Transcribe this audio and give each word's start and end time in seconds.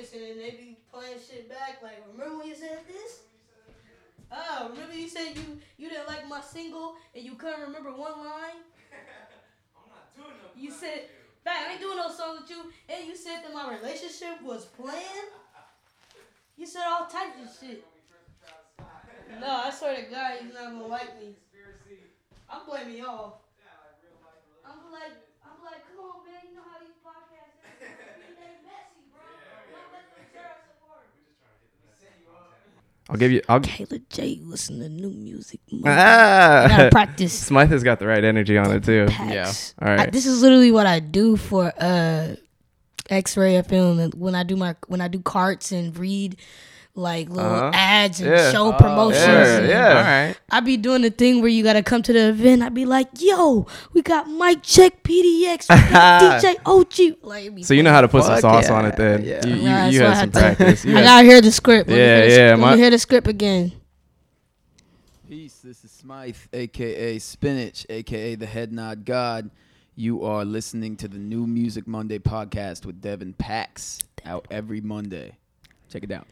this 0.00 0.12
and 0.12 0.40
they 0.40 0.50
be 0.50 0.78
playing 0.92 1.18
shit 1.18 1.48
back. 1.48 1.80
Like, 1.82 2.02
remember 2.12 2.38
when 2.38 2.48
you 2.48 2.54
said 2.54 2.80
this? 2.86 3.22
Oh, 4.30 4.68
remember 4.70 4.94
you 4.94 5.08
said 5.08 5.36
you 5.36 5.58
you 5.78 5.88
didn't 5.88 6.06
like 6.06 6.28
my 6.28 6.40
single 6.40 6.96
and 7.14 7.24
you 7.24 7.34
couldn't 7.34 7.62
remember 7.62 7.90
one 7.90 8.18
line? 8.18 8.60
I'm 9.76 9.88
not 9.88 10.14
doing 10.14 10.36
no. 10.36 10.48
You 10.54 10.70
said, 10.70 11.08
"Back, 11.44 11.66
I 11.66 11.72
ain't 11.72 11.80
doing 11.80 11.96
no 11.96 12.10
songs 12.10 12.42
with 12.42 12.50
you," 12.50 12.72
and 12.88 13.08
you 13.08 13.16
said 13.16 13.40
that 13.42 13.54
my 13.54 13.74
relationship 13.74 14.42
was 14.42 14.66
planned. 14.66 15.32
You 16.56 16.66
said 16.66 16.82
all 16.86 17.06
types 17.06 17.40
of 17.40 17.48
shit. 17.58 17.84
No, 19.40 19.46
I 19.46 19.70
swear 19.70 19.96
to 19.96 20.10
God, 20.10 20.38
he's 20.42 20.52
not 20.52 20.72
gonna 20.72 20.86
like 20.86 21.18
me. 21.20 21.36
I'm 22.50 22.66
blaming 22.66 22.96
y'all. 22.98 23.40
I'm 24.64 25.64
like, 25.64 25.84
come 25.90 26.00
on, 26.00 26.24
man. 26.24 26.42
You 26.48 26.56
know 26.56 26.64
how 26.64 26.80
these 26.80 26.96
podcasts 27.04 27.60
are. 27.60 27.76
They 27.82 28.62
messy, 28.62 29.10
bro. 29.12 29.20
Don't 29.20 29.90
let 29.90 30.06
them 30.14 30.24
tear 30.32 30.48
us 30.54 30.64
apart. 30.80 31.10
I'll 33.08 33.16
give 33.16 33.32
you. 33.32 33.40
I'll. 33.48 33.60
Kayla 33.60 34.02
J, 34.10 34.38
listen 34.42 34.80
to 34.80 34.88
new 34.88 35.10
music. 35.10 35.60
I 35.72 36.68
gotta 36.68 36.86
Ah. 36.86 36.88
practice. 36.92 37.32
Smythe 37.32 37.70
has 37.70 37.82
got 37.82 37.98
the 37.98 38.06
right 38.06 38.22
energy 38.22 38.58
on 38.58 38.70
it 38.70 38.84
too. 38.84 39.06
packs. 39.08 39.74
All 39.80 39.88
I, 39.88 40.06
this 40.06 40.26
is 40.26 40.42
literally 40.42 40.70
what 40.70 40.86
I 40.86 41.00
do 41.00 41.36
for 41.36 41.72
uh 41.80 42.34
X-Ray 43.10 43.54
FM 43.62 44.14
when 44.14 44.34
I 44.34 44.42
do 44.42 44.56
my 44.56 44.74
when 44.88 45.00
I 45.00 45.08
do 45.08 45.20
carts 45.20 45.72
and 45.72 45.96
read 45.96 46.36
like 46.98 47.28
little 47.30 47.50
Uh-huh. 47.50 47.70
ads 47.72 48.20
and 48.20 48.30
Yeah. 48.30 48.50
show 48.52 48.68
Oh, 48.68 48.72
promotions. 48.72 49.24
yeah, 49.26 49.56
and 49.58 49.68
yeah. 49.68 49.88
All 49.88 49.94
right. 50.02 50.36
I 50.50 50.60
be 50.60 50.76
doing 50.76 51.02
the 51.02 51.10
thing 51.10 51.40
where 51.40 51.48
you 51.50 51.62
gotta 51.62 51.82
come 51.82 52.02
to 52.02 52.12
the 52.12 52.28
event. 52.30 52.62
I'd 52.62 52.74
be 52.74 52.84
like, 52.84 53.08
yo, 53.18 53.66
we 53.94 54.02
got 54.02 54.28
Mike 54.28 54.62
Check 54.62 55.02
PDX, 55.04 55.66
DJ 55.68 56.56
OG. 56.66 57.16
Like, 57.22 57.64
So 57.64 57.72
you 57.74 57.82
know 57.82 57.92
how 57.92 58.00
to 58.00 58.08
put 58.08 58.24
some 58.24 58.40
sauce 58.40 58.68
yeah, 58.68 58.74
on 58.74 58.84
it 58.86 58.96
then. 58.96 59.24
yeah. 59.24 59.46
You, 59.46 59.54
you, 59.54 59.60
Yeah, 59.62 59.76
that's 59.84 59.94
you 59.94 60.00
had 60.02 60.08
I 60.08 60.12
some 60.12 60.20
had 60.20 60.32
to- 60.32 60.40
practice. 60.56 60.84
You 60.84 60.98
I 60.98 61.02
gotta 61.02 61.24
hear 61.24 61.40
the 61.40 61.52
script. 61.52 61.88
Let 61.88 61.94
me 61.94 62.00
Yeah, 62.00 62.16
hear 62.20 62.28
the, 62.28 62.34
yeah, 62.36 62.48
Let 62.50 62.58
my- 62.58 62.74
me 62.74 62.80
hear 62.82 62.90
the 62.90 62.98
script 62.98 63.28
again. 63.28 63.72
Peace. 65.28 65.58
This 65.62 65.84
is 65.84 65.90
Smythe, 65.90 66.36
aka 66.52 67.18
Spinach, 67.18 67.84
aka 67.90 68.34
the 68.34 68.46
Head 68.46 68.72
Nod 68.72 69.04
God. 69.04 69.50
You 69.94 70.22
are 70.24 70.44
listening 70.44 70.96
to 70.96 71.08
the 71.08 71.18
New 71.18 71.46
Music 71.46 71.86
Monday 71.86 72.18
podcast 72.18 72.86
with 72.86 73.00
Devin 73.00 73.34
Pax 73.34 73.98
out 74.24 74.46
every 74.50 74.80
Monday. 74.80 75.32
Check 75.90 76.04
it 76.04 76.12
out. 76.12 76.26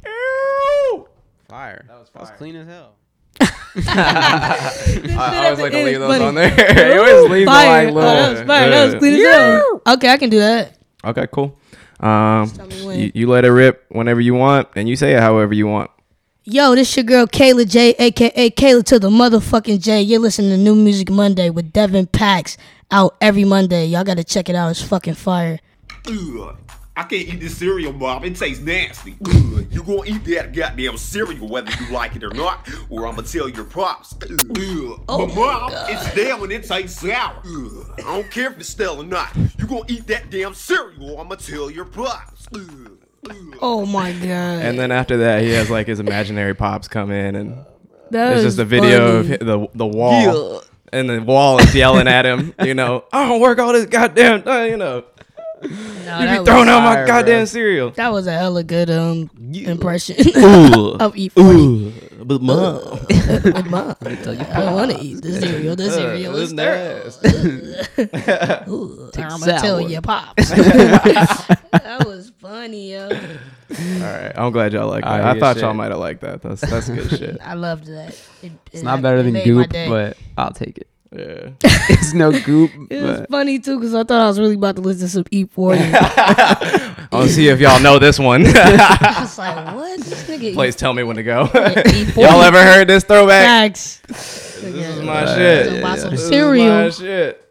Fire. 1.48 1.84
That 1.88 1.98
was, 2.00 2.08
fire. 2.08 2.36
clean 2.36 2.56
as 2.56 2.66
hell. 2.66 2.94
I, 3.40 5.14
I 5.18 5.44
always 5.44 5.58
like 5.60 5.72
to 5.72 5.84
leave 5.84 5.98
those 5.98 6.08
funny. 6.12 6.24
on 6.24 6.34
there. 6.34 6.94
you 6.94 7.00
always 7.00 7.30
leave 7.30 7.46
the 7.46 7.52
Fire. 7.52 7.84
like 7.84 7.88
Oh, 7.88 7.94
little. 7.94 8.10
that 8.10 8.30
was 8.30 8.40
fire. 8.46 8.70
That 8.70 8.84
was 8.86 8.94
clean 8.96 9.14
as 9.14 9.34
hell. 9.34 9.82
Okay, 9.88 10.08
I 10.10 10.16
can 10.16 10.30
do 10.30 10.38
that. 10.38 10.76
Okay, 11.04 11.26
cool. 11.32 11.58
Um, 12.00 12.50
tell 12.50 12.66
me 12.66 12.84
when. 12.86 12.98
you, 12.98 13.12
you 13.14 13.26
let 13.28 13.44
it 13.44 13.50
rip 13.52 13.84
whenever 13.90 14.20
you 14.20 14.34
want, 14.34 14.68
and 14.76 14.88
you 14.88 14.96
say 14.96 15.12
it 15.14 15.20
however 15.20 15.54
you 15.54 15.66
want. 15.66 15.90
Yo, 16.44 16.74
this 16.74 16.96
your 16.96 17.04
girl 17.04 17.26
Kayla 17.26 17.68
J, 17.68 17.94
aka 17.98 18.50
Kayla 18.50 18.84
to 18.84 18.98
the 18.98 19.10
motherfucking 19.10 19.80
J. 19.82 20.02
You're 20.02 20.20
listening 20.20 20.50
to 20.50 20.56
New 20.56 20.74
Music 20.74 21.10
Monday 21.10 21.50
with 21.50 21.72
Devin 21.72 22.06
Pax 22.06 22.56
out 22.90 23.16
every 23.20 23.44
Monday. 23.44 23.86
Y'all 23.86 24.04
gotta 24.04 24.22
check 24.24 24.48
it 24.48 24.54
out. 24.54 24.70
It's 24.70 24.82
fucking 24.82 25.14
fire. 25.14 25.58
Ugh. 26.08 26.56
I 26.98 27.02
can't 27.02 27.28
eat 27.28 27.40
this 27.40 27.56
cereal, 27.58 27.92
Bob. 27.92 28.24
It 28.24 28.36
tastes 28.36 28.62
nasty. 28.62 29.16
Ugh. 29.26 29.66
You 29.70 29.82
gonna 29.82 30.04
eat 30.06 30.24
that 30.34 30.54
goddamn 30.54 30.96
cereal 30.96 31.46
whether 31.48 31.70
you 31.72 31.92
like 31.92 32.16
it 32.16 32.24
or 32.24 32.30
not, 32.32 32.66
or 32.88 33.06
I'm 33.06 33.16
gonna 33.16 33.26
tell 33.28 33.48
your 33.48 33.64
pops. 33.64 34.14
Ugh. 34.22 35.00
Oh 35.08 35.26
but 35.26 35.34
Mom, 35.34 35.70
it's 35.88 36.10
stale 36.12 36.42
and 36.44 36.52
it 36.52 36.64
tastes 36.64 37.00
sour. 37.00 37.42
Ugh. 37.44 37.94
I 37.98 38.02
don't 38.02 38.30
care 38.30 38.50
if 38.50 38.58
it's 38.58 38.68
stale 38.70 39.00
or 39.00 39.04
not. 39.04 39.36
You 39.58 39.66
gonna 39.66 39.82
eat 39.88 40.06
that 40.06 40.30
damn 40.30 40.54
cereal, 40.54 41.10
or 41.10 41.20
I'm 41.20 41.28
gonna 41.28 41.40
tell 41.40 41.70
your 41.70 41.84
pops. 41.84 42.46
Ugh. 42.54 42.98
Ugh. 43.28 43.58
Oh 43.60 43.84
my 43.84 44.12
god. 44.12 44.62
And 44.64 44.78
then 44.78 44.90
after 44.90 45.18
that, 45.18 45.42
he 45.42 45.50
has 45.50 45.68
like 45.68 45.86
his 45.86 46.00
imaginary 46.00 46.54
pops 46.54 46.88
come 46.88 47.10
in, 47.10 47.36
and 47.36 47.58
That 48.10 48.32
it's 48.36 48.44
was 48.44 48.54
just 48.54 48.58
a 48.60 48.64
video 48.64 49.22
funny. 49.22 49.34
of 49.34 49.40
the 49.40 49.68
the 49.74 49.86
wall, 49.86 50.62
and 50.92 51.10
the 51.10 51.20
wall 51.20 51.58
is 51.58 51.74
yelling 51.74 52.08
at 52.08 52.24
him. 52.24 52.54
You 52.64 52.72
know, 52.74 53.04
I 53.12 53.28
don't 53.28 53.40
work 53.40 53.58
all 53.58 53.74
this 53.74 53.84
goddamn 53.86 54.44
time. 54.44 54.70
You 54.70 54.76
know, 54.78 55.00
No, 55.00 55.04
you 55.62 55.68
be 55.70 56.44
throwing 56.44 56.68
out 56.68 56.82
my 56.82 57.04
goddamn 57.06 57.40
bro. 57.40 57.44
cereal. 57.46 57.90
that 57.92 58.12
was 58.12 58.26
a 58.26 58.32
hella 58.32 58.62
good 58.62 58.90
um 58.90 59.30
impression 59.52 60.16
of 60.20 61.14
E40. 61.14 62.26
but 62.26 62.42
mom, 62.42 62.74
With 63.08 63.66
mom. 63.66 63.94
I 64.02 64.14
don't 64.60 64.74
want 64.74 64.90
to 64.92 64.98
eat 65.00 65.22
the 65.22 65.32
cereal. 65.40 65.74
The 65.76 65.90
cereal 65.90 66.36
is 66.36 66.52
Ooh, 68.68 69.10
I'm 69.16 69.40
gonna 69.40 69.58
tell 69.58 69.78
sour. 69.80 69.88
you, 69.88 70.00
pops. 70.02 70.50
that 70.50 72.02
was 72.06 72.32
funny, 72.38 72.92
yo. 72.92 73.08
All 73.08 73.18
right, 74.00 74.32
I'm 74.36 74.52
glad 74.52 74.72
y'all 74.72 74.88
like 74.88 75.04
that. 75.04 75.10
Alright, 75.10 75.24
I 75.26 75.32
good 75.34 75.40
thought 75.40 75.56
y'all 75.56 75.70
shit. 75.70 75.76
might 75.76 75.90
have 75.90 75.98
liked 76.00 76.20
that. 76.20 76.42
That's 76.42 76.60
that's 76.60 76.88
good 76.88 77.10
shit. 77.10 77.38
I 77.42 77.54
loved 77.54 77.86
that. 77.86 78.18
It, 78.42 78.52
It's 78.72 78.82
not 78.82 79.02
better 79.02 79.22
than 79.22 79.32
goop, 79.42 79.70
but 79.70 80.16
I'll 80.36 80.52
take 80.52 80.78
it. 80.78 80.88
Yeah. 81.12 81.50
It's 81.88 82.12
no 82.14 82.32
goop, 82.40 82.70
It 82.90 83.02
was 83.02 83.20
but 83.20 83.30
funny 83.30 83.58
too 83.58 83.78
because 83.78 83.94
I 83.94 84.02
thought 84.04 84.20
I 84.22 84.26
was 84.26 84.38
really 84.40 84.54
about 84.56 84.76
to 84.76 84.82
listen 84.82 85.06
to 85.06 85.08
some 85.08 85.24
E40. 85.24 87.08
I'll 87.12 87.28
see 87.28 87.48
if 87.48 87.60
y'all 87.60 87.80
know 87.80 87.98
this 87.98 88.18
one. 88.18 88.44
I 88.46 89.18
was 89.20 89.38
like, 89.38 89.74
what? 89.74 90.00
This 90.00 90.28
nigga 90.28 90.52
Please 90.54 90.74
tell 90.76 90.92
me 90.92 91.02
when 91.04 91.16
to 91.16 91.22
go. 91.22 91.44
E40 91.46 92.16
y'all 92.16 92.42
ever 92.42 92.62
heard 92.62 92.88
this 92.88 93.04
throwback? 93.04 93.44
facts. 93.76 94.00
This 94.08 94.64
is 94.64 95.02
my 95.02 95.24
shit. 95.34 95.66
So 95.66 95.82
buy 95.82 95.96
some 95.96 96.10
This 96.10 96.22
is 96.22 96.30
my 96.32 96.90
shit. 96.90 97.42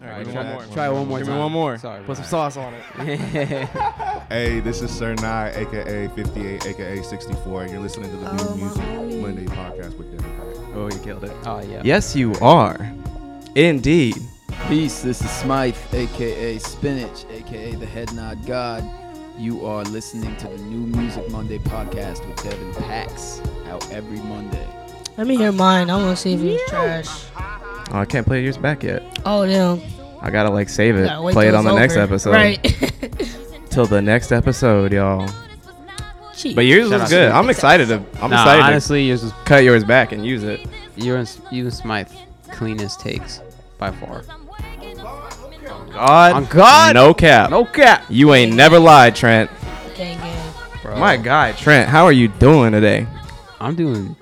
All 0.00 0.06
right, 0.08 0.24
try- 0.24 0.32
one 0.34 0.46
more. 0.52 0.64
try 0.74 0.88
one 0.88 1.08
more 1.08 1.18
Give 1.18 1.28
me 1.28 1.34
one 1.38 1.52
more. 1.52 1.76
Sorry, 1.76 2.04
Put 2.04 2.16
some 2.16 2.24
sauce 2.26 2.56
on 2.56 2.72
it. 2.72 2.80
Hey, 4.30 4.60
this 4.60 4.80
is 4.80 4.90
Sir 4.96 5.14
Nye, 5.16 5.50
aka 5.56 6.08
58, 6.14 6.66
aka 6.66 7.02
64, 7.02 7.62
and 7.62 7.70
you're 7.72 7.80
listening 7.80 8.10
to 8.12 8.16
the 8.16 8.30
Oh, 8.30 8.54
New 8.54 8.62
Music. 8.62 9.20
Monday 9.20 9.44
podcast 9.46 9.98
with 9.98 10.10
Devin 10.16 10.30
Pack. 10.36 10.37
Oh, 10.78 10.88
you 10.88 10.98
killed 11.00 11.24
it. 11.24 11.32
oh 11.44 11.60
yeah. 11.60 11.82
Yes, 11.84 12.14
you 12.14 12.34
are. 12.40 12.78
Indeed. 13.56 14.14
Peace. 14.68 15.02
This 15.02 15.20
is 15.20 15.28
Smythe, 15.28 15.74
aka 15.92 16.56
Spinach, 16.58 17.24
aka 17.32 17.72
the 17.74 17.84
Head 17.84 18.14
Nod 18.14 18.46
God. 18.46 18.88
You 19.36 19.66
are 19.66 19.82
listening 19.82 20.36
to 20.36 20.46
the 20.46 20.58
New 20.58 20.86
Music 20.96 21.28
Monday 21.32 21.58
podcast 21.58 22.24
with 22.28 22.40
Devin 22.44 22.74
Pax 22.74 23.42
out 23.66 23.90
every 23.90 24.20
Monday. 24.20 24.64
Let 25.16 25.26
me 25.26 25.36
hear 25.36 25.50
mine. 25.50 25.90
I 25.90 25.96
want 25.96 26.16
to 26.16 26.22
see 26.22 26.34
if 26.34 26.42
it's 26.42 26.70
trash. 26.70 27.08
Oh, 27.36 27.98
I 27.98 28.04
can't 28.04 28.24
play 28.24 28.44
yours 28.44 28.56
back 28.56 28.84
yet. 28.84 29.02
Oh 29.26 29.46
damn! 29.46 29.82
I 30.20 30.30
gotta 30.30 30.50
like 30.50 30.68
save 30.68 30.94
it. 30.94 31.08
Play 31.32 31.48
it 31.48 31.54
on 31.56 31.64
the 31.64 31.70
it's 31.72 31.80
next 31.80 31.96
episode. 31.96 32.30
Right. 32.30 32.62
Till 33.70 33.86
the 33.86 34.00
next 34.00 34.30
episode, 34.30 34.92
y'all. 34.92 35.28
Cheap. 36.38 36.54
But 36.56 36.62
yours 36.66 36.88
Shout 36.88 36.92
was 37.00 37.02
out 37.02 37.08
good. 37.10 37.28
to- 37.30 37.34
I'm 37.34 37.50
excited 37.50 37.88
to. 37.88 37.94
I'm 38.22 38.30
Nah, 38.30 38.42
excited 38.42 38.62
honestly, 38.62 39.04
yours 39.04 39.22
was 39.24 39.32
to 39.32 39.38
cut 39.44 39.64
yours 39.64 39.82
back 39.84 40.12
and 40.12 40.24
use 40.24 40.42
it. 40.44 40.60
yours 40.96 41.38
you 41.50 41.64
and 41.64 41.74
Smythe 41.74 42.08
cleanest 42.52 43.00
takes 43.00 43.40
by 43.78 43.90
far. 43.90 44.22
God. 45.92 46.32
On 46.32 46.44
God. 46.46 46.94
No 46.94 47.12
cap. 47.14 47.50
No 47.50 47.64
cap, 47.64 48.04
You 48.08 48.34
ain't 48.34 48.54
never 48.54 48.78
lied, 48.78 49.16
Trent. 49.16 49.50
gang 49.96 50.16
gang. 50.18 50.52
bro. 50.82 50.96
My 50.96 51.16
God, 51.16 51.56
Trent. 51.56 51.88
How 51.88 52.04
are 52.04 52.12
you 52.12 52.28
doing 52.28 52.72
today? 52.72 53.06
I'm 53.60 53.74
doing 53.74 54.14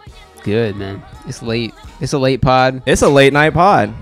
good, 0.42 0.76
man. 0.76 1.02
It's 1.28 1.42
late. 1.42 1.74
It's 2.00 2.12
a 2.14 2.18
late 2.18 2.40
pod. 2.40 2.82
It's 2.86 3.02
a 3.02 3.08
late 3.08 3.32
night 3.32 3.52
pod. 3.54 3.92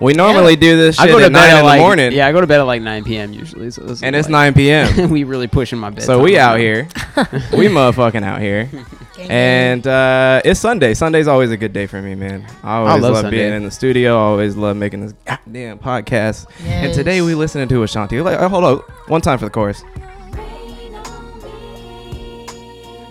We 0.00 0.14
normally 0.14 0.56
do 0.56 0.76
this 0.76 0.96
shit 0.96 1.04
I 1.04 1.06
go 1.08 1.18
to 1.20 1.26
at 1.26 1.32
bed 1.32 1.38
nine 1.38 1.50
at 1.50 1.58
in 1.60 1.64
like 1.64 1.78
the 1.78 1.82
morning. 1.84 2.12
yeah. 2.12 2.26
I 2.26 2.32
go 2.32 2.40
to 2.40 2.46
bed 2.48 2.58
at 2.58 2.64
like 2.64 2.82
9 2.82 3.04
p.m. 3.04 3.32
usually, 3.32 3.70
so 3.70 3.82
this 3.82 3.92
is 3.98 4.02
And 4.02 4.16
it's 4.16 4.26
like- 4.26 4.54
9 4.54 4.54
p.m. 4.54 5.10
we 5.10 5.22
really 5.22 5.46
pushing 5.46 5.78
my 5.78 5.90
bed. 5.90 6.02
so 6.02 6.20
we 6.20 6.36
out 6.38 6.58
here. 6.58 6.88
we 7.56 7.68
motherfucking 7.68 8.24
out 8.24 8.40
here. 8.40 8.64
gang, 8.64 8.86
gang. 9.16 9.30
And 9.30 9.86
uh, 9.86 10.42
it's 10.44 10.58
Sunday. 10.58 10.94
Sunday's 10.94 11.28
always 11.28 11.52
a 11.52 11.56
good 11.56 11.72
day 11.72 11.86
for 11.86 12.02
me, 12.02 12.16
man. 12.16 12.44
I 12.64 12.78
always 12.78 13.02
love 13.02 13.12
love, 13.12 13.22
Sunday. 13.22 13.36
being 13.38 13.52
in 13.52 13.62
the 13.62 13.70
studio. 13.70 14.16
I 14.16 14.20
always 14.22 14.56
love 14.56 14.76
making 14.76 15.02
this 15.02 15.12
goddamn 15.24 15.78
podcast. 15.78 16.46
And 16.64 16.92
today 16.92 17.18
Yes. 17.18 17.26
we 17.26 17.34
listening 17.36 17.68
to 17.68 17.82
Ashanti. 17.84 18.20
Like, 18.22 18.40
oh, 18.40 18.48
hold 18.48 18.64
up, 18.64 18.90
one 19.08 19.20
time 19.20 19.38
for 19.38 19.44
the 19.44 19.50
chorus. 19.52 19.84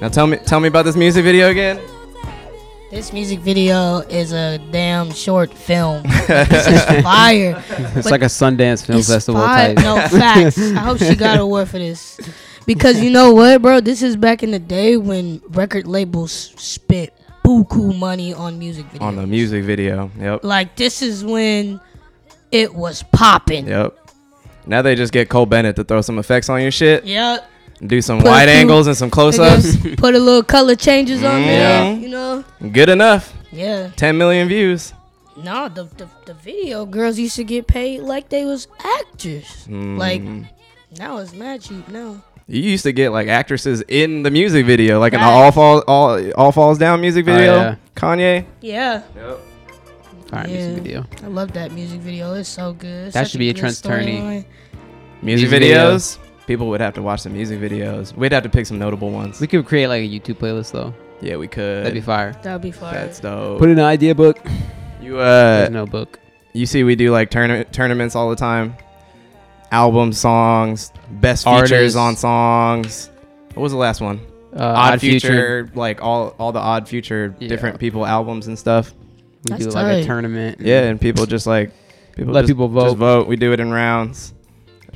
Now 0.02 0.10
tell 0.10 0.28
me, 0.28 0.38
tell 0.46 0.60
me 0.60 0.68
about 0.68 0.84
this 0.84 0.96
music 0.98 1.24
video 1.24 1.50
again. 1.52 1.80
This 2.92 3.14
music 3.14 3.40
video 3.40 4.00
is 4.00 4.34
a 4.34 4.58
damn 4.70 5.12
short 5.12 5.54
film. 5.54 6.04
this 6.28 6.68
is 6.68 6.84
fire. 7.02 7.64
It's 7.96 8.04
But 8.04 8.12
like 8.12 8.22
a 8.22 8.26
Sundance 8.26 8.86
Film 8.86 9.02
Festival 9.02 9.40
fire. 9.42 9.74
type. 9.74 9.84
No 9.84 9.96
facts. 10.20 10.60
I 10.60 10.80
hope 10.80 10.98
she 10.98 11.16
got 11.16 11.36
an 11.36 11.42
award 11.44 11.70
for 11.70 11.80
this. 11.80 12.20
Because 12.66 13.02
you 13.02 13.10
know 13.10 13.34
what, 13.34 13.62
bro? 13.62 13.80
This 13.80 14.04
is 14.04 14.18
back 14.18 14.44
in 14.44 14.52
the 14.52 14.60
day 14.60 14.98
when 14.98 15.42
record 15.52 15.88
labels 15.88 16.34
spent 16.58 17.12
buku 17.46 17.98
money 17.98 18.34
on 18.34 18.60
music 18.60 18.86
videos. 18.90 19.02
On 19.02 19.16
the 19.16 19.26
music 19.26 19.64
video. 19.64 20.12
Yep. 20.20 20.44
Like 20.44 20.76
this 20.76 21.02
is 21.02 21.24
when 21.24 21.80
it 22.52 22.76
was 22.76 23.04
popping. 23.14 23.68
Yep. 23.68 23.98
Now 24.68 24.82
they 24.82 24.96
just 24.96 25.14
get 25.14 25.30
Cole 25.30 25.46
Bennett 25.46 25.78
to 25.78 25.86
throw 25.86 26.02
some 26.02 26.20
effects 26.20 26.50
on 26.50 26.62
your 26.62 26.72
shit, 26.72 27.06
Yep. 27.06 27.50
Do 27.86 28.02
some 28.02 28.20
Put 28.20 28.28
wide 28.28 28.50
few- 28.50 28.58
angles 28.60 28.88
and 28.88 28.96
some 28.96 29.10
close-ups. 29.10 29.78
Put 29.98 30.16
a 30.16 30.20
little 30.20 30.44
color 30.44 30.76
changes 30.76 31.24
on 31.24 31.42
there. 31.42 31.94
You 31.96 32.10
know? 32.10 32.44
Good 32.72 32.90
enough. 32.90 33.34
Yeah. 33.52 33.90
10 33.96 34.18
million 34.18 34.48
views. 34.48 34.94
No, 35.38 35.70
the, 35.70 35.86
the 35.98 36.08
the 36.26 36.34
video 36.36 36.86
girls 36.86 37.18
used 37.18 37.36
to 37.38 37.44
get 37.44 37.66
paid 37.66 38.02
like 38.02 38.30
they 38.30 38.46
was 38.46 38.68
actors. 39.00 39.66
Like 39.70 40.22
Mm. 40.22 40.48
now 41.00 41.18
it's 41.18 41.34
mad 41.34 41.62
cheap 41.62 41.88
now. 41.88 42.22
You 42.48 42.62
used 42.62 42.84
to 42.84 42.92
get 42.92 43.12
like 43.12 43.28
actresses 43.30 43.82
in 43.88 44.24
the 44.24 44.30
music 44.32 44.66
video, 44.66 45.00
like 45.00 45.14
in 45.14 45.20
the 45.22 45.26
All 45.26 45.52
Falls 45.52 45.84
All 45.88 46.32
All 46.34 46.52
Falls 46.52 46.78
Down 46.78 47.00
music 47.02 47.26
Oh, 47.28 47.34
video. 47.34 47.56
yeah. 47.56 47.76
Kanye. 47.96 48.46
Yeah, 48.62 49.02
Fire 50.30 50.48
Yeah. 50.48 50.54
music 50.54 50.84
video. 50.84 51.06
I 51.24 51.28
love 51.28 51.54
that 51.54 51.72
music 51.72 52.02
video. 52.02 52.34
It's 52.36 52.50
so 52.50 52.74
good. 52.74 53.08
That 53.08 53.14
such 53.26 53.32
should 53.32 53.40
be 53.40 53.50
a 53.50 53.54
good 53.54 53.60
Trent's 53.62 53.82
tourney. 53.82 54.20
Music, 54.20 54.46
Music 55.22 55.50
video. 55.50 55.96
videos. 55.96 56.18
People 56.52 56.68
would 56.68 56.82
have 56.82 56.96
to 56.96 57.02
watch 57.02 57.24
the 57.24 57.30
music 57.30 57.62
videos. 57.62 58.14
We'd 58.14 58.34
have 58.34 58.44
to 58.44 58.50
pick 58.50 58.66
some 58.66 58.78
notable 58.78 59.10
ones. 59.10 59.40
We 59.40 59.48
could 59.48 59.66
create 59.66 59.88
like 59.88 60.02
a 60.02 60.06
YouTube 60.10 60.36
playlist 60.36 60.74
though. 60.74 60.94
Yeah, 61.22 61.38
we 61.38 61.48
could. 61.48 61.86
That'd 61.86 61.94
be 61.94 62.02
fire. 62.02 62.34
That 62.44 62.52
would 62.52 62.62
be 62.62 62.72
fire. 62.72 62.94
That's 62.94 63.22
dope. 63.22 63.58
Put 63.60 63.70
in 63.70 63.80
an 63.80 63.86
idea 63.86 64.14
book. 64.14 64.38
you 65.02 65.18
uh, 65.18 65.60
There's 65.60 65.70
no 65.70 65.86
book. 65.86 66.20
you 66.52 66.66
see, 66.66 66.84
we 66.84 66.96
do 66.98 67.10
like 67.10 67.30
tournament 67.30 67.72
tournaments 67.72 68.18
all 68.18 68.30
the 68.30 68.36
time. 68.36 68.76
Album 69.72 70.12
songs, 70.12 70.92
best 71.10 71.46
features 71.46 71.72
Artists. 71.72 71.96
on 71.96 72.18
songs. 72.18 73.10
What 73.54 73.64
was 73.64 73.72
the 73.72 73.78
last 73.78 74.02
one? 74.02 74.20
Uh, 74.54 74.74
odd, 74.76 75.00
future, 75.00 75.72
like 75.74 76.02
all 76.04 76.36
all 76.38 76.52
the 76.52 76.60
odd 76.60 76.86
future 76.90 77.34
Yeah. 77.40 77.48
different 77.48 77.80
people 77.80 78.06
albums 78.06 78.48
and 78.48 78.60
stuff. 78.60 78.94
We 79.46 79.52
That's 79.52 79.68
do 79.68 79.72
like 79.72 79.86
a 79.86 79.90
tight. 80.02 80.06
tournament. 80.06 80.60
Yeah, 80.60 80.82
and 80.82 81.00
people 81.00 81.26
just 81.26 81.48
like 81.48 81.72
people 82.18 82.34
Let 82.34 82.42
just, 82.42 82.50
people 82.50 82.68
Just 82.68 82.98
vote. 82.98 83.22
vote. 83.22 83.28
We 83.30 83.38
do 83.38 83.54
it 83.54 83.62
in 83.62 83.72
rounds. 83.72 84.34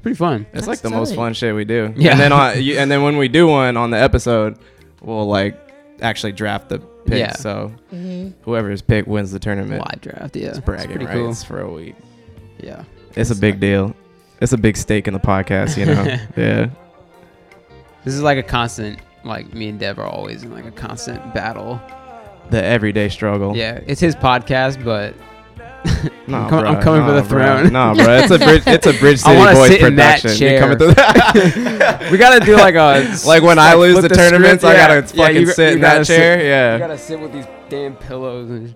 It's 0.06 0.18
pretty 0.18 0.18
fun. 0.18 0.42
It's 0.42 0.54
That's 0.54 0.68
like 0.68 0.80
the 0.82 0.92
most 0.92 1.16
fun 1.16 1.34
shit 1.34 1.56
we 1.56 1.66
do. 1.66 1.92
Yeah. 1.98 2.12
And 2.12 2.20
then 2.20 2.32
on 2.32 2.62
you, 2.62 2.78
and 2.78 2.92
then 2.92 3.02
when 3.02 3.18
we 3.18 3.28
do 3.28 3.48
one 3.48 3.76
on 3.76 3.90
the 3.90 3.98
episode, 3.98 4.60
we'll 5.02 5.26
like 5.26 5.58
actually 6.00 6.34
draft 6.34 6.70
the 6.70 6.78
picks. 6.78 7.18
Yeah. 7.18 7.34
So 7.34 7.70
hmm 7.90 8.30
whoever 8.44 8.70
is 8.70 8.84
picked 8.84 9.08
wins 9.08 9.32
the 9.32 9.40
tournament. 9.40 9.80
Live 9.80 10.02
draft. 10.02 10.36
Yeah. 10.36 10.50
It's 10.50 10.60
bragging 10.60 10.98
pretty 10.98 11.12
cool. 11.12 11.34
for 11.34 11.62
a 11.62 11.72
week. 11.72 11.96
Yeah. 12.60 12.84
It's 13.16 13.32
a 13.32 13.36
big 13.36 13.60
deal. 13.60 13.96
It's 14.42 14.54
a 14.54 14.60
big 14.60 14.78
stake 14.78 15.08
in 15.08 15.14
the 15.16 15.20
podcast, 15.20 15.76
you 15.76 15.88
know. 15.88 16.04
yeah. 16.38 16.70
This 18.04 18.14
is 18.14 18.22
like 18.22 18.38
a 18.38 18.44
constant. 18.44 19.00
Like 19.24 19.56
me 19.56 19.70
and 19.70 19.80
Dev 19.80 19.98
are 19.98 20.06
always 20.06 20.44
in 20.44 20.52
like 20.52 20.66
a 20.66 20.72
constant 20.72 21.34
battle. 21.34 21.82
The 22.52 22.64
everyday 22.64 23.10
struggle. 23.10 23.58
Yeah, 23.58 23.80
it's 23.88 24.00
his 24.00 24.16
podcast, 24.16 24.86
but 24.86 25.16
Nah, 26.28 26.46
I'm, 26.46 26.50
com- 26.50 26.66
I'm 26.66 26.76
bruh, 26.78 26.82
coming 26.82 27.06
for 27.06 27.12
the 27.14 27.22
bruh. 27.22 27.28
throne. 27.62 27.72
No, 27.74 27.94
bro. 27.94 28.18
It's 28.18 28.32
a 28.32 28.40
bridge. 28.40 28.64
It's 28.66 28.88
a 28.88 28.94
bridge 28.94 29.20
I 29.24 29.28
city 29.30 29.38
wanna 29.38 29.54
boys 29.54 29.70
sit 29.70 29.82
in 29.84 29.96
that 29.98 30.22
production. 30.22 30.32
You 30.44 30.50
chair. 30.50 30.60
coming 30.60 30.78
through 30.80 30.94
that? 30.96 32.08
we 32.12 32.18
gotta 32.18 32.44
do 32.44 32.56
like 32.56 32.74
a 32.74 33.16
like 33.28 33.44
when 33.44 33.60
I 33.60 33.76
lose 33.76 34.00
flip 34.00 34.10
the, 34.10 34.16
tournaments, 34.16 34.64
script. 34.64 34.80
I 34.80 34.88
gotta 34.88 35.16
Yeah, 35.16 35.24
fucking 35.26 35.42
you- 35.42 35.46
sit 35.48 35.70
you 35.70 35.76
in 35.76 35.82
that 35.82 35.94
gotta 35.94 36.06
sit- 36.06 36.16
chair. 36.18 36.40
You 36.40 36.46
yeah. 36.46 36.78
gotta 36.80 36.98
sit 36.98 37.20
with 37.20 37.32
these 37.32 37.46
damn 37.70 37.96
pillows. 37.96 38.50
And 38.50 38.74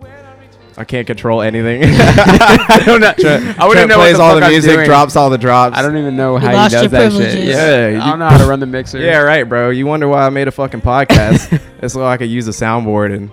I 0.78 0.84
can't 0.84 1.08
control 1.08 1.42
anything. 1.42 1.82
I 1.86 2.84
don't 2.86 3.02
know. 3.02 3.14
Trent, 3.14 3.60
I 3.60 3.68
wouldn't 3.68 3.88
Trent 3.88 3.90
know 3.90 3.98
what 3.98 4.04
plays 4.04 4.18
the 4.18 4.24
all 4.24 4.32
fuck 4.34 4.40
the 4.42 4.46
I'm 4.46 4.52
music, 4.52 4.72
doing. 4.76 4.86
drops 4.86 5.16
all 5.16 5.30
the 5.32 5.38
drops. 5.40 5.76
I 5.76 5.82
don't 5.82 5.98
even 5.98 6.16
know 6.16 6.38
how 6.38 6.54
lost 6.54 6.76
he 6.76 6.82
does 6.84 6.92
that 6.92 7.12
shit. 7.12 7.20
privileges. 7.22 7.50
Yeah, 7.50 7.56
I 7.56 7.90
you- 7.90 8.00
don't 8.12 8.20
know 8.20 8.30
how 8.30 8.38
to 8.38 8.46
run 8.46 8.60
the 8.60 8.66
mixer. 8.68 9.00
Yeah, 9.00 9.18
right, 9.22 9.44
bro. 9.44 9.72
You 9.72 9.88
wonder 9.88 10.08
why 10.08 10.26
I 10.26 10.30
made 10.30 10.48
a 10.48 10.52
fucking 10.52 10.82
podcast? 10.82 11.60
it's 11.82 11.96
so 11.96 12.06
I 12.06 12.18
could 12.18 12.30
use 12.30 12.48
a 12.48 12.52
soundboard 12.52 13.14
and 13.16 13.32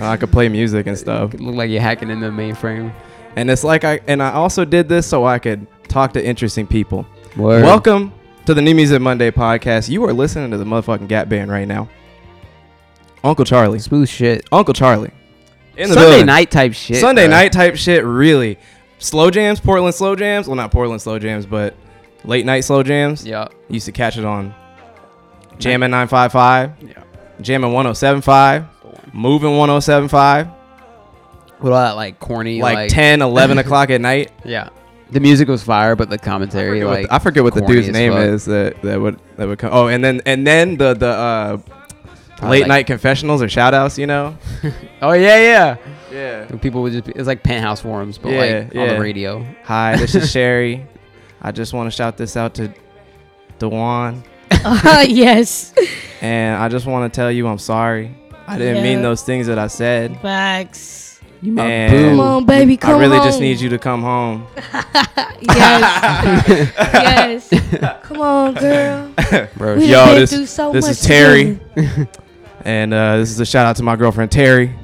I 0.00 0.16
could 0.16 0.32
play 0.32 0.48
music 0.48 0.86
and 0.86 0.96
stuff. 0.98 1.34
It 1.34 1.40
look 1.40 1.54
like 1.54 1.70
you're 1.70 1.80
hacking 1.82 2.10
in 2.10 2.20
the 2.20 2.28
mainframe. 2.28 2.92
And 3.36 3.50
it's 3.50 3.62
like 3.64 3.84
I 3.84 4.00
and 4.06 4.22
I 4.22 4.32
also 4.32 4.64
did 4.64 4.88
this 4.88 5.06
so 5.06 5.24
I 5.24 5.38
could 5.38 5.66
talk 5.88 6.12
to 6.14 6.24
interesting 6.24 6.66
people. 6.66 7.06
Word. 7.36 7.62
Welcome 7.62 8.12
to 8.46 8.54
the 8.54 8.62
New 8.62 8.74
Music 8.74 9.00
Monday 9.00 9.30
podcast. 9.30 9.88
You 9.88 10.04
are 10.04 10.12
listening 10.12 10.50
to 10.52 10.58
the 10.58 10.64
motherfucking 10.64 11.08
Gap 11.08 11.28
Band 11.28 11.50
right 11.50 11.68
now. 11.68 11.88
Uncle 13.22 13.44
Charlie. 13.44 13.78
Smooth 13.78 14.08
shit. 14.08 14.46
Uncle 14.50 14.74
Charlie. 14.74 15.12
In 15.76 15.88
the 15.88 15.94
Sunday 15.94 16.10
building. 16.10 16.26
night 16.26 16.50
type 16.50 16.72
shit. 16.72 16.96
Sunday 16.96 17.26
bro. 17.26 17.36
night 17.36 17.52
type 17.52 17.76
shit, 17.76 18.04
really. 18.04 18.58
Slow 18.98 19.30
jams, 19.30 19.60
Portland 19.60 19.94
slow 19.94 20.16
jams. 20.16 20.46
Well, 20.46 20.56
not 20.56 20.70
Portland 20.72 21.00
slow 21.00 21.18
jams, 21.18 21.46
but 21.46 21.74
late 22.24 22.44
night 22.44 22.60
slow 22.60 22.82
jams. 22.82 23.24
Yeah. 23.24 23.48
Used 23.68 23.86
to 23.86 23.92
catch 23.92 24.18
it 24.18 24.24
on 24.24 24.54
Jammin' 25.58 25.90
955, 25.90 26.72
Yeah. 26.82 27.02
Jammin' 27.40 27.72
1075, 27.72 28.64
Moving 29.12 29.56
1075, 29.56 30.46
What 31.58 31.72
all 31.72 31.78
that 31.80 31.92
like 31.96 32.18
corny 32.20 32.60
like, 32.62 32.74
like, 32.74 32.90
10, 32.90 33.22
11 33.22 33.58
o'clock 33.58 33.90
at 33.90 34.00
night. 34.00 34.30
Yeah. 34.44 34.68
The 35.10 35.20
music 35.20 35.48
was 35.48 35.62
fire, 35.62 35.96
but 35.96 36.08
the 36.08 36.14
I 36.14 36.18
commentary 36.18 36.80
forget, 36.80 36.86
what, 36.86 36.94
like 37.00 37.08
the- 37.08 37.14
I 37.14 37.18
forget 37.18 37.42
what 37.42 37.54
the 37.54 37.60
corny 37.60 37.74
dude's 37.76 37.88
as 37.88 37.92
name 37.94 38.12
fuck. 38.12 38.22
is 38.22 38.44
that, 38.44 38.80
that 38.82 39.00
would 39.00 39.18
that 39.36 39.48
would 39.48 39.58
come. 39.58 39.70
Oh, 39.72 39.88
and 39.88 40.04
then 40.04 40.20
and 40.24 40.46
then 40.46 40.76
the 40.76 40.94
the 40.94 41.08
uh, 41.08 41.58
Uh, 42.42 42.48
late 42.48 42.60
like- 42.60 42.68
night 42.68 42.86
confessionals 42.86 43.42
or 43.42 43.48
shout 43.48 43.74
outs, 43.74 43.98
you 43.98 44.06
know? 44.06 44.36
Oh 45.02 45.12
yeah, 45.12 45.36
yeah. 45.42 45.76
Yeah. 46.12 46.46
And 46.48 46.60
people 46.62 46.82
would 46.82 46.92
just 46.92 47.04
be, 47.06 47.12
it's 47.12 47.26
like 47.26 47.42
penthouse 47.42 47.80
forums, 47.80 48.18
but 48.18 48.30
Yeah, 48.32 48.38
like 48.40 48.64
on 48.66 48.70
yeah. 48.86 48.94
the 48.94 49.00
radio. 49.00 49.44
Hi, 49.64 49.96
this 49.96 50.14
is 50.14 50.30
Sherry. 50.32 50.86
I 51.42 51.50
just 51.52 51.72
want 51.72 51.86
to 51.90 51.96
shout 51.96 52.16
this 52.16 52.36
out 52.36 52.54
to 52.54 52.72
Dewan. 53.58 54.22
Uh, 54.50 55.04
yes. 55.08 55.72
And 56.20 56.60
I 56.62 56.68
just 56.68 56.84
want 56.86 57.10
to 57.12 57.16
tell 57.16 57.30
you 57.32 57.46
I'm 57.48 57.58
sorry. 57.58 58.14
I 58.50 58.58
didn't 58.58 58.82
mean 58.82 59.02
those 59.02 59.22
things 59.22 59.46
that 59.46 59.58
I 59.58 59.68
said. 59.68 60.20
Facts. 60.20 61.20
You 61.42 61.52
my 61.52 61.64
And- 61.64 61.92
boo. 61.92 62.10
Come 62.10 62.20
on, 62.20 62.44
baby. 62.46 62.76
Come 62.76 62.94
on. 62.94 63.00
I 63.00 63.04
really 63.04 63.18
on. 63.18 63.26
just 63.26 63.40
need 63.40 63.60
you 63.60 63.68
to 63.70 63.78
come 63.78 64.02
home. 64.02 64.46
yes. 65.40 67.48
yes. 67.50 67.98
Come 68.02 68.20
on, 68.20 68.54
girl. 68.54 69.12
Bro, 69.56 69.76
We 69.76 69.86
Yo, 69.86 70.04
been 70.06 70.14
this- 70.16 70.32
through 70.34 70.46
so 70.46 70.72
this 70.72 70.88
is 70.88 71.00
Terry. 71.00 71.58
And 72.62 72.92
uh, 72.92 73.16
this 73.16 73.30
is 73.30 73.40
a 73.40 73.46
shout 73.46 73.64
out 73.64 73.76
to 73.76 73.82
my 73.82 73.96
girlfriend 73.96 74.30
Terry. 74.30 74.74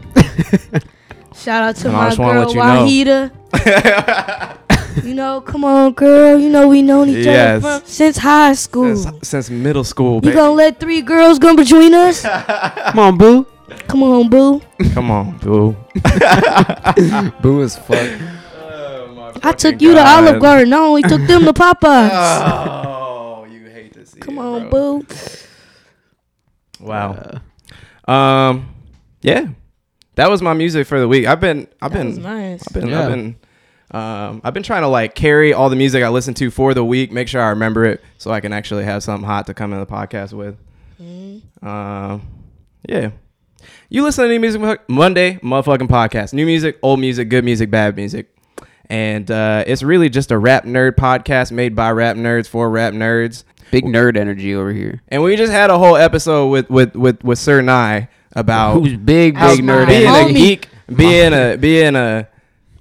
Shout 1.35 1.63
out 1.63 1.77
to 1.77 1.89
And 1.89 1.93
my 1.93 2.17
girl 2.17 2.47
let 2.47 2.49
you 2.49 3.05
know. 3.05 3.27
Wahida. 3.53 5.05
You 5.05 5.13
know, 5.15 5.43
come 5.43 5.63
on, 5.63 5.93
girl. 5.93 6.39
You 6.39 6.49
know 6.49 6.69
we 6.69 6.81
known 6.81 7.11
each 7.11 7.27
Yes. 7.27 7.63
other 7.63 7.81
from, 7.81 7.87
since 7.87 8.17
high 8.17 8.55
school. 8.55 8.97
since, 8.97 9.29
since 9.29 9.51
middle 9.51 9.85
school, 9.85 10.15
you 10.17 10.21
baby. 10.23 10.37
gonna 10.37 10.53
let 10.55 10.81
three 10.81 11.03
girls 11.03 11.39
go 11.39 11.55
between 11.55 11.93
us? 11.93 12.23
Come 12.23 12.99
on, 12.99 13.19
boo. 13.19 13.47
Come 13.89 14.03
on, 14.03 14.29
boo. 14.29 14.61
Come 14.93 15.11
on, 15.11 15.39
boo. 15.39 15.77
Boo 17.41 17.63
as 17.63 17.77
fuck. 17.77 18.21
I 19.45 19.53
took 19.53 19.81
you 19.83 19.95
to 19.95 20.01
Olive 20.05 20.41
Garden. 20.41 20.73
I 20.73 20.77
only 20.79 21.03
took 21.03 21.21
them 21.27 21.45
to 21.45 21.53
Popeyes. 21.53 22.11
Oh, 23.39 23.45
you 23.45 23.67
hate 23.69 23.93
to 23.95 24.07
see 24.07 24.19
Come 24.21 24.39
it, 24.39 24.41
on, 24.41 24.71
bro. 24.71 25.01
boo. 25.01 25.07
Wow. 26.81 27.41
Um, 28.07 28.75
yeah, 29.23 29.49
that 30.15 30.31
was 30.31 30.43
my 30.43 30.53
music 30.55 30.87
for 30.87 30.99
the 31.01 31.09
week. 31.09 31.27
I've 31.27 31.41
been, 31.41 31.67
I've 31.83 31.93
That 31.93 31.99
been, 32.05 32.23
nice. 32.23 32.65
I've 32.69 32.73
been, 32.75 32.89
Yeah. 32.89 33.01
I've 33.03 33.09
been, 33.11 33.37
um, 33.91 34.41
I've 34.45 34.55
been 34.55 34.63
trying 34.63 34.83
to 34.83 34.89
like 34.89 35.15
carry 35.15 35.53
all 35.53 35.69
the 35.71 35.77
music 35.77 36.03
I 36.05 36.09
listen 36.09 36.35
to 36.35 36.51
for 36.51 36.73
the 36.75 36.85
week, 36.85 37.11
make 37.13 37.29
sure 37.29 37.43
I 37.43 37.49
remember 37.51 37.85
it, 37.85 38.03
so 38.19 38.31
I 38.31 38.41
can 38.41 38.53
actually 38.53 38.85
have 38.85 39.03
something 39.03 39.27
hot 39.27 39.47
to 39.47 39.55
come 39.55 39.73
in 39.73 39.81
the 39.81 39.87
podcast 39.87 40.33
with. 40.33 40.57
Mm-hmm. 41.01 41.67
Um, 41.67 42.23
yeah. 42.89 43.11
You 43.89 44.03
listen 44.03 44.25
to 44.25 44.31
New 44.31 44.41
Music 44.41 44.81
Monday, 44.89 45.35
motherfucking 45.43 45.89
podcast. 45.89 46.33
New 46.33 46.47
music, 46.47 46.79
old 46.83 47.01
music, 47.01 47.29
good 47.29 47.45
music, 47.45 47.71
bad 47.71 47.97
music. 47.97 48.29
And 48.89 49.31
uh, 49.31 49.65
it's 49.67 49.83
really 49.83 50.09
just 50.09 50.31
a 50.31 50.39
rap 50.39 50.65
nerd 50.65 50.93
podcast 50.97 51.51
made 51.53 51.75
by 51.75 51.91
rap 51.91 52.17
nerds 52.17 52.49
for 52.49 52.69
rap 52.71 52.93
nerds. 52.93 53.45
Big 53.73 53.85
nerd 53.85 54.17
energy 54.17 54.55
over 54.55 54.73
here. 54.73 55.03
And 55.09 55.23
we 55.25 55.35
just 55.37 55.53
had 55.53 55.71
a 55.71 55.79
whole 55.79 55.97
episode 55.97 56.49
with 56.49 56.71
with 56.71 56.95
with, 56.95 57.23
with 57.25 57.39
Sir 57.39 57.63
Nye 57.63 58.09
about 58.33 58.75
Who's 58.75 58.97
big, 58.97 59.35
big 59.35 59.61
nerd 59.61 59.89
being 59.89 60.07
a 60.09 60.33
geek, 60.33 60.69
being 60.95 61.33
a 61.33 61.57
being 61.57 61.97
a 61.97 62.29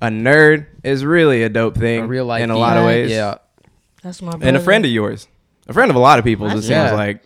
a 0.02 0.08
nerd 0.10 0.68
is 0.84 1.04
really 1.04 1.42
a 1.42 1.50
dope 1.50 1.76
thing 1.76 2.04
A 2.04 2.08
real 2.08 2.26
life 2.26 2.44
in 2.44 2.52
a 2.52 2.54
geek. 2.54 2.60
lot 2.60 2.78
of 2.78 2.86
ways. 2.86 3.10
Yeah. 3.10 3.36
That's 4.04 4.22
my 4.22 4.30
brother. 4.32 4.46
And 4.46 4.58
a 4.58 4.60
friend 4.60 4.86
of 4.86 4.92
yours, 4.92 5.28
a 5.68 5.74
friend 5.74 5.90
of 5.90 5.96
a 5.96 6.00
lot 6.00 6.20
of 6.20 6.26
people's. 6.26 6.52
It 6.52 6.62
That's- 6.62 6.68
seems 6.68 6.92
Yeah. 6.92 6.94
like 6.94 7.24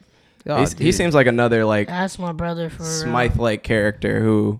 Oh, 0.49 0.57
He's- 0.57 0.73
he 0.73 0.91
seems 0.91 1.13
like 1.15 1.27
another 1.27 1.63
like 1.65 1.87
That's 1.87 2.17
my 2.19 2.31
brother 2.31 2.69
for 2.69 2.83
real. 2.83 2.91
Smythe 2.91 3.37
like 3.37 3.63
character 3.63 4.19
who. 4.21 4.59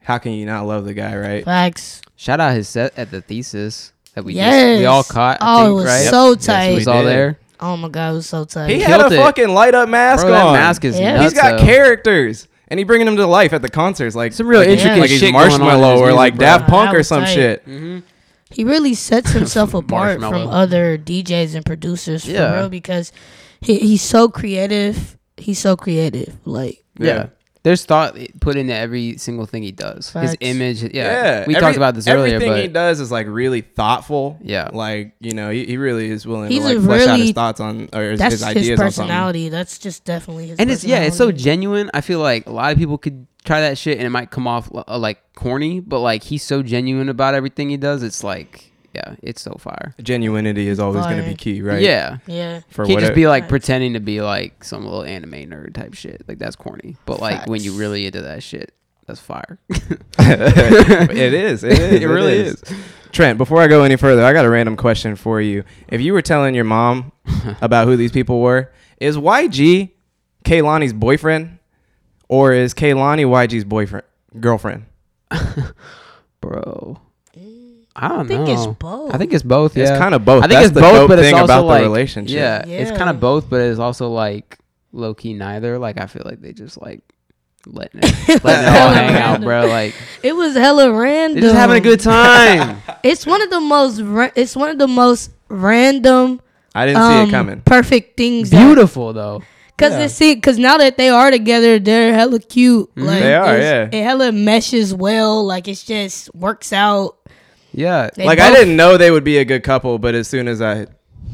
How 0.00 0.16
can 0.18 0.32
you 0.32 0.46
not 0.46 0.66
love 0.66 0.84
the 0.86 0.94
guy, 0.94 1.14
right? 1.16 1.44
Facts. 1.44 2.00
Shout 2.16 2.40
out 2.40 2.54
his 2.54 2.66
set 2.68 2.96
at 2.98 3.10
the 3.10 3.20
thesis 3.20 3.92
that 4.14 4.24
we 4.24 4.32
yes. 4.34 4.54
just, 4.54 4.78
we 4.80 4.86
all 4.86 5.04
caught. 5.04 5.38
I 5.42 5.54
oh, 5.54 5.58
think, 5.64 5.68
it 5.68 5.74
was 5.74 5.84
right? 5.84 6.06
so 6.08 6.30
Yes, 6.32 6.46
tight. 6.46 6.64
It 6.64 6.68
we 6.70 6.74
was 6.76 6.88
all 6.88 7.04
there. 7.04 7.38
oh 7.60 7.76
my 7.76 7.88
god, 7.90 8.10
it 8.10 8.14
was 8.14 8.26
so 8.26 8.44
tight. 8.46 8.70
He 8.70 8.76
He 8.76 8.80
had 8.80 9.00
a 9.02 9.06
it. 9.06 9.16
fucking 9.16 9.48
light 9.48 9.74
up 9.74 9.88
mask 9.90 10.24
Bro, 10.24 10.32
on. 10.34 10.52
that 10.54 10.58
mask 10.60 10.84
is 10.86 10.98
Yeah. 10.98 11.14
nuts. 11.16 11.24
He's 11.24 11.42
got 11.42 11.58
though. 11.58 11.64
characters, 11.66 12.48
and 12.68 12.78
he 12.78 12.84
bringing 12.84 13.04
them 13.04 13.16
to 13.18 13.26
life 13.26 13.52
at 13.52 13.60
the 13.60 13.68
concerts, 13.68 14.16
like 14.16 14.32
Some 14.32 14.48
real 14.48 14.60
like, 14.60 14.70
intricate 14.70 14.98
like 14.98 15.10
he's 15.10 15.20
shit 15.20 15.32
going 15.32 15.52
on 15.52 15.60
in 15.60 15.66
Marshmello 15.66 15.96
or 15.98 16.06
music, 16.06 16.16
like 16.16 16.34
bro. 16.36 16.46
Daft 16.46 16.68
Punk 16.70 16.94
or 16.94 17.02
some 17.02 17.24
tight. 17.24 17.34
shit. 17.34 17.66
Mm-hmm. 17.68 17.98
he 18.50 18.64
really 18.64 18.94
sets 18.94 19.32
himself 19.32 19.74
apart 19.74 20.20
from 20.20 20.48
other 20.48 20.96
DJs 20.96 21.54
and 21.54 21.66
producers 21.66 22.24
for 22.24 22.30
Yeah. 22.30 22.54
real 22.54 22.70
because 22.70 23.12
he, 23.60 23.78
he's 23.78 24.00
so 24.02 24.30
creative. 24.30 25.17
He's 25.38 25.58
so 25.58 25.76
creative. 25.76 26.36
Like 26.44 26.82
Yeah. 26.98 27.28
There's 27.64 27.84
thought 27.84 28.16
put 28.40 28.56
into 28.56 28.72
every 28.72 29.18
single 29.18 29.44
thing 29.44 29.62
he 29.64 29.72
does. 29.72 30.08
Facts. 30.08 30.30
His 30.30 30.36
image, 30.40 30.82
yeah. 30.82 30.88
Yeah, 30.94 31.44
we 31.46 31.54
every- 31.54 31.60
talked 31.60 31.76
about 31.76 31.94
this 31.96 32.06
earlier, 32.06 32.36
Everything 32.36 32.52
but 32.52 32.62
he 32.62 32.68
does 32.68 33.00
is 33.00 33.10
like 33.10 33.26
really 33.26 33.60
thoughtful. 33.62 34.38
Yeah. 34.40 34.70
like 34.72 35.14
you 35.20 35.32
know, 35.32 35.50
he, 35.50 35.66
he 35.66 35.76
really 35.76 36.08
is 36.08 36.24
willing 36.26 36.50
He's 36.50 36.60
to 36.62 36.68
like 36.68 36.78
a 36.78 36.80
flesh 36.82 37.00
out 37.08 37.10
his 37.18 37.20
really- 37.20 37.32
thoughts 37.32 37.60
on 37.60 37.88
or 37.92 38.10
his, 38.12 38.18
that's 38.20 38.34
his 38.34 38.40
his, 38.42 38.48
ideas 38.48 38.80
on 38.80 38.90
something. 38.92 39.02
personality. 39.08 39.48
That's 39.48 39.78
just 39.78 40.04
definitely 40.04 40.46
his. 40.46 40.58
and 40.58 40.70
it's 40.70 40.84
yeah, 40.84 41.00
it's 41.02 41.16
so 41.16 41.32
genuine. 41.32 41.90
I 41.92 42.00
feel 42.00 42.20
like 42.20 42.46
a 42.46 42.52
lot 42.52 42.72
of 42.72 42.78
people 42.78 42.96
could 42.96 43.26
try 43.44 43.60
that 43.62 43.76
shit 43.76 43.98
and 43.98 44.06
it 44.06 44.10
might 44.10 44.30
come 44.30 44.46
off 44.46 44.70
uh, 44.72 44.96
like 44.98 45.18
corny, 45.34 45.80
but 45.80 45.98
like 46.00 46.22
he's 46.22 46.44
so 46.44 46.62
genuine 46.62 47.08
about 47.08 47.34
everything 47.34 47.68
he 47.70 47.76
does. 47.76 48.02
It's 48.04 48.22
like 48.24 48.72
yeah, 48.98 49.16
it's 49.22 49.40
so 49.40 49.52
fire. 49.58 49.94
Genuinity 50.00 50.66
is 50.66 50.80
always 50.80 51.04
going 51.04 51.22
to 51.22 51.28
be 51.28 51.34
key, 51.34 51.62
right? 51.62 51.80
Yeah. 51.82 52.18
Yeah. 52.26 52.60
For 52.68 52.84
Can't 52.84 53.00
just 53.00 53.14
be 53.14 53.26
like 53.26 53.44
Facts. 53.44 53.50
pretending 53.50 53.94
to 53.94 54.00
be 54.00 54.20
like 54.20 54.64
some 54.64 54.84
little 54.84 55.04
anime 55.04 55.32
nerd 55.32 55.74
type 55.74 55.94
shit. 55.94 56.22
Like 56.26 56.38
that's 56.38 56.56
corny. 56.56 56.96
But 57.06 57.20
like 57.20 57.46
when 57.46 57.62
you 57.62 57.70
Facts. 57.70 57.80
really 57.80 58.06
into 58.06 58.22
that 58.22 58.42
shit, 58.42 58.72
that's 59.06 59.20
fire. 59.20 59.58
it 59.68 61.34
is. 61.34 61.64
It 61.64 61.78
is. 61.78 62.02
It 62.02 62.06
really 62.06 62.36
is. 62.36 62.62
Trent, 63.12 63.38
before 63.38 63.62
I 63.62 63.68
go 63.68 63.84
any 63.84 63.96
further, 63.96 64.24
I 64.24 64.32
got 64.32 64.44
a 64.44 64.50
random 64.50 64.76
question 64.76 65.16
for 65.16 65.40
you. 65.40 65.64
If 65.88 66.00
you 66.00 66.12
were 66.12 66.22
telling 66.22 66.54
your 66.54 66.64
mom 66.64 67.12
about 67.62 67.86
who 67.86 67.96
these 67.96 68.12
people 68.12 68.40
were, 68.40 68.70
is 69.00 69.16
YG 69.16 69.90
Kehlani's 70.44 70.92
boyfriend, 70.92 71.58
or 72.28 72.52
is 72.52 72.74
Kehlani 72.74 73.24
YG's 73.24 73.64
boyfriend 73.64 74.04
girlfriend? 74.40 74.84
Bro. 76.40 77.00
I 78.00 78.08
don't 78.08 78.20
I 78.20 78.28
think 78.28 78.46
know. 78.46 78.52
it's 78.52 78.66
both. 78.78 79.14
I 79.14 79.18
think 79.18 79.32
it's 79.32 79.42
both. 79.42 79.76
Yeah. 79.76 79.82
It's 79.90 79.98
kind 79.98 80.14
of 80.14 80.24
both. 80.24 80.44
I 80.44 80.46
think 80.46 80.52
That's 80.52 80.66
it's 80.66 80.74
the 80.74 80.80
both, 80.80 80.92
dope 80.92 81.08
but 81.08 81.18
it's 81.18 81.26
thing 81.28 81.34
also 81.34 81.44
about 81.44 81.66
like 81.66 81.82
the 81.82 81.88
relationship. 81.88 82.36
Yeah, 82.36 82.64
it's 82.66 82.96
kind 82.96 83.10
of 83.10 83.18
both, 83.20 83.50
but 83.50 83.60
it's 83.60 83.80
also 83.80 84.08
like 84.10 84.56
low 84.92 85.14
key 85.14 85.34
neither. 85.34 85.78
Like 85.78 86.00
I 86.00 86.06
feel 86.06 86.22
like 86.24 86.40
they 86.40 86.52
just 86.52 86.80
like 86.80 87.02
letting 87.66 88.00
it, 88.02 88.28
letting 88.44 88.64
it 88.64 88.68
all 88.68 88.90
hella 88.90 88.94
hang 88.94 89.14
out, 89.16 89.40
bro. 89.40 89.66
Like 89.68 89.94
It 90.22 90.32
was 90.34 90.54
hella 90.54 90.92
random. 90.92 91.40
they're 91.40 91.50
just 91.50 91.56
having 91.56 91.76
a 91.76 91.80
good 91.80 92.00
time. 92.00 92.80
It's 93.02 93.26
one 93.26 93.42
of 93.42 93.50
the 93.50 93.60
most. 93.60 94.00
Ra- 94.00 94.30
it's 94.34 94.54
one 94.56 94.70
of 94.70 94.78
the 94.78 94.88
most 94.88 95.30
random. 95.48 96.40
I 96.74 96.86
didn't 96.86 97.02
see 97.02 97.18
um, 97.22 97.28
it 97.28 97.30
coming. 97.30 97.60
Perfect 97.62 98.16
things. 98.16 98.50
Beautiful 98.50 99.12
though. 99.12 99.42
Because 99.76 99.92
Yeah. 99.92 100.06
see, 100.08 100.34
because 100.34 100.58
now 100.58 100.78
that 100.78 100.96
they 100.96 101.08
are 101.08 101.30
together, 101.30 101.78
they're 101.78 102.12
hella 102.12 102.40
cute. 102.40 102.90
Like 102.96 103.20
They 103.22 103.34
are, 103.34 103.56
yeah. 103.58 103.88
It 103.90 104.02
hella 104.04 104.32
meshes 104.32 104.92
well. 104.94 105.44
Like 105.44 105.68
it 105.68 105.82
just 105.86 106.34
works 106.34 106.72
out. 106.72 107.16
Yeah. 107.72 108.10
They 108.14 108.24
Like 108.24 108.38
I 108.40 108.48
both- 108.50 108.58
didn't 108.58 108.76
know 108.76 108.96
they 108.96 109.10
would 109.10 109.24
be 109.24 109.38
a 109.38 109.44
good 109.44 109.62
couple, 109.62 109.98
but 109.98 110.14
as 110.14 110.28
soon 110.28 110.48
as 110.48 110.60
I 110.62 110.86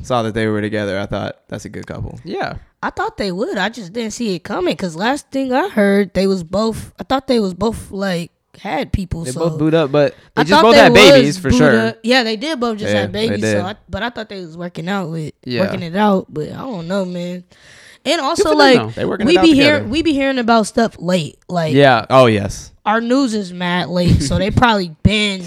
saw 0.02 0.22
that 0.22 0.34
they 0.34 0.46
were 0.46 0.60
together, 0.60 0.98
I 0.98 1.06
thought 1.06 1.38
that's 1.48 1.64
a 1.64 1.68
good 1.68 1.86
couple. 1.86 2.18
Yeah. 2.24 2.54
I 2.82 2.90
thought 2.90 3.16
they 3.16 3.32
would. 3.32 3.56
I 3.56 3.68
just 3.70 3.92
didn't 3.92 4.12
see 4.12 4.34
it 4.34 4.40
coming. 4.44 4.76
Cause 4.76 4.94
last 4.96 5.30
thing 5.30 5.52
I 5.52 5.68
heard, 5.68 6.12
they 6.14 6.26
was 6.26 6.42
both. 6.44 6.92
I 6.98 7.04
thought 7.04 7.26
they 7.26 7.40
was 7.40 7.54
both 7.54 7.90
like 7.90 8.30
had 8.58 8.92
people. 8.92 9.24
They 9.24 9.30
so 9.32 9.48
both 9.48 9.58
boot 9.58 9.72
up, 9.74 9.90
but 9.90 10.14
they 10.34 10.42
I 10.42 10.44
just 10.44 10.50
thought 10.50 10.62
both 10.62 10.74
they 10.74 10.78
had 10.80 10.92
was 10.92 11.00
babies 11.10 11.38
for 11.38 11.50
sure. 11.50 11.70
Buddha- 11.70 11.96
Yeah, 12.02 12.22
they 12.24 12.36
did 12.36 12.60
both 12.60 12.78
just 12.78 12.92
Yeah, 12.92 13.00
had 13.02 13.12
they 13.12 13.28
babies. 13.28 13.42
did. 13.42 13.58
So, 13.58 13.64
I, 13.66 13.76
but 13.88 14.02
I 14.02 14.10
thought 14.10 14.28
they 14.28 14.40
was 14.40 14.56
working 14.56 14.88
out 14.88 15.08
with 15.10 15.32
Yeah. 15.44 15.62
working 15.62 15.82
it 15.82 15.96
out. 15.96 16.26
But 16.28 16.48
I 16.52 16.58
don't 16.58 16.86
know, 16.86 17.04
man. 17.06 17.44
And 18.04 18.20
also, 18.20 18.42
for 18.42 18.48
them, 18.50 18.58
like. 18.58 18.94
They 18.96 19.04
working 19.06 19.26
we 19.26 19.34
it 19.36 19.38
out 19.38 19.42
be 19.44 19.50
together. 19.52 19.76
hearing 19.78 19.90
we 19.90 20.02
be 20.02 20.12
hearing 20.12 20.38
about 20.38 20.66
stuff 20.66 20.96
late. 20.98 21.38
Like 21.48 21.72
Yeah. 21.74 22.04
Oh 22.10 22.26
yes. 22.26 22.70
our 22.84 23.00
news 23.00 23.32
is 23.32 23.50
mad 23.52 23.88
late, 23.88 24.20
so 24.22 24.36
they 24.38 24.50
probably 24.52 24.94
been 25.02 25.42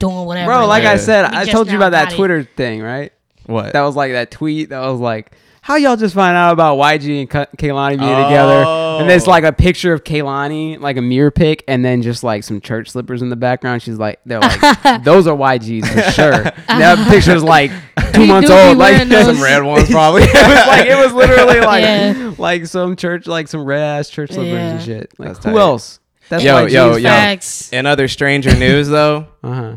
doing 0.00 0.24
whatever. 0.26 0.48
Bro, 0.50 0.66
like 0.66 0.82
I 0.84 0.96
said, 0.96 1.30
We 1.30 1.36
I 1.36 1.40
just 1.44 1.52
told 1.52 1.68
you 1.68 1.74
now 1.74 1.86
about 1.86 1.90
that 1.90 2.04
got 2.06 2.12
it. 2.14 2.16
Twitter 2.16 2.42
thing, 2.56 2.82
right? 2.82 3.12
What? 3.46 3.72
That 3.72 3.82
was 3.82 3.94
like 3.94 4.10
that 4.12 4.32
tweet 4.32 4.70
that 4.70 4.80
was 4.80 4.98
like, 5.00 5.32
how 5.62 5.76
y'all 5.76 5.96
just 5.96 6.14
find 6.14 6.36
out 6.36 6.52
about 6.52 6.78
YG 6.78 7.20
and 7.20 7.28
Ka- 7.30 7.46
Kehlani 7.58 7.90
being 7.98 8.00
together? 8.24 8.64
And 9.02 9.10
it's 9.10 9.26
Oh. 9.28 9.30
like 9.30 9.44
a 9.44 9.52
picture 9.52 9.92
of 9.92 10.04
Kehlani, 10.04 10.80
like 10.80 10.96
a 10.96 11.02
mirror 11.02 11.30
pic, 11.30 11.62
and 11.68 11.84
then 11.84 12.00
just 12.02 12.24
like 12.24 12.44
some 12.44 12.60
church 12.62 12.90
slippers 12.90 13.20
in 13.22 13.28
the 13.28 13.36
background. 13.36 13.82
She's 13.82 13.98
like, 13.98 14.20
they're 14.24 14.40
like, 14.40 14.60
those 15.04 15.26
are 15.26 15.36
YGs 15.36 15.86
for 15.86 16.10
sure. 16.12 16.42
that 16.68 17.08
picture's 17.10 17.42
like 17.44 17.70
two 18.14 18.26
months 18.26 18.48
do 18.48 18.54
be 18.56 18.60
old. 18.68 18.78
Like 18.78 18.92
wearing 18.94 19.08
those. 19.10 19.26
some 19.26 19.42
red 19.42 19.62
ones 19.62 19.90
probably. 19.90 20.22
it 20.22 20.32
was 20.32 20.66
like 20.66 20.86
it 20.86 20.96
was 20.96 21.12
literally 21.12 21.60
like 21.60 21.82
Yeah. 21.82 22.34
like 22.38 22.66
some 22.66 22.96
church, 22.96 23.26
like 23.26 23.46
some 23.48 23.64
red 23.64 23.80
ass 23.82 24.08
church 24.08 24.30
slippers 24.32 24.52
and 24.54 24.80
Yeah. 24.80 24.84
shit. 24.84 25.12
Like 25.18 25.28
That's 25.34 25.44
who 25.44 25.52
tight. 25.52 25.60
else? 25.60 26.00
That's 26.30 26.42
Yo, 26.44 26.54
YGs. 26.66 26.70
yo, 26.72 26.96
yo. 26.96 27.02
Facts. 27.08 27.72
In 27.72 27.84
other 27.86 28.08
stranger 28.08 28.54
news 28.56 28.88
though, 28.88 29.26
Uh 29.42 29.52
huh. 29.52 29.76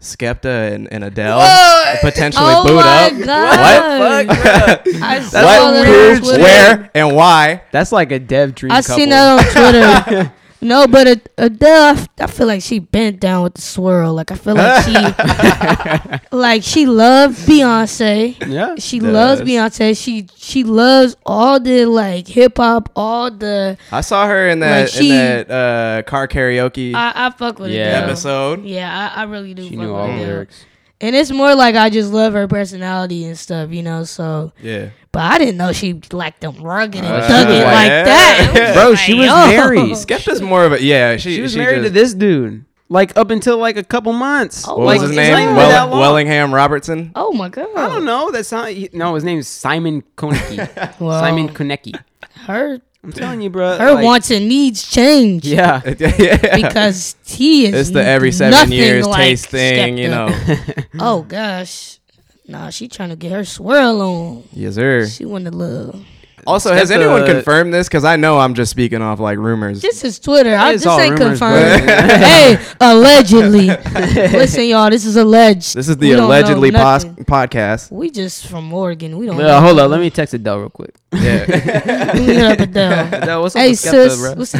Skepta 0.00 0.72
and, 0.74 0.92
and 0.92 1.02
Adele 1.04 1.38
What? 1.38 2.00
potentially 2.00 2.44
Oh 2.46 2.64
boot 2.66 2.74
my 2.76 3.06
up. 3.06 3.12
God. 3.24 4.26
What? 4.28 4.36
Fuck, 4.36 4.84
That's 4.84 5.32
What? 5.32 5.32
that 5.32 5.86
Who? 5.86 6.12
on 6.16 6.18
Twitter. 6.22 6.42
Where 6.42 6.90
and 6.94 7.16
why? 7.16 7.62
That's 7.72 7.92
like 7.92 8.12
a 8.12 8.18
dev 8.18 8.54
dream. 8.54 8.72
I 8.72 8.82
couple. 8.82 8.96
seen 8.96 9.08
that 9.10 9.38
on 9.38 10.04
Twitter. 10.12 10.32
no, 10.66 10.86
but 10.86 11.06
a, 11.06 11.20
a 11.38 11.48
duff, 11.50 12.08
I 12.18 12.26
feel 12.26 12.46
like 12.46 12.60
she 12.62 12.78
bent 12.80 13.20
down 13.20 13.42
with 13.44 13.54
the 13.54 13.62
swirl. 13.62 14.14
Like 14.14 14.30
I 14.32 14.34
feel 14.34 14.54
like 14.54 14.84
she, 14.84 16.26
like 16.36 16.62
she 16.62 16.86
loved 16.86 17.38
Beyonce. 17.38 18.36
Yeah. 18.46 18.74
She 18.78 18.98
Does. 18.98 19.12
loves 19.12 19.40
Beyonce. 19.42 19.96
She 20.00 20.26
she 20.36 20.64
loves 20.64 21.16
all 21.24 21.60
the 21.60 21.86
like 21.86 22.26
hip 22.28 22.56
hop, 22.58 22.90
all 22.96 23.30
the. 23.30 23.78
I 23.92 24.00
saw 24.00 24.26
her 24.26 24.48
in 24.48 24.60
that 24.60 24.80
Like, 24.82 24.88
she- 24.88 25.10
in 25.10 25.16
that 25.16 25.50
uh, 25.50 26.02
car 26.02 26.28
karaoke 26.28 26.94
I, 26.94 27.26
I 27.26 27.30
fuck 27.30 27.58
with 27.58 27.70
Yeah. 27.70 27.98
Adele. 27.98 28.04
episode. 28.10 28.64
Yeah, 28.64 29.12
I, 29.14 29.20
I 29.20 29.24
really 29.24 29.54
do. 29.54 29.62
She 29.62 29.70
fuck 29.70 29.78
knew 29.78 29.92
with 29.92 29.96
all 30.00 30.06
the 30.08 30.12
Adele. 30.14 30.26
lyrics. 30.26 30.64
and 31.00 31.14
it's 31.14 31.30
more 31.30 31.54
like 31.54 31.74
I 31.76 31.90
just 31.90 32.12
love 32.12 32.32
her 32.32 32.48
personality 32.48 33.24
and 33.24 33.38
stuff, 33.38 33.70
you 33.70 33.82
know. 33.82 34.04
So, 34.04 34.52
Yeah. 34.60 34.90
But 35.16 35.22
I 35.32 35.38
didn't 35.38 35.56
know 35.56 35.72
she 35.72 35.98
liked 36.12 36.42
them 36.42 36.56
rugged 36.62 37.02
and 37.02 37.06
Uh, 37.06 37.26
thug 37.26 37.48
it 37.48 37.54
yeah. 37.54 37.64
like 37.80 37.88
that. 38.04 38.72
Bro, 38.74 38.90
like, 38.90 38.98
she 38.98 39.14
was 39.14 39.26
yo. 39.26 39.32
married. 39.46 39.80
Skepta's 39.92 40.42
more 40.42 40.64
of 40.66 40.72
a 40.74 40.82
yeah. 40.82 41.16
She, 41.16 41.36
She 41.36 41.40
was 41.40 41.52
she 41.52 41.58
married 41.58 41.76
just, 41.82 41.86
to 41.86 41.90
this 42.00 42.12
dude, 42.12 42.66
like 42.90 43.16
up 43.16 43.30
until 43.30 43.56
like 43.56 43.78
a 43.78 43.82
couple 43.84 44.12
months. 44.12 44.68
Oh, 44.68 44.76
What 44.76 44.84
like, 44.86 45.00
was 45.00 45.08
his 45.10 45.16
name? 45.16 45.54
not 45.54 45.56
Well- 45.56 45.98
Wellingham 46.00 46.52
Robertson. 46.54 47.12
Oh 47.14 47.32
my 47.32 47.48
god! 47.48 47.68
I 47.74 47.88
don't 47.88 48.04
know. 48.04 48.30
That's 48.30 48.52
not. 48.52 48.68
he- 48.68 48.90
No, 48.92 49.14
his 49.14 49.24
name 49.24 49.38
is 49.38 49.48
Simon 49.48 50.02
Konecki. 50.16 50.58
Well, 51.00 51.18
Simon 51.18 51.48
Konecki. 51.48 51.98
her 52.46 52.80
I'm 53.02 53.12
telling 53.12 53.40
you, 53.40 53.48
bro. 53.50 53.78
her 53.78 53.94
like- 53.94 54.04
wants 54.04 54.30
and 54.30 54.48
needs 54.48 54.82
change. 54.86 55.46
Yeah. 55.46 55.80
yeah. 55.98 56.56
because 56.56 57.16
he 57.24 57.66
is. 57.66 57.74
it's 57.74 57.90
the 57.90 58.04
every 58.04 58.32
seven 58.32 58.50
nothing 58.50 58.72
years 58.72 59.06
like 59.06 59.16
taste 59.16 59.46
thing, 59.46 59.96
you 59.96 60.08
Skepta. 60.08 60.86
know. 60.88 60.94
Oh 61.00 61.22
gosh, 61.22 62.00
nah, 62.48 62.70
she 62.70 62.88
trying 62.88 63.10
to 63.10 63.16
get 63.16 63.32
her 63.32 63.44
swirl 63.44 64.00
on. 64.02 64.44
yes, 64.52 64.74
sir. 64.74 65.06
She 65.08 65.24
want 65.24 65.44
to 65.46 65.50
love. 65.50 66.04
Also, 66.46 66.72
has 66.72 66.90
Skepta- 66.90 66.96
anyone 67.00 67.26
confirmed 67.26 67.74
this? 67.74 67.88
Because 67.88 68.04
I 68.04 68.14
know 68.14 68.38
I'm 68.38 68.54
just 68.54 68.70
speaking 68.70 69.02
off 69.02 69.18
like 69.18 69.36
rumors. 69.36 69.82
This 69.82 70.04
is 70.04 70.20
Twitter. 70.20 70.54
I, 70.54 70.72
is 70.74 70.82
this 70.82 70.86
all 70.86 71.00
ain't 71.00 71.18
rumors, 71.18 71.40
confirmed. 71.40 71.90
hey, 71.90 72.64
allegedly. 72.80 73.66
Listen, 74.36 74.66
y'all, 74.66 74.88
this 74.88 75.04
is 75.06 75.16
alleged. 75.16 75.74
This 75.74 75.88
is 75.88 75.96
We 75.96 76.10
the 76.10 76.12
don't 76.12 76.20
know 76.20 76.26
allegedly 76.28 76.70
pos- 76.70 77.04
nothing. 77.04 77.24
podcast. 77.24 77.90
We 77.90 78.10
just 78.12 78.46
from 78.46 78.72
Oregon. 78.72 79.18
We 79.18 79.26
don't. 79.26 79.36
Well, 79.38 79.60
know. 79.60 79.66
hold 79.66 79.80
on. 79.80 79.90
Let 79.90 79.98
me 79.98 80.08
text 80.08 80.34
Adele 80.34 80.58
real 80.60 80.70
quick. 80.70 80.94
Yeah. 81.12 81.46
Let 81.48 82.14
hit 82.16 82.44
up 82.44 82.60
Adele. 82.60 83.08
Adele, 83.22 83.42
what's 83.42 83.56
up 83.56 83.62
Hey 83.62 83.70
with 83.70 83.78
Skepta, 83.80 84.08
sis, 84.10 84.20
bro? 84.20 84.34
what's 84.34 84.52
the 84.52 84.58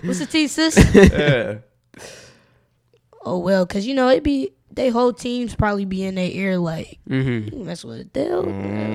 tea? 0.00 0.06
What's 0.06 0.18
the 0.18 0.26
tea, 0.26 0.46
sis? 0.48 0.94
yeah. 0.94 1.58
Oh 3.24 3.38
well, 3.38 3.66
cause 3.66 3.86
you 3.86 3.94
know 3.94 4.08
it 4.08 4.22
be 4.22 4.52
they 4.70 4.90
whole 4.90 5.12
teams 5.12 5.54
probably 5.54 5.84
be 5.84 6.04
in 6.04 6.14
their 6.14 6.30
ear 6.30 6.58
like 6.58 6.98
mm-hmm. 7.08 7.54
you 7.54 7.64
mess 7.64 7.84
with 7.84 8.00
Adele. 8.00 8.44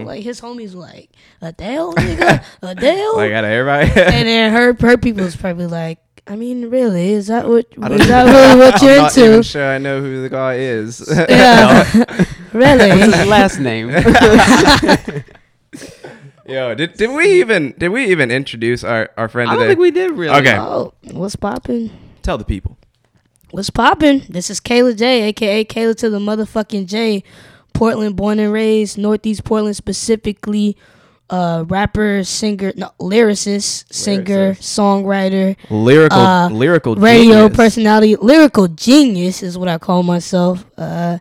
Like 0.06 0.24
his 0.24 0.40
homies 0.40 0.76
like 0.76 1.10
Adele, 1.42 1.94
nigga, 1.96 2.44
Adele. 2.62 3.18
Like 3.18 3.32
out 3.32 3.44
of 3.44 3.50
everybody. 3.50 3.90
and 4.02 4.28
then 4.28 4.54
her 4.54 4.74
her 4.88 4.98
people's 4.98 5.36
probably 5.36 5.68
like, 5.68 6.00
I 6.28 6.36
mean, 6.36 6.70
really, 6.70 7.12
is 7.12 7.28
that 7.28 7.48
what 7.48 7.66
I 7.82 7.92
is 7.92 8.08
that 8.08 8.26
really 8.26 8.60
what 8.60 8.82
I'm 8.82 8.88
you're 8.88 9.02
not 9.02 9.18
even 9.18 9.34
into? 9.34 9.44
sure 9.44 9.72
I 9.72 9.78
know 9.78 10.02
who 10.02 10.22
the 10.22 10.30
guy 10.30 10.56
is. 10.56 11.04
Yeah, 11.10 11.84
really. 12.54 12.90
What's 12.90 13.16
his 13.16 13.28
last 13.28 13.60
name? 13.60 13.90
Yo, 16.46 16.76
did, 16.76 16.94
did 16.94 17.10
we 17.10 17.40
even 17.40 17.74
did 17.78 17.90
we 17.90 18.06
even 18.06 18.30
introduce 18.30 18.84
our, 18.84 19.10
our 19.18 19.30
friend 19.30 19.50
I 19.50 19.54
today? 19.54 19.64
don't 19.64 19.70
think 19.70 19.80
we 19.80 19.92
did 19.92 20.12
really. 20.12 20.38
Okay. 20.40 20.58
Oh, 20.58 20.94
what's 21.12 21.36
popping? 21.36 21.90
Tell 22.22 22.38
the 22.38 22.44
people. 22.44 22.78
What's 23.54 23.70
poppin'? 23.70 24.24
This 24.28 24.50
is 24.50 24.60
Kayla 24.60 24.98
J, 24.98 25.22
aka 25.30 25.64
Kayla 25.64 25.96
to 25.98 26.10
the 26.10 26.18
motherfucking 26.18 26.88
J. 26.88 27.24
Portland, 27.72 28.16
born 28.16 28.40
and 28.40 28.52
raised, 28.52 28.98
Northeast 28.98 29.44
Portland 29.44 29.76
specifically. 29.76 30.76
Uh, 31.30 31.64
rapper, 31.68 32.24
singer, 32.24 32.74
no, 32.76 32.90
lyricist, 33.00 33.92
singer, 33.94 34.54
songwriter, 34.56 35.56
Lyrical 35.70 36.18
Uh, 36.20 36.50
lyrical 36.50 36.96
radio 36.96 37.44
genius. 37.48 37.56
personality, 37.56 38.16
lyrical 38.18 38.68
genius 38.68 39.42
is 39.44 39.56
what 39.58 39.68
I 39.68 39.78
call 39.78 40.02
myself. 40.02 40.66
Uh, 40.76 41.20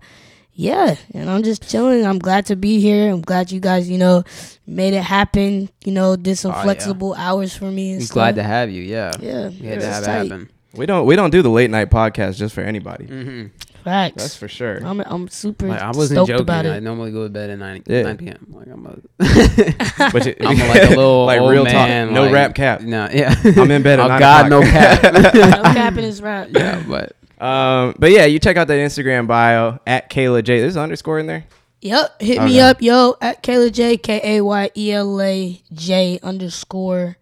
yeah, 0.54 0.96
and 1.12 1.28
I'm 1.30 1.42
just 1.42 1.68
chilling. 1.70 2.04
I'm 2.06 2.18
glad 2.18 2.46
to 2.46 2.56
be 2.56 2.80
here. 2.80 3.10
I'm 3.12 3.20
glad 3.22 3.52
you 3.52 3.60
guys, 3.60 3.88
you 3.90 3.98
know, 3.98 4.24
made 4.66 4.92
it 4.94 5.02
happen. 5.04 5.68
You 5.84 5.92
know, 5.92 6.16
did 6.16 6.36
some 6.36 6.52
Oh, 6.52 6.56
yeah. 6.56 6.62
flexible 6.62 7.14
hours 7.14 7.54
for 7.56 7.70
me. 7.70 7.92
And 7.92 8.08
glad 8.08 8.36
to 8.36 8.42
have 8.42 8.70
you. 8.70 8.82
Yeah. 8.82 9.12
Yeah, 9.20 9.48
yeah, 9.48 9.74
to 9.78 9.86
have 9.86 10.02
it 10.02 10.06
happen. 10.08 10.50
We 10.74 10.86
don't 10.86 11.06
we 11.06 11.16
don't 11.16 11.30
do 11.30 11.42
the 11.42 11.50
late 11.50 11.70
night 11.70 11.90
podcast 11.90 12.36
just 12.36 12.54
for 12.54 12.62
anybody. 12.62 13.04
Mm-hmm. 13.06 13.46
Facts. 13.84 14.14
That's 14.16 14.36
for 14.36 14.48
sure. 14.48 14.78
I'm 14.84 15.00
I'm 15.00 15.28
super 15.28 15.66
Like, 15.68 15.82
I 15.82 15.88
wasn't 15.88 16.18
stoked 16.18 16.28
joking. 16.28 16.42
about 16.42 16.66
I 16.66 16.78
normally 16.78 17.10
go 17.10 17.24
to 17.24 17.28
bed 17.30 17.50
at 17.50 17.58
9, 17.58 17.82
Yeah. 17.86 18.02
9 18.02 18.16
p.m. 18.16 18.46
Like 18.50 18.68
I'm 18.68 18.86
a, 18.86 18.96
But 20.12 20.24
you- 20.26 20.36
I'm 20.40 20.56
like 20.68 20.82
a 20.84 20.88
little 20.96 21.26
like 21.26 21.40
old 21.40 21.50
real 21.50 21.64
man, 21.64 22.06
talk. 22.06 22.14
No 22.14 22.22
like- 22.24 22.32
rap 22.32 22.54
cap. 22.54 22.80
No, 22.80 23.08
yeah. 23.12 23.34
I'm 23.56 23.70
in 23.70 23.82
bed 23.82 23.98
at 24.00 24.04
oh 24.06 24.08
nine 24.08 24.20
God, 24.20 24.50
no 24.50 24.62
cap. 24.62 25.12
no 25.12 25.62
capping 25.72 26.04
is 26.04 26.22
rap. 26.22 26.48
yeah, 26.52 26.82
but 26.88 27.16
Um, 27.44 27.94
but 27.98 28.12
yeah, 28.12 28.24
you 28.24 28.38
check 28.38 28.56
out 28.56 28.68
that 28.68 28.78
Instagram 28.78 29.26
bio 29.26 29.80
at 29.86 30.08
Kayla 30.10 30.44
J. 30.44 30.60
There's 30.60 30.76
an 30.76 30.82
underscore 30.82 31.18
in 31.18 31.26
there. 31.26 31.44
Yep. 31.80 32.22
Hit 32.22 32.38
Okay. 32.38 32.46
me 32.46 32.60
up, 32.60 32.80
yo, 32.80 33.16
at 33.20 33.42
Kayla 33.42 33.72
J, 33.72 33.96
K 33.96 34.20
A 34.38 34.40
Y 34.44 34.70
E 34.76 34.92
L 34.92 35.20
A 35.20 35.60
J 35.72 36.20
underscore. 36.22 37.16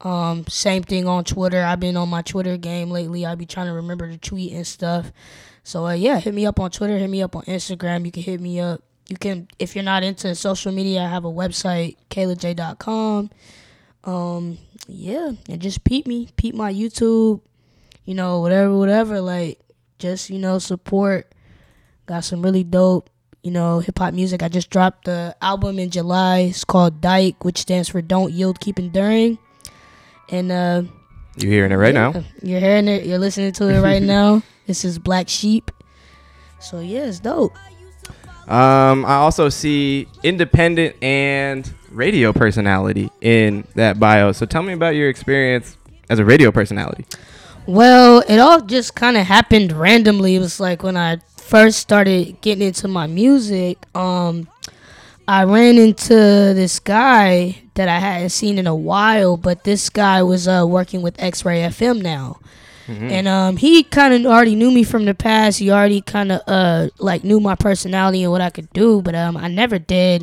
Um, 0.00 0.46
same 0.46 0.82
thing 0.82 1.08
on 1.08 1.24
Twitter. 1.24 1.62
I've 1.62 1.80
been 1.80 1.96
on 1.96 2.08
my 2.08 2.22
Twitter 2.22 2.56
game 2.56 2.90
lately. 2.90 3.24
I 3.24 3.34
be 3.34 3.46
trying 3.46 3.66
to 3.66 3.72
remember 3.72 4.08
to 4.08 4.18
tweet 4.18 4.52
and 4.52 4.66
stuff. 4.66 5.10
So 5.64 5.86
uh, 5.86 5.94
yeah, 5.94 6.20
hit 6.20 6.34
me 6.34 6.46
up 6.46 6.60
on 6.60 6.70
Twitter, 6.70 6.96
hit 6.98 7.10
me 7.10 7.22
up 7.22 7.34
on 7.34 7.42
Instagram. 7.44 8.04
You 8.04 8.12
can 8.12 8.22
hit 8.22 8.40
me 8.40 8.60
up. 8.60 8.82
You 9.08 9.16
can 9.16 9.48
if 9.58 9.74
you're 9.74 9.84
not 9.84 10.02
into 10.02 10.34
social 10.34 10.72
media, 10.72 11.02
I 11.02 11.08
have 11.08 11.24
a 11.24 11.32
website, 11.32 11.96
kaylaj.com. 12.10 13.30
Um, 14.04 14.58
yeah, 14.86 15.32
and 15.48 15.60
just 15.60 15.82
peep 15.82 16.06
me, 16.06 16.28
peep 16.36 16.54
my 16.54 16.72
YouTube, 16.72 17.40
you 18.04 18.14
know, 18.14 18.40
whatever, 18.40 18.76
whatever. 18.76 19.20
Like, 19.20 19.58
just 19.98 20.30
you 20.30 20.38
know, 20.38 20.58
support. 20.58 21.32
Got 22.06 22.22
some 22.24 22.42
really 22.42 22.62
dope, 22.62 23.10
you 23.42 23.50
know, 23.50 23.80
hip 23.80 23.98
hop 23.98 24.14
music. 24.14 24.42
I 24.42 24.48
just 24.48 24.70
dropped 24.70 25.06
the 25.06 25.34
album 25.40 25.78
in 25.78 25.90
July. 25.90 26.40
It's 26.50 26.64
called 26.64 27.00
Dyke, 27.00 27.44
which 27.44 27.58
stands 27.58 27.88
for 27.88 28.00
Don't 28.02 28.32
Yield, 28.32 28.60
Keep 28.60 28.78
Enduring. 28.78 29.38
And 30.28 30.50
uh, 30.50 30.82
You 31.36 31.48
hearing 31.48 31.72
it 31.72 31.76
right 31.76 31.94
now? 31.94 32.24
You're 32.42 32.60
hearing 32.60 32.88
it. 32.88 33.06
You're 33.06 33.18
listening 33.18 33.52
to 33.52 33.68
it 33.68 33.80
right 33.80 34.02
now. 34.02 34.42
This 34.66 34.84
is 34.84 34.98
Black 34.98 35.28
Sheep. 35.28 35.70
So 36.58 36.80
yeah, 36.80 37.04
it's 37.04 37.20
dope. 37.20 37.52
Um, 38.48 39.04
I 39.04 39.14
also 39.14 39.48
see 39.48 40.08
independent 40.24 40.96
and 41.00 41.72
radio 41.92 42.32
personality 42.32 43.08
in 43.20 43.64
that 43.76 44.00
bio. 44.00 44.32
So 44.32 44.44
tell 44.44 44.64
me 44.64 44.72
about 44.72 44.96
your 44.96 45.08
experience 45.08 45.76
as 46.10 46.18
a 46.18 46.24
radio 46.24 46.50
personality. 46.50 47.06
Well, 47.66 48.24
it 48.28 48.38
all 48.38 48.60
just 48.60 48.96
kind 48.96 49.16
of 49.16 49.26
happened 49.26 49.70
randomly. 49.70 50.34
It 50.34 50.40
was 50.40 50.58
like 50.58 50.82
when 50.82 50.96
I 50.96 51.18
first 51.36 51.78
started 51.78 52.40
getting 52.40 52.66
into 52.66 52.88
my 52.88 53.06
music, 53.06 53.78
um, 53.96 54.48
I 55.28 55.44
ran 55.44 55.78
into 55.78 56.14
this 56.14 56.80
guy 56.80 57.62
that 57.76 57.88
I 57.88 57.98
hadn't 57.98 58.30
seen 58.30 58.58
in 58.58 58.66
a 58.66 58.74
while, 58.74 59.36
but 59.36 59.64
this 59.64 59.88
guy 59.90 60.22
was 60.22 60.46
uh, 60.48 60.64
working 60.66 61.00
with 61.02 61.20
X 61.22 61.44
Ray 61.44 61.60
FM 61.60 62.02
now. 62.02 62.38
And 63.10 63.26
um, 63.26 63.56
he 63.56 63.82
kind 63.82 64.14
of 64.14 64.30
already 64.30 64.54
knew 64.54 64.70
me 64.70 64.84
from 64.84 65.06
the 65.06 65.14
past. 65.14 65.58
He 65.58 65.70
already 65.72 66.00
kind 66.00 66.30
of 66.30 66.40
uh, 66.46 66.88
like 66.98 67.24
knew 67.24 67.40
my 67.40 67.56
personality 67.56 68.22
and 68.22 68.30
what 68.30 68.40
I 68.40 68.50
could 68.50 68.72
do, 68.72 69.02
but 69.02 69.14
um, 69.16 69.36
I 69.36 69.48
never 69.48 69.78
did, 69.80 70.22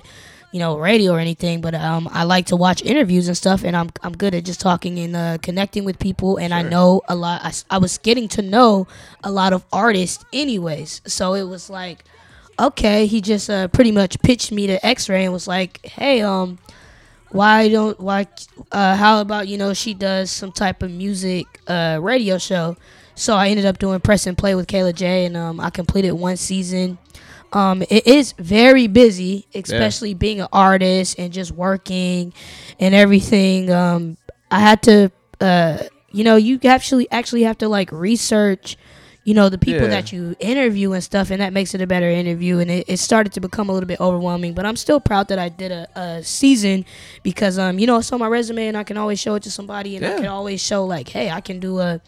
you 0.53 0.59
know, 0.59 0.77
radio 0.77 1.11
or 1.11 1.19
anything. 1.19 1.59
But 1.59 1.75
um, 1.75 2.07
I 2.11 2.23
like 2.23 2.45
to 2.47 2.55
watch 2.55 2.81
interviews 2.81 3.27
and 3.27 3.35
stuff, 3.35 3.65
and 3.65 3.75
I'm 3.75 3.89
I'm 4.01 4.13
good 4.13 4.33
at 4.33 4.45
just 4.45 4.61
talking 4.61 4.97
and 4.99 5.13
uh, 5.13 5.37
connecting 5.41 5.83
with 5.83 5.99
people. 5.99 6.37
And 6.37 6.53
I 6.53 6.61
know 6.69 7.01
a 7.09 7.15
lot. 7.15 7.65
I 7.69 7.77
was 7.79 7.97
getting 7.97 8.29
to 8.29 8.41
know 8.41 8.87
a 9.25 9.31
lot 9.31 9.51
of 9.51 9.65
artists, 9.73 10.23
anyways. 10.31 11.01
So 11.05 11.33
it 11.33 11.43
was 11.43 11.69
like, 11.69 12.05
okay, 12.57 13.07
he 13.07 13.19
just 13.19 13.49
uh, 13.49 13.67
pretty 13.67 13.91
much 13.91 14.21
pitched 14.21 14.53
me 14.53 14.67
to 14.67 14.85
X-Ray 14.85 15.25
and 15.25 15.33
was 15.33 15.49
like, 15.49 15.85
hey, 15.85 16.21
um, 16.21 16.59
why 17.33 17.69
don't 17.69 17.99
why 17.99 18.27
uh, 18.71 18.95
how 18.95 19.21
about 19.21 19.47
you 19.47 19.57
know 19.57 19.73
she 19.73 19.93
does 19.93 20.31
some 20.31 20.51
type 20.51 20.83
of 20.83 20.91
music 20.91 21.45
uh, 21.67 21.99
radio 22.01 22.37
show? 22.37 22.77
So 23.15 23.35
i 23.35 23.49
ended 23.49 23.65
up 23.65 23.79
doing 23.79 23.99
press 23.99 24.25
and 24.27 24.37
play 24.37 24.55
with 24.55 24.67
kayla 24.67 24.95
j 24.95 25.25
and 25.25 25.37
um, 25.37 25.59
i 25.59 25.69
completed 25.69 26.13
one 26.13 26.37
season. 26.37 26.97
Um, 27.51 27.83
it 27.83 28.07
is 28.07 28.33
very 28.33 28.87
busy 28.87 29.47
especially 29.53 30.15
being 30.15 30.41
an 30.41 30.47
artist 30.51 31.19
and 31.19 31.31
just 31.31 31.51
working 31.51 32.33
and 32.79 32.95
everything. 32.95 33.71
Um, 33.71 34.17
i 34.51 34.59
had 34.59 34.81
to 34.83 35.11
uh, 35.41 35.83
you 36.11 36.23
know 36.23 36.35
you 36.35 36.59
actually 36.63 37.09
actually 37.11 37.43
have 37.43 37.57
to 37.59 37.67
like 37.67 37.91
research 37.91 38.77
you 39.23 39.33
know 39.33 39.47
the 39.49 39.57
people 39.57 39.83
Yeah. 39.83 39.87
that 40.01 40.11
you 40.11 40.35
interview 40.39 40.91
and 40.91 41.03
stuff 41.03 41.31
and 41.31 41.41
that 41.41 41.53
makes 41.53 41.73
it 41.73 41.81
a 41.81 41.87
better 41.87 42.09
interview 42.09 42.59
and 42.59 42.69
it, 42.69 42.85
it 42.89 42.97
started 42.97 43.31
to 43.33 43.39
become 43.39 43.69
a 43.69 43.71
little 43.73 43.87
bit 43.87 43.99
overwhelming 44.01 44.53
but 44.53 44.65
i'm 44.65 44.75
still 44.75 44.99
proud 44.99 45.27
that 45.29 45.39
i 45.39 45.47
did 45.49 45.71
a, 45.71 45.87
a 45.97 46.23
season 46.23 46.83
because 47.23 47.57
um 47.57 47.79
you 47.79 47.87
know 47.87 47.97
it's 47.97 48.11
on 48.11 48.19
my 48.19 48.27
resume 48.27 48.67
and 48.67 48.75
i 48.77 48.83
can 48.83 48.97
always 48.97 49.19
show 49.19 49.35
it 49.35 49.43
to 49.43 49.51
somebody 49.51 49.95
and 49.95 50.05
i 50.05 50.15
can 50.17 50.27
always 50.27 50.61
show 50.61 50.85
like 50.85 51.07
hey 51.09 51.29
i 51.31 51.39
can 51.39 51.59
do 51.59 51.79
a 51.79 52.01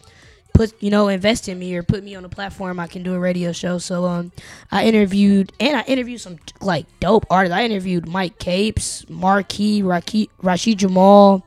put 0.52 0.72
you 0.82 0.90
know 0.90 1.08
invest 1.08 1.48
in 1.48 1.58
me 1.58 1.74
or 1.76 1.82
put 1.82 2.02
me 2.04 2.14
on 2.14 2.24
a 2.24 2.28
platform 2.28 2.78
i 2.80 2.86
can 2.86 3.02
do 3.02 3.12
a 3.14 3.18
radio 3.18 3.52
show. 3.52 3.76
So 3.78 4.04
um 4.06 4.32
i 4.70 4.84
interviewed 4.86 5.52
and 5.60 5.76
i 5.76 5.82
interviewed 5.82 6.20
some 6.20 6.38
like 6.60 6.86
dope 7.00 7.26
artists. 7.30 7.54
I 7.54 7.64
interviewed 7.64 8.08
mic 8.08 8.38
capes 8.38 9.04
marquis 9.08 9.82
rashid 9.82 10.78
jamal 10.78 11.46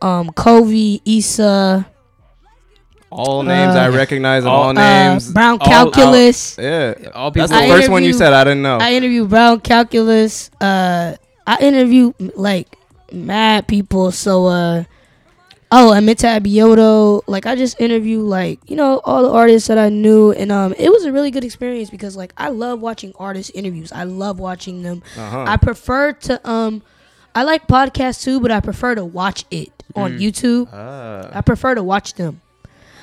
um 0.00 0.30
Covey, 0.32 1.02
Issa, 1.04 1.86
All 3.10 3.42
names 3.42 3.74
I 3.74 3.86
Uh, 3.88 3.92
recognize 3.96 4.44
and 4.44 4.52
all- 4.52 4.64
all 4.64 4.68
uh, 4.70 4.72
names. 4.74 5.32
Brown 5.32 5.58
all- 5.60 5.66
Calculus. 5.66 6.56
yeah. 6.58 6.94
All 7.14 7.30
That's 7.30 7.50
people. 7.50 7.66
the 7.66 7.72
I 7.74 7.76
first 7.76 7.88
one 7.88 8.02
you 8.04 8.12
said. 8.12 8.32
I 8.32 8.44
didn't 8.44 8.62
know. 8.62 8.78
I 8.80 8.92
interviewed 8.94 9.28
Brown 9.30 9.60
Calculus. 9.60 10.50
Uh, 10.60 11.14
I 11.46 11.56
interviewed 11.60 12.14
like 12.36 12.68
mad 13.10 13.66
people. 13.66 14.10
So, 14.12 14.46
uh, 14.46 14.84
oh, 15.72 15.92
Amenta 15.96 16.38
Abioto. 16.38 17.22
Like, 17.26 17.46
I 17.46 17.56
just 17.56 17.80
interviewed 17.80 18.26
like 18.26 18.60
you 18.68 18.76
know 18.76 19.00
all 19.04 19.22
the 19.22 19.30
artists 19.30 19.68
that 19.68 19.78
I 19.78 19.88
knew, 19.88 20.32
and 20.32 20.52
um, 20.52 20.74
it 20.78 20.90
was 20.90 21.04
a 21.06 21.12
really 21.12 21.30
good 21.30 21.44
experience 21.44 21.88
because 21.88 22.14
like 22.16 22.34
I 22.36 22.50
love 22.50 22.80
watching 22.80 23.14
artist 23.18 23.52
interviews. 23.54 23.90
I 23.90 24.04
love 24.04 24.38
watching 24.38 24.82
them. 24.82 25.02
Uh-huh. 25.16 25.44
I 25.48 25.56
prefer 25.56 26.12
to 26.12 26.46
um, 26.48 26.82
I 27.34 27.44
like 27.44 27.66
podcasts 27.66 28.22
too, 28.22 28.38
but 28.40 28.50
I 28.50 28.60
prefer 28.60 28.94
to 28.96 29.04
watch 29.06 29.46
it 29.50 29.72
on 29.96 30.18
YouTube. 30.18 30.68
Ah, 30.72 31.30
I 31.32 31.40
prefer 31.40 31.74
to 31.74 31.82
watch 31.82 32.12
them. 32.14 32.42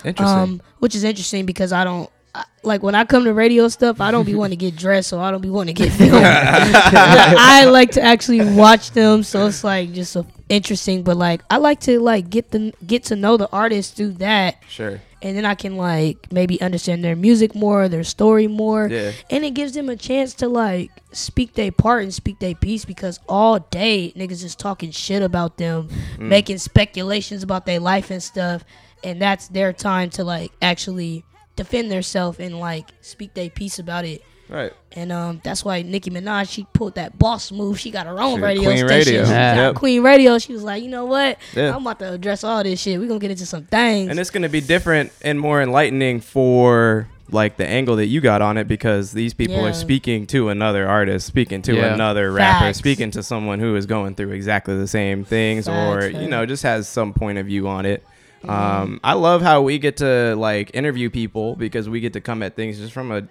Interesting. 0.05 0.37
Um, 0.37 0.61
which 0.79 0.95
is 0.95 1.03
interesting 1.03 1.45
because 1.45 1.71
I 1.73 1.83
don't 1.83 2.09
I, 2.33 2.43
like 2.63 2.83
when 2.83 2.95
I 2.95 3.05
come 3.05 3.23
to 3.25 3.33
radio 3.33 3.67
stuff. 3.69 4.01
I 4.01 4.11
don't 4.11 4.25
be 4.25 4.35
wanting 4.35 4.59
to 4.59 4.65
get 4.65 4.75
dressed, 4.75 5.09
so 5.09 5.19
I 5.21 5.31
don't 5.31 5.41
be 5.41 5.49
wanting 5.49 5.73
to 5.75 5.83
get 5.83 5.91
filmed. 5.97 6.25
I 6.25 7.65
like 7.65 7.91
to 7.91 8.01
actually 8.01 8.43
watch 8.55 8.91
them, 8.91 9.23
so 9.23 9.47
it's 9.47 9.63
like 9.63 9.93
just 9.93 10.11
so 10.11 10.25
interesting. 10.49 11.03
But 11.03 11.17
like 11.17 11.41
I 11.49 11.57
like 11.57 11.79
to 11.81 11.99
like 11.99 12.29
get 12.29 12.51
the 12.51 12.73
get 12.85 13.05
to 13.05 13.15
know 13.15 13.37
the 13.37 13.49
artist 13.51 13.95
through 13.95 14.13
that, 14.13 14.57
sure. 14.67 15.01
and 15.21 15.37
then 15.37 15.45
I 15.45 15.55
can 15.55 15.77
like 15.77 16.31
maybe 16.31 16.61
understand 16.61 17.03
their 17.03 17.15
music 17.15 17.55
more, 17.55 17.87
their 17.87 18.03
story 18.03 18.47
more, 18.47 18.87
Yeah. 18.87 19.11
and 19.29 19.45
it 19.45 19.51
gives 19.53 19.73
them 19.73 19.89
a 19.89 19.95
chance 19.95 20.33
to 20.35 20.49
like 20.49 20.91
speak 21.13 21.53
their 21.53 21.71
part 21.71 22.03
and 22.03 22.13
speak 22.13 22.39
their 22.39 22.55
piece 22.55 22.83
because 22.85 23.19
all 23.29 23.59
day 23.59 24.11
niggas 24.15 24.41
just 24.41 24.59
talking 24.59 24.91
shit 24.91 25.21
about 25.21 25.57
them, 25.57 25.87
Mm. 26.17 26.27
making 26.27 26.57
speculations 26.57 27.43
about 27.43 27.65
their 27.65 27.79
life 27.79 28.11
and 28.11 28.21
stuff, 28.21 28.63
and 29.05 29.21
that's 29.21 29.47
their 29.47 29.71
time 29.71 30.09
to 30.11 30.23
like 30.25 30.51
actually 30.61 31.23
defend 31.55 31.89
themselves 31.91 32.39
and 32.39 32.59
like 32.59 32.89
speak 33.01 33.33
their 33.33 33.49
piece 33.49 33.79
about 33.79 34.03
it. 34.03 34.21
Right. 34.47 34.71
And 34.91 35.11
um, 35.11 35.41
that's 35.43 35.65
why 35.65 35.81
Nicki 35.81 36.11
Minaj 36.11 36.49
she 36.51 36.67
pulled 36.73 36.95
that 36.95 37.17
boss 37.17 37.51
move. 37.51 37.79
She 37.79 37.89
got 37.89 38.05
her 38.05 38.19
own 38.19 38.37
She- 38.37 38.41
radio 38.43 38.63
Queen 38.63 38.77
station. 38.77 38.89
Radio. 39.13 39.23
She 39.23 39.29
got 39.31 39.55
Yep. 39.57 39.75
Queen 39.75 40.03
Radio. 40.03 40.37
She 40.37 40.53
was 40.53 40.61
like, 40.63 40.83
you 40.83 40.89
know 40.89 41.05
what? 41.05 41.37
Yeah. 41.55 41.73
I'm 41.75 41.81
about 41.81 41.97
to 41.99 42.11
address 42.13 42.43
all 42.43 42.61
this 42.63 42.79
shit. 42.79 42.99
We're 42.99 43.07
gonna 43.07 43.19
get 43.19 43.31
into 43.31 43.45
some 43.47 43.63
things. 43.65 44.09
And 44.11 44.19
it's 44.19 44.29
going 44.29 44.43
to 44.43 44.49
be 44.49 44.61
different 44.61 45.11
and 45.23 45.39
more 45.39 45.61
enlightening 45.63 46.19
for 46.21 47.07
like 47.31 47.57
the 47.57 47.65
angle 47.65 47.95
that 47.95 48.05
you 48.05 48.21
got 48.21 48.43
on 48.43 48.55
it 48.57 48.67
because 48.67 49.11
these 49.13 49.33
people 49.33 49.55
Yeah. 49.55 49.69
are 49.69 49.73
speaking 49.73 50.27
to 50.27 50.49
another 50.49 50.87
artist, 50.87 51.25
speaking 51.25 51.63
to 51.63 51.73
Yeah. 51.75 51.91
another 51.95 52.31
rapper, 52.31 52.65
Facts. 52.65 52.77
speaking 52.77 53.09
to 53.11 53.23
someone 53.23 53.59
who 53.59 53.75
is 53.75 53.87
going 53.87 54.13
through 54.13 54.29
exactly 54.33 54.77
the 54.77 54.87
same 54.87 55.25
things 55.25 55.67
or 55.67 56.01
Facts, 56.01 56.13
you 56.21 56.27
know 56.29 56.45
just 56.45 56.61
has 56.61 56.87
some 56.87 57.13
point 57.13 57.39
of 57.39 57.47
view 57.47 57.67
on 57.67 57.87
it. 57.87 58.03
Mm-hmm. 58.47 58.83
Um, 58.83 58.99
I 59.03 59.13
love 59.13 59.41
how 59.41 59.61
we 59.61 59.77
get 59.79 59.97
to 59.97 60.35
like 60.35 60.71
interview 60.73 61.09
people 61.09 61.55
because 61.55 61.89
we 61.89 61.99
get 61.99 62.13
to 62.13 62.21
come 62.21 62.43
at 62.43 62.55
things 62.55 62.77
just 62.77 62.93
from 62.93 63.11
a 63.11 63.27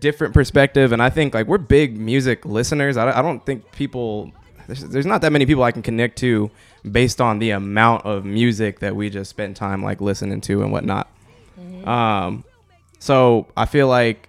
different 0.00 0.32
perspective 0.32 0.92
and 0.92 1.02
I 1.02 1.10
think 1.10 1.34
like 1.34 1.46
we're 1.46 1.58
big 1.58 1.98
music 1.98 2.46
listeners. 2.46 2.96
I, 2.96 3.04
don't- 3.04 3.16
I 3.16 3.22
don't 3.22 3.44
think 3.44 3.70
people 3.72 4.32
there's, 4.66 4.80
there's 4.88 5.06
not 5.06 5.20
that 5.22 5.32
many 5.32 5.44
people 5.44 5.62
I 5.64 5.72
can 5.72 5.82
connect 5.82 6.18
to 6.18 6.50
based 6.90 7.20
on 7.20 7.38
the 7.40 7.50
amount 7.50 8.06
of 8.06 8.24
music 8.24 8.78
that 8.80 8.96
we 8.96 9.10
just 9.10 9.28
spend 9.28 9.54
time 9.56 9.82
like 9.82 10.00
listening 10.00 10.40
to 10.42 10.62
and 10.62 10.72
whatnot. 10.72 11.08
Um, 11.84 12.44
so 12.98 13.48
I 13.56 13.66
feel 13.66 13.88
like 13.88 14.28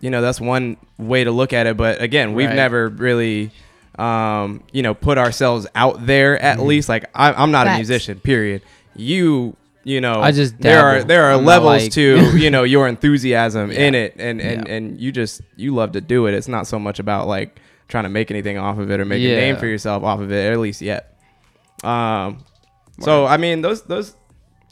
you 0.00 0.10
know 0.10 0.20
that's 0.22 0.40
one 0.40 0.76
way 0.98 1.24
to 1.24 1.30
look 1.30 1.52
at 1.52 1.66
it. 1.66 1.76
But 1.76 2.00
again, 2.02 2.34
we've 2.34 2.48
Right. 2.48 2.56
never 2.56 2.88
really 2.88 3.50
um, 3.98 4.62
you 4.72 4.82
know 4.82 4.94
put 4.94 5.18
ourselves 5.18 5.66
out 5.74 6.06
there 6.06 6.40
at 6.40 6.60
least. 6.60 6.88
Like 6.88 7.04
I, 7.14 7.32
I'm 7.32 7.50
not 7.50 7.66
a 7.66 7.74
musician. 7.76 8.20
Period. 8.20 8.62
You 8.96 9.56
you 9.86 10.00
know 10.00 10.20
I 10.22 10.32
just 10.32 10.58
there 10.60 10.80
are 10.80 11.04
there 11.04 11.24
are 11.24 11.36
levels 11.36 11.82
like- 11.84 11.92
to 11.92 12.36
you 12.38 12.50
know 12.50 12.62
your 12.62 12.88
enthusiasm 12.88 13.70
in 13.70 13.94
it 13.94 14.14
and 14.18 14.40
and 14.40 14.66
Yeah. 14.66 14.74
and 14.74 15.00
you 15.00 15.12
just 15.12 15.42
you 15.56 15.74
love 15.74 15.92
to 15.92 16.00
do 16.00 16.26
it. 16.26 16.34
It's 16.34 16.48
not 16.48 16.66
so 16.66 16.78
much 16.78 16.98
about 16.98 17.26
like 17.28 17.60
trying 17.88 18.04
to 18.04 18.08
make 18.10 18.30
anything 18.30 18.56
off 18.56 18.78
of 18.78 18.90
it 18.90 18.98
or 19.00 19.04
make 19.04 19.22
a 19.22 19.26
name 19.36 19.56
for 19.56 19.66
yourself 19.66 20.02
off 20.02 20.20
of 20.20 20.32
it 20.32 20.52
at 20.52 20.58
least 20.58 20.80
yet. 20.80 21.18
Um, 21.82 22.44
so 23.00 23.26
I 23.26 23.36
mean 23.36 23.60
those 23.62 23.82
those 23.82 24.16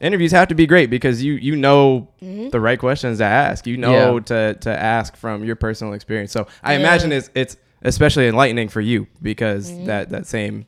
interviews 0.00 0.32
have 0.32 0.48
to 0.48 0.54
be 0.54 0.66
great 0.66 0.88
because 0.90 1.22
you 1.22 1.34
you 1.34 1.56
know 1.56 2.08
Mm-hmm. 2.22 2.50
the 2.50 2.60
right 2.60 2.78
questions 2.78 3.18
to 3.18 3.24
ask. 3.24 3.66
You 3.66 3.76
know 3.76 4.14
Yeah. 4.14 4.20
to 4.20 4.54
to 4.60 4.70
ask 4.70 5.16
from 5.16 5.44
your 5.44 5.56
personal 5.56 5.92
experience. 5.92 6.30
So 6.32 6.46
I 6.62 6.72
Yeah. 6.74 6.78
imagine 6.80 7.12
it's 7.12 7.30
it's 7.34 7.56
especially 7.82 8.28
enlightening 8.28 8.68
for 8.68 8.80
you 8.80 9.08
because 9.20 9.70
Mm-hmm. 9.70 9.84
that 9.86 10.08
that 10.10 10.26
same 10.26 10.66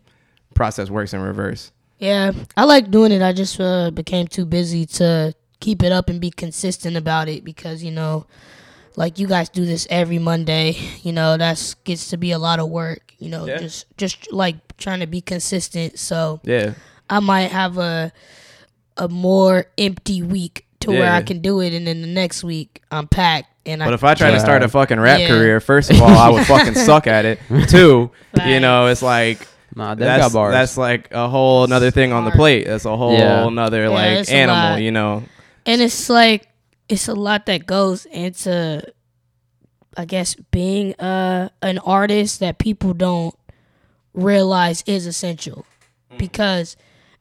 process 0.55 0.91
works 0.91 1.15
in 1.15 1.21
reverse. 1.21 1.71
Yeah, 2.05 2.33
I 2.57 2.65
like 2.65 2.91
doing 2.91 3.13
it. 3.13 3.23
I 3.23 3.33
just 3.33 3.59
uh, 3.61 3.91
became 3.91 4.27
too 4.29 4.45
busy 4.45 4.85
to 5.01 5.35
keep 5.61 5.83
it 5.83 5.93
up 5.93 6.09
and 6.11 6.21
be 6.21 6.31
consistent 6.31 6.97
about 6.97 7.29
it 7.29 7.45
because 7.45 7.83
you 7.83 7.91
know, 7.91 8.27
like 8.97 9.19
you 9.19 9.27
guys 9.27 9.49
do 9.49 9.65
this 9.65 9.87
every 9.91 10.19
Monday. 10.19 10.77
You 11.03 11.13
know, 11.13 11.37
that's 11.37 11.75
gets 11.85 12.11
to 12.11 12.17
be 12.17 12.33
a 12.33 12.39
lot 12.39 12.59
of 12.61 12.69
work. 12.69 13.15
You 13.19 13.31
know, 13.31 13.47
Yeah. 13.47 13.59
just 13.59 13.87
just 13.97 14.31
like 14.33 14.57
trying 14.77 15.01
to 15.01 15.07
be 15.07 15.21
consistent. 15.21 15.99
So 15.99 16.41
Yeah. 16.45 16.75
I 17.09 17.21
might 17.21 17.51
have 17.51 17.79
a 17.79 18.13
a 18.97 19.09
more 19.09 19.67
empty 19.79 20.23
week 20.23 20.67
to 20.81 20.91
where 20.91 21.11
I 21.11 21.23
can 21.23 21.41
do 21.41 21.61
it, 21.61 21.73
and 21.73 21.87
then 21.87 22.03
the 22.03 22.07
next 22.09 22.45
week 22.45 22.83
I'm 22.91 23.09
packed 23.09 23.49
and 23.67 23.83
I. 23.83 23.87
But 23.87 23.95
if 23.95 24.05
I 24.05 24.15
tried 24.15 24.33
to 24.33 24.41
start 24.41 24.63
a 24.63 24.69
fucking 24.69 25.01
rap 25.01 25.21
Yeah. 25.21 25.29
career, 25.29 25.61
first 25.61 25.91
of 25.91 26.01
all, 26.03 26.09
I 26.11 26.29
would 26.29 26.47
fucking 26.47 26.75
suck 26.89 27.07
at 27.07 27.25
it. 27.25 27.41
Two, 27.69 28.11
you 28.47 28.61
know, 28.61 28.87
it's 28.89 29.01
like 29.03 29.49
Nah, 29.77 29.95
they 29.95 30.05
that's 30.05 30.25
got 30.25 30.33
bars. 30.33 30.53
that's 30.53 30.77
like 30.79 31.13
a 31.13 31.29
whole 31.29 31.65
another 31.65 31.91
thing 31.91 32.13
on 32.13 32.25
the 32.25 32.31
plate. 32.31 32.67
That's 32.67 32.85
a 32.85 32.97
whole 32.97 33.13
Yeah. 33.19 33.47
another 33.47 33.83
Yeah, 33.85 33.89
like 33.89 34.19
it's 34.21 34.31
a 34.31 34.35
animal, 34.35 34.71
lot. 34.73 34.83
you 34.83 34.91
know. 34.93 35.23
and 35.67 35.81
it's 35.83 36.09
like 36.09 36.49
it's 36.89 37.09
a 37.09 37.15
lot 37.15 37.47
that 37.47 37.67
goes 37.67 38.05
into 38.07 38.83
i 39.97 40.05
guess 40.05 40.35
being 40.51 40.93
uh 41.01 41.49
an 41.63 41.79
artist 41.79 42.41
that 42.41 42.59
people 42.59 42.93
don't 42.93 43.35
realize 44.13 44.83
is 44.87 45.07
essential 45.07 45.65
because 46.19 46.77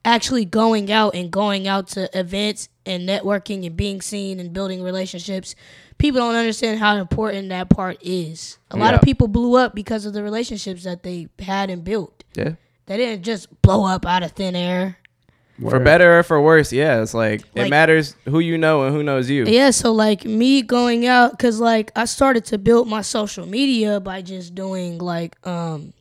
actually 0.05 0.45
going 0.45 0.91
out 0.91 1.15
and 1.15 1.31
going 1.31 1.67
out 1.67 1.87
to 1.87 2.09
events 2.17 2.69
and 2.85 3.07
networking 3.07 3.65
and 3.65 3.75
being 3.77 4.01
seen 4.01 4.39
and 4.39 4.53
building 4.53 4.83
relationships 4.83 5.55
people 5.97 6.19
don't 6.19 6.35
understand 6.35 6.79
how 6.79 6.97
important 6.97 7.49
that 7.49 7.69
part 7.69 7.97
is 8.01 8.57
a 8.71 8.75
lot 8.77 8.93
of 8.93 8.99
Yeah. 9.01 9.05
people 9.05 9.27
blew 9.27 9.55
up 9.55 9.73
because 9.73 10.05
of 10.05 10.13
the 10.13 10.21
relationships 10.21 10.83
that 10.83 11.03
they 11.03 11.27
had 11.39 11.69
and 11.69 11.83
built 11.83 12.22
Yeah. 12.35 12.53
they 12.87 12.97
didn't 12.97 13.23
just 13.23 13.61
blow 13.61 13.85
up 13.85 14.05
out 14.05 14.23
of 14.23 14.31
thin 14.31 14.55
air 14.55 14.97
For 15.61 15.79
better 15.79 16.17
or 16.19 16.23
for 16.23 16.41
worse, 16.41 16.73
yeah. 16.73 17.01
It's 17.01 17.13
like, 17.13 17.41
it 17.55 17.61
Like- 17.63 17.69
matters 17.69 18.15
who 18.25 18.39
you 18.39 18.57
know 18.57 18.83
and 18.83 18.95
who 18.95 19.03
knows 19.03 19.29
you. 19.29 19.45
Yeah, 19.45 19.69
so 19.71 19.91
like 19.93 20.25
me 20.25 20.61
going 20.63 21.05
out, 21.05 21.37
cause 21.39 21.59
like 21.59 21.91
I 21.95 22.05
started 22.05 22.43
to 22.45 22.57
build 22.57 22.87
my 22.87 23.01
social 23.03 23.45
media 23.45 23.99
by 23.99 24.21
just 24.23 24.55
doing 24.55 24.97
like 24.97 25.35
um 25.47 25.93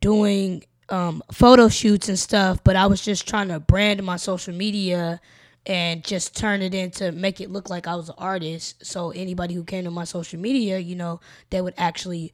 doing 0.00 0.64
um 0.90 1.22
photo 1.32 1.68
shoots 1.68 2.08
and 2.08 2.18
stuff, 2.18 2.62
but 2.64 2.76
I 2.76 2.86
was 2.86 3.02
just 3.02 3.26
trying 3.28 3.48
to 3.48 3.60
brand 3.60 4.02
my 4.02 4.16
social 4.16 4.54
media 4.54 5.20
and 5.66 6.02
just 6.04 6.36
turn 6.36 6.62
it 6.62 6.74
into 6.74 7.12
make 7.12 7.40
it 7.40 7.50
look 7.50 7.68
like 7.68 7.86
I 7.86 7.94
was 7.96 8.08
an 8.08 8.14
artist. 8.18 8.84
So 8.86 9.10
anybody 9.10 9.54
who 9.54 9.64
came 9.64 9.84
to 9.84 9.90
my 9.90 10.04
social 10.04 10.38
media, 10.38 10.78
you 10.78 10.96
know, 10.96 11.20
they 11.50 11.60
would 11.60 11.74
actually 11.76 12.32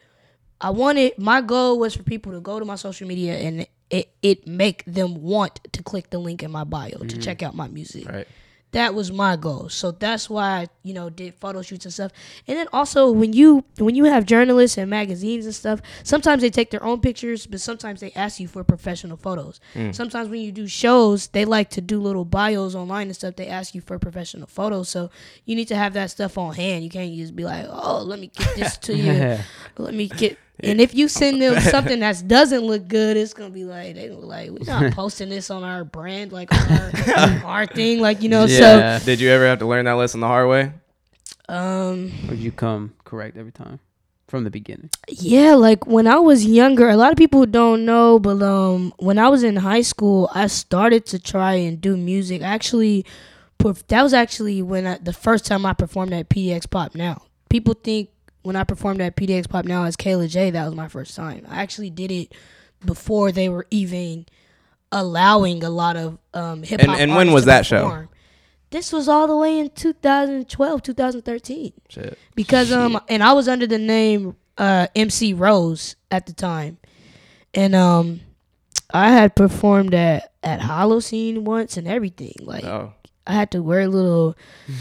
I 0.64 0.70
wanted 0.70 1.18
my 1.18 1.42
goal 1.42 1.78
was 1.78 1.94
for 1.94 2.04
people 2.04 2.32
to 2.32 2.40
go 2.40 2.58
to 2.58 2.64
my 2.64 2.76
social 2.76 3.06
media 3.06 3.36
and 3.36 3.66
it, 3.90 4.08
it 4.22 4.46
make 4.46 4.82
them 4.86 5.22
want 5.22 5.60
to 5.74 5.82
click 5.82 6.08
the 6.08 6.18
link 6.18 6.42
in 6.42 6.50
my 6.50 6.64
bio 6.64 6.88
to 6.88 7.04
mm-hmm. 7.04 7.20
check 7.20 7.42
out 7.42 7.54
my 7.54 7.68
music 7.68 8.08
Right. 8.08 8.26
that 8.72 8.94
was 8.94 9.12
my 9.12 9.36
goal. 9.36 9.68
So 9.68 9.90
that's 9.90 10.30
why 10.30 10.62
I, 10.62 10.68
you 10.82 10.94
know, 10.94 11.10
did 11.10 11.34
photo 11.34 11.60
shoots 11.60 11.84
and 11.84 11.92
stuff. 11.92 12.12
And 12.48 12.56
then 12.56 12.66
also 12.72 13.10
when 13.10 13.34
you 13.34 13.62
when 13.76 13.94
you 13.94 14.04
have 14.04 14.24
journalists 14.24 14.78
and 14.78 14.88
magazines 14.88 15.44
and 15.44 15.54
stuff, 15.54 15.82
sometimes 16.02 16.40
they 16.40 16.48
take 16.48 16.70
their 16.70 16.82
own 16.82 17.02
pictures, 17.02 17.46
but 17.46 17.60
sometimes 17.60 18.00
they 18.00 18.12
ask 18.12 18.40
you 18.40 18.48
for 18.48 18.64
professional 18.64 19.18
photos. 19.18 19.60
Mm. 19.74 19.94
Sometimes 19.94 20.30
when 20.30 20.40
you 20.40 20.50
do 20.50 20.66
shows, 20.66 21.26
they 21.28 21.44
like 21.44 21.68
to 21.70 21.82
do 21.82 22.00
little 22.00 22.24
bios 22.24 22.74
online 22.74 23.08
and 23.08 23.16
stuff. 23.16 23.36
They 23.36 23.48
ask 23.48 23.74
you 23.74 23.82
for 23.82 23.98
professional 23.98 24.46
photos. 24.46 24.88
So 24.88 25.10
you 25.44 25.56
need 25.56 25.68
to 25.68 25.76
have 25.76 25.92
that 25.92 26.10
stuff 26.10 26.38
on 26.38 26.54
hand. 26.54 26.84
You 26.84 26.90
can't 26.90 27.14
just 27.14 27.36
be 27.36 27.44
like, 27.44 27.66
"Oh, 27.68 28.02
let 28.02 28.18
me 28.18 28.28
get 28.28 28.56
this 28.56 28.78
to 28.78 28.96
you. 28.96 29.38
let 29.76 29.92
me 29.92 30.08
get 30.08 30.38
and 30.60 30.80
if 30.80 30.94
you 30.94 31.08
send 31.08 31.42
them 31.42 31.60
something 31.70 32.00
that 32.00 32.26
doesn't 32.28 32.62
look 32.62 32.86
good, 32.88 33.16
it's 33.16 33.34
gonna 33.34 33.50
be 33.50 33.64
like 33.64 33.94
they 33.94 34.10
look 34.10 34.24
like 34.24 34.50
we're 34.50 34.64
not 34.66 34.92
posting 34.94 35.28
this 35.28 35.50
on 35.50 35.64
our 35.64 35.84
brand, 35.84 36.32
like 36.32 36.52
on 36.52 36.72
our, 36.78 37.44
our 37.44 37.66
thing, 37.66 38.00
like 38.00 38.22
you 38.22 38.28
know. 38.28 38.44
Yeah. 38.44 38.98
Did 39.00 39.20
you 39.20 39.30
ever 39.30 39.46
have 39.46 39.58
to 39.60 39.66
learn 39.66 39.84
that 39.86 39.92
lesson 39.92 40.20
the 40.20 40.26
hard 40.28 40.48
way? 40.48 40.72
Um, 41.48 42.12
Or 42.28 42.34
you 42.34 42.52
come 42.52 42.94
correct 43.04 43.36
every 43.36 43.52
time 43.52 43.78
from 44.28 44.44
the 44.44 44.50
beginning. 44.50 44.88
yeah, 45.08 45.54
like 45.54 45.86
when 45.86 46.06
I 46.06 46.18
was 46.18 46.44
younger, 46.46 46.88
a 46.88 46.96
lot 46.96 47.12
of 47.12 47.18
people 47.18 47.44
don't 47.46 47.84
know, 47.84 48.18
but 48.18 48.42
um, 48.42 48.92
when 48.98 49.18
I 49.18 49.28
was 49.28 49.44
in 49.44 49.56
high 49.56 49.82
school, 49.82 50.30
I 50.34 50.46
started 50.46 51.04
to 51.06 51.18
try 51.18 51.54
and 51.54 51.80
do 51.80 51.96
music. 51.96 52.40
Actually, 52.42 53.04
that 53.88 54.02
was 54.02 54.14
actually 54.14 54.62
when 54.62 54.86
I, 54.86 54.98
the 54.98 55.12
first 55.12 55.46
time 55.46 55.66
I 55.66 55.72
performed 55.74 56.12
at 56.12 56.28
PDX 56.28 56.68
Pop. 56.70 56.94
Now 56.94 57.22
people 57.48 57.74
think 57.74 58.08
when 58.44 58.54
I 58.56 58.62
performed 58.64 59.00
at 59.00 59.16
PDX 59.16 59.48
Pop 59.48 59.64
now 59.64 59.84
as 59.84 59.96
Kayla 59.96 60.28
J, 60.28 60.50
that 60.50 60.64
was 60.64 60.74
my 60.74 60.86
first 60.88 61.16
time. 61.16 61.44
I 61.48 61.56
actually 61.62 61.90
did 61.90 62.12
it 62.12 62.32
before 62.84 63.32
they 63.32 63.48
were 63.48 63.66
even 63.70 64.26
allowing 64.92 65.64
a 65.64 65.70
lot 65.70 65.96
of 65.96 66.18
um, 66.34 66.62
hip 66.62 66.80
hop. 66.80 66.90
And- 66.90 67.00
and 67.10 67.14
when 67.16 67.32
was 67.32 67.46
that 67.46 67.66
show? 67.66 67.88
show? 67.88 68.08
This 68.70 68.92
was 68.92 69.08
all 69.08 69.26
the 69.28 69.36
way 69.36 69.58
in 69.60 69.70
2012, 69.70 70.82
2013 70.82 71.72
Shit. 71.88 72.18
because 72.34 72.72
um 72.72 73.00
and 73.08 73.22
I 73.22 73.32
was 73.32 73.46
under 73.46 73.68
the 73.68 73.78
name 73.78 74.34
uh 74.58 74.88
MC 74.96 75.32
Rose 75.32 75.94
at 76.10 76.26
the 76.26 76.32
time. 76.32 76.78
And 77.54 77.74
um 77.76 78.20
I 78.92 79.10
had 79.12 79.36
performed 79.36 79.94
at 79.94 80.32
at 80.42 80.58
Holocene 80.58 81.42
once 81.42 81.76
and 81.76 81.86
everything. 81.86 82.34
Like 82.40 82.64
Oh. 82.64 82.92
I 83.26 83.32
had 83.34 83.50
to 83.52 83.62
wear 83.62 83.80
a 83.80 83.88
little 83.88 84.36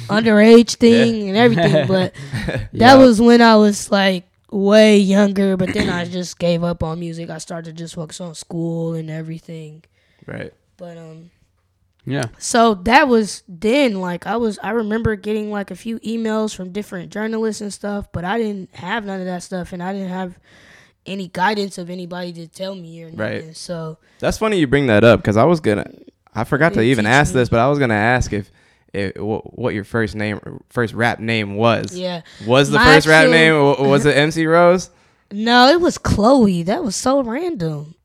underage 0.09 0.75
thing 0.77 1.29
and 1.29 1.37
everything, 1.37 1.87
but 1.87 2.13
that 2.45 2.69
Yeah. 2.71 2.95
was 2.95 3.21
when 3.21 3.41
I 3.41 3.55
was 3.55 3.89
like 3.91 4.25
way 4.51 4.97
younger, 4.97 5.57
but 5.57 5.73
then 5.73 5.89
I 5.89 6.05
just 6.09 6.37
gave 6.39 6.63
up 6.63 6.83
on 6.83 6.99
music. 6.99 7.29
I 7.29 7.37
started 7.39 7.75
to 7.75 7.83
just 7.83 7.95
focus 7.95 8.19
on 8.21 8.35
school 8.35 8.93
and 8.93 9.09
everything. 9.09 9.83
Right. 10.25 10.53
But 10.77 10.97
um 10.97 11.31
Yeah. 12.05 12.25
so 12.37 12.73
that 12.75 13.07
was 13.07 13.43
then 13.47 13.99
like 14.01 14.27
I 14.27 14.35
was 14.37 14.59
I 14.61 14.71
remember 14.71 15.15
getting 15.15 15.49
like 15.51 15.71
a 15.71 15.75
few 15.75 15.99
emails 15.99 16.53
from 16.55 16.71
different 16.71 17.11
journalists 17.11 17.61
and 17.61 17.73
stuff, 17.73 18.11
but 18.11 18.25
I 18.25 18.37
didn't 18.37 18.75
have 18.75 19.05
none 19.05 19.19
of 19.21 19.25
that 19.25 19.43
stuff 19.43 19.71
and 19.73 19.81
I 19.81 19.93
didn't 19.93 20.09
have 20.09 20.37
any 21.05 21.27
guidance 21.27 21.77
of 21.77 21.89
anybody 21.89 22.31
to 22.33 22.47
tell 22.47 22.75
me 22.75 23.03
or 23.03 23.11
nothing. 23.11 23.45
Right. 23.47 23.55
So 23.57 23.97
That's 24.19 24.37
funny 24.37 24.57
you 24.59 24.67
bring 24.67 24.87
that 24.87 25.03
up 25.03 25.19
because 25.21 25.35
I 25.37 25.43
was 25.45 25.59
gonna, 25.59 25.89
I 26.35 26.43
forgot 26.43 26.73
to 26.73 26.81
even 26.81 27.05
ask 27.05 27.33
me. 27.33 27.39
this, 27.41 27.49
but 27.49 27.59
I 27.59 27.67
was 27.69 27.79
gonna 27.79 27.93
ask 27.93 28.31
if, 28.33 28.51
if 28.93 29.15
what, 29.17 29.57
what 29.57 29.73
your 29.73 29.83
first 29.83 30.15
name, 30.15 30.39
first 30.69 30.93
rap 30.93 31.19
name 31.19 31.55
was. 31.55 31.95
yeah. 31.95 32.21
Was 32.45 32.69
the 32.71 32.77
My 32.77 32.85
first 32.95 33.07
rap 33.07 33.27
actual- 33.27 33.31
name 33.77 33.89
was 33.89 34.05
it 34.05 34.15
MC 34.17 34.45
Rose? 34.45 34.89
No, 35.31 35.67
it 35.69 35.81
was 35.81 35.97
Chloe. 35.97 36.63
That 36.63 36.83
was 36.83 36.95
so 36.95 37.21
random. 37.23 37.95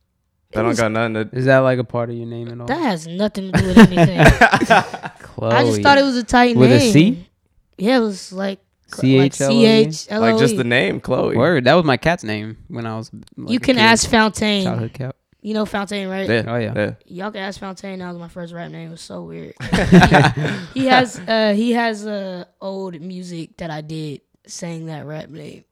That 0.52 0.62
don't 0.62 0.76
got 0.78 0.92
nothing 0.92 1.14
to. 1.14 1.36
Is 1.36 1.44
that 1.44 1.58
like 1.58 1.78
a 1.78 1.84
part 1.84 2.08
of 2.08 2.16
your 2.16 2.26
name 2.26 2.48
at 2.48 2.58
all? 2.58 2.66
That 2.66 2.80
has 2.80 3.06
nothing 3.06 3.52
to 3.52 3.60
do 3.60 3.66
with 3.68 3.76
anything. 3.78 4.18
Chloe. 5.20 5.52
I 5.52 5.64
just 5.64 5.82
thought 5.82 5.98
it 5.98 6.04
was 6.04 6.16
a 6.16 6.24
tight 6.24 6.56
With 6.56 6.72
a 6.72 6.78
name. 6.78 6.92
C? 6.92 7.28
Yeah, 7.76 7.98
it 7.98 8.00
was 8.00 8.32
like 8.32 8.58
C 8.94 9.18
H 9.18 9.40
L 9.42 9.50
O 9.50 9.52
E. 9.52 9.56
like 9.56 9.66
H 9.66 9.70
L 9.70 9.82
O 9.82 9.90
C? 9.90 9.90
H 9.90 10.06
L 10.10 10.24
O 10.24 10.26
Like 10.32 10.38
just 10.38 10.56
the 10.56 10.64
name, 10.64 11.00
Chloe. 11.00 11.36
Word. 11.36 11.64
That 11.64 11.74
was 11.74 11.84
my 11.84 11.98
cat's 11.98 12.24
name 12.24 12.56
when 12.68 12.86
I 12.86 12.96
was. 12.96 13.10
Like, 13.36 13.50
You 13.50 13.56
a 13.58 13.60
can 13.60 13.76
kid. 13.76 13.82
ask 13.82 14.08
Fontaine. 14.08 14.64
Childhood 14.64 14.92
cat. 14.94 15.16
You 15.40 15.54
know 15.54 15.64
Fontaine, 15.66 16.08
right? 16.08 16.28
Yeah. 16.28 16.44
Oh, 16.46 16.56
yeah. 16.56 16.72
yeah. 16.74 16.94
Y'all 17.06 17.30
can 17.30 17.42
ask 17.42 17.60
Fontaine. 17.60 18.00
That 18.00 18.08
was 18.08 18.18
my 18.18 18.28
first 18.28 18.52
rap 18.52 18.70
name. 18.70 18.88
It 18.88 18.90
was 18.90 19.00
so 19.00 19.22
weird. 19.22 19.54
he 20.74 20.86
has 20.86 21.18
uh 21.20 21.52
he 21.54 21.72
has 21.72 22.06
uh 22.06 22.44
old 22.60 23.00
music 23.00 23.56
that 23.58 23.70
I 23.70 23.80
did 23.80 24.22
saying 24.46 24.86
that 24.86 25.06
rap 25.06 25.28
name. 25.28 25.64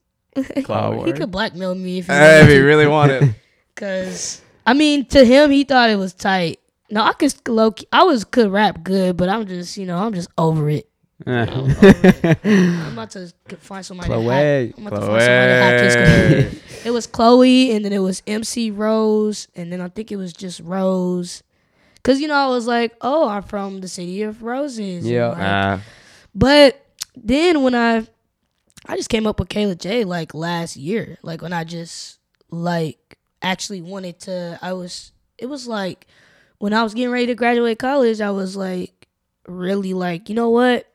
Chloe. 0.64 1.06
he 1.06 1.12
could 1.12 1.30
blackmail 1.30 1.74
me 1.74 1.98
if 1.98 2.06
he 2.06 2.12
Hey, 2.12 2.42
if 2.42 2.48
he 2.48 2.58
really 2.58 2.86
wanted. 2.86 3.34
Cause 3.74 4.40
I 4.66 4.74
mean, 4.74 5.06
to 5.06 5.24
him, 5.24 5.50
he 5.50 5.64
thought 5.64 5.90
it 5.90 5.96
was 5.96 6.14
tight. 6.14 6.60
No, 6.90 7.02
I 7.02 7.12
could 7.12 7.34
low. 7.48 7.74
I 7.92 8.04
was 8.04 8.24
could 8.24 8.50
rap 8.50 8.84
good, 8.84 9.16
but 9.16 9.28
I'm 9.28 9.46
just 9.46 9.76
you 9.76 9.86
know 9.86 9.98
I'm 9.98 10.14
just 10.14 10.28
over 10.38 10.70
it. 10.70 10.88
I'm 11.26 12.92
about 12.92 13.10
to 13.12 13.32
find 13.58 13.84
somebody. 13.84 14.10
To 14.10 14.14
Chloe. 14.14 14.26
hack, 14.26 14.74
I'm 14.78 14.86
about 14.86 15.00
to 15.00 15.06
find 15.06 15.22
somebody 15.22 15.26
to 15.26 15.60
hack 15.62 15.80
his 15.80 15.96
computer. 15.96 16.65
It 16.86 16.92
was 16.92 17.08
Chloe, 17.08 17.72
and 17.72 17.84
then 17.84 17.92
it 17.92 17.98
was 17.98 18.22
MC 18.28 18.70
Rose, 18.70 19.48
and 19.56 19.72
then 19.72 19.80
I 19.80 19.88
think 19.88 20.12
it 20.12 20.16
was 20.16 20.32
just 20.32 20.60
Rose. 20.60 21.42
Cause 22.04 22.20
you 22.20 22.28
know 22.28 22.34
I 22.34 22.46
was 22.46 22.68
like, 22.68 22.94
oh, 23.00 23.28
I'm 23.28 23.42
from 23.42 23.80
the 23.80 23.88
city 23.88 24.22
of 24.22 24.44
roses. 24.44 25.04
Yeah. 25.04 25.30
like, 25.30 25.38
Ah, 25.40 25.82
but 26.32 26.86
then 27.16 27.64
when 27.64 27.74
I 27.74 28.06
I 28.86 28.96
just 28.96 29.08
came 29.08 29.26
up 29.26 29.40
with 29.40 29.48
Kayla 29.48 29.76
J 29.76 30.04
like 30.04 30.32
last 30.32 30.76
year. 30.76 31.18
Like 31.22 31.42
when 31.42 31.52
I 31.52 31.64
just 31.64 32.20
like 32.50 33.18
actually 33.42 33.82
wanted 33.82 34.20
to 34.20 34.56
I 34.62 34.72
was 34.72 35.10
it 35.38 35.46
was 35.46 35.66
like 35.66 36.06
when 36.58 36.72
I 36.72 36.84
was 36.84 36.94
getting 36.94 37.10
ready 37.10 37.26
to 37.26 37.34
graduate 37.34 37.80
college, 37.80 38.20
I 38.20 38.30
was 38.30 38.56
like 38.56 39.08
really 39.48 39.92
like, 39.92 40.28
you 40.28 40.36
know 40.36 40.50
what? 40.50 40.86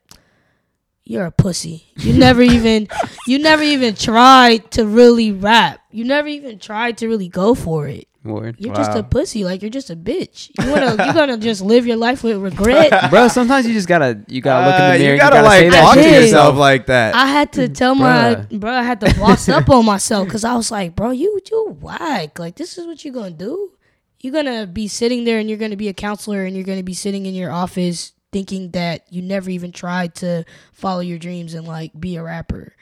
You're 1.12 1.26
a 1.26 1.32
pussy. 1.32 1.84
You 1.98 2.14
never 2.14 2.42
even 2.42 2.88
you 3.28 3.38
never 3.38 3.64
even 3.64 3.96
tried 3.96 4.72
to 4.72 4.86
really 4.86 5.34
rap. 5.34 5.82
You 5.92 6.06
never 6.06 6.30
even 6.30 6.58
tried 6.58 7.00
to 7.00 7.10
really 7.10 7.28
go 7.28 7.54
for 7.54 7.86
it. 7.86 8.08
Word. 8.24 8.56
You're 8.60 8.74
just 8.74 8.98
a 8.98 9.04
pussy. 9.04 9.44
Like 9.44 9.62
you're 9.62 9.72
just 9.72 9.90
a 9.90 9.96
bitch. 9.98 10.52
You 10.58 10.72
wanna 10.72 11.04
you're 11.04 11.14
gonna 11.14 11.38
just 11.38 11.62
live 11.62 11.86
your 11.86 11.98
life 11.98 12.24
with 12.24 12.38
regret. 12.38 12.92
Bro, 13.10 13.28
sometimes 13.28 13.68
you 13.68 13.74
just 13.74 13.90
gotta 13.90 14.24
you 14.30 14.40
gotta 14.40 14.68
look 14.68 14.76
in 14.76 14.82
uh, 14.82 14.92
the 14.94 15.00
mirror. 15.00 15.16
you 15.16 15.22
and 15.22 15.32
gotta, 15.32 15.50
say 15.50 15.64
like 15.64 15.72
that 15.74 15.82
talk 15.82 15.96
to 15.96 16.22
yourself 16.22 16.56
like 16.56 16.86
that. 16.86 17.14
I 17.14 17.26
had 17.26 17.52
to 17.54 17.68
tell 17.68 17.94
my 17.94 18.36
bro. 18.50 18.72
I 18.72 18.84
had 18.84 19.02
to 19.02 19.14
boss 19.20 19.50
up 19.50 19.70
on 19.70 19.86
myself 19.86 20.28
because 20.28 20.46
I 20.46 20.56
was 20.56 20.72
like, 20.72 20.96
bro, 20.96 21.12
you 21.12 21.42
you 21.52 21.78
whack. 21.82 22.40
Like 22.40 22.56
this 22.56 22.78
is 22.78 22.88
what 22.88 23.04
you're 23.04 23.14
gonna 23.14 23.32
do. 23.32 23.74
You're 24.22 24.34
gonna 24.34 24.66
be 24.66 24.88
sitting 24.88 25.26
there 25.26 25.40
and 25.40 25.50
you're 25.50 25.60
gonna 25.60 25.76
be 25.76 25.90
a 25.90 25.94
counselor 25.94 26.46
and 26.46 26.56
you're 26.56 26.64
gonna 26.64 26.84
be 26.84 26.94
sitting 26.94 27.26
in 27.26 27.34
your 27.34 27.52
office 27.52 28.14
thinking 28.32 28.72
that 28.72 29.06
you 29.10 29.22
never 29.22 29.50
even 29.50 29.72
tried 29.72 30.16
to 30.16 30.46
follow 30.74 31.02
your 31.02 31.20
dreams 31.20 31.54
and 31.54 31.68
like 31.68 31.92
be 32.00 32.16
a 32.16 32.24
rapper. 32.24 32.74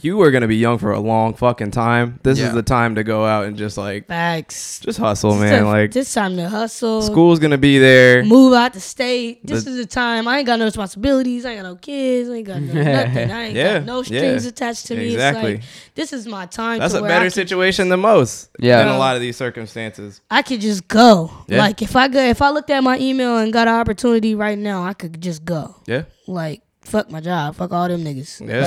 You 0.00 0.20
are 0.22 0.30
gonna 0.30 0.48
be 0.48 0.56
young 0.56 0.78
for 0.78 0.92
a 0.92 0.98
long 1.00 1.34
fucking 1.34 1.70
time. 1.70 2.18
This 2.22 2.38
Yeah. 2.38 2.48
is 2.48 2.54
the 2.54 2.62
time 2.62 2.96
to 2.96 3.04
go 3.04 3.24
out 3.24 3.46
and 3.46 3.56
just 3.56 3.78
like 3.78 4.06
Facts. 4.08 4.80
just 4.80 4.98
hustle, 4.98 5.32
This 5.32 5.40
man. 5.50 5.58
time- 5.62 5.66
Like 5.68 5.92
this 5.92 6.12
time 6.12 6.36
to 6.36 6.48
hustle. 6.48 7.02
school's 7.02 7.38
gonna 7.38 7.58
be 7.58 7.78
there. 7.78 8.24
Move 8.24 8.52
out 8.54 8.72
the 8.72 8.80
state. 8.80 9.46
This 9.46 9.64
The- 9.64 9.70
is 9.70 9.76
the 9.76 9.86
time. 9.86 10.26
I 10.26 10.38
ain't 10.38 10.46
got 10.46 10.58
no 10.58 10.64
responsibilities. 10.64 11.44
I 11.46 11.50
ain't 11.52 11.62
got 11.62 11.68
no 11.68 11.76
kids. 11.76 12.28
I 12.28 12.34
ain't 12.34 12.46
got 12.46 12.60
no 12.62 12.72
nothing. 12.82 13.30
I 13.30 13.44
ain't 13.46 13.54
Yeah, 13.56 13.74
got 13.78 13.84
no 13.86 14.02
strings 14.02 14.44
yeah. 14.44 14.48
attached 14.48 14.86
to 14.86 14.96
me. 14.96 15.12
Exactly. 15.12 15.52
It's 15.54 15.60
like 15.62 15.94
this 15.94 16.12
is 16.12 16.26
my 16.26 16.46
time. 16.46 16.78
That's 16.80 16.92
to 16.94 16.98
a 16.98 17.02
where 17.02 17.10
better 17.10 17.22
I 17.22 17.26
could, 17.26 17.34
situation 17.34 17.88
than 17.88 18.00
most. 18.00 18.48
Yeah. 18.58 18.82
In 18.82 18.88
a 18.88 18.98
lot 18.98 19.14
of 19.16 19.20
these 19.22 19.36
circumstances. 19.36 20.20
I 20.30 20.42
could 20.42 20.60
just 20.60 20.88
go. 20.88 21.30
Yeah. 21.48 21.58
Like 21.58 21.82
if 21.82 21.94
I 21.96 22.08
go, 22.08 22.20
if 22.20 22.42
I 22.42 22.50
looked 22.50 22.70
at 22.70 22.82
my 22.82 22.98
email 22.98 23.38
and 23.38 23.52
got 23.52 23.68
an 23.68 23.74
opportunity 23.74 24.34
right 24.34 24.58
now, 24.58 24.84
I 24.84 24.92
could 24.92 25.20
just 25.20 25.44
go. 25.44 25.76
Yeah. 25.86 26.02
Like 26.26 26.62
fuck 26.84 27.10
my 27.10 27.20
job. 27.20 27.54
Fuck 27.56 27.72
all 27.72 27.88
them 27.88 28.04
niggas. 28.04 28.40
Like, 28.40 28.50
Uh, 28.50 28.52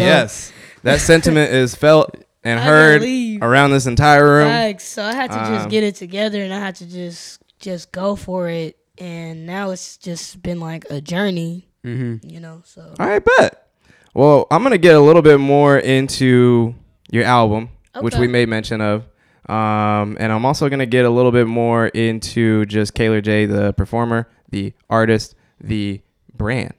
yes. 0.00 0.52
That 0.82 1.00
sentiment 1.00 1.52
is 1.52 1.74
felt 1.74 2.14
and 2.44 2.60
I 2.60 2.62
heard 2.62 3.02
around 3.42 3.72
this 3.72 3.86
entire 3.86 4.24
room. 4.24 4.48
Facts. 4.48 4.84
So 4.84 5.02
I 5.02 5.12
had 5.14 5.30
to 5.32 5.38
Um, 5.44 5.54
just 5.54 5.68
get 5.68 5.82
it 5.82 5.96
together 5.96 6.40
and 6.42 6.52
I 6.54 6.58
had 6.60 6.76
to 6.76 6.86
just 6.86 7.40
just 7.58 7.90
go 7.92 8.14
for 8.16 8.48
it. 8.48 8.76
And 8.98 9.46
now 9.46 9.70
it's 9.70 9.96
just 9.96 10.42
been 10.42 10.60
like 10.60 10.84
a 10.90 11.00
journey, 11.00 11.68
Mm-hmm. 11.84 12.28
you 12.28 12.40
know. 12.40 12.62
So 12.64 12.94
All 12.98 13.06
right, 13.06 13.22
bet. 13.24 13.68
Well, 14.14 14.46
I'm 14.50 14.62
gonna 14.62 14.78
get 14.78 14.94
a 14.94 15.00
little 15.00 15.22
bit 15.22 15.38
more 15.38 15.76
into 15.78 16.74
your 17.10 17.24
album, 17.24 17.68
which 18.00 18.14
we 18.16 18.26
made 18.28 18.48
mention 18.48 18.80
of, 18.80 19.02
um, 19.48 20.16
and 20.18 20.32
I'm 20.32 20.44
also 20.46 20.68
gonna 20.70 20.86
get 20.86 21.04
a 21.04 21.10
little 21.10 21.30
bit 21.32 21.46
more 21.46 21.88
into 21.88 22.64
just 22.66 22.94
Kayla 22.94 23.22
J, 23.22 23.44
the 23.46 23.72
performer, 23.74 24.28
the 24.50 24.72
artist, 24.88 25.34
the 25.60 26.00
brand. 26.34 26.74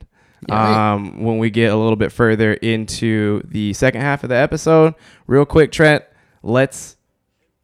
Yeah. 0.48 0.94
um, 0.94 1.24
when 1.24 1.38
we 1.40 1.50
get 1.50 1.72
a 1.72 1.76
little 1.76 1.96
bit 1.96 2.12
further 2.12 2.54
into 2.54 3.42
the 3.46 3.74
second 3.74 4.02
half 4.02 4.24
of 4.24 4.30
the 4.30 4.36
episode, 4.36 4.94
real 5.26 5.46
quick, 5.46 5.72
Trent, 5.72 6.04
let's 6.44 6.96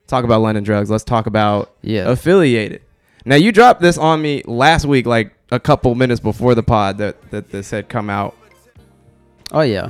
talk 0.07 0.23
about 0.23 0.41
London 0.41 0.63
Drugs. 0.63 0.89
Let's 0.89 1.03
talk 1.03 1.25
about 1.27 1.71
Yeah. 1.81 2.09
affiliated. 2.09 2.81
Now 3.25 3.35
you 3.35 3.51
dropped 3.51 3.81
this 3.81 3.97
on 3.97 4.21
me 4.21 4.41
last 4.45 4.85
week, 4.85 5.05
like 5.05 5.33
a 5.51 5.59
couple 5.59 5.93
minutes 5.95 6.19
before 6.19 6.55
the 6.55 6.63
pod 6.63 6.97
that 6.97 7.29
that 7.31 7.51
this 7.51 7.69
had 7.71 7.87
come 7.89 8.09
out. 8.09 8.35
Oh 9.51 9.61
yeah, 9.61 9.89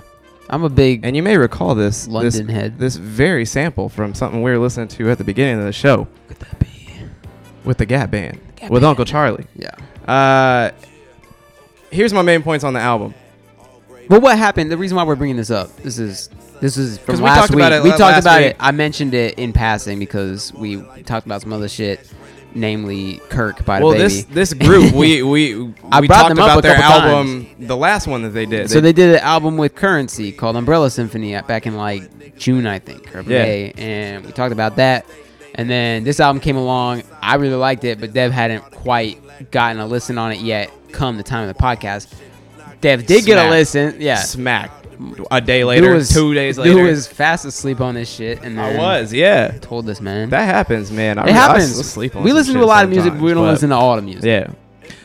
I'm 0.50 0.64
a 0.64 0.70
big 0.70 1.06
And 1.06 1.16
you 1.16 1.24
may 1.24 1.38
recall 1.38 1.74
this 1.74 2.08
London 2.08 2.48
this, 2.48 2.56
head. 2.56 2.78
this 2.80 2.96
very 2.98 3.46
sample 3.46 3.88
from 3.90 4.14
something 4.14 4.42
we 4.44 4.52
were 4.52 4.60
listening 4.60 4.90
to 4.90 5.10
at 5.10 5.18
the 5.18 5.24
beginning 5.24 5.60
of 5.60 5.66
the 5.66 5.72
show 5.72 6.08
Could 6.28 6.38
that 6.40 6.60
be? 6.60 6.68
with 7.64 7.78
the 7.78 7.86
Gap 7.86 8.12
Band 8.12 8.40
Gap 8.58 8.70
with 8.70 8.82
Band. 8.82 8.90
Uncle 8.90 9.06
Charlie. 9.06 9.46
Yeah. 9.56 9.72
Uh, 10.06 10.72
here's 11.94 12.14
my 12.14 12.22
main 12.22 12.44
points 12.44 12.64
on 12.64 12.74
the 12.74 12.80
album. 12.80 13.14
But 14.10 14.22
what 14.22 14.38
happened? 14.38 14.70
The 14.72 14.78
reason 14.78 14.98
why 14.98 15.04
we're 15.04 15.16
bringing 15.16 15.38
this 15.38 15.50
up, 15.52 15.76
this 15.78 15.98
is 15.98 16.30
this 16.60 16.78
is 16.78 16.98
from 16.98 17.16
we 17.18 17.22
last 17.24 17.38
talked 17.40 17.50
week. 17.52 17.60
about 17.60 17.72
it 17.72 17.84
we 17.84 17.90
la- 17.92 17.96
talked 17.98 18.14
last 18.14 18.24
about 18.24 18.42
week. 18.42 18.50
it. 18.52 18.58
I 18.60 18.72
mentioned 18.72 19.14
it 19.14 19.40
in 19.40 19.54
passing 19.54 19.98
because 20.00 20.54
we 20.54 20.82
talked 21.04 21.26
about 21.26 21.42
some 21.42 21.54
other 21.54 21.70
shit, 21.70 22.12
namely 22.54 23.22
Kirk 23.30 23.64
by 23.66 23.80
the 23.80 23.86
well, 23.86 23.94
baby. 23.94 24.04
this 24.04 24.24
this 24.26 24.54
group 24.54 24.94
we 24.94 25.24
we 25.24 25.74
I 25.90 26.02
we 26.02 26.08
brought 26.08 26.24
talked 26.24 26.30
them 26.36 26.40
up 26.40 26.46
about 26.52 26.60
a 26.60 26.62
their 26.64 26.76
couple 26.76 27.10
album, 27.10 27.48
the 27.60 27.78
last 27.78 28.08
one 28.08 28.24
that 28.24 28.30
they 28.32 28.46
did. 28.46 28.70
so 28.70 28.82
they 28.82 28.94
did 28.94 29.16
an 29.16 29.22
album 29.22 29.56
with 29.58 29.74
Currency 29.74 30.32
called 30.34 30.58
Umbrella 30.58 30.90
Symphony 30.90 31.36
at- 31.36 31.48
back 31.48 31.66
in 31.66 31.76
like 31.78 32.38
June, 32.38 32.68
I 32.68 32.80
think, 32.80 33.16
or 33.16 33.22
Yeah. 33.22 33.44
May, 33.44 33.72
and 33.78 34.26
we 34.26 34.32
talked 34.34 34.52
about 34.54 34.76
that. 34.78 35.06
And 35.56 35.70
then 35.70 36.04
this 36.04 36.20
album 36.20 36.40
came 36.42 36.58
along. 36.58 37.04
I 37.22 37.36
really 37.36 37.56
liked 37.56 37.84
it, 37.84 38.00
but 38.00 38.14
Dev 38.14 38.32
hadn't 38.32 38.64
quite 38.72 39.20
gotten 39.52 39.80
a 39.80 39.86
listen 39.86 40.18
on 40.18 40.32
it 40.32 40.40
yet. 40.40 40.72
Come 40.92 41.18
the 41.18 41.24
time 41.24 41.48
of 41.48 41.56
the 41.56 41.62
podcast, 41.62 42.14
Dev 42.82 43.06
did 43.06 43.26
get 43.26 43.44
a 43.46 43.50
listen. 43.50 43.96
Yeah, 44.00 44.18
smack 44.18 44.72
a 45.32 45.42
day 45.42 45.60
Dude 45.62 45.68
later, 45.68 45.94
was- 45.96 46.10
two 46.14 46.34
days 46.34 46.56
Dude 46.58 46.68
later. 46.68 46.84
was 46.84 47.08
fast 47.08 47.46
asleep 47.46 47.82
on 47.82 47.96
this 47.96 48.10
shit, 48.14 48.42
and 48.44 48.60
I 48.60 48.78
was, 48.78 49.12
yeah. 49.12 49.58
told 49.60 49.86
this 49.86 50.00
man. 50.02 50.30
That 50.30 50.46
happens, 50.46 50.92
man. 50.92 51.18
I, 51.18 51.24
it 51.24 51.30
I 51.30 51.32
happens. 51.32 51.72
still 51.72 51.84
sleep 51.84 52.16
on 52.16 52.24
we 52.24 52.32
listen 52.32 52.54
to 52.54 52.64
a 52.64 52.66
lot 52.66 52.84
of 52.84 52.90
music, 52.92 53.14
but 53.14 53.22
we 53.22 53.34
don't 53.34 53.44
but- 53.44 53.52
listen 53.52 53.70
to 53.70 53.76
all 53.76 53.96
the 53.96 54.02
music. 54.02 54.24
Yeah. 54.26 54.52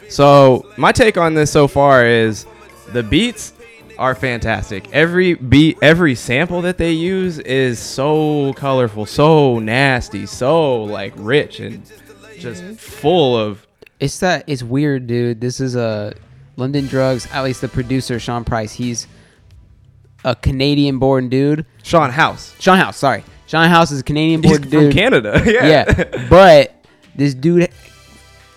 So 0.09 0.67
my 0.77 0.93
take 0.93 1.17
on 1.17 1.35
this 1.35 1.51
so 1.51 1.69
far 1.69 2.07
is 2.07 2.47
the 2.93 3.03
beats 3.03 3.53
are 3.99 4.15
fantastic. 4.15 4.89
Every 4.93 5.35
beat, 5.35 5.79
every 5.83 6.15
sample 6.15 6.63
that 6.63 6.79
they 6.79 6.93
use 6.93 7.39
is 7.41 7.79
so 7.79 8.53
colorful, 8.55 9.07
so 9.07 9.59
nasty, 9.59 10.27
so 10.27 10.85
like 10.85 11.13
rich 11.17 11.61
and 11.61 11.85
just 12.39 12.63
mm-hmm. 12.63 12.75
full 12.75 13.37
of 13.37 13.67
It's 14.01 14.21
that 14.21 14.45
it's 14.47 14.63
weird, 14.63 15.07
dude. 15.07 15.41
This 15.41 15.61
is 15.61 15.75
a 15.77 16.15
London 16.57 16.87
Drugs. 16.87 17.27
At 17.33 17.43
least 17.45 17.61
the 17.61 17.69
producer 17.69 18.19
Sean 18.19 18.45
Price. 18.45 18.73
He's 18.73 19.07
a 20.25 20.35
Canadian-born 20.35 21.29
dude. 21.29 21.67
Sean 21.83 22.11
House. 22.11 22.55
Sean 22.61 22.79
House, 22.79 22.97
sorry. 22.97 23.25
Sean 23.47 23.69
House 23.69 23.91
is 23.91 24.01
a 24.01 24.05
Canadian-born 24.05 24.63
from 24.63 24.71
dude. 24.71 24.83
From 24.85 24.93
Canada. 24.93 25.43
yeah. 25.47 25.67
yeah, 25.67 26.29
but 26.29 26.85
this 27.15 27.35
dude 27.35 27.71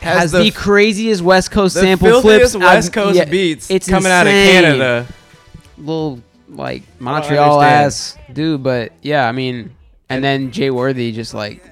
Has 0.01 0.19
has, 0.19 0.31
the 0.31 0.43
the, 0.43 0.51
craziest 0.51 1.21
West 1.21 1.49
Coast 1.49 1.75
The 1.75 1.81
sample 1.81 2.21
flips. 2.21 2.55
West 2.55 2.87
I've- 2.87 2.93
Coast 2.93 3.17
yeah, 3.17 3.25
beats 3.25 3.71
it's 3.71 3.87
coming 3.87 4.11
out 4.11 4.27
of. 4.27 4.33
Canada. 4.33 5.07
Little 5.81 6.21
like 6.49 6.83
Montreal 6.99 7.61
ass 7.61 8.17
dude, 8.31 8.63
but 8.63 8.91
yeah, 9.01 9.27
I 9.27 9.31
mean, 9.31 9.73
and 10.09 10.23
then 10.23 10.51
Jay 10.51 10.69
Worthy 10.69 11.11
just 11.11 11.33
like 11.33 11.63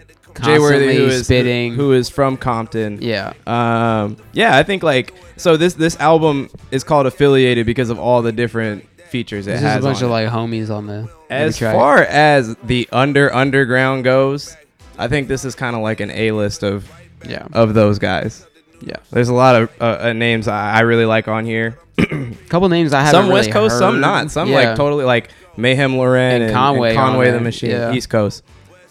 Jay 0.42 0.60
Worthy, 0.60 0.96
who 0.98 1.06
is 1.08 1.26
spitting. 1.26 1.74
who 1.74 1.94
is 1.94 2.10
from 2.10 2.38
Compton. 2.38 3.00
yeah, 3.02 3.34
Um, 3.46 4.18
yeah, 4.34 4.58
I 4.58 4.64
think 4.64 4.84
like 4.84 5.14
so. 5.38 5.58
This 5.58 5.74
this 5.74 6.00
album 6.00 6.50
is 6.72 6.84
called 6.84 7.08
affiliated 7.08 7.66
because 7.66 7.90
of 7.90 8.00
all 8.00 8.22
the 8.22 8.32
different 8.32 8.86
features 9.10 9.48
it 9.48 9.52
this 9.54 9.62
has. 9.62 9.84
a 9.84 9.88
bunch 9.88 10.02
of 10.02 10.10
it. 10.10 10.12
like 10.12 10.30
homies 10.30 10.70
on 10.70 10.86
the 10.88 11.10
as 11.30 11.58
far 11.60 12.04
as 12.04 12.56
the 12.64 12.88
under 12.92 13.34
underground 13.34 14.04
goes, 14.04 14.56
I 14.98 15.08
think 15.08 15.28
this 15.28 15.44
is 15.46 15.56
kind 15.56 15.76
of 15.76 15.82
like 15.82 16.00
an 16.00 16.12
A 16.12 16.32
list 16.32 16.64
of 16.64 16.90
yeah, 17.28 17.48
of 17.54 17.74
those 17.74 18.00
guys. 18.00 18.46
Yeah. 18.82 18.96
There's 19.12 19.30
a 19.30 19.34
lot 19.34 19.56
of 19.56 19.70
uh, 19.82 19.98
uh, 20.02 20.14
names 20.14 20.48
I, 20.48 20.74
I 20.76 20.80
really 20.82 21.06
like 21.06 21.28
on 21.28 21.46
here. 21.46 21.78
A 21.98 22.34
couple 22.50 22.70
names 22.70 22.94
I 22.94 23.02
haven't 23.02 23.24
Some 23.24 23.30
West 23.32 23.52
Coast, 23.52 23.78
some 23.78 24.00
not. 24.00 24.32
Some 24.32 24.50
Yeah. 24.50 24.56
like 24.70 24.76
totally 24.78 25.04
like 25.06 25.32
Meyhem 25.58 25.96
Lauren 25.98 26.36
And 26.36 26.44
and, 26.46 26.54
Conway 26.54 26.90
and 26.90 26.98
Conway 26.98 27.32
the. 27.32 27.40
Machine, 27.42 27.72
Yeah. 27.72 27.92
East 27.94 28.10
Coast. 28.10 28.44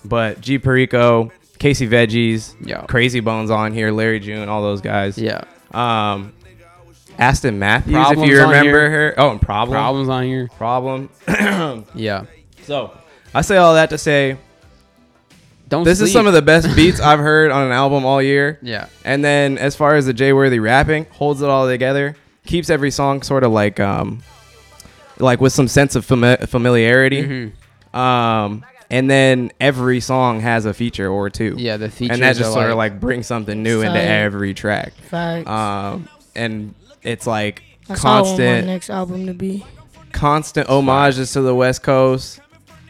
But 0.05 0.40
G 0.40 0.59
Perico, 0.59 1.33
Casey 1.59 1.88
Veggies, 1.88 2.55
Yeah. 2.64 2.83
Crazy 2.83 3.20
Bones 3.20 3.51
on 3.51 3.72
here, 3.72 3.90
Larry 3.90 4.20
June, 4.20 4.48
all 4.48 4.62
those 4.62 4.81
guys. 4.81 5.16
Yeah, 5.18 5.40
Um, 5.72 6.33
Aston 7.18 7.59
Matthews, 7.59 7.94
Problems 7.94 8.22
if 8.22 8.29
you 8.37 8.40
remember 8.42 8.90
her. 8.90 9.14
Oh, 9.18 9.31
and 9.31 9.40
problem, 9.42 9.74
problems 9.74 10.09
on 10.09 10.24
here. 10.24 10.48
problem. 10.57 11.09
Yeah, 11.94 12.24
so 12.62 12.96
I 13.35 13.40
say 13.40 13.57
all 13.57 13.74
that 13.74 13.90
to 13.90 13.98
say 13.98 14.37
don't. 15.68 15.85
this 15.85 16.00
is 16.00 16.12
some 16.12 16.26
of 16.26 16.33
the 16.33 16.42
best 16.42 16.74
beats 16.76 17.00
I've 17.00 17.18
heard 17.18 17.50
on 17.50 17.64
an 17.66 17.72
album 17.72 18.04
all 18.04 18.22
year. 18.22 18.59
Yeah, 18.62 18.87
And 19.04 19.24
then 19.24 19.59
as 19.59 19.76
far 19.76 19.94
as 19.96 20.07
the 20.07 20.12
Jay 20.12 20.33
Worthy 20.33 20.59
rapping, 20.61 21.07
holds 21.11 21.42
it 21.42 21.48
all 21.48 21.66
together, 21.68 22.16
keeps 22.46 22.70
every 22.70 22.90
song 22.90 23.22
sort 23.22 23.44
of 23.44 23.52
like 23.52 23.78
um 23.81 24.22
like 25.18 25.40
with 25.40 25.52
some 25.52 25.68
sense 25.68 25.94
of 25.96 26.07
fami- 26.07 26.48
familiarity. 26.48 27.52
Mhm. 27.92 27.96
Um 27.98 28.64
and 28.90 29.11
then 29.11 29.52
every 29.61 30.00
song 30.00 30.40
has 30.40 30.64
a 30.64 30.72
feature 30.72 31.09
or 31.11 31.28
two. 31.28 31.54
yeah. 31.59 31.76
The 31.76 31.90
features 31.90 32.14
and 32.16 32.22
that 32.22 32.37
just 32.37 32.52
sort 32.52 32.64
like, 32.64 32.70
of 32.70 32.76
like 32.78 33.00
brings 33.00 33.26
something 33.26 33.62
new 33.62 33.83
into 33.83 34.00
every 34.00 34.54
track. 34.54 34.92
Facts. 35.11 35.48
Um 35.48 36.09
and 36.35 36.74
it's 37.02 37.26
like 37.26 37.62
That's 37.87 38.02
how 38.02 38.09
I 38.11 38.20
want 38.22 38.24
my 38.24 38.28
constant 38.31 38.66
next 38.66 38.90
album 38.90 39.26
to 39.26 39.35
be. 39.35 39.66
constant 40.12 40.68
homages 40.68 41.33
to 41.33 41.42
the 41.42 41.54
West 41.54 41.83
Coast. 41.83 42.40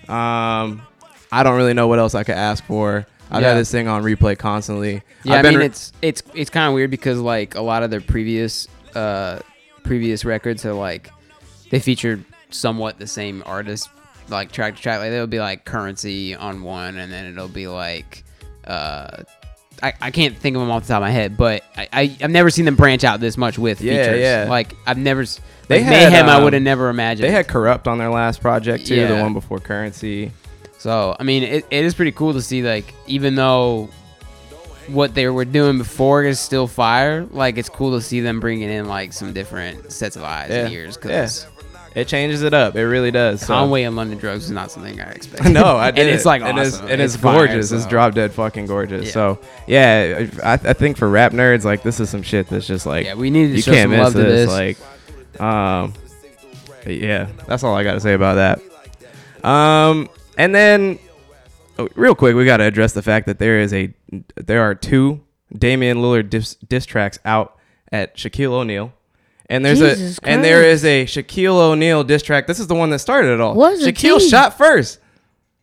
Um 0.09 0.83
I 1.31 1.43
don't 1.43 1.57
really 1.57 1.75
know 1.75 1.87
what 1.89 1.99
else 1.99 2.15
I 2.15 2.25
could 2.25 2.35
ask 2.37 2.65
for. 2.65 3.07
I've 3.31 3.43
Yeah. 3.43 3.49
had 3.49 3.59
this 3.59 3.71
thing 3.71 3.89
on 3.89 4.03
replay 4.03 4.39
constantly. 4.39 5.03
Yeah, 5.25 5.35
I've 5.35 5.39
I 5.41 5.43
been 5.43 5.51
mean 5.53 5.59
re- 5.61 5.67
it's 5.67 5.93
it's 6.01 6.23
it's 6.35 6.51
kind 6.51 6.67
of 6.69 6.75
weird 6.75 6.91
because 6.91 7.19
like 7.21 7.55
a 7.57 7.61
lot 7.61 7.83
of 7.83 7.91
their 7.91 8.01
previous 8.01 8.67
uh 8.95 9.41
previous 9.83 10.25
records 10.25 10.65
are 10.65 10.73
like 10.73 11.11
they 11.71 11.79
featured 11.79 12.25
somewhat 12.51 12.99
the 12.99 13.07
same 13.07 13.43
artist 13.45 13.91
like 14.31 14.51
track 14.53 14.77
to 14.77 14.83
track 14.83 14.99
like 15.01 15.11
they'll 15.11 15.27
be 15.27 15.41
like 15.41 15.65
currency 15.67 16.35
on 16.35 16.63
one 16.63 16.97
and 16.97 17.13
then 17.13 17.27
it'll 17.27 17.49
be 17.49 17.67
like 17.67 18.25
uh 18.67 19.23
I, 19.83 19.93
I 20.01 20.11
can't 20.11 20.37
think 20.37 20.57
of 20.57 20.61
them 20.63 20.71
off 20.73 20.83
the 20.83 20.89
top 20.89 20.97
of 20.97 21.03
my 21.03 21.11
head, 21.11 21.37
but 21.37 21.63
I, 21.77 21.89
I 21.93 22.17
I've 22.21 22.31
never 22.33 22.51
seen 22.51 22.65
them 22.65 22.75
branch 22.75 23.05
out 23.05 23.21
this 23.21 23.37
much 23.37 23.59
with 23.61 23.81
Yeah, 23.81 24.03
features. 24.05 24.21
yeah. 24.21 24.47
Like 24.49 24.75
I've 24.87 24.99
never 24.99 25.23
s- 25.23 25.39
They 25.69 25.77
like 25.79 25.87
had, 25.87 26.13
Meyhem 26.13 26.29
I 26.29 26.35
um, 26.39 26.45
would 26.45 26.53
have 26.55 26.63
never 26.63 26.89
imagined. 26.89 27.29
They 27.29 27.31
had 27.31 27.47
Corrupt 27.47 27.87
on 27.87 27.99
their 27.99 28.11
last 28.11 28.41
project 28.41 28.87
too, 28.87 28.97
the 29.07 29.15
Yeah. 29.15 29.23
one 29.23 29.35
before 29.35 29.61
Currency. 29.61 30.33
So 30.79 31.17
I 31.19 31.23
mean, 31.25 31.43
it, 31.43 31.67
it 31.71 31.85
is 31.85 31.95
pretty 31.95 32.13
cool 32.13 32.33
to 32.35 32.43
see 32.43 32.63
like 32.63 32.95
even 33.07 33.35
though 33.35 33.89
what 34.89 35.15
they 35.15 35.29
were 35.29 35.45
doing 35.45 35.77
before 35.79 36.25
is 36.25 36.41
still 36.41 36.67
fire, 36.67 37.27
like 37.31 37.59
it's 37.59 37.69
cool 37.69 37.97
to 37.99 38.01
see 38.01 38.21
them 38.21 38.41
bringing 38.41 38.71
in 38.71 38.87
like 38.87 39.13
some 39.13 39.33
different 39.33 39.93
sets 39.93 40.17
of 40.17 40.23
eyes 40.23 40.51
and 40.51 40.73
ears 40.73 40.97
because 40.97 41.47
It 41.95 42.07
changes 42.07 42.43
it 42.43 42.55
up. 42.55 42.77
It 42.77 42.87
really 42.87 43.11
does. 43.11 43.41
so- 43.41 43.49
Conway 43.49 43.83
and 43.83 43.97
London 43.97 44.19
Drugs 44.19 44.45
is 44.45 44.51
not 44.51 44.71
something 44.71 45.01
I 45.01 45.11
expected. 45.11 45.51
no, 45.53 45.77
I 45.77 45.91
did. 45.91 46.03
and 46.07 46.15
it's 46.15 46.25
like 46.25 46.43
and 46.43 46.59
it's, 46.59 46.77
awesome. 46.77 46.89
and 46.89 47.01
it's, 47.03 47.17
fire, 47.17 47.47
gorgeous. 47.49 47.73
It's 47.73 47.85
so- 47.85 47.91
drop 47.91 48.15
dead 48.15 48.33
fucking 48.33 48.67
gorgeous. 48.67 49.07
Yeah. 49.07 49.13
So 49.13 49.39
yeah, 49.67 50.27
I, 50.45 50.53
I 50.53 50.73
think 50.75 50.97
for 50.97 51.09
rap 51.09 51.33
nerds, 51.33 51.65
like 51.65 51.83
this 51.83 51.99
is 51.99 52.09
some 52.09 52.23
shit 52.23 52.47
that's 52.49 52.67
just 52.67 52.87
like 52.87 53.05
Yeah, 53.05 53.15
we 53.15 53.31
need 53.31 53.49
to 53.49 53.57
you 53.57 53.63
show 53.63 53.73
can't 53.73 53.91
some 53.91 53.91
miss 53.91 54.01
love 54.05 54.13
to 54.15 54.19
this. 54.23 54.49
this. 54.49 54.79
Like, 55.39 55.41
um, 55.43 55.93
yeah, 56.87 57.29
that's 57.47 57.65
all 57.65 57.75
I 57.75 57.83
got 57.83 57.95
to 57.95 58.01
say 58.01 58.15
about 58.15 58.35
that. 59.43 59.47
Um, 59.47 60.09
and 60.39 60.55
then 60.55 60.99
oh, 61.79 61.89
real 61.95 62.15
quick, 62.15 62.35
we 62.35 62.45
got 62.47 62.57
to 62.59 62.65
address 62.65 62.95
the 62.95 63.03
fact 63.03 63.27
that 63.27 63.39
there 63.39 63.61
is 63.61 63.75
a 63.75 63.93
there 64.37 64.63
are 64.63 64.75
two 64.75 65.21
Damian 65.57 65.99
Lillard 65.99 66.31
diss, 66.31 66.55
diss 66.57 66.87
tracks 66.87 67.19
out 67.25 67.57
at 67.93 68.17
Shaquille 68.17 68.53
O'Neal. 68.53 68.93
And 69.51 69.65
there's 69.65 69.79
Jesus 69.79 70.19
a 70.19 70.27
and 70.29 70.45
there 70.45 70.61
Christ. 70.63 70.85
is 70.85 70.85
a 70.85 71.23
Shaquille 71.23 71.59
O'Neal 71.59 72.05
diss 72.05 72.23
track. 72.23 72.47
This 72.47 72.61
is 72.61 72.67
the 72.67 72.75
one 72.75 72.91
that 72.91 72.99
started 72.99 73.33
it 73.33 73.41
all. 73.41 73.55
What's 73.55 73.83
the 73.85 73.93
Shaquille 73.93 74.19
T? 74.21 74.29
shot 74.29 74.57
first. 74.57 75.01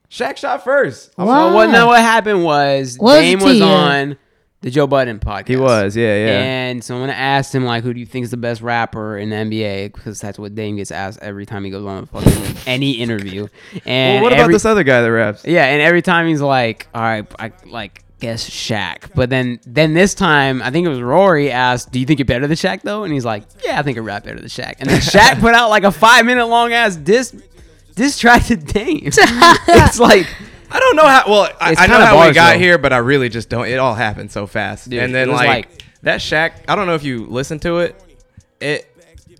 Shaq 0.09 0.37
shot 0.37 0.63
first. 0.63 1.13
So 1.15 1.25
what? 1.25 1.69
No, 1.71 1.87
what 1.87 1.99
happened 2.01 2.43
was 2.43 2.97
What 2.97 3.15
was 3.15 3.21
Dame 3.21 3.39
the 3.39 3.45
was 3.45 3.53
T, 3.53 3.59
yeah? 3.59 3.65
on 3.65 4.17
the 4.65 4.71
Joe 4.71 4.87
Budden 4.87 5.19
podcast. 5.19 5.47
He 5.47 5.57
was, 5.57 5.95
yeah, 5.95 6.15
yeah. 6.25 6.41
And 6.41 6.83
someone 6.83 7.11
asked 7.11 7.53
him 7.53 7.65
like, 7.65 7.83
"Who 7.83 7.93
do 7.93 7.99
you 7.99 8.05
think 8.07 8.23
is 8.23 8.31
the 8.31 8.37
best 8.37 8.61
rapper 8.63 9.15
in 9.15 9.29
the 9.29 9.35
NBA?" 9.35 9.93
Because 9.93 10.19
that's 10.19 10.39
what 10.39 10.55
Dame 10.55 10.77
gets 10.77 10.89
asked 10.89 11.19
every 11.21 11.45
time 11.45 11.63
he 11.65 11.69
goes 11.69 11.85
on 11.85 12.07
fucking 12.07 12.55
any 12.65 12.93
interview. 12.93 13.47
And 13.85 14.15
well, 14.15 14.23
what 14.23 14.33
about 14.33 14.41
every- 14.45 14.55
this 14.55 14.65
other 14.65 14.83
guy 14.83 15.03
that 15.03 15.11
raps? 15.11 15.45
Yeah, 15.45 15.65
and 15.67 15.83
every 15.83 16.01
time 16.01 16.27
he's 16.27 16.41
like, 16.41 16.87
"All 16.95 17.01
right, 17.03 17.27
I 17.37 17.51
like 17.67 18.03
guess 18.19 18.49
Shaq," 18.49 19.11
but 19.13 19.29
then 19.29 19.59
then 19.67 19.93
this 19.93 20.15
time 20.15 20.63
I 20.63 20.71
think 20.71 20.87
it 20.87 20.89
was 20.89 20.99
Rory 20.99 21.51
asked, 21.51 21.91
"Do 21.91 21.99
you 21.99 22.07
think 22.07 22.17
you're 22.17 22.25
better 22.25 22.47
than 22.47 22.57
Shaq 22.57 22.81
though?" 22.81 23.03
And 23.03 23.13
he's 23.13 23.23
like, 23.23 23.43
"Yeah, 23.63 23.79
I 23.79 23.83
think 23.83 23.99
I 23.99 24.01
rap 24.01 24.23
better 24.23 24.39
than 24.39 24.49
Shaq." 24.49 24.77
And 24.79 24.89
then 24.89 24.99
Shaq 24.99 25.39
put 25.41 25.53
out 25.53 25.69
like 25.69 25.83
a 25.83 25.91
five 25.91 26.25
minute 26.25 26.47
long 26.47 26.73
ass 26.73 26.95
diss 26.95 27.39
diss 27.93 28.17
track 28.17 28.45
to 28.45 28.55
Dame. 28.55 29.01
it's 29.13 29.99
like. 29.99 30.25
I 30.71 30.79
don't 30.79 30.95
know 30.95 31.05
how. 31.07 31.23
Well, 31.27 31.49
I, 31.59 31.71
It's 31.71 31.81
I 31.81 31.87
know 31.87 31.93
kinda 31.93 32.05
how 32.07 32.15
we 32.15 32.19
bars, 32.25 32.35
got 32.35 32.53
though. 32.53 32.59
here, 32.59 32.77
but 32.77 32.93
I 32.93 32.97
really 32.97 33.29
just 33.29 33.49
don't. 33.49 33.67
It 33.67 33.77
all 33.79 33.93
happened 33.95 34.31
so 34.31 34.47
fast. 34.47 34.89
Dude, 34.89 35.01
and 35.01 35.13
then 35.13 35.29
it 35.29 35.31
was 35.31 35.39
like, 35.41 35.47
like- 35.47 35.83
that 36.03 36.19
Shaq. 36.19 36.51
I 36.67 36.75
don't 36.75 36.87
know 36.87 36.95
if 36.95 37.03
you 37.03 37.25
listen 37.25 37.59
to 37.59 37.79
it. 37.79 37.95
It 38.59 38.87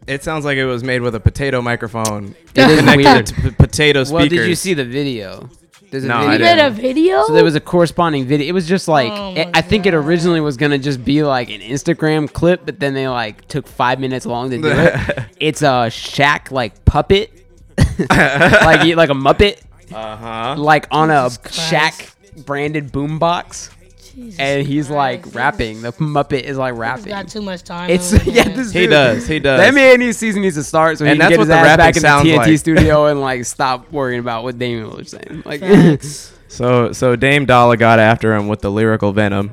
it 0.07 0.23
sounds 0.23 0.45
like 0.45 0.57
it 0.57 0.65
was 0.65 0.83
made 0.83 1.01
with 1.01 1.15
a 1.15 1.19
potato 1.19 1.61
microphone 1.61 2.35
It 2.53 2.69
is 2.69 2.79
connected 2.79 3.05
weird. 3.05 3.25
to 3.27 3.33
p- 3.35 3.51
potato 3.51 4.03
speakers. 4.03 4.11
Well, 4.13 4.27
did 4.27 4.47
you 4.47 4.55
see 4.55 4.73
the 4.75 4.85
video? 4.85 5.49
There's 5.91 6.03
a 6.03 6.07
No, 6.07 6.15
I 6.17 6.19
video. 6.19 6.31
You 6.31 6.37
didn't. 6.55 6.57
made 6.57 6.65
a 6.65 6.69
video? 6.93 7.23
So 7.27 7.33
there 7.33 7.43
was 7.43 7.55
a 7.55 7.59
corresponding 7.59 8.25
video. 8.25 8.47
It 8.47 8.51
was 8.51 8.67
just 8.67 8.87
like 8.87 9.11
Oh 9.11 9.33
it- 9.35 9.45
my 9.47 9.51
I 9.55 9.61
think 9.61 9.85
it 9.85 9.93
originally 9.93 10.41
was 10.41 10.57
gonna 10.57 10.77
just 10.77 11.03
be 11.05 11.23
like 11.23 11.49
an 11.49 11.61
Instagram 11.61 12.31
clip, 12.31 12.65
but 12.65 12.79
then 12.79 12.93
they 12.93 13.07
like 13.07 13.47
took 13.47 13.67
five 13.67 13.99
minutes 13.99 14.25
long 14.25 14.49
to 14.51 14.57
do 14.61 14.67
it. 14.67 15.19
It's 15.39 15.61
a 15.61 15.87
Shaq 15.89 16.51
like 16.51 16.83
puppet, 16.85 17.31
like 18.09 18.81
he- 18.81 18.95
like 19.01 19.09
a 19.09 19.13
Muppet, 19.13 19.59
Uh 19.95 20.15
huh. 20.17 20.55
like 20.57 20.87
on 20.91 21.09
a 21.11 21.23
Jesus 21.29 21.37
Christ. 21.37 21.59
Shaq 21.71 22.45
branded 22.45 22.91
boombox, 22.91 23.69
Jesus 24.13 24.39
and 24.39 24.67
he's 24.67 24.87
Christ. 24.87 25.25
like 25.25 25.35
rapping. 25.35 25.81
The 25.81 25.91
Muppet 25.93 26.41
is 26.43 26.57
like 26.57 26.73
He's 26.73 26.79
rapping. 26.79 27.05
got 27.05 27.27
too 27.29 27.41
much 27.41 27.63
time. 27.63 27.89
It's 27.89 28.13
on 28.13 28.19
yeah, 28.25 28.43
this 28.49 28.71
He 28.71 28.81
dude- 28.81 28.89
does. 28.89 29.27
He 29.27 29.39
does. 29.39 29.59
That 29.59 29.73
man 29.73 29.99
needs 29.99 30.17
season 30.17 30.41
needs 30.41 30.55
to 30.55 30.63
start 30.63 30.97
so 30.97 31.05
he 31.05 31.11
And 31.11 31.19
can 31.19 31.29
that's 31.29 31.31
get 31.31 31.39
his 31.39 31.47
the 31.47 31.53
ass 31.55 31.77
back 31.77 31.95
in 31.95 32.01
the 32.01 32.07
TNT 32.09 32.37
like. 32.37 32.57
studio 32.59 33.05
and 33.07 33.21
like 33.21 33.45
stop 33.45 33.91
worrying 33.91 34.19
about 34.19 34.43
what 34.43 34.57
Damian 34.59 34.89
was 34.89 35.11
saying. 35.11 35.43
Like, 35.45 35.61
So 36.47 36.91
so 36.93 37.15
Dame 37.15 37.45
Dollar 37.45 37.75
got 37.75 37.99
after 37.99 38.33
him 38.33 38.47
with 38.47 38.61
the 38.61 38.71
lyrical 38.71 39.11
venom. 39.11 39.51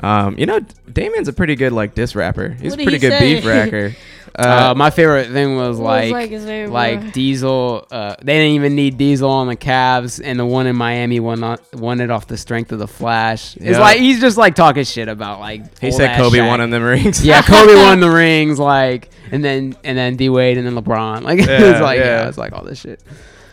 Um, 0.00 0.38
you 0.38 0.46
know, 0.46 0.60
Damien's 0.92 1.26
a 1.28 1.32
pretty 1.32 1.54
good 1.56 1.72
like 1.72 1.94
diss 1.94 2.14
rapper. 2.14 2.50
He's 2.50 2.72
What 2.72 2.80
a 2.80 2.82
pretty 2.84 2.98
he 2.98 3.00
good 3.00 3.18
say? 3.18 3.34
beef 3.36 3.44
racker. 3.44 3.94
Uh, 4.38 4.42
Uh, 4.70 4.74
my 4.76 4.90
favorite 4.90 5.30
thing 5.30 5.56
was 5.56 5.78
What 5.78 6.02
was, 6.02 6.10
like, 6.10 6.12
like, 6.12 6.12
like, 6.12 6.30
his 6.30 6.44
favorite 6.44 6.72
word? 7.04 7.12
Diesel. 7.12 7.86
Uh, 7.90 8.14
they 8.22 8.34
didn't 8.34 8.52
even 8.52 8.74
need 8.74 8.98
Diesel 8.98 9.30
on 9.30 9.46
the 9.48 9.56
Cavs, 9.56 10.20
and 10.22 10.38
the 10.38 10.44
one 10.44 10.66
in 10.66 10.76
Miami 10.76 11.20
won 11.20 11.42
on, 11.42 11.58
won 11.72 12.00
it 12.00 12.10
off 12.10 12.26
the 12.26 12.36
strength 12.36 12.70
of 12.72 12.78
the 12.78 12.86
Flash. 12.88 13.56
It's 13.56 13.64
Yeah. 13.64 13.78
like 13.80 13.98
he's 13.98 14.20
just 14.20 14.36
like 14.36 14.54
talking 14.54 14.84
shit 14.84 15.08
about 15.08 15.40
like 15.40 15.78
he 15.80 15.90
said 15.90 16.16
Kobe 16.18 16.38
Shaq. 16.38 16.48
won 16.48 16.60
in 16.60 16.70
them 16.70 16.82
rings. 16.82 17.24
Yeah, 17.24 17.40
Kobe 17.46 17.74
won 17.76 18.00
the 18.00 18.10
rings, 18.10 18.58
like, 18.58 19.08
and 19.32 19.42
then 19.42 19.74
and 19.84 19.96
then 19.96 20.16
D 20.16 20.28
Wade 20.28 20.58
and 20.58 20.66
then 20.66 20.74
LeBron. 20.74 21.22
Like 21.22 21.38
Yeah, 21.46 21.46
it's 21.60 21.80
like 21.80 21.98
yeah. 21.98 22.04
yeah, 22.22 22.28
it's 22.28 22.36
like 22.38 22.52
all 22.52 22.62
this 22.64 22.80
shit. 22.80 23.00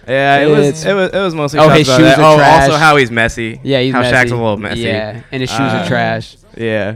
Yeah, 0.05 0.39
it 0.39 0.49
It's- 0.49 0.57
was 0.73 0.85
it 0.85 0.93
was 0.93 1.09
it 1.13 1.19
was 1.19 1.33
mostly. 1.35 1.59
Oh, 1.61 1.69
his 1.69 1.87
shoes 1.87 1.97
that. 1.99 2.19
are 2.19 2.33
Oh, 2.33 2.37
trash. 2.37 2.63
also 2.63 2.75
how 2.77 2.97
he's 2.97 3.09
messy. 3.09 3.61
Yeah, 3.63 3.79
he's 3.79 3.93
how 3.93 4.01
messy. 4.01 4.13
Shaq's 4.15 4.31
a 4.31 4.35
little 4.35 4.57
messy. 4.57 4.81
Yeah, 4.81 5.21
and 5.31 5.39
his 5.39 5.49
shoes 5.49 5.59
Uh, 5.61 5.81
are 5.81 5.87
trash. 5.87 6.35
Yeah. 6.57 6.95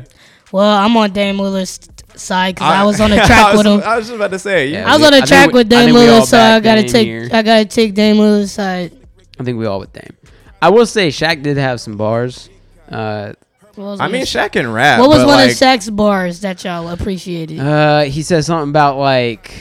Well, 0.52 0.65
I'm 0.78 0.95
on 0.97 1.12
Dame 1.12 1.38
Lillard's 1.38 1.80
side 2.19 2.56
because 2.56 2.71
I, 2.71 2.82
I- 2.82 2.84
was 2.86 2.99
on 3.01 3.10
the 3.10 3.15
track 3.25 3.53
was, 3.53 3.58
with 3.58 3.67
him. 3.67 3.82
I 3.88 3.97
was 3.97 4.06
just 4.08 4.15
about 4.15 4.32
to 4.32 4.39
say. 4.39 4.67
Yeah. 4.67 4.80
Yeah. 4.82 4.91
I 4.91 4.97
was 4.97 5.03
I 5.03 5.06
on 5.06 5.12
the 5.12 5.17
think 5.17 5.27
track 5.27 5.47
we- 5.47 5.53
with 5.53 5.67
I 5.67 5.69
Dame 5.86 5.95
think 5.95 6.10
Lillard, 6.10 6.25
so 6.25 6.38
I 6.39 6.60
gotta 6.60 6.82
Dame 6.82 6.91
take 6.91 7.08
here. 7.08 7.30
I 7.32 7.41
gotta 7.41 7.65
take 7.65 7.93
Dame 7.93 8.15
Lillard's 8.17 8.51
side. 8.51 8.91
I 9.39 9.43
think 9.43 9.58
we 9.60 9.65
all 9.65 9.80
with 9.80 9.93
Dame. 9.93 10.15
I 10.62 10.69
will 10.69 10.86
say 10.86 11.10
Shaq 11.10 11.43
did 11.43 11.58
have 11.58 11.80
some 11.80 11.97
bars. 11.97 12.49
Uh, 12.89 13.34
What 13.75 13.99
I 13.99 14.06
one 14.06 14.12
mean, 14.12 14.21
of- 14.23 14.27
Shaq 14.27 14.53
can 14.53 14.71
rap. 14.73 14.99
what 14.99 15.10
was 15.10 15.19
one 15.19 15.27
like, 15.36 15.51
of 15.51 15.58
Shaq's 15.58 15.89
bars 15.89 16.39
that 16.41 16.63
y'all 16.63 16.89
appreciated? 16.89 17.60
Uh, 17.60 18.01
he 18.03 18.23
said 18.23 18.43
something 18.43 18.69
about 18.69 18.97
like 18.97 19.53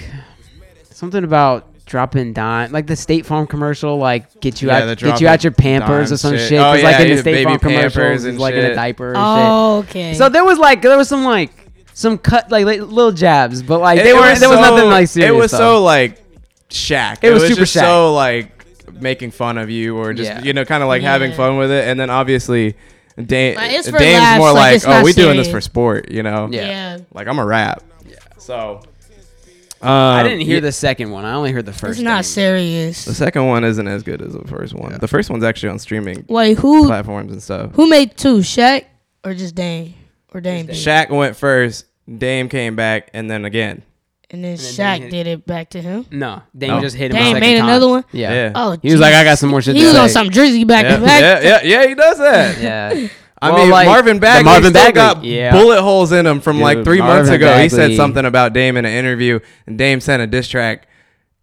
something 0.90 1.22
about 1.24 1.66
dropping 1.84 2.32
dime, 2.32 2.72
like 2.72 2.86
the 2.86 2.96
State 2.96 3.26
Farm 3.26 3.46
commercial, 3.46 3.96
like 3.98 4.40
get 4.40 4.60
you 4.62 4.68
Yeah, 4.68 4.78
out, 4.90 4.98
get 4.98 5.20
you 5.20 5.28
out 5.28 5.44
your 5.44 5.52
Pampers 5.52 6.10
or 6.10 6.16
some 6.16 6.32
shit. 6.36 6.48
shit. 6.48 6.58
Oh, 6.58 6.72
'cause, 6.72 6.82
like 6.82 6.98
yeah, 6.98 7.04
in 7.04 7.14
the 7.16 7.20
State 7.22 7.44
Farm 7.44 7.58
commercial, 7.58 7.90
commercials, 7.90 8.24
and 8.24 8.32
he's 8.34 8.40
like 8.40 8.54
in 8.54 8.64
a 8.64 8.74
diaper. 8.74 9.08
And 9.08 9.16
oh, 9.18 9.78
okay. 9.88 10.14
So 10.14 10.28
there 10.28 10.44
was 10.44 10.58
like 10.58 10.82
there 10.82 10.96
was 10.96 11.08
some 11.08 11.22
like 11.24 11.50
some 11.96 12.18
cut 12.18 12.50
like, 12.50 12.66
like 12.66 12.80
little 12.80 13.10
jabs, 13.10 13.62
but 13.62 13.80
like 13.80 13.98
it- 13.98 14.02
they 14.04 14.10
it 14.10 14.14
weren't. 14.14 14.32
was 14.32 14.40
there 14.40 14.50
was 14.50 14.58
so- 14.58 14.70
nothing 14.76 14.90
like 14.90 15.08
serious. 15.08 15.30
It 15.30 15.34
was 15.34 15.50
stuff. 15.50 15.58
so 15.60 15.82
like 15.82 16.22
Shaq. 16.68 17.18
It 17.22 17.32
was 17.32 17.42
super 17.44 17.60
just 17.60 17.74
Shaq. 17.74 17.80
so 17.80 18.12
like 18.14 18.52
making 19.00 19.30
fun 19.30 19.56
of 19.56 19.70
you 19.70 19.96
or 19.96 20.12
just 20.12 20.28
Yeah. 20.30 20.42
you 20.42 20.52
know 20.52 20.64
kind 20.66 20.82
of 20.82 20.88
like 20.90 21.00
having 21.00 21.32
fun 21.32 21.56
with 21.56 21.70
it, 21.70 21.88
and 21.88 21.98
then 21.98 22.10
obviously. 22.10 22.76
Dame, 23.18 23.56
Like, 23.56 23.72
it's 23.72 23.88
for 23.88 23.96
Dame's 23.98 24.18
laughs, 24.20 24.38
more 24.38 24.52
like, 24.52 24.56
like, 24.60 24.76
it's 24.76 24.84
oh, 24.84 24.90
not 24.90 25.04
we 25.06 25.14
doing 25.14 25.38
this 25.38 25.50
for 25.50 25.62
sport, 25.62 26.10
you 26.10 26.22
know? 26.22 26.50
Yeah. 26.52 26.66
yeah. 26.68 26.98
Like 27.14 27.26
I'm 27.28 27.38
a 27.38 27.46
rap. 27.46 27.82
Yeah. 28.06 28.16
So. 28.36 28.82
Um, 29.80 29.90
I 29.90 30.22
didn't 30.22 30.40
hear 30.40 30.60
the 30.60 30.70
second 30.70 31.10
one. 31.10 31.24
I 31.24 31.32
only 31.32 31.50
heard 31.50 31.64
the 31.64 31.72
first. 31.72 31.92
It's 31.98 32.04
not 32.04 32.16
Dame. 32.16 32.22
serious. 32.24 33.06
The 33.06 33.14
second 33.14 33.46
one 33.46 33.64
isn't 33.64 33.88
as 33.88 34.02
good 34.02 34.20
as 34.20 34.34
the 34.34 34.46
first 34.46 34.74
one. 34.74 34.98
The 34.98 35.08
first 35.08 35.30
one's 35.30 35.44
actually 35.44 35.70
on 35.70 35.78
streaming 35.78 36.26
Wait, 36.28 36.58
who 36.58 36.86
platforms 36.86 37.32
and 37.32 37.42
stuff. 37.42 37.70
who 37.72 37.88
made 37.88 38.18
two? 38.18 38.40
Shaq 38.40 38.84
or 39.24 39.32
just 39.32 39.54
Dame 39.54 39.94
or 40.34 40.40
Dame? 40.40 40.66
did? 40.66 40.74
Shaq 40.76 41.10
went 41.10 41.36
first. 41.36 41.86
Dame 42.18 42.48
came 42.48 42.76
back, 42.76 43.10
and 43.12 43.30
then 43.30 43.44
again. 43.44 43.82
And 44.30 44.42
then 44.44 44.56
then 44.56 44.58
Shaq 44.58 44.98
Dame- 45.00 45.10
did 45.10 45.26
it 45.28 45.46
back 45.46 45.70
to 45.70 45.80
him. 45.82 46.04
No, 46.10 46.42
Dame 46.56 46.70
No. 46.70 46.80
just 46.80 46.96
hit 46.96 47.10
him. 47.12 47.16
a 47.16 47.20
Dame 47.20 47.26
second 47.34 47.40
made 47.40 47.56
time. 47.58 47.68
another 47.68 47.88
one? 47.88 48.04
Yeah. 48.12 48.32
Yeah. 48.32 48.52
Oh, 48.54 48.76
He 48.82 48.90
was 48.92 49.00
like, 49.00 49.14
I 49.14 49.22
got 49.24 49.38
some 49.38 49.50
more 49.50 49.62
shit 49.62 49.74
He 49.76 49.82
to 49.82 49.86
was 49.88 49.94
say. 49.94 50.00
on 50.02 50.08
some 50.08 50.28
Drizzy 50.30 50.66
back 50.66 50.84
Yeah, 50.84 50.96
to 50.96 51.02
back. 51.04 51.20
yeah, 51.20 51.40
yeah, 51.42 51.80
yeah, 51.82 51.86
he 51.88 51.94
does 51.94 52.18
that. 52.18 52.58
Yeah. 52.60 53.08
I 53.40 53.50
Well, 53.50 53.58
mean, 53.64 53.70
like, 53.70 53.86
Marvin 53.86 54.16
the 54.16 54.20
Bagley 54.20 54.44
Marvin 54.44 54.70
still 54.70 54.82
Bagley, 54.92 54.92
got 54.94 55.24
yeah. 55.24 55.52
bullet 55.52 55.82
holes 55.82 56.10
in 56.10 56.26
him 56.26 56.40
from 56.40 56.58
like 56.60 56.78
Dude, 56.78 56.84
three 56.86 56.98
months 57.00 57.28
Marvin 57.28 57.34
ago. 57.48 57.58
He 57.62 57.68
said 57.68 57.94
something 57.94 58.24
about 58.24 58.52
Dame 58.54 58.76
in 58.78 58.84
an 58.86 58.92
interview, 58.92 59.40
and 59.66 59.76
Dame 59.76 60.00
sent 60.00 60.22
a 60.22 60.26
diss 60.26 60.48
track, 60.48 60.88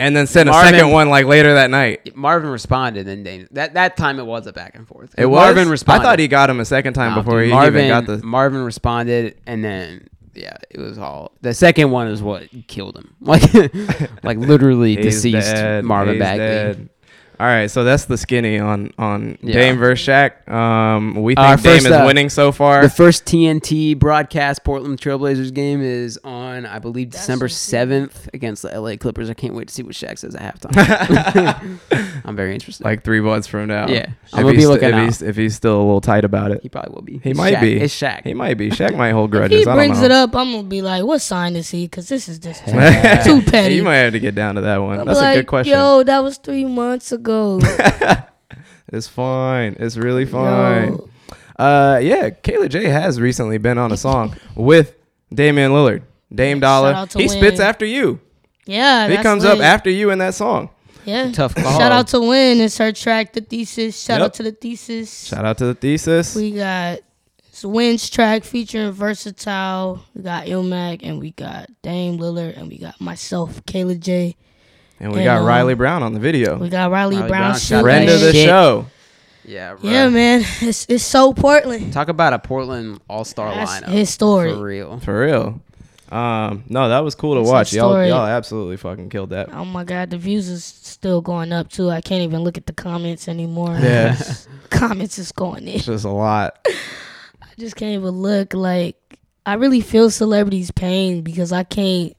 and 0.03 0.15
then 0.15 0.27
sent 0.27 0.49
a 0.49 0.53
second 0.53 0.91
one 0.91 1.09
like 1.09 1.25
later 1.25 1.53
that 1.53 1.69
night. 1.69 2.15
Marvin 2.15 2.49
responded, 2.49 3.07
and 3.07 3.23
Dame. 3.23 3.47
That 3.51 3.75
that 3.75 3.95
time 3.95 4.19
it 4.19 4.25
was 4.25 4.45
a 4.47 4.53
back 4.53 4.75
and 4.75 4.85
forth. 4.87 5.15
It 5.17 5.25
was. 5.25 5.37
Marvin 5.39 5.69
responded. 5.69 6.01
I 6.05 6.09
thought 6.11 6.19
he 6.19 6.27
got 6.27 6.49
him 6.49 6.59
a 6.59 6.65
second 6.65 6.93
time 6.93 7.11
Nah, 7.11 7.21
before 7.21 7.39
dude, 7.39 7.49
he 7.49 7.53
Marvin, 7.53 7.85
even 7.85 7.87
got 7.87 8.05
the. 8.05 8.17
Marvin 8.25 8.63
responded, 8.63 9.37
and 9.47 9.63
then 9.63 10.09
yeah, 10.33 10.57
it 10.69 10.79
was 10.79 10.97
all. 10.97 11.31
The 11.41 11.53
second 11.53 11.91
one 11.91 12.07
is 12.07 12.21
what 12.21 12.49
killed 12.67 12.97
him. 12.97 13.15
Like, 13.21 13.43
like 14.23 14.37
literally 14.37 14.95
deceased 14.97 15.53
dead. 15.53 15.85
Marvin 15.85 16.15
He's 16.15 16.21
Bagley. 16.21 16.45
dead. 16.45 16.89
All 17.39 17.47
right, 17.47 17.69
so 17.69 17.83
that's 17.83 18.05
the 18.05 18.17
skinny 18.17 18.59
on 18.59 18.91
on 18.97 19.37
Yeah. 19.41 19.53
Dame 19.53 19.77
versus 19.77 20.07
Shaq. 20.07 20.47
Um, 20.49 21.15
we 21.21 21.35
think 21.35 21.39
Our 21.45 21.55
Dame 21.57 21.63
first, 21.63 21.85
is 21.87 21.91
uh, 21.91 22.03
winning 22.05 22.29
so 22.29 22.51
far. 22.51 22.81
The 22.83 22.89
first 22.89 23.25
TNT 23.25 23.97
broadcast 23.97 24.63
Portland 24.63 24.99
Trailblazers 24.99 25.53
game 25.53 25.81
is 25.81 26.19
on, 26.23 26.65
I 26.65 26.79
believe, 26.79 27.09
December 27.09 27.47
seventh 27.49 28.29
against 28.33 28.61
the 28.61 28.69
LA 28.79 28.95
Clippers. 28.97 29.29
I 29.29 29.33
can't 29.33 29.55
wait 29.55 29.67
to 29.67 29.73
see 29.73 29.83
what 29.83 29.93
Shaq 29.93 30.17
says 30.19 30.35
at 30.35 30.59
halftime. 30.61 31.79
I'm 32.25 32.35
very 32.35 32.53
interested. 32.53 32.83
like 32.85 33.03
three 33.03 33.19
months 33.21 33.47
from 33.47 33.67
now. 33.67 33.87
Yeah. 33.87 33.97
If 34.25 34.33
I'm 34.33 34.43
gonna 34.43 34.53
he's 34.53 34.57
be 34.57 34.61
st- 34.63 34.71
looking 34.73 34.89
if 34.89 34.95
out. 34.95 35.03
he's, 35.05 35.21
if 35.21 35.35
he's 35.35 35.55
still 35.55 35.75
a 35.77 35.83
little 35.83 36.01
tight 36.01 36.25
about 36.25 36.51
it. 36.51 36.61
he 36.61 36.69
probably 36.69 36.93
will 36.93 37.01
be. 37.01 37.19
He 37.23 37.31
It's 37.31 37.37
might 37.37 37.55
Shaq. 37.55 37.61
be. 37.61 37.79
It's 37.79 37.93
Shaq. 37.99 38.23
He 38.23 38.33
might 38.33 38.55
be. 38.57 38.69
Shaq 38.71 38.95
might 38.95 39.11
hold 39.11 39.31
grudges. 39.31 39.59
If 39.59 39.65
grudges. 39.65 39.65
he 39.65 39.71
I 39.71 39.75
don't 39.75 39.77
brings 39.95 39.99
know. 39.99 40.05
it 40.05 40.11
up, 40.11 40.35
I'm 40.35 40.51
gonna 40.51 40.63
be 40.67 40.81
like, 40.81 41.03
"What 41.03 41.19
sign 41.19 41.55
is 41.55 41.69
he?" 41.69 41.85
Because 41.85 42.07
this 42.09 42.27
is 42.29 42.39
disrespectful. 42.39 43.41
Too 43.41 43.51
petty. 43.51 43.75
you 43.75 43.83
might 43.83 43.97
have 43.97 44.13
to 44.13 44.19
get 44.19 44.35
down 44.35 44.55
to 44.55 44.61
that 44.61 44.77
one. 44.77 44.99
I'm 44.99 45.05
That's 45.05 45.19
like, 45.19 45.35
a 45.35 45.39
good 45.39 45.47
question. 45.47 45.73
Yo, 45.73 46.03
that 46.03 46.19
was 46.23 46.37
three 46.37 46.65
months 46.65 47.11
ago. 47.11 47.22
It's 48.91 49.07
fine. 49.07 49.75
It's 49.79 49.97
really 49.97 50.25
fine. 50.25 50.89
Yo. 50.93 51.09
Uh, 51.57 51.99
yeah, 52.01 52.29
Kayla 52.29 52.69
J 52.69 52.85
has 52.85 53.19
recently 53.19 53.57
been 53.57 53.79
on 53.79 53.91
a 53.91 53.97
song 53.97 54.35
with 54.55 54.95
Damian 55.33 55.71
Lillard. 55.71 56.03
Dame 56.33 56.59
Dollar. 56.59 56.89
out 56.93 57.09
to 57.11 57.19
He 57.19 57.27
spits 57.27 57.59
after 57.59 57.85
you. 57.85 58.19
Yeah, 58.65 59.07
he 59.07 59.15
that's 59.15 59.23
comes 59.23 59.45
up 59.45 59.59
after 59.59 59.89
you 59.89 60.11
in 60.11 60.19
that 60.19 60.35
song. 60.35 60.69
Yeah, 61.05 61.31
Tough 61.31 61.55
call. 61.55 61.77
Shout 61.79 61.91
out 61.91 62.07
to 62.09 62.19
Wynne. 62.21 62.61
It's 62.61 62.77
her 62.77 62.91
track, 62.91 63.33
The 63.33 63.41
Thesis. 63.41 63.99
Shout 64.01 64.19
Yep. 64.19 64.25
out 64.25 64.33
to 64.35 64.43
The 64.43 64.51
Thesis. 64.51 65.25
Shout 65.27 65.43
out 65.43 65.57
to 65.57 65.65
the 65.65 65.73
thesis. 65.73 66.35
We 66.35 66.51
got 66.51 66.99
it's 67.49 67.65
Wynne's 67.65 68.09
track 68.09 68.43
featuring 68.43 68.91
Versatile. 68.91 70.03
We 70.13 70.21
got 70.23 70.45
Ilmac 70.45 70.99
and 71.03 71.19
we 71.19 71.31
got 71.31 71.67
Dame 71.81 72.17
Lillard 72.19 72.57
and 72.57 72.67
we 72.69 72.77
got 72.77 73.01
myself, 73.01 73.63
Kayla 73.65 73.99
J. 73.99 74.35
and 75.03 75.11
we 75.11 75.19
and, 75.19 75.25
got 75.25 75.39
um, 75.39 75.45
Riley 75.45 75.73
Brown 75.73 76.01
on 76.01 76.13
the 76.13 76.19
video. 76.19 76.57
We 76.57 76.69
got 76.69 76.89
Riley, 76.89 77.17
Riley 77.17 77.27
Brown. 77.27 77.41
Brown, 77.41 77.53
shooting 77.55 77.67
shout 77.67 77.77
out 77.79 77.83
Friend 77.83 78.09
of 78.09 78.19
the 78.21 78.31
Shit. 78.31 78.45
show. 78.45 78.85
Yeah, 79.45 79.73
bro. 79.75 79.89
Yeah, 79.89 80.07
man. 80.07 80.45
It's 80.61 80.85
it's 80.87 81.03
so 81.03 81.33
Portland. 81.33 81.91
Talk 81.91 82.07
about 82.07 82.31
a 82.31 82.39
Portland 82.39 83.01
All 83.09 83.25
Star 83.25 83.53
lineup. 83.53 83.89
his 83.89 84.09
story. 84.09 84.53
For 84.53 84.63
real. 84.63 84.99
For 84.99 85.19
real. 85.19 85.61
Um, 86.09 86.63
no, 86.69 86.89
that 86.89 86.99
was 86.99 87.15
cool 87.15 87.35
to 87.35 87.41
It's 87.41 87.49
watch. 87.49 87.73
Y'all, 87.73 88.05
y'all 88.05 88.25
absolutely 88.25 88.77
fucking 88.77 89.09
killed 89.09 89.31
that. 89.31 89.51
Oh 89.53 89.65
my 89.65 89.83
god, 89.83 90.11
the 90.11 90.17
views 90.17 90.47
is 90.47 90.63
still 90.63 91.21
going 91.21 91.51
up 91.51 91.69
too. 91.69 91.89
I 91.89 92.01
can't 92.01 92.21
even 92.21 92.43
look 92.43 92.57
at 92.57 92.67
the 92.67 92.73
comments 92.73 93.27
anymore. 93.27 93.77
Yeah. 93.81 94.15
comments 94.69 95.17
is 95.17 95.31
going 95.33 95.67
in. 95.67 95.75
It's 95.75 95.85
just 95.85 96.05
a 96.05 96.09
lot. 96.09 96.59
I 97.41 97.47
just 97.57 97.75
can't 97.75 97.93
even 97.93 98.11
look. 98.11 98.53
Like 98.53 99.19
I 99.45 99.55
really 99.55 99.81
feel 99.81 100.09
celebrities' 100.09 100.71
pain 100.71 101.21
because 101.23 101.51
I 101.51 101.63
can't. 101.63 102.15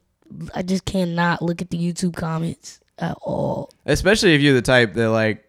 I 0.55 0.62
just 0.62 0.85
cannot 0.85 1.43
look 1.43 1.61
at 1.62 1.70
the 1.70 1.78
YouTube 1.78 2.14
comments 2.16 2.80
at 2.99 3.16
all. 3.22 3.70
Especially 3.87 4.35
if 4.35 4.41
you're 4.41 4.55
the 4.55 4.62
type 4.62 4.95
that 4.95 5.11
like, 5.11 5.45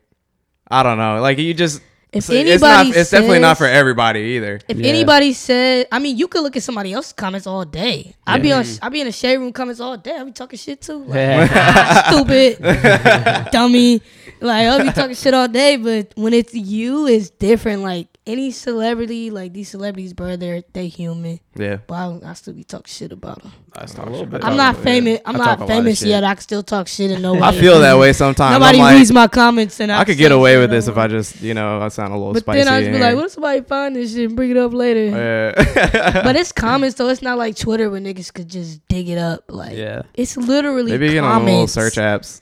I 0.70 0.84
don't 0.84 0.98
know, 0.98 1.22
like 1.22 1.38
you 1.38 1.54
just. 1.54 1.82
If 2.12 2.30
it's 2.30 2.30
anybody, 2.30 2.90
not, 2.92 2.96
it's 2.98 3.10
definitely 3.12 3.40
not 3.40 3.58
for 3.58 3.68
everybody 3.68 4.22
either. 4.22 4.62
If 4.70 4.78
Yeah. 4.78 4.88
anybody 4.88 5.34
said, 5.34 5.88
I 5.92 6.00
mean, 6.00 6.18
you 6.18 6.30
could 6.30 6.44
look 6.44 6.56
at 6.56 6.64
somebody 6.64 6.94
else's 6.94 7.12
comments 7.12 7.46
all 7.46 7.66
day. 7.66 8.16
I'd 8.26 8.42
be 8.42 8.54
on, 8.54 8.64
I'd 8.82 8.92
be 8.94 9.02
in 9.02 9.08
the 9.08 9.12
shade 9.12 9.36
room 9.36 9.52
comments 9.52 9.82
all 9.82 9.98
day. 9.98 10.16
I'd 10.16 10.26
be 10.26 10.32
talking 10.32 10.58
shit 10.58 10.80
too, 10.82 11.04
like, 11.04 11.16
Yeah. 11.16 12.10
stupid, 12.12 13.52
dummy. 13.52 14.02
Like 14.40 14.68
I'll 14.68 14.82
be 14.84 14.92
talking 14.94 15.16
shit 15.16 15.34
all 15.34 15.50
day, 15.50 15.76
but 15.76 16.14
when 16.16 16.34
it's 16.34 16.54
you, 16.54 17.06
it's 17.08 17.32
different. 17.32 17.82
Like 17.82 18.08
any 18.28 18.50
celebrity, 18.52 19.30
like 19.30 19.54
these 19.54 19.70
celebrities, 19.70 20.14
bro, 20.14 20.36
they're 20.36 20.64
they 20.74 20.88
human. 20.88 21.40
Yeah. 21.56 21.78
But 21.86 21.94
I, 21.96 22.20
I 22.32 22.34
still 22.34 22.54
be 22.54 22.64
talking 22.64 22.86
shit 22.88 23.12
about 23.12 23.42
them. 23.44 23.52
That's 23.74 23.94
a 23.96 24.04
little 24.04 24.26
bit. 24.26 24.44
I'm 24.44 24.58
not 24.58 24.76
Yeah. 24.78 24.84
famous. 24.84 25.20
I'm 25.26 25.36
I 25.36 25.46
talk 25.46 25.58
a 25.58 25.60
not 25.62 25.68
famous 25.70 26.02
yet. 26.04 26.24
I 26.24 26.34
can 26.34 26.42
still 26.42 26.64
talk 26.64 26.88
shit 26.88 27.12
and 27.12 27.22
nobody. 27.22 27.44
I 27.58 27.60
feel 27.62 27.80
that 27.82 27.98
way 27.98 28.14
sometimes. 28.14 28.54
Nobody 28.60 28.80
I'm 28.80 28.84
like, 28.86 28.96
reads 28.98 29.12
my 29.12 29.28
comments, 29.28 29.80
and 29.80 29.92
I, 29.92 30.00
I 30.00 30.06
could 30.06 30.18
get 30.18 30.32
away 30.32 30.58
with 30.58 30.70
this 30.72 30.88
if. 30.88 30.98
I 30.98 31.08
just, 31.08 31.42
you 31.42 31.54
know, 31.54 31.82
I 31.82 31.88
sound 31.90 32.14
a 32.14 32.18
little 32.18 32.34
But 32.34 32.42
spicy. 32.44 32.64
then 32.64 32.68
I 32.74 32.82
just 32.82 32.92
be 32.92 33.00
like, 33.00 33.16
what 33.16 33.26
if 33.26 33.32
somebody 33.32 33.62
find 33.62 33.96
this 33.96 34.14
shit 34.14 34.28
and 34.28 34.36
bring 34.36 34.52
it 34.52 34.58
up 34.58 34.74
later? 34.74 35.06
Yeah. 35.06 36.22
but 36.24 36.36
it's 36.36 36.52
comments 36.66 36.96
though. 36.98 37.10
It's 37.10 37.22
not 37.22 37.38
like 37.38 37.56
Twitter 37.56 37.90
where 37.90 38.02
niggas 38.02 38.34
could 38.34 38.50
just 38.50 38.86
dig 38.88 39.08
it 39.10 39.18
up. 39.18 39.44
Like 39.50 39.78
Yeah. 39.78 40.02
it's 40.16 40.36
literally 40.36 40.92
Maybe 40.92 41.10
get 41.10 41.24
on 41.24 41.46
the 41.46 41.52
little 41.52 41.68
search 41.68 41.96
apps. 41.96 42.42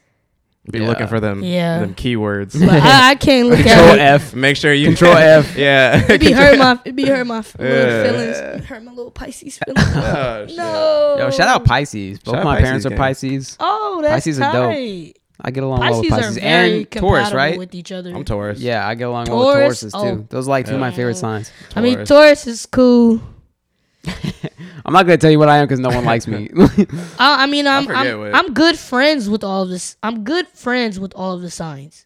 Be 0.71 0.79
Yeah. 0.79 0.87
looking 0.87 1.07
for 1.07 1.19
them, 1.19 1.43
Yeah. 1.43 1.79
them 1.79 1.93
keywords. 1.93 2.57
But 2.57 2.69
I, 2.81 3.09
I 3.11 3.15
can't 3.15 3.49
look 3.49 3.59
Control 3.59 3.89
at 3.89 3.95
it. 3.97 4.01
F. 4.01 4.33
Make 4.33 4.55
sure 4.55 4.73
you 4.73 4.85
Control 4.87 5.13
F. 5.17 5.57
Yeah. 5.57 6.01
It'd 6.05 6.21
be 6.21 6.31
hurt 6.31 6.57
my 6.57 6.79
it'd 6.85 6.95
be 6.95 7.05
hurt 7.05 7.27
my 7.27 7.37
f- 7.39 7.55
Yeah. 7.59 7.65
little 7.65 8.03
feelings. 8.11 8.37
It 8.37 8.63
hurt 8.65 8.83
my 8.83 8.91
little 8.91 9.11
Pisces 9.11 9.57
feelings. 9.59 9.89
Oh, 9.95 10.45
no. 10.55 11.15
Yo, 11.19 11.31
shout 11.31 11.49
out 11.49 11.65
Pisces. 11.65 12.19
Both 12.19 12.35
Shout 12.35 12.39
out 12.39 12.45
my 12.45 12.55
Pisces 12.55 12.65
parents 12.65 12.85
are. 12.85 12.89
Pisces. 12.95 13.57
Oh, 13.59 13.99
that's 14.01 14.13
Pisces 14.25 14.39
are 14.39 14.53
dope. 14.53 14.71
tight. 14.73 15.17
I 15.41 15.51
get 15.51 15.63
along 15.63 15.79
well 15.81 15.99
with 15.99 16.09
Pisces 16.09 16.37
are 16.37 16.39
very 16.39 16.77
and 16.83 16.91
Taurus, 16.91 17.33
right? 17.33 17.57
with 17.57 17.75
each 17.75 17.91
other. 17.91 18.15
I'm 18.15 18.23
Taurus. 18.23 18.59
Yeah, 18.59 18.87
I 18.87 18.95
get 18.95 19.07
along 19.09 19.25
well 19.29 19.39
with 19.39 19.55
Taurus? 19.55 19.83
Tauruses 19.83 19.91
too. 19.91 19.97
Oh. 20.21 20.27
Those 20.29 20.47
are 20.47 20.51
like 20.51 20.65
two 20.67 20.75
of 20.75 20.79
my 20.79 20.91
favorite 20.91 21.15
Yeah. 21.15 21.19
signs. 21.19 21.51
I 21.75 21.81
mean, 21.81 21.95
Taurus. 21.95 22.07
Taurus 22.09 22.47
is 22.47 22.65
cool. 22.67 23.19
I'm 24.85 24.93
not 24.93 25.03
gonna 25.03 25.17
tell 25.17 25.31
you 25.31 25.39
what 25.39 25.49
I 25.49 25.57
am 25.57 25.65
because 25.65 25.79
no 25.79 25.89
one 25.89 26.05
likes 26.05 26.27
me. 26.27 26.49
I, 27.19 27.43
I 27.43 27.45
mean, 27.47 27.67
I'm 27.67 27.85
forget 27.85 28.07
I'm, 28.07 28.19
what- 28.19 28.35
I'm 28.35 28.53
good 28.53 28.77
friends 28.77 29.29
with 29.29 29.43
all 29.43 29.63
of 29.63 29.69
this. 29.69 29.97
I'm 30.03 30.23
good 30.23 30.47
friends 30.47 30.99
with 30.99 31.13
all 31.15 31.33
of 31.33 31.41
the 31.41 31.49
signs. 31.51 32.05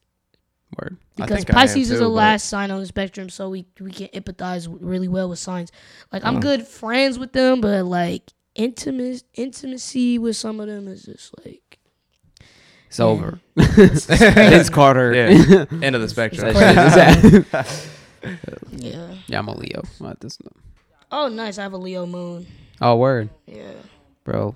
Word. 0.80 0.98
I 1.20 1.26
because 1.26 1.38
think 1.38 1.50
I 1.50 1.54
am 1.54 1.68
Pisces 1.68 1.90
is 1.92 1.98
too, 1.98 2.04
the 2.04 2.10
but- 2.10 2.10
last 2.12 2.50
sign 2.50 2.72
on 2.72 2.80
the 2.80 2.86
spectrum, 2.86 3.30
so 3.30 3.50
we 3.50 3.66
we 3.80 3.92
can 3.92 4.08
empathize 4.10 4.68
really 4.82 5.08
well 5.08 5.30
with 5.30 5.40
signs. 5.40 5.72
Like 6.12 6.24
I'm 6.26 6.38
Oh. 6.38 6.40
good 6.42 6.68
friends 6.68 7.18
with 7.18 7.34
them, 7.34 7.62
but 7.62 7.86
like 7.86 8.32
intimate 8.56 9.24
intimacy 9.36 10.18
with 10.20 10.36
some 10.36 10.60
of 10.60 10.68
them 10.68 10.88
is 10.88 11.04
just 11.04 11.34
like 11.46 11.80
It's 12.88 13.00
over. 13.00 13.40
Vince 13.56 14.70
Carter. 14.70 15.14
Yeah. 15.14 15.66
End 15.82 15.96
of 15.96 16.02
the 16.02 16.10
spectrum. 16.10 16.54
That 16.54 17.22
shit 17.22 17.34
is- 17.34 17.88
yeah. 18.72 19.16
yeah, 19.28 19.40
I'm 19.40 19.48
a 19.48 19.56
Leo. 19.56 19.84
What 20.00 20.20
this- 20.20 20.38
Oh, 21.12 21.28
nice. 21.28 21.58
I 21.58 21.64
have 21.64 21.74
a 21.74 21.78
Leo 21.78 22.06
moon. 22.06 22.46
Oh, 22.82 22.96
word, 22.98 23.30
Yeah. 23.46 23.72
bro. 24.24 24.54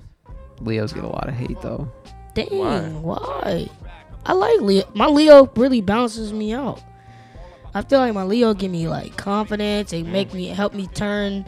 Leos 0.59 0.93
get 0.93 1.03
a 1.03 1.07
lot 1.07 1.27
of 1.27 1.33
hate 1.33 1.59
though. 1.61 1.91
Dang. 2.35 3.01
Why? 3.01 3.67
I 4.25 4.33
like 4.33 4.61
Leo. 4.61 4.83
My 4.93 5.07
Leo 5.07 5.49
really 5.55 5.81
balances 5.81 6.31
me 6.31 6.53
out. 6.53 6.81
I 7.73 7.81
feel 7.81 7.99
like 7.99 8.13
my 8.13 8.23
Leo 8.23 8.53
give 8.53 8.69
me 8.69 8.87
like 8.87 9.17
confidence. 9.17 9.91
They 9.91 10.03
make 10.03 10.33
me 10.33 10.47
help 10.47 10.73
me 10.73 10.87
turn 10.87 11.45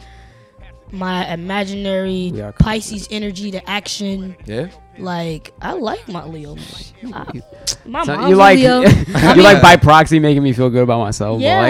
my 0.94 1.26
imaginary 1.32 2.32
Pisces 2.58 3.08
energy 3.10 3.50
to 3.52 3.70
action. 3.70 4.36
Yeah. 4.46 4.68
Like 4.98 5.52
I 5.60 5.72
like 5.72 6.06
my 6.08 6.24
Leo. 6.24 6.54
moon. 6.54 7.12
I- 7.14 7.42
my 7.86 8.04
So 8.04 8.16
mom's 8.16 8.30
you 8.30 8.36
like 8.36 8.58
a 8.60 8.78
Leo. 8.80 8.80
you 9.34 9.42
like 9.42 9.60
by 9.60 9.76
proxy 9.76 10.18
making 10.20 10.42
me 10.42 10.52
feel 10.52 10.70
good 10.70 10.82
about 10.84 11.00
myself. 11.00 11.38
but, 11.38 11.42
Yeah. 11.42 11.60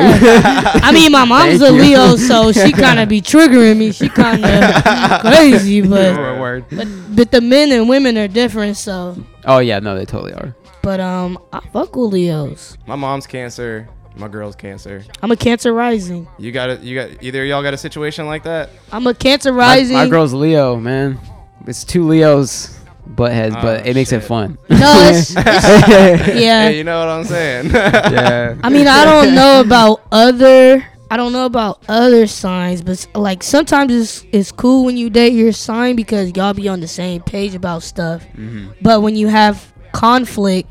like- 0.73 0.85
I 0.85 0.93
mean, 0.93 1.11
my 1.11 1.25
mom's 1.25 1.61
a 1.63 1.67
Thank 1.69 1.77
you. 1.77 1.83
Leo, 1.83 2.17
so 2.17 2.53
she 2.61 2.73
kind 2.73 3.01
of 3.01 3.09
be 3.09 3.21
triggering 3.23 3.79
me. 3.79 3.93
She 3.93 4.09
kind 4.11 4.45
of 4.45 5.21
crazy, 5.23 5.81
but 5.81 6.17
Word, 6.17 6.41
word. 6.41 6.65
but 6.71 6.89
but 7.17 7.31
the 7.33 7.41
men 7.41 7.73
and 7.73 7.89
women 7.89 8.19
are 8.19 8.29
different. 8.29 8.77
So, 8.77 9.17
Oh 9.47 9.59
yeah, 9.59 9.79
no, 9.81 9.97
they 9.97 10.05
totally 10.05 10.35
are. 10.35 10.55
but 10.83 11.01
um, 11.01 11.39
I 11.53 11.61
fuck 11.73 11.97
with 11.97 12.13
Leos. 12.13 12.77
My 12.87 12.97
mom's 12.97 13.27
cancer. 13.27 13.89
My 14.17 14.29
girl's 14.29 14.55
cancer. 14.55 15.05
I'm 15.23 15.31
a 15.33 15.37
Cancer 15.37 15.73
rising. 15.73 16.29
You 16.39 16.53
got 16.53 16.71
it. 16.71 16.81
You 16.83 16.95
got 16.95 17.23
either 17.23 17.43
of 17.43 17.49
y'all 17.49 17.63
got 17.63 17.75
a 17.75 17.79
situation 17.79 18.27
like 18.27 18.45
that. 18.45 18.71
I'm 18.93 19.07
a 19.07 19.15
Cancer 19.15 19.53
rising. 19.53 19.97
my 19.97 20.09
girl's 20.09 20.33
Leo, 20.33 20.77
man. 20.77 21.19
It's 21.67 21.83
two 21.85 22.07
Leos 22.07 22.79
butt 23.07 23.33
heads, 23.33 23.55
but 23.57 23.81
Oh, 23.81 23.91
it 23.91 23.95
makes 23.95 24.13
it 24.13 24.21
fun. 24.21 24.57
No, 24.71 25.11
it's, 25.11 25.31
it's 25.31 25.37
yeah. 25.37 26.69
Hey, 26.69 26.79
you 26.79 26.85
know 26.85 26.99
what 27.01 27.09
I'm 27.09 27.25
saying? 27.25 27.71
yeah. 27.73 28.57
I 28.63 28.69
mean, 28.71 28.87
I 28.87 29.05
don't 29.05 29.35
know 29.35 29.61
about 29.61 30.03
other. 30.13 30.87
I 31.11 31.17
don't 31.17 31.33
know 31.33 31.47
about 31.47 31.83
other 31.89 32.27
signs, 32.27 32.83
but 32.83 33.07
like 33.15 33.43
sometimes 33.43 33.93
it's 33.95 34.27
it's 34.33 34.53
cool 34.53 34.85
when 34.85 34.97
you 34.97 35.11
date 35.11 35.33
your 35.33 35.53
sign 35.53 35.97
because 35.97 36.33
y'all 36.37 36.55
be 36.55 36.69
on 36.69 36.81
the 36.81 36.89
same 36.89 37.23
page 37.23 37.55
about 37.55 37.83
stuff. 37.83 38.25
Mm-hmm. 38.29 38.73
But 38.81 39.03
when 39.03 39.15
you 39.17 39.29
have 39.29 39.73
conflict, 39.93 40.69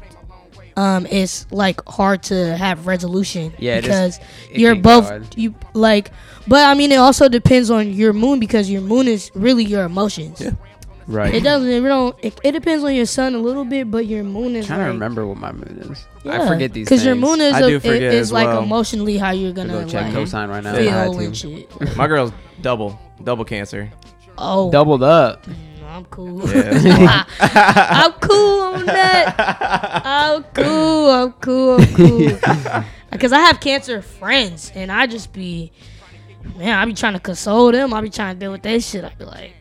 um, 0.76 1.05
it's 1.09 1.45
like 1.51 1.84
hard 1.88 2.24
to 2.24 2.55
have 2.57 2.88
resolution 2.88 3.53
Yeah, 3.59 3.76
it 3.76 3.80
is- 3.80 3.84
because 3.86 4.19
it 4.51 4.59
you're 4.59 4.74
can 4.74 4.82
both 4.82 5.05
hard. 5.07 5.38
you 5.38 5.53
like. 5.74 6.11
But 6.47 6.67
I 6.67 6.74
mean, 6.74 6.91
it 6.91 6.97
also 6.97 7.30
depends 7.30 7.69
on 7.71 7.91
your 7.93 8.13
moon 8.13 8.39
because 8.39 8.69
your 8.69 8.82
moon 8.82 9.07
is 9.07 9.32
really 9.34 9.63
your 9.63 9.84
emotions. 9.86 10.41
Right. 11.05 11.34
It 11.36 11.43
doesn't. 11.43 11.67
It 11.69 11.82
don't. 11.82 12.15
It, 12.24 12.39
it 12.43 12.51
depends 12.53 12.84
on 12.84 12.95
your 12.95 13.05
sun 13.05 13.36
a 13.36 13.38
little 13.38 13.65
bit, 13.65 13.91
but 13.91 14.05
your 14.05 14.24
moon 14.24 14.55
is 14.55 14.67
trying 14.67 14.80
to 14.80 14.86
like, 14.86 14.93
remember 14.93 15.28
what 15.28 15.38
my 15.38 15.51
moon 15.51 15.80
is. 15.91 16.05
I 16.26 16.47
forget 16.47 16.71
these 16.71 16.88
because 16.88 17.03
your 17.05 17.15
moon 17.15 17.41
is 17.41 17.53
I 17.53 17.59
a, 17.59 17.67
do 17.67 17.76
it- 17.76 17.82
forget 17.82 18.01
is 18.13 18.21
as 18.28 18.32
like 18.32 18.47
well. 18.47 18.63
emotionally 18.63 19.17
how 19.17 19.32
you're 19.32 19.51
gonna 19.51 19.74
go 19.74 19.86
check 19.88 20.13
like 20.13 20.13
cosign 20.13 20.47
right 20.49 20.63
now. 20.63 20.74
Feel 20.76 21.19
and 21.19 21.36
shit. 21.38 21.97
my 21.97 22.07
girl's 22.07 22.32
double, 22.61 22.97
double 23.24 23.43
cancer. 23.43 23.91
Oh, 24.38 24.71
Doubled 24.71 25.03
up. 25.03 25.45
I'm 25.93 26.05
cool. 26.05 26.49
Yeah. 26.49 27.23
I'm 27.39 28.13
cool 28.13 28.61
on 28.61 28.85
that. 28.87 29.35
I'm 30.03 30.43
cool. 30.45 31.09
I'm 31.11 31.31
cool. 31.33 31.79
I'm 31.79 31.93
cool. 31.93 32.83
Because 33.11 33.31
I 33.31 33.41
have 33.41 33.59
cancer 33.59 34.01
friends, 34.01 34.71
and 34.73 34.91
I 34.91 35.05
just 35.05 35.33
be, 35.33 35.71
man, 36.57 36.75
I 36.79 36.83
be 36.83 36.93
trying 36.93 37.13
to 37.13 37.19
console 37.19 37.71
them. 37.71 37.93
I 37.93 38.01
be 38.01 38.09
trying 38.09 38.33
to 38.33 38.39
deal 38.39 38.51
with 38.51 38.63
that 38.63 38.81
shit. 38.81 39.03
I 39.05 39.09
be 39.09 39.23
like, 39.23 39.53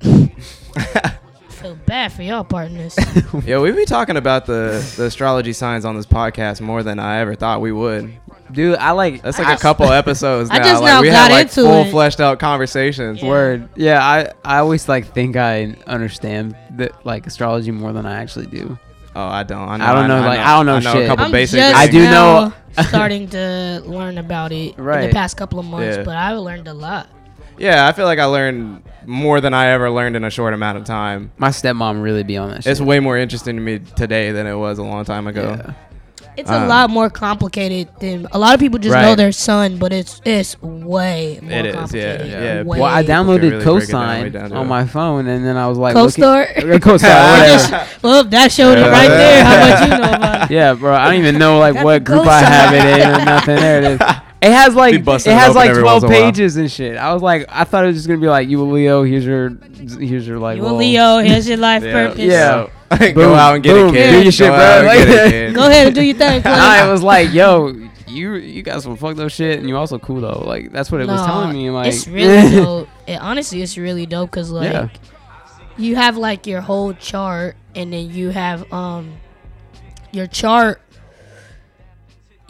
I 0.75 1.19
feel 1.63 1.75
bad 1.87 2.13
for 2.13 2.23
y'all 2.23 2.45
partners. 2.45 2.97
Yeah, 3.45 3.59
we 3.61 3.73
be 3.73 3.85
talking 3.87 4.17
about 4.17 4.47
the 4.47 4.83
the 4.97 5.05
astrology 5.05 5.53
signs 5.53 5.85
on 5.85 5.97
this 5.97 6.07
podcast 6.07 6.61
more 6.61 6.83
than 6.83 6.99
I 6.99 7.19
ever 7.21 7.35
thought 7.35 7.61
we 7.61 7.73
would. 7.73 8.13
Dude, 8.51 8.77
I 8.77 8.91
like 8.91 9.23
That's 9.23 9.39
like 9.39 9.57
a 9.59 9.61
couple 9.61 9.87
episodes 9.87 10.51
I 10.53 10.59
now. 10.59 10.65
just 10.65 10.83
like 10.83 10.93
now 10.93 11.01
we 11.01 11.09
got 11.09 11.15
have 11.17 11.31
like 11.31 11.43
into 11.45 11.63
full 11.63 11.83
it. 11.85 11.91
fleshed 11.91 12.21
out 12.21 12.39
conversations. 12.39 13.23
Yeah. 13.23 13.29
Word. 13.29 13.69
Yeah, 13.77 14.05
I 14.05 14.33
I 14.45 14.59
always 14.59 14.89
like 14.89 15.07
think 15.15 15.37
I 15.37 15.75
understand 15.87 16.55
that 16.77 17.05
like 17.07 17.27
astrology 17.27 17.71
more 17.71 17.93
than 17.93 18.05
I 18.05 18.21
actually 18.21 18.47
do. 18.47 18.79
Oh, 19.15 19.21
I 19.23 19.43
don't. 19.43 19.69
I, 19.69 19.77
know, 19.79 19.85
I 19.85 19.95
don't 19.95 20.09
know, 20.09 20.21
like, 20.21 20.39
I 20.39 20.57
don't 20.57 20.67
know 20.67 20.77
I 20.77 20.81
know 20.81 20.93
shit. 20.93 21.05
a 21.05 21.07
couple 21.07 21.25
I'm 21.27 21.33
basic. 21.33 21.59
just 21.61 21.75
I 21.77 21.87
do 21.87 22.03
now 22.03 22.13
know- 22.49 22.83
starting 22.89 23.29
to 23.31 23.83
learn 23.85 24.17
about 24.19 24.53
it 24.53 24.75
right. 24.77 24.79
in 24.79 24.85
Right. 24.85 25.07
the 25.09 25.13
past 25.13 25.37
couple 25.37 25.59
of 25.59 25.67
months, 25.67 25.97
Yeah. 25.99 26.03
but 26.05 26.17
I've 26.17 26.39
learned 26.39 26.67
a 26.69 26.73
lot. 26.75 27.09
Yeah, 27.59 27.87
I 27.87 27.93
feel 27.93 28.07
like 28.07 28.19
I 28.19 28.25
learned 28.25 28.83
more 29.07 29.41
than 29.41 29.55
I 29.55 29.69
ever 29.69 29.91
learned 29.91 30.17
in 30.17 30.25
a 30.25 30.31
short 30.31 30.55
amount 30.55 30.79
of 30.79 30.85
time. 30.85 31.33
My 31.39 31.49
stepmom 31.49 32.03
really 32.03 32.23
be 32.23 32.37
on 32.37 32.51
that 32.51 32.65
shit. 32.65 32.71
It's 32.73 32.81
way 32.81 33.01
more 33.01 33.17
interesting 33.19 33.57
to 33.57 33.63
me 33.63 33.79
today 33.81 34.33
than 34.33 34.47
it 34.47 34.55
was 34.55 34.79
a 34.79 34.83
long 34.83 35.05
time 35.05 35.27
ago. 35.27 35.57
Yeah. 35.59 35.73
It's 36.35 36.49
a 36.49 36.61
Uh. 36.63 36.67
lot 36.67 36.89
more 36.89 37.11
complicated 37.11 37.89
than 38.01 38.27
a 38.33 38.39
lot 38.39 38.55
of 38.55 38.61
people 38.61 38.79
just 38.79 38.95
know 38.97 39.15
their 39.15 39.33
son, 39.33 39.77
but 39.77 39.93
it's 39.93 40.19
it's 40.25 40.57
way 40.63 41.39
more 41.43 41.53
It 41.53 41.67
is, 41.67 41.75
yeah, 41.75 41.79
complicated. 41.81 42.27
yeah. 42.31 42.63
Way. 42.63 42.81
Well, 42.81 42.85
I 42.85 43.05
downloaded 43.05 43.41
can 43.41 43.51
really 43.51 43.65
break 43.65 43.83
it 43.89 43.93
down, 43.93 44.09
way 44.09 44.31
Cosign 44.31 44.33
down 44.33 44.51
to 44.51 44.57
on 44.57 44.65
it. 44.65 44.69
my 44.71 44.87
phone, 44.87 45.27
and 45.27 45.45
then 45.45 45.59
I 45.59 45.69
was 45.69 45.77
like, 45.77 45.93
Co-star? 45.93 46.49
looking- 46.57 46.81
Co-star, 46.81 47.39
whatever. 47.39 47.87
well, 48.03 48.25
that 48.25 48.51
showed 48.51 48.79
it 48.79 48.89
right 48.91 49.09
there. 49.09 49.45
How 49.45 49.69
much 49.69 49.83
you 49.83 49.89
know 49.89 50.17
about 50.17 50.51
it? 50.51 50.55
yeah, 50.55 50.73
bro. 50.73 50.95
I 50.95 51.05
don't 51.11 51.21
even 51.21 51.39
know 51.39 51.59
like 51.59 51.75
Got 51.75 51.85
what 51.85 51.93
the 51.95 52.01
group 52.01 52.27
I 52.27 52.39
have 52.41 52.73
it 52.73 53.01
in 53.03 53.09
or 53.21 53.25
nothing. 53.27 53.57
There 53.57 53.79
it 53.83 53.85
is. 53.93 54.01
It 54.43 54.51
has 54.53 54.75
like 54.75 54.95
it 54.95 55.07
has 55.27 55.55
like 55.55 55.71
twelve 55.73 56.03
once 56.03 56.05
in 56.05 56.11
a 56.11 56.13
while. 56.13 56.33
pages 56.33 56.57
and 56.57 56.71
shit. 56.71 56.97
I 56.97 57.13
was 57.15 57.23
like, 57.23 57.47
I 57.49 57.63
thought 57.65 57.85
it 57.85 57.89
was 57.89 57.97
just 57.97 58.09
gonna 58.09 58.21
be 58.21 58.27
like 58.27 58.49
you 58.49 58.61
a 58.61 58.65
Leo. 58.65 59.05
Here's 59.05 59.25
your 59.25 59.51
here's 59.51 60.27
your 60.27 60.39
like. 60.39 60.57
You 60.59 60.67
a 60.67 60.73
Leo? 60.73 61.19
Here's 61.19 61.49
your 61.49 61.59
life 61.59 61.83
Yeah. 61.85 61.93
purpose. 61.93 62.19
Yeah. 62.21 62.69
Go 62.99 63.13
Boom, 63.15 63.33
out 63.39 63.55
and 63.55 63.63
get 63.65 63.73
boom. 63.73 63.89
a 63.89 63.93
kid. 63.93 64.11
Do 64.11 64.15
your 64.17 64.25
Go 64.25 64.31
shit, 64.31 64.49
bro. 64.49 64.83
Like- 64.87 64.99
get 65.07 65.27
a 65.27 65.31
kid. 65.31 65.55
Go 65.55 65.67
ahead 65.69 65.87
and 65.87 65.95
do 65.95 66.03
your 66.03 66.17
thing. 66.17 66.43
Clay. 66.43 66.51
Nah, 66.51 66.87
it 66.87 66.91
was 66.91 67.03
like, 67.03 67.33
yo, 67.33 67.69
you 68.09 68.35
you 68.35 68.63
got 68.63 68.83
some 68.83 68.97
fucked 68.97 69.19
up 69.21 69.31
shit, 69.31 69.59
and 69.61 69.69
you 69.69 69.77
also 69.77 69.99
cool 69.99 70.21
though. 70.21 70.43
Like 70.45 70.73
that's 70.73 70.91
what 70.93 71.01
it 71.01 71.07
was 71.07 71.25
telling 71.25 71.53
me. 71.57 71.71
Like 71.71 71.89
it's 71.95 72.07
really 72.09 72.51
dope. 72.57 72.89
It, 73.07 73.15
honestly, 73.21 73.63
it's 73.63 73.79
really 73.79 74.05
dope 74.07 74.31
because 74.31 74.51
like 74.51 74.73
Yeah. 74.73 74.89
you 75.79 75.95
have 75.97 76.17
like 76.17 76.47
your 76.47 76.61
whole 76.61 76.93
chart, 76.95 77.57
and 77.75 77.93
then 77.93 78.11
you 78.11 78.31
have 78.31 78.71
um 78.73 79.15
your 80.11 80.27
chart. 80.27 80.83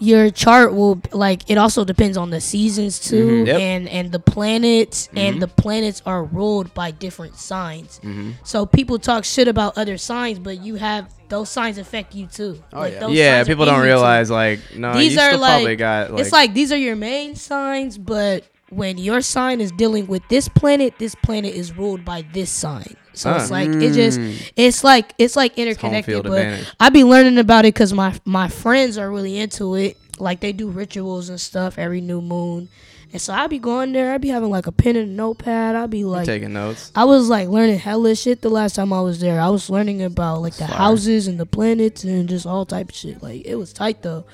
Your 0.03 0.30
chart 0.30 0.74
will 0.74 1.00
like 1.12 1.48
it 1.48 1.57
also 1.59 1.84
depends 1.84 2.16
on 2.16 2.30
the 2.30 2.40
seasons 2.40 2.98
too, 2.98 3.26
Mhm. 3.44 3.46
Yep. 3.46 3.61
and 3.61 3.88
and 3.88 4.11
the 4.11 4.18
planets, 4.18 5.09
and 5.14 5.40
the 5.40 5.46
planets 5.46 6.03
are 6.05 6.24
ruled 6.24 6.74
by 6.74 6.90
different 6.90 7.36
signs. 7.36 8.00
So 8.42 8.66
people 8.66 8.98
talk 8.98 9.24
shit 9.24 9.46
about 9.46 9.78
other 9.78 9.96
signs, 9.98 10.38
but 10.40 10.61
you 10.61 10.74
have 10.74 11.07
those 11.28 11.48
signs 11.50 11.78
affect 11.78 12.14
you 12.16 12.26
too. 12.26 12.59
Oh, 12.72 12.80
Like, 12.80 12.94
yeah. 12.94 13.00
those 13.00 13.12
yeah, 13.14 13.36
signs 13.38 13.48
people 13.48 13.64
don't 13.64 13.76
you, 13.76 13.82
too. 13.82 13.86
realize 13.86 14.28
like 14.30 14.59
no, 14.76 14.92
these 14.98 15.14
you 15.14 15.20
are 15.20 15.28
still 15.30 15.40
like, 15.40 15.50
probably 15.62 15.76
got 15.76 16.11
like, 16.11 16.20
it's 16.20 16.32
like 16.32 16.53
these 16.53 16.72
are 16.72 16.76
your 16.88 16.96
main 16.96 17.36
signs, 17.36 17.96
but 17.96 18.44
when 18.70 18.98
your 18.98 19.20
sign 19.20 19.61
is 19.61 19.70
dealing 19.72 20.07
with 20.09 20.22
this 20.28 20.48
planet, 20.48 20.94
this 20.98 21.14
planet 21.14 21.55
is 21.55 21.76
ruled 21.76 22.05
by 22.05 22.24
this 22.32 22.50
sign. 22.50 22.96
So 23.14 23.34
it's 23.34 23.50
like 23.50 23.68
it 23.68 23.92
just 23.92 24.18
mm. 24.18 24.52
it's 24.56 24.82
like 24.82 25.14
it's 25.18 25.36
like 25.36 25.58
interconnected. 25.58 26.12
field 26.12 26.24
But 26.24 26.32
advantage. 26.32 26.72
I 26.80 26.90
be 26.90 27.04
learning 27.04 27.38
about 27.38 27.64
it 27.64 27.74
because 27.74 27.92
my 27.92 28.18
my 28.24 28.48
friends 28.48 28.98
are 28.98 29.10
really 29.10 29.38
into 29.38 29.74
it. 29.74 29.98
Like 30.18 30.40
they 30.40 30.52
do 30.52 30.68
rituals 30.68 31.28
and 31.28 31.40
stuff 31.40 31.78
every 31.78 32.00
new 32.00 32.20
moon, 32.20 32.68
and 33.12 33.20
so 33.20 33.32
I'd 33.34 33.50
be 33.50 33.58
going 33.58 33.92
there. 33.92 34.12
I'd 34.12 34.20
be 34.20 34.28
having 34.28 34.50
like 34.50 34.66
a 34.66 34.72
pen 34.72 34.96
and 34.96 35.10
a 35.10 35.12
notepad. 35.12 35.74
I'd 35.74 35.90
be 35.90 36.04
like 36.04 36.26
taking 36.26 36.52
notes. 36.52 36.92
I 36.94 37.04
was 37.04 37.28
like 37.28 37.48
learning 37.48 37.78
hella 37.78 38.14
shit 38.14 38.40
the 38.40 38.50
last 38.50 38.76
time 38.76 38.92
I 38.92 39.00
was 39.00 39.20
there. 39.20 39.40
I 39.40 39.48
was 39.48 39.68
learning 39.68 40.02
about 40.02 40.42
like 40.42 40.54
the 40.54 40.66
Fire. 40.66 40.76
houses 40.76 41.26
and 41.26 41.38
the 41.38 41.46
planets 41.46 42.04
and 42.04 42.28
just 42.28 42.46
all 42.46 42.64
type 42.64 42.90
of 42.90 42.94
shit. 42.94 43.22
Like 43.22 43.44
it 43.44 43.56
was 43.56 43.72
tight 43.72 44.02
though. 44.02 44.24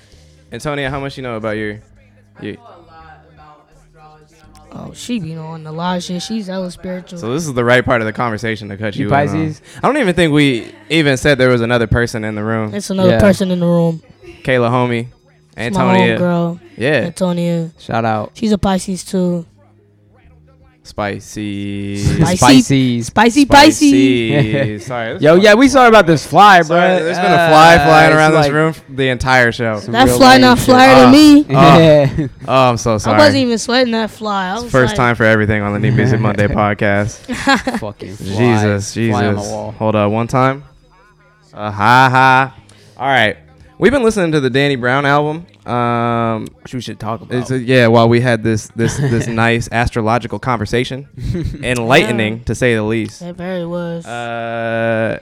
Antonia, 0.53 0.91
how 0.91 1.01
much 1.01 1.17
you 1.17 1.23
know 1.23 1.37
about 1.37 1.57
your 1.57 1.81
your 2.41 2.57
Oh, 4.71 4.93
she 4.93 5.19
be 5.19 5.35
on 5.37 5.65
the 5.65 5.73
lot 5.73 5.97
of 5.97 6.03
shit. 6.05 6.23
She's 6.23 6.47
hella 6.47 6.71
spiritual. 6.71 7.19
So 7.19 7.33
this 7.33 7.47
is 7.47 7.55
the 7.55 7.65
right 7.65 7.85
part 7.85 8.01
of 8.03 8.07
the 8.07 8.13
conversation 8.13 8.69
to 8.69 8.77
cut 8.77 8.97
you, 8.97 9.03
You 9.03 9.09
in 9.09 9.15
on. 9.15 9.27
Pisces? 9.27 9.63
I 9.83 9.87
don't 9.87 9.97
even 9.97 10.15
think 10.15 10.33
we 10.33 10.71
even 10.91 11.17
said 11.17 11.39
there 11.39 11.49
was 11.49 11.61
another 11.63 11.87
person 11.87 12.23
in 12.25 12.35
the 12.35 12.45
room. 12.45 12.75
It's 12.75 12.91
another 12.91 13.11
Yeah. 13.13 13.21
person 13.21 13.51
in 13.51 13.61
the 13.61 13.67
room. 13.67 14.03
Kayla, 14.45 14.69
homie, 14.71 15.09
It's 15.57 15.77
my 15.77 15.97
Antonia, 15.97 16.19
girl, 16.19 16.61
yeah, 16.77 16.91
Antonia. 17.07 17.71
Shout 17.79 18.05
out. 18.05 18.33
She's 18.35 18.53
a 18.53 18.59
Pisces 18.59 19.05
too. 19.05 19.47
Spicy, 20.89 21.97
Spicy. 21.99 22.39
Pisces. 22.39 23.07
Spicy 23.07 23.45
Spicy. 23.45 24.79
Sorry, 24.81 25.19
Yo, 25.19 25.35
yeah, 25.37 25.55
we 25.55 25.69
saw 25.69 25.87
about 25.89 26.07
this 26.07 26.27
fly, 26.27 26.59
bro. 26.59 26.67
Sorry, 26.69 27.03
there's 27.03 27.17
been 27.19 27.27
a 27.33 27.49
fly 27.51 27.79
flying 27.85 28.13
Uh, 28.13 28.17
around 28.17 28.35
it's 28.35 28.47
this 28.47 28.53
room 28.53 28.75
the 28.97 29.09
entire 29.09 29.53
show. 29.53 29.79
That 29.81 30.09
fly 30.09 30.39
not 30.39 30.59
shit. 30.59 30.67
flyer 30.67 30.95
Ah. 30.97 31.05
to 31.07 31.13
me. 31.13 31.41
Yeah. 31.49 32.27
Oh, 32.49 32.71
I'm 32.71 32.77
so 32.79 32.97
sorry. 32.99 33.17
I 33.17 33.19
wasn't 33.19 33.43
even 33.43 33.59
sweating 33.59 33.93
that 33.93 34.11
fly. 34.11 34.49
I 34.49 34.55
was 34.55 34.71
First 34.71 34.93
like, 34.93 34.97
time 34.97 35.15
for 35.17 35.25
everything 35.25 35.61
on 35.63 35.75
the 35.75 35.79
New 35.79 35.93
Music 35.93 36.19
Monday 36.29 36.47
podcast. 36.49 37.19
Fucking 37.79 38.17
fly. 38.17 38.27
Jesus, 38.37 38.95
Jesus. 38.95 39.19
Fly 39.19 39.27
on 39.27 39.35
the 39.35 39.41
wall. 39.43 39.73
Hold 39.73 39.97
up, 39.97 40.11
one 40.11 40.27
time. 40.29 40.65
Uh, 41.53 41.71
ha 41.71 42.09
ha. 42.11 42.55
All 42.97 43.07
right, 43.07 43.37
we've 43.79 43.93
been 43.93 44.03
listening 44.03 44.33
to 44.33 44.41
the 44.41 44.51
Danny 44.51 44.77
Brown 44.77 45.07
album. 45.07 45.47
Um, 45.71 46.47
Which 46.63 46.75
we 46.75 46.81
should 46.81 46.99
talk 47.01 47.21
about. 47.21 47.37
it's 47.37 47.51
a, 47.51 47.59
yeah, 47.59 47.87
while 47.87 48.09
we 48.09 48.21
had 48.21 48.43
this 48.43 48.69
this 48.69 48.97
this 48.99 49.27
nice 49.27 49.69
astrological 49.71 50.39
conversation, 50.39 51.09
enlightening 51.63 52.45
to 52.45 52.55
say 52.55 52.75
the 52.75 52.83
least. 52.83 53.23
It 53.23 53.37
very 53.37 53.67
was. 53.67 54.07
Uh, 54.07 55.21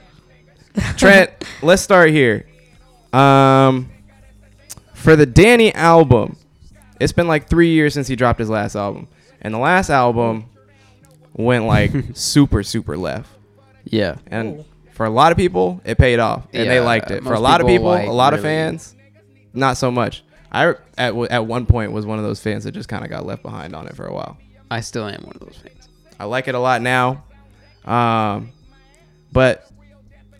Trent, 0.95 1.31
let's 1.61 1.81
start 1.81 2.09
here. 2.09 2.47
Um, 3.13 3.89
for 4.93 5.15
the 5.15 5.25
Danny 5.25 5.73
album, 5.73 6.37
it's 6.99 7.13
been 7.13 7.27
like 7.27 7.49
three 7.49 7.69
years 7.69 7.93
since 7.93 8.07
he 8.07 8.15
dropped 8.15 8.39
his 8.39 8.49
last 8.49 8.75
album, 8.75 9.07
and 9.41 9.53
the 9.53 9.59
last 9.59 9.89
album 9.89 10.45
went 11.33 11.65
like 11.65 11.91
super 12.13 12.63
super 12.63 12.97
left. 12.97 13.29
yeah. 13.85 14.17
And 14.27 14.65
for 14.97 15.05
a 15.05 15.11
lot 15.11 15.31
of 15.31 15.37
people, 15.37 15.79
it 15.85 15.99
paid 15.99 16.17
off, 16.17 16.47
and 16.53 16.67
they 16.67 16.79
liked 16.79 17.11
it. 17.11 17.23
For 17.23 17.33
a 17.33 17.39
lot 17.39 17.61
of 17.61 17.67
people, 17.67 17.89
like, 17.89 18.07
a 18.07 18.11
lot 18.11 18.33
of 18.33 18.41
fans, 18.41 18.95
not 19.53 19.77
so 19.77 19.91
much. 19.91 20.23
I 20.51 20.73
at 20.97 21.13
at 21.15 21.45
one 21.45 21.67
point 21.67 21.91
was 21.91 22.07
one 22.07 22.17
of 22.17 22.25
those 22.25 22.41
fans 22.41 22.63
that 22.63 22.71
just 22.71 22.89
kind 22.89 23.03
of 23.03 23.11
got 23.11 23.23
left 23.23 23.43
behind 23.43 23.75
on 23.75 23.85
it 23.87 23.95
for 23.95 24.07
a 24.07 24.13
while. 24.13 24.39
I 24.71 24.81
still 24.81 25.05
am 25.05 25.21
one 25.21 25.35
of 25.35 25.41
those 25.41 25.55
fans. 25.55 25.87
I 26.19 26.25
like 26.25 26.47
it 26.47 26.55
a 26.55 26.59
lot 26.59 26.81
now. 26.81 27.25
Um, 27.85 28.51
but 29.31 29.69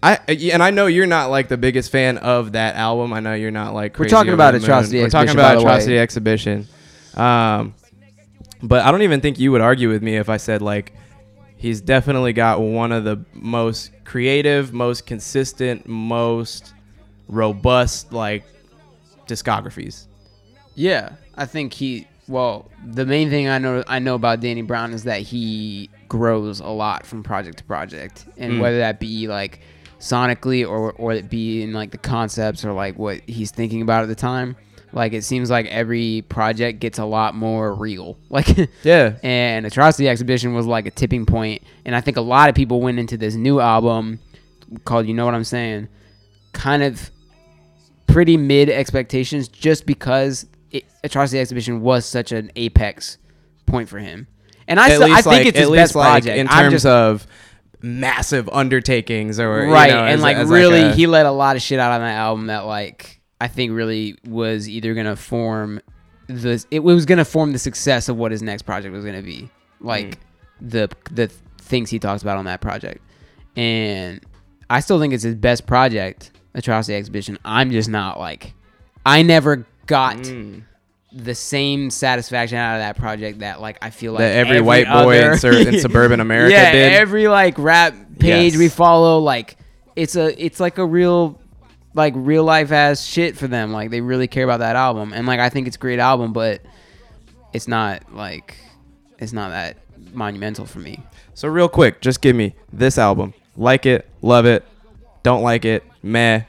I 0.01 0.15
and 0.27 0.63
I 0.63 0.71
know 0.71 0.87
you're 0.87 1.05
not 1.05 1.29
like 1.29 1.49
the 1.49 1.57
biggest 1.57 1.91
fan 1.91 2.17
of 2.17 2.53
that 2.53 2.77
album. 2.77 3.13
I 3.13 3.19
know 3.19 3.35
you're 3.35 3.51
not 3.51 3.75
like 3.75 3.99
We're 3.99 4.09
talking 4.09 4.33
about. 4.33 4.55
Atrocity 4.55 5.01
We're 5.01 5.09
talking 5.09 5.35
about 5.35 5.49
by 5.49 5.53
the 5.53 5.59
way. 5.59 5.65
Atrocity 5.65 5.99
Exhibition. 5.99 6.67
Um, 7.13 7.75
but 8.63 8.83
I 8.83 8.91
don't 8.91 9.03
even 9.03 9.21
think 9.21 9.39
you 9.39 9.51
would 9.51 9.61
argue 9.61 9.89
with 9.89 10.01
me 10.01 10.15
if 10.15 10.29
I 10.29 10.37
said 10.37 10.63
like 10.63 10.93
he's 11.57 11.79
definitely 11.79 12.33
got 12.33 12.59
one 12.59 12.91
of 12.91 13.03
the 13.03 13.23
most 13.33 13.91
creative, 14.07 14.71
most 14.73 15.05
consistent, 15.05 15.85
most 15.87 16.73
robust 17.27 18.13
like 18.13 18.43
discographies. 19.27 20.05
Yeah, 20.75 21.09
I 21.35 21.45
think 21.45 21.73
he. 21.73 22.07
Well, 22.27 22.69
the 22.85 23.05
main 23.05 23.29
thing 23.29 23.47
I 23.47 23.57
know 23.57 23.83
I 23.87 23.99
know 23.99 24.15
about 24.15 24.39
Danny 24.41 24.61
Brown 24.61 24.93
is 24.93 25.03
that 25.03 25.21
he 25.21 25.89
grows 26.07 26.59
a 26.59 26.67
lot 26.67 27.05
from 27.05 27.21
project 27.23 27.57
to 27.59 27.63
project, 27.65 28.25
and 28.37 28.53
Mm. 28.53 28.61
whether 28.61 28.77
that 28.79 28.99
be 28.99 29.27
like 29.27 29.59
sonically 29.99 30.67
or 30.67 30.91
or 30.93 31.11
it 31.13 31.29
be 31.29 31.63
in 31.63 31.73
like 31.73 31.91
the 31.91 31.97
concepts 31.97 32.63
or 32.63 32.73
like 32.73 32.97
what 32.97 33.21
he's 33.27 33.51
thinking 33.51 33.81
about 33.81 34.03
at 34.03 34.07
the 34.09 34.15
time. 34.15 34.55
Like 34.93 35.13
it 35.13 35.23
seems 35.23 35.49
like 35.49 35.65
every 35.67 36.23
project 36.29 36.79
gets 36.79 36.97
a 36.97 37.05
lot 37.05 37.35
more 37.35 37.73
real. 37.73 38.17
Like 38.29 38.47
Yeah. 38.83 39.13
and 39.23 39.65
Atrocity 39.65 40.07
Exhibition 40.07 40.53
was 40.53 40.65
like 40.65 40.85
a 40.85 40.91
tipping 40.91 41.25
point, 41.25 41.61
and 41.85 41.95
I 41.95 42.01
think 42.01 42.17
a 42.17 42.21
lot 42.21 42.49
of 42.49 42.55
people 42.55 42.81
went 42.81 42.97
into 42.99 43.17
this 43.17 43.35
new 43.35 43.59
album 43.59 44.19
called 44.85 45.05
You 45.07 45.13
Know 45.13 45.25
What 45.25 45.33
I'm 45.35 45.43
Saying, 45.43 45.87
kind 46.53 46.83
of 46.83 47.11
pretty 48.07 48.37
mid 48.37 48.69
expectations 48.69 49.47
just 49.47 49.85
because 49.85 50.45
it, 50.71 50.85
Atrocity 51.03 51.39
Exhibition 51.39 51.81
was 51.81 52.05
such 52.05 52.31
an 52.31 52.51
apex 52.55 53.17
point 53.65 53.89
for 53.89 53.99
him. 53.99 54.27
And 54.67 54.79
I, 54.79 54.85
I 54.85 55.21
think 55.21 55.25
like 55.25 55.45
it's 55.47 55.57
at 55.57 55.61
his 55.61 55.69
least 55.69 55.79
best 55.81 55.95
like 55.95 56.07
project. 56.23 56.37
in 56.37 56.47
terms 56.47 56.71
just- 56.73 56.85
of 56.85 57.27
massive 57.81 58.49
undertakings 58.49 59.39
or 59.39 59.65
you 59.65 59.71
right 59.71 59.91
know, 59.91 59.99
and 60.03 60.15
as- 60.15 60.21
like 60.21 60.37
as 60.37 60.49
really 60.49 60.81
a- 60.81 60.93
he 60.93 61.05
let 61.07 61.25
a 61.25 61.31
lot 61.31 61.55
of 61.55 61.61
shit 61.61 61.79
out 61.79 61.91
on 61.91 62.01
that 62.01 62.15
album 62.15 62.47
that 62.47 62.65
like 62.65 63.16
i 63.41 63.47
think 63.47 63.71
really 63.71 64.17
was 64.27 64.67
either 64.69 64.93
gonna 64.93 65.15
form 65.15 65.79
the 66.27 66.63
it 66.71 66.79
was 66.79 67.05
gonna 67.05 67.25
form 67.25 67.51
the 67.53 67.59
success 67.59 68.09
of 68.09 68.17
what 68.17 68.31
his 68.31 68.41
next 68.41 68.63
project 68.63 68.93
was 68.93 69.05
gonna 69.05 69.21
be 69.21 69.49
like 69.79 70.19
the 70.61 70.89
the 71.11 71.27
things 71.59 71.89
he 71.89 71.99
talks 71.99 72.21
about 72.21 72.37
on 72.37 72.45
that 72.45 72.61
project 72.61 73.01
and 73.55 74.21
i 74.69 74.79
still 74.79 74.99
think 74.99 75.13
it's 75.13 75.23
his 75.23 75.35
best 75.35 75.65
project 75.65 76.31
atrocity 76.53 76.95
exhibition 76.95 77.37
i'm 77.45 77.71
just 77.71 77.89
not 77.89 78.19
like 78.19 78.53
i 79.05 79.21
never 79.21 79.65
got 79.85 80.17
Mm. 80.17 80.63
the 81.13 81.33
same 81.35 81.89
satisfaction 81.89 82.57
out 82.57 82.75
of 82.75 82.81
that 82.81 82.97
project 82.97 83.39
that 83.39 83.61
like 83.61 83.77
I 83.81 83.89
feel 83.89 84.11
like 84.11 84.19
That 84.19 84.35
every 84.35 84.59
white 84.59 84.85
boy 84.87 85.23
in 85.31 85.37
sur- 85.37 85.53
in 85.53 85.79
suburban 85.85 86.19
America 86.19 86.51
yeah, 86.53 86.71
did? 86.73 86.91
every 86.93 87.29
like 87.29 87.57
rap 87.57 87.93
page 88.19 88.51
Yes. 88.53 88.57
we 88.59 88.67
follow, 88.67 89.19
like 89.19 89.55
it's 89.95 90.17
a 90.17 90.43
it's 90.43 90.59
like 90.59 90.77
a 90.77 90.85
real 90.85 91.39
like 91.97 92.13
real 92.15 92.43
life 92.43 92.71
ass 92.71 93.03
shit 93.03 93.35
for 93.35 93.47
them. 93.47 93.73
Like 93.73 93.89
they 93.89 94.01
really 94.01 94.27
care 94.27 94.43
about 94.43 94.59
that 94.59 94.75
album, 94.75 95.11
and 95.13 95.27
like 95.27 95.39
I 95.39 95.49
think 95.49 95.67
it's 95.67 95.75
a 95.75 95.79
great 95.79 95.99
album, 95.99 96.31
but 96.31 96.61
it's 97.53 97.67
not 97.67 98.13
like 98.13 98.55
it's 99.17 99.33
not 99.33 99.49
that 99.49 99.77
monumental 100.13 100.65
for 100.65 100.79
me. 100.79 101.03
So 101.33 101.47
real 101.47 101.67
quick, 101.67 102.01
just 102.01 102.21
give 102.21 102.35
me 102.35 102.55
this 102.71 102.97
album. 102.97 103.33
Like 103.55 103.85
it, 103.85 104.07
love 104.21 104.45
it, 104.45 104.63
don't 105.23 105.41
like 105.41 105.65
it, 105.65 105.83
meh. 106.03 106.43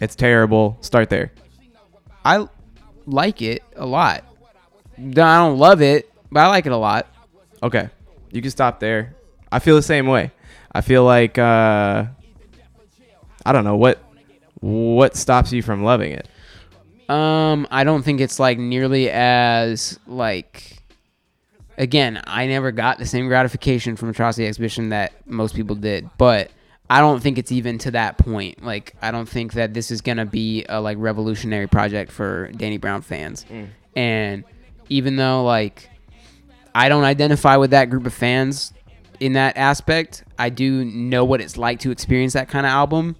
It's 0.00 0.14
terrible. 0.14 0.76
Start 0.80 1.08
there. 1.10 1.32
I 2.24 2.48
like 3.06 3.42
it 3.42 3.62
a 3.76 3.86
lot. 3.86 4.24
I 4.98 5.02
don't 5.02 5.58
love 5.58 5.80
it, 5.80 6.10
but 6.30 6.40
I 6.40 6.48
like 6.48 6.66
it 6.66 6.72
a 6.72 6.76
lot. 6.76 7.06
Okay. 7.62 7.88
You 8.30 8.42
can 8.42 8.50
stop 8.50 8.78
there. 8.80 9.16
I 9.50 9.58
feel 9.58 9.74
the 9.74 9.82
same 9.82 10.06
way. 10.06 10.32
I 10.72 10.80
feel 10.80 11.04
like 11.04 11.38
uh 11.38 12.06
I 13.44 13.52
don't 13.52 13.64
know 13.64 13.76
what 13.76 13.98
what 14.60 15.16
stops 15.16 15.52
you 15.52 15.62
from 15.62 15.82
loving 15.82 16.12
it. 16.12 16.28
Um, 17.10 17.66
I 17.70 17.82
don't 17.84 18.02
think 18.02 18.20
it's 18.20 18.38
like 18.38 18.58
nearly 18.58 19.10
as 19.10 19.98
like. 20.06 20.76
Again, 21.78 22.22
I 22.26 22.46
never 22.46 22.72
got 22.72 22.98
the 22.98 23.06
same 23.06 23.26
gratification 23.26 23.96
from 23.96 24.10
Atrocity 24.10 24.46
Exhibition 24.46 24.90
that 24.90 25.12
most 25.26 25.54
people 25.54 25.74
did, 25.74 26.10
but 26.18 26.50
I 26.90 27.00
don't 27.00 27.20
think 27.22 27.38
it's 27.38 27.50
even 27.52 27.78
to 27.78 27.92
that 27.92 28.18
point. 28.18 28.62
Like, 28.62 28.94
I 29.00 29.10
don't 29.10 29.28
think 29.28 29.54
that 29.54 29.72
this 29.72 29.90
is 29.90 30.02
gonna 30.02 30.26
be 30.26 30.66
a 30.68 30.78
like 30.80 30.98
revolutionary 31.00 31.68
project 31.68 32.12
for 32.12 32.50
Danny 32.52 32.76
Brown 32.76 33.00
fans. 33.00 33.46
And 33.96 34.44
even 34.90 35.16
though 35.16 35.42
like 35.44 35.88
I 36.74 36.88
don't 36.88 37.04
identify 37.04 37.56
with 37.56 37.70
that 37.70 37.88
group 37.90 38.06
of 38.06 38.12
fans 38.12 38.72
in 39.18 39.32
that 39.34 39.56
aspect, 39.56 40.24
I 40.38 40.50
do 40.50 40.84
know 40.84 41.24
what 41.24 41.40
it's 41.40 41.56
like 41.56 41.80
to 41.80 41.90
experience 41.90 42.34
that 42.34 42.48
kind 42.48 42.66
of 42.66 42.70
album. 42.70 43.16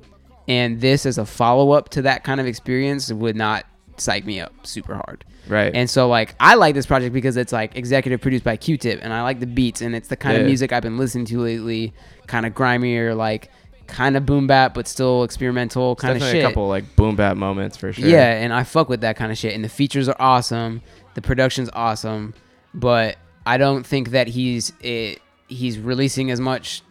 And 0.51 0.81
this 0.81 1.07
as 1.07 1.17
a 1.17 1.25
follow 1.25 1.71
up 1.71 1.91
to 1.91 2.03
that 2.03 2.25
kind 2.25 2.41
of 2.41 2.47
experience 2.47 3.13
would 3.13 3.37
not 3.37 3.65
psych 3.99 4.27
me 4.27 4.41
up 4.41 4.67
super 4.67 4.97
hard. 4.97 5.25
Right. 5.47 5.73
And 5.73 5.89
so 5.89 6.09
like 6.09 6.35
I 6.41 6.57
like 6.57 6.75
this 6.75 6.87
project 6.87 7.13
because 7.13 7.37
it's 7.37 7.53
like 7.53 7.77
executive 7.77 8.21
produced 8.21 8.43
by 8.43 8.57
Q-Tip, 8.57 8.99
and 9.01 9.13
I 9.13 9.23
like 9.23 9.39
the 9.39 9.47
beats, 9.47 9.81
and 9.81 9.95
it's 9.95 10.09
the 10.09 10.17
kind 10.17 10.37
of 10.37 10.47
music 10.47 10.73
I've 10.73 10.83
been 10.83 10.99
listening 10.99 11.25
to 11.27 11.39
lately, 11.39 11.95
kind 12.27 12.47
of 12.47 12.53
grimier, 12.53 13.15
like 13.15 13.49
kind 13.87 14.17
of 14.17 14.27
boom 14.27 14.49
bap, 14.49 14.75
but 14.75 14.89
still 14.89 15.23
experimental 15.23 15.95
kind 15.95 16.17
of 16.17 16.23
shit. 16.23 16.45
a 16.45 16.49
couple 16.49 16.67
like 16.67 16.97
boom 16.97 17.15
bap 17.15 17.37
moments 17.37 17.77
for 17.77 17.93
sure. 17.93 18.09
Yeah, 18.09 18.33
and 18.33 18.53
I 18.53 18.65
fuck 18.65 18.89
with 18.89 19.03
that 19.03 19.15
kind 19.17 19.31
of 19.31 19.39
shit. 19.39 19.55
And 19.55 19.63
the 19.63 19.69
features 19.69 20.09
are 20.09 20.17
awesome, 20.19 20.83
the 21.15 21.23
production's 21.23 21.71
awesome, 21.75 22.35
but 22.75 23.19
I 23.47 23.57
don't 23.57 23.87
think 23.87 24.11
that 24.11 24.27
he's 24.27 24.73
it, 24.81 25.21
he's 25.47 25.79
releasing 25.79 26.33
as 26.33 26.41
much 26.41 26.83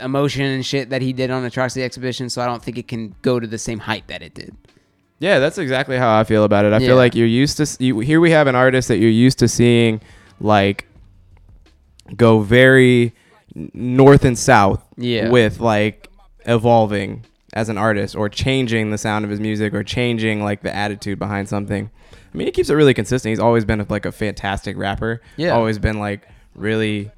emotion 0.00 0.42
and 0.44 0.64
shit 0.64 0.90
that 0.90 1.02
he 1.02 1.12
did 1.12 1.30
on 1.30 1.44
Atrocity 1.44 1.82
Exhibition. 1.82 2.28
So 2.30 2.42
I 2.42 2.46
don't 2.46 2.62
think 2.62 2.78
it 2.78 2.88
can 2.88 3.14
go 3.22 3.38
to 3.40 3.46
the 3.46 3.58
same 3.58 3.78
height 3.78 4.06
that 4.08 4.22
it 4.22 4.34
did. 4.34 4.54
Yeah, 5.18 5.38
that's 5.38 5.56
exactly 5.58 5.96
how 5.96 6.18
I 6.18 6.24
feel 6.24 6.44
about 6.44 6.64
it. 6.66 6.72
I 6.72 6.78
Yeah. 6.78 6.88
feel 6.88 6.96
like 6.96 7.14
you're 7.14 7.26
used 7.26 7.56
to 7.56 7.82
you, 7.82 8.00
here 8.00 8.20
we 8.20 8.30
have 8.32 8.46
an 8.46 8.54
artist 8.54 8.88
that 8.88 8.98
you're 8.98 9.08
used 9.10 9.38
to 9.38 9.48
seeing 9.48 10.00
like 10.40 10.86
go 12.16 12.40
very 12.40 13.14
north 13.54 14.24
and 14.24 14.38
south 14.38 14.82
Yeah. 14.96 15.30
with 15.30 15.60
like 15.60 16.08
evolving 16.44 17.24
as 17.54 17.68
an 17.70 17.78
artist 17.78 18.14
or 18.14 18.28
changing 18.28 18.90
the 18.90 18.98
sound 18.98 19.24
of 19.24 19.30
his 19.30 19.40
music 19.40 19.72
or 19.72 19.82
changing 19.82 20.44
like 20.44 20.62
the 20.62 20.74
attitude 20.74 21.18
behind 21.18 21.48
something. 21.48 21.90
I 22.12 22.36
mean, 22.36 22.46
he 22.46 22.52
keeps 22.52 22.68
it 22.68 22.74
really 22.74 22.92
consistent. 22.92 23.30
He's 23.30 23.38
always 23.40 23.64
been 23.64 23.84
like 23.88 24.04
a 24.04 24.12
fantastic 24.12 24.76
rapper. 24.76 25.22
Yeah. 25.38 25.50
Always 25.52 25.78
been 25.78 25.98
like 25.98 26.28
really 26.54 27.10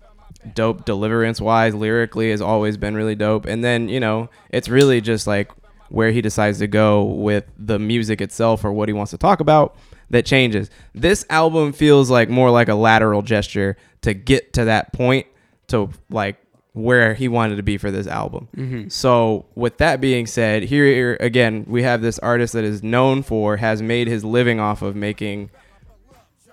dope 0.55 0.85
deliverance 0.85 1.41
wise 1.41 1.75
lyrically 1.75 2.31
has 2.31 2.41
always 2.41 2.77
been 2.77 2.95
really 2.95 3.15
dope. 3.15 3.47
And 3.47 3.63
then 3.63 3.89
you 3.89 4.01
know 4.01 4.31
it's 4.51 4.69
really 4.69 5.01
just 5.01 5.27
like 5.27 5.51
where 5.89 6.11
he 6.11 6.21
decides 6.21 6.59
to 6.59 6.67
go 6.67 7.03
with 7.03 7.45
the 7.57 7.79
music 7.79 8.21
itself 8.21 8.65
or 8.65 8.73
what 8.73 8.89
he 8.89 8.93
wants 8.93 9.11
to 9.11 9.19
talk 9.19 9.41
about 9.41 9.77
that 10.11 10.27
changes. 10.27 10.71
This 10.95 11.25
album 11.31 11.73
feels 11.73 12.11
like 12.11 12.29
more 12.29 12.51
like 12.51 12.69
a 12.69 12.75
lateral 12.75 13.23
gesture 13.23 13.77
to 14.03 14.15
get 14.15 14.53
to 14.55 14.65
that 14.67 14.93
point 14.93 15.27
to 15.69 15.91
like 16.11 16.37
where 16.73 17.15
he 17.15 17.27
wanted 17.29 17.57
to 17.57 17.63
be 17.63 17.77
for 17.77 17.91
this 17.91 18.07
album. 18.07 18.49
Mm-hmm. 18.57 18.89
So 18.89 19.47
with 19.55 19.79
that 19.79 20.01
being 20.01 20.27
said 20.27 20.63
here 20.63 21.17
again 21.21 21.65
we 21.67 21.83
have 21.83 22.03
this 22.03 22.19
artist 22.21 22.53
that 22.53 22.65
is 22.65 22.83
known 22.83 23.23
for 23.23 23.57
has 23.57 23.83
made 23.83 24.09
his 24.09 24.25
living 24.25 24.61
off 24.61 24.83
of 24.83 24.95
making 24.95 25.51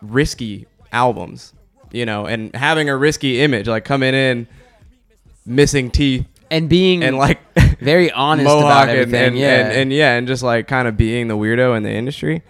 risky 0.01 0.67
albums, 0.91 1.53
you 1.95 2.05
know, 2.05 2.25
and 2.25 2.53
having 2.55 2.89
a 2.89 2.95
risky 2.97 3.41
image, 3.41 3.67
like 3.67 3.85
coming 3.85 4.13
in 4.13 4.47
missing 5.45 5.91
teeth 5.91 6.25
And 6.51 6.67
being 6.69 7.03
and 7.03 7.17
like 7.17 7.39
very 7.79 8.11
honest 8.11 8.45
mohawk 8.45 8.63
about 8.63 8.89
and, 8.89 8.99
everything. 8.99 9.23
and, 9.27 9.37
yeah. 9.37 9.59
and, 9.67 9.71
and 9.73 9.93
yeah, 9.93 10.15
and 10.15 10.27
just 10.27 10.43
like 10.43 10.67
kind 10.67 10.87
of 10.87 10.97
being 10.97 11.27
the 11.27 11.35
weirdo 11.37 11.75
in 11.77 11.83
the 11.83 11.91
industry. 11.91 12.41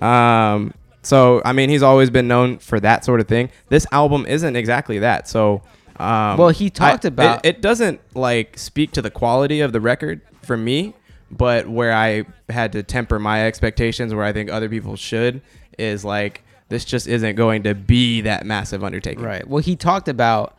Um, 0.00 0.72
so 1.02 1.42
I 1.44 1.52
mean, 1.52 1.68
he's 1.70 1.82
always 1.82 2.10
been 2.10 2.28
known 2.28 2.58
for 2.58 2.80
that 2.80 3.04
sort 3.04 3.20
of 3.20 3.28
thing. 3.28 3.50
This 3.68 3.86
album 3.92 4.24
isn't 4.26 4.56
exactly 4.56 4.98
that. 5.00 5.28
So, 5.28 5.62
um, 5.98 6.38
Well, 6.38 6.48
he 6.50 6.70
talked 6.70 7.04
I- 7.04 7.08
about- 7.08 7.44
it, 7.44 7.56
it. 7.56 7.60
Doesn't 7.62 8.00
like 8.14 8.58
speak 8.58 8.92
to 8.92 9.02
the 9.02 9.10
quality 9.10 9.60
of 9.60 9.72
the 9.72 9.80
record 9.80 10.20
for 10.42 10.56
me, 10.56 10.94
but 11.30 11.68
where 11.68 11.92
I 11.92 12.24
had 12.48 12.72
to 12.72 12.82
temper 12.82 13.18
my 13.18 13.46
expectations, 13.46 14.14
where 14.14 14.24
I 14.24 14.32
think 14.32 14.50
other 14.50 14.68
people 14.68 14.96
should, 14.96 15.42
is 15.78 16.04
like 16.04 16.43
this 16.68 16.84
just 16.84 17.06
isn't 17.06 17.36
going 17.36 17.62
to 17.64 17.74
be 17.74 18.20
that 18.22 18.44
massive 18.46 18.82
undertaking. 18.82 19.22
Right. 19.24 19.46
Well, 19.46 19.62
he 19.62 19.76
talked 19.76 20.08
about 20.08 20.56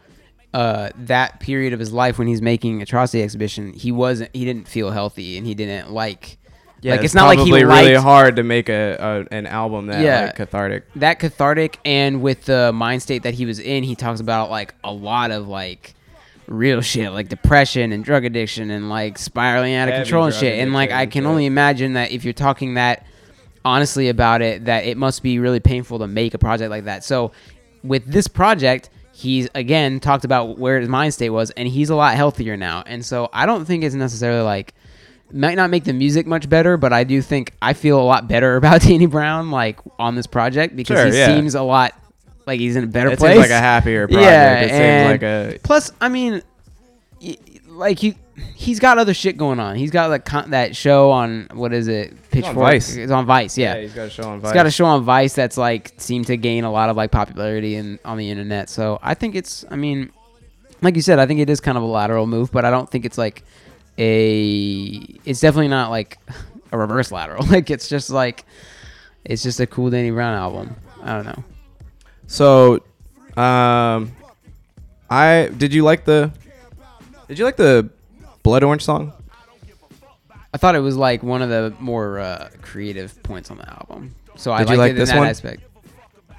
uh, 0.53 0.89
that 0.95 1.39
period 1.39 1.73
of 1.73 1.79
his 1.79 1.91
life 1.91 2.17
when 2.17 2.27
he's 2.27 2.41
making 2.41 2.81
Atrocity 2.81 3.21
Exhibition. 3.23 3.73
He 3.73 3.91
wasn't. 3.91 4.29
He 4.33 4.45
didn't 4.45 4.67
feel 4.67 4.91
healthy, 4.91 5.37
and 5.37 5.45
he 5.45 5.53
didn't 5.55 5.91
like. 5.91 6.37
Yeah, 6.81 6.91
like 6.91 6.99
it's, 6.99 7.05
it's 7.05 7.13
not 7.15 7.25
like 7.27 7.39
he 7.39 7.45
probably 7.49 7.63
liked 7.65 7.87
really 7.87 8.01
hard 8.01 8.35
to 8.35 8.43
make 8.43 8.69
a, 8.69 9.25
a 9.31 9.35
an 9.35 9.47
album 9.47 9.87
that 9.87 10.03
Yeah. 10.03 10.25
like 10.25 10.35
cathartic. 10.35 10.83
that 10.97 11.19
cathartic, 11.19 11.79
and 11.83 12.21
with 12.21 12.45
the 12.45 12.71
mind 12.73 13.01
state 13.01 13.23
that 13.23 13.33
he 13.33 13.45
was 13.45 13.59
in, 13.59 13.83
he 13.83 13.95
talks 13.95 14.19
about 14.19 14.51
like 14.51 14.75
a 14.83 14.91
lot 14.93 15.31
of 15.31 15.47
like 15.47 15.95
real 16.47 16.81
shit, 16.81 17.11
like 17.11 17.27
depression 17.27 17.91
and 17.91 18.05
drug 18.05 18.23
addiction, 18.23 18.69
and 18.69 18.87
like 18.89 19.17
spiraling 19.17 19.73
out 19.73 19.87
of 19.87 19.93
Heavy 19.95 20.03
control 20.05 20.25
and 20.25 20.35
shit. 20.35 20.59
And 20.59 20.73
like 20.73 20.91
I 20.91 21.07
can 21.07 21.23
shit. 21.23 21.29
only 21.29 21.45
imagine 21.47 21.93
that 21.93 22.11
if 22.11 22.23
you're 22.23 22.33
talking 22.33 22.75
that 22.75 23.05
honestly 23.65 24.07
about 24.07 24.41
it, 24.41 24.65
that 24.65 24.85
it 24.85 24.95
must 24.95 25.21
be 25.23 25.39
really 25.39 25.59
painful 25.59 25.99
to 25.99 26.07
make 26.07 26.33
a 26.33 26.37
project 26.37 26.69
like 26.69 26.85
that. 26.85 27.03
So 27.03 27.31
with 27.83 28.05
this 28.05 28.27
project. 28.27 28.89
He's 29.17 29.47
again 29.55 30.01
talked 30.01 30.25
about 30.25 30.59
where 30.59 30.77
his 30.77 30.89
mind 30.89 31.13
state 31.13 31.29
was, 31.29 31.49
and 31.51 31.69
he's 31.69 31.89
a 31.89 31.95
lot 31.95 32.15
healthier 32.15 32.57
now. 32.57 32.83
And 32.85 33.05
so 33.05 33.29
I 33.31 33.45
don't 33.45 33.63
think 33.63 33.85
it's 33.85 33.95
necessarily 33.95 34.41
like 34.41 34.73
might 35.31 35.55
not 35.55 35.69
make 35.69 35.85
the 35.85 35.93
music 35.93 36.27
much 36.27 36.49
better, 36.49 36.75
but 36.75 36.91
I 36.91 37.05
do 37.05 37.21
think 37.21 37.53
I 37.61 37.71
feel 37.71 37.97
a 37.97 38.03
lot 38.03 38.27
better 38.27 38.55
about 38.57 38.81
Danny 38.81 39.05
Brown 39.05 39.51
like 39.51 39.79
on 39.97 40.15
this 40.15 40.27
project 40.27 40.75
because 40.75 40.97
Sure, 40.99 41.05
he 41.07 41.17
yeah. 41.17 41.27
seems 41.27 41.55
a 41.55 41.61
lot 41.61 41.93
like 42.45 42.59
he's 42.59 42.75
in 42.75 42.83
a 42.83 42.87
better 42.87 43.07
place. 43.07 43.15
It 43.15 43.19
place. 43.19 43.33
seems 43.35 43.43
like 43.43 43.51
a 43.51 43.61
happier 43.61 44.07
project. 44.09 44.25
Yeah, 44.25 44.59
it 44.59 44.69
seems 44.69 44.81
and 44.81 45.09
like 45.11 45.23
a 45.23 45.59
plus, 45.63 45.93
I 46.01 46.09
mean, 46.09 46.41
like 47.69 47.99
he 47.99 48.17
he's 48.65 48.79
got 48.79 48.97
other 48.97 49.13
shit 49.13 49.37
going 49.37 49.59
on. 49.59 49.75
He's 49.75 49.91
got 49.91 50.09
like 50.09 50.25
con- 50.25 50.49
that 50.49 50.75
show 50.75 51.11
on 51.11 51.47
what 51.53 51.71
is 51.71 51.87
it? 51.87 52.13
Pitchfork. 52.31 52.55
Vice. 52.55 52.95
It's 52.95 53.11
on 53.11 53.25
Vice. 53.25 53.57
Yeah. 53.57 53.77
he's 53.77 53.93
got 53.93 54.07
a 54.07 54.09
show 54.09 54.23
on 54.23 54.41
Vice. 54.41 54.49
He's 54.49 54.55
got 54.55 54.65
a 54.65 54.71
show 54.71 54.85
on 54.85 55.03
Vice 55.03 55.33
that's 55.33 55.55
like 55.57 55.93
seemed 55.97 56.25
to 56.27 56.37
gain 56.37 56.63
a 56.63 56.71
lot 56.71 56.89
of 56.89 56.97
like 56.97 57.11
popularity 57.11 57.75
in 57.75 57.99
on 58.03 58.17
the 58.17 58.29
internet. 58.29 58.69
So 58.69 58.99
I 59.03 59.13
think 59.13 59.35
it's 59.35 59.63
I 59.69 59.75
mean, 59.75 60.11
like 60.81 60.95
you 60.95 61.03
said, 61.03 61.19
I 61.19 61.27
think 61.27 61.39
it 61.39 61.49
is 61.49 61.61
kind 61.61 61.77
of 61.77 61.83
a 61.83 61.87
lateral 61.87 62.25
move, 62.25 62.51
but 62.51 62.65
I 62.65 62.71
don't 62.71 62.89
think 62.89 63.05
it's 63.05 63.19
like 63.19 63.43
a 63.99 64.95
it's 65.25 65.39
definitely 65.41 65.67
not 65.67 65.91
like 65.91 66.17
a 66.71 66.77
reverse 66.77 67.11
lateral. 67.11 67.45
Like 67.49 67.69
it's 67.69 67.87
just 67.87 68.09
like 68.09 68.45
it's 69.23 69.43
just 69.43 69.59
a 69.59 69.67
cool 69.67 69.91
Danny 69.91 70.09
Brown 70.09 70.33
album. 70.35 70.75
I 71.03 71.13
don't 71.13 71.25
know. 71.25 71.43
So, 72.27 72.81
um, 73.39 74.11
I 75.09 75.51
did 75.55 75.71
you 75.71 75.83
like 75.83 76.05
the 76.05 76.31
did 77.27 77.37
you 77.37 77.45
like 77.45 77.57
the 77.57 77.89
Blood 78.45 78.63
Orange 78.63 78.83
song? 78.85 79.11
I 80.53 80.57
thought 80.57 80.75
it 80.75 80.79
was 80.79 80.95
like 80.95 81.23
one 81.23 81.41
of 81.41 81.49
the 81.49 81.73
more 81.79 82.19
uh, 82.19 82.49
creative 82.61 83.21
points 83.23 83.49
on 83.49 83.57
the 83.57 83.67
album. 83.67 84.13
So 84.35 84.51
I 84.53 84.59
Did 84.59 84.69
you 84.69 84.77
liked 84.77 84.79
like 84.79 84.89
it 84.89 84.91
in 84.91 84.97
this 84.99 85.09
that 85.09 85.17
one? 85.17 85.27
aspect. 85.27 85.63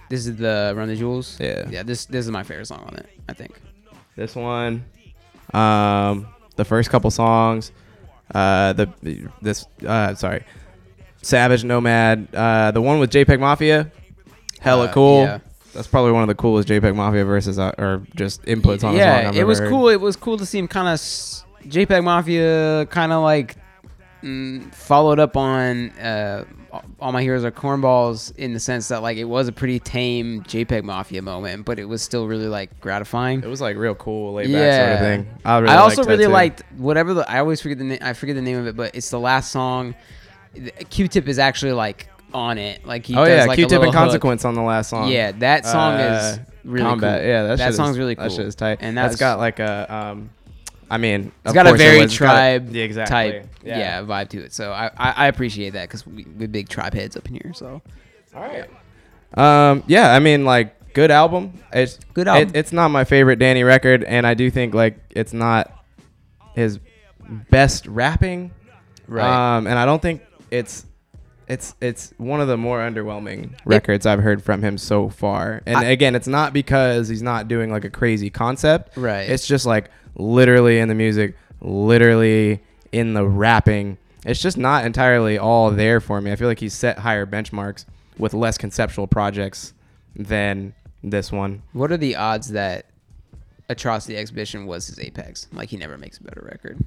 This 0.08 0.24
is 0.28 0.36
the 0.36 0.72
Run 0.76 0.86
the 0.86 0.94
Jewels. 0.94 1.36
Yeah. 1.40 1.68
Yeah. 1.68 1.82
This 1.82 2.06
this 2.06 2.24
is 2.24 2.30
my 2.30 2.44
favorite 2.44 2.66
song 2.66 2.84
on 2.86 2.94
it. 2.96 3.06
I 3.28 3.32
think. 3.32 3.60
This 4.14 4.36
one, 4.36 4.84
um, 5.52 6.28
the 6.54 6.64
first 6.64 6.90
couple 6.90 7.10
songs, 7.10 7.72
uh, 8.34 8.72
the 8.72 8.88
this 9.42 9.66
uh, 9.84 10.14
sorry, 10.14 10.44
Savage 11.22 11.64
Nomad, 11.64 12.28
uh, 12.34 12.70
the 12.70 12.80
one 12.80 13.00
with 13.00 13.10
JPEG 13.10 13.40
Mafia, 13.40 13.90
hella 14.60 14.86
Uh, 14.86 14.92
cool. 14.92 15.22
yeah. 15.24 15.38
That's 15.74 15.88
probably 15.88 16.12
one 16.12 16.22
of 16.22 16.28
the 16.28 16.34
coolest 16.36 16.68
JPEG 16.68 16.94
Mafia 16.96 17.24
verses 17.26 17.58
uh, 17.58 17.72
or 17.76 18.06
just 18.14 18.42
inputs 18.44 18.82
on 18.84 18.94
a 18.94 18.98
yeah, 18.98 19.16
song. 19.18 19.26
I've 19.30 19.36
it 19.36 19.40
ever 19.40 19.46
was 19.48 19.58
heard. 19.58 19.68
cool. 19.68 19.88
It 19.90 20.00
was 20.00 20.16
cool 20.16 20.38
to 20.38 20.46
see 20.46 20.58
him 20.58 20.68
kind 20.68 20.88
of 20.88 20.98
JPEG 21.68 22.04
Mafia, 22.04 22.86
kind 22.86 23.12
of 23.12 23.22
like 23.22 23.56
mm, 24.22 24.72
followed 24.74 25.18
up 25.18 25.36
on 25.36 25.90
uh, 25.98 26.44
all 27.00 27.12
my 27.12 27.22
heroes 27.22 27.44
are 27.44 27.50
cornballs 27.50 28.36
in 28.36 28.52
the 28.52 28.60
sense 28.60 28.88
that 28.88 29.02
like 29.02 29.16
it 29.16 29.24
was 29.24 29.48
a 29.48 29.52
pretty 29.52 29.78
tame 29.78 30.42
JPEG 30.42 30.82
Mafia 30.84 31.22
moment, 31.22 31.64
but 31.64 31.78
it 31.78 31.84
was 31.86 32.02
still 32.02 32.26
really 32.26 32.48
like 32.48 32.78
gratifying. 32.80 33.42
It 33.42 33.46
was 33.48 33.60
like 33.60 33.76
real 33.76 33.94
cool, 33.94 34.34
laid 34.34 34.52
back 34.52 34.74
sort 34.74 34.92
of 34.92 34.98
thing. 34.98 35.38
I, 35.44 35.58
really 35.58 35.74
I 35.74 35.78
also 35.78 36.02
liked 36.02 36.08
really 36.08 36.26
liked 36.26 36.62
whatever 36.76 37.14
the 37.14 37.30
I 37.30 37.38
always 37.38 37.60
forget 37.60 37.78
the 37.78 37.84
name. 37.84 37.98
I 38.02 38.12
forget 38.12 38.36
the 38.36 38.42
name 38.42 38.58
of 38.58 38.66
it, 38.66 38.76
but 38.76 38.94
it's 38.94 39.10
the 39.10 39.20
last 39.20 39.50
song. 39.52 39.94
Q-Tip 40.90 41.28
is 41.28 41.38
actually 41.38 41.72
like 41.72 42.08
on 42.34 42.58
it. 42.58 42.86
Like 42.86 43.06
he 43.06 43.14
Oh 43.14 43.24
does 43.24 43.28
yeah, 43.28 43.44
like 43.46 43.56
Q-Tip 43.56 43.76
and 43.82 43.84
hook. 43.86 43.94
Consequence 43.94 44.44
on 44.44 44.54
the 44.54 44.62
last 44.62 44.90
song. 44.90 45.08
Yeah, 45.08 45.32
that 45.32 45.64
song 45.64 45.94
is 45.94 46.22
Uh, 46.22 46.38
really 46.64 46.84
Combat. 46.84 47.20
cool. 47.20 47.28
Yeah, 47.28 47.42
that, 47.44 47.58
that 47.58 47.74
song's 47.74 47.92
is, 47.92 47.98
really 47.98 48.14
cool. 48.16 48.24
That 48.24 48.32
shit 48.32 48.46
is 48.46 48.54
tight. 48.54 48.78
And 48.80 48.96
that's 48.96 49.12
that's 49.12 49.20
got 49.20 49.38
like 49.38 49.58
a 49.60 49.94
um, 49.94 50.30
I 50.90 50.98
mean, 50.98 51.32
It's 51.44 51.52
got 51.54 51.66
a 51.66 51.74
very 51.74 51.98
was. 51.98 52.04
It's 52.06 52.14
a- 52.14 52.16
tribe 52.16 52.74
yeah, 52.74 52.84
exactly. 52.84 53.14
type, 53.14 53.48
yeah. 53.64 54.02
vibe 54.02 54.28
to 54.30 54.38
it. 54.44 54.52
So 54.52 54.72
I, 54.72 54.90
I, 54.96 55.10
I 55.12 55.26
appreciate 55.26 55.70
that 55.70 55.88
because 55.88 56.06
we, 56.06 56.24
we're 56.38 56.48
big 56.48 56.68
tribe 56.68 56.94
heads 56.94 57.16
up 57.16 57.26
in 57.28 57.34
here. 57.34 57.52
So 57.54 57.82
All 58.34 58.42
right. 58.42 58.68
Um, 59.34 59.82
yeah, 59.86 60.14
I 60.14 60.20
mean, 60.20 60.44
like, 60.44 60.92
good 60.94 61.10
album. 61.10 61.52
It's 61.72 61.98
Good 62.14 62.28
album. 62.28 62.48
It, 62.50 62.56
it's 62.56 62.72
not 62.72 62.88
my 62.90 63.04
favorite 63.04 63.38
Danny 63.38 63.64
record, 63.64 64.04
and 64.04 64.26
I 64.26 64.34
do 64.34 64.50
think 64.50 64.74
like 64.74 64.98
it's 65.10 65.32
not 65.32 65.72
his 66.54 66.78
best 67.50 67.86
rapping. 67.86 68.52
Right. 69.08 69.56
Um, 69.56 69.66
and 69.66 69.78
I 69.78 69.84
don't 69.84 70.00
think 70.00 70.22
it's 70.50 70.86
it's 71.48 71.74
it's 71.80 72.12
one 72.16 72.40
of 72.40 72.48
the 72.48 72.56
more 72.56 72.78
underwhelming 72.80 73.50
records 73.64 74.06
I've 74.06 74.20
heard 74.20 74.42
from 74.42 74.62
him 74.62 74.78
so 74.78 75.08
far. 75.08 75.62
And 75.66 75.76
I- 75.78 75.84
again, 75.84 76.14
it's 76.14 76.28
not 76.28 76.52
because 76.52 77.08
he's 77.08 77.22
not 77.22 77.48
doing 77.48 77.70
like 77.70 77.84
a 77.84 77.90
crazy 77.90 78.30
concept. 78.30 78.96
Right. 78.96 79.28
It's 79.28 79.46
just 79.46 79.66
like 79.66 79.90
literally 80.16 80.78
in 80.78 80.88
the 80.88 80.94
music, 80.94 81.36
literally 81.60 82.62
in 82.92 83.14
the 83.14 83.24
rapping. 83.26 83.98
It's 84.24 84.40
just 84.42 84.56
not 84.58 84.84
entirely 84.84 85.38
all 85.38 85.70
there 85.70 86.00
for 86.00 86.20
me. 86.20 86.32
I 86.32 86.36
feel 86.36 86.48
like 86.48 86.58
he's 86.58 86.74
set 86.74 86.98
higher 86.98 87.26
benchmarks 87.26 87.84
with 88.18 88.34
less 88.34 88.58
conceptual 88.58 89.06
projects 89.06 89.72
than 90.16 90.74
this 91.04 91.30
one. 91.30 91.62
what 91.72 91.92
are 91.92 91.96
the 91.96 92.16
odds 92.16 92.48
that 92.48 92.86
Atrocity 93.68 94.16
Exhibition 94.16 94.66
was 94.66 94.86
his 94.88 94.98
apex? 94.98 95.46
Like 95.52 95.68
he 95.68 95.76
never 95.76 95.96
makes 95.98 96.18
a 96.18 96.22
better 96.24 96.40
record. 96.50 96.78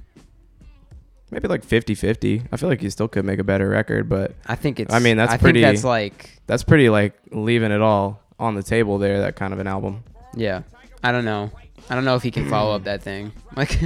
maybe 1.30 1.48
like 1.48 1.64
50-50. 1.64 2.46
I 2.52 2.56
feel 2.56 2.68
like 2.68 2.80
he 2.80 2.90
still 2.90 3.08
could 3.08 3.24
make 3.24 3.38
a 3.38 3.44
better 3.44 3.68
record, 3.68 4.08
but 4.08 4.34
I 4.46 4.56
think 4.56 4.80
it's. 4.80 4.92
I 4.92 4.98
mean, 4.98 5.16
that's 5.16 5.32
I 5.32 5.36
pretty- 5.38 5.62
Think 5.62 5.76
that's 5.76 5.84
like, 5.84 6.40
that's 6.46 6.64
pretty 6.64 6.88
like 6.90 7.14
leaving 7.30 7.70
it 7.70 7.80
all 7.80 8.20
on 8.38 8.54
the 8.54 8.62
table 8.62 8.98
there. 8.98 9.20
That 9.20 9.36
kind 9.36 9.52
of 9.52 9.58
an 9.60 9.66
album, 9.66 10.02
yeah. 10.34 10.62
I 11.02 11.12
don't 11.12 11.24
know. 11.24 11.50
I 11.88 11.94
don't 11.94 12.04
know 12.04 12.16
if 12.16 12.22
he 12.22 12.30
can 12.30 12.48
follow 12.48 12.74
up 12.74 12.84
that 12.84 13.02
thing. 13.02 13.32
Like, 13.56 13.78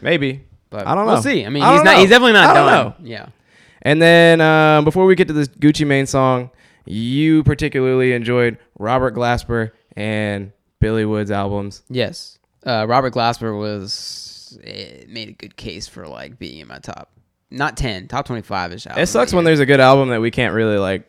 maybe. 0.00 0.44
but 0.70 0.86
I 0.86 0.94
don't 0.94 1.06
know. 1.06 1.14
We'll 1.14 1.22
see. 1.22 1.44
I 1.44 1.48
mean, 1.48 1.62
I 1.62 1.72
he's 1.72 1.78
don't 1.78 1.84
know. 1.86 2.00
He's 2.00 2.08
definitely 2.10 2.32
not 2.34 2.50
I 2.50 2.54
don't 2.54 2.66
done. 2.66 2.84
know. 3.02 3.08
Yeah. 3.08 3.26
And 3.82 4.00
then 4.02 4.40
um, 4.40 4.84
before 4.84 5.04
we 5.06 5.14
get 5.14 5.26
to 5.28 5.34
this 5.34 5.48
Gucci 5.48 5.86
Mane 5.86 6.06
song, 6.06 6.50
you 6.84 7.42
particularly 7.44 8.12
enjoyed 8.12 8.58
Robert 8.78 9.14
Glasper 9.14 9.72
and 9.96 10.52
Billy 10.80 11.04
Woods' 11.04 11.30
albums. 11.30 11.82
Yes. 11.88 12.38
Uh, 12.64 12.86
Robert 12.88 13.12
Glasper 13.14 13.58
was 13.58 14.58
it 14.62 15.08
made 15.08 15.28
a 15.28 15.32
good 15.32 15.56
case 15.56 15.86
for 15.88 16.06
like 16.08 16.38
being 16.38 16.60
in 16.60 16.68
my 16.68 16.78
top, 16.78 17.10
not 17.50 17.76
ten, 17.76 18.08
top 18.08 18.26
twenty 18.26 18.42
five 18.42 18.72
ish. 18.72 18.86
It 18.86 19.06
sucks 19.08 19.32
when 19.32 19.44
there's 19.44 19.60
a 19.60 19.66
good 19.66 19.80
album 19.80 20.08
that 20.10 20.20
we 20.20 20.30
can't 20.30 20.54
really 20.54 20.78
like 20.78 21.08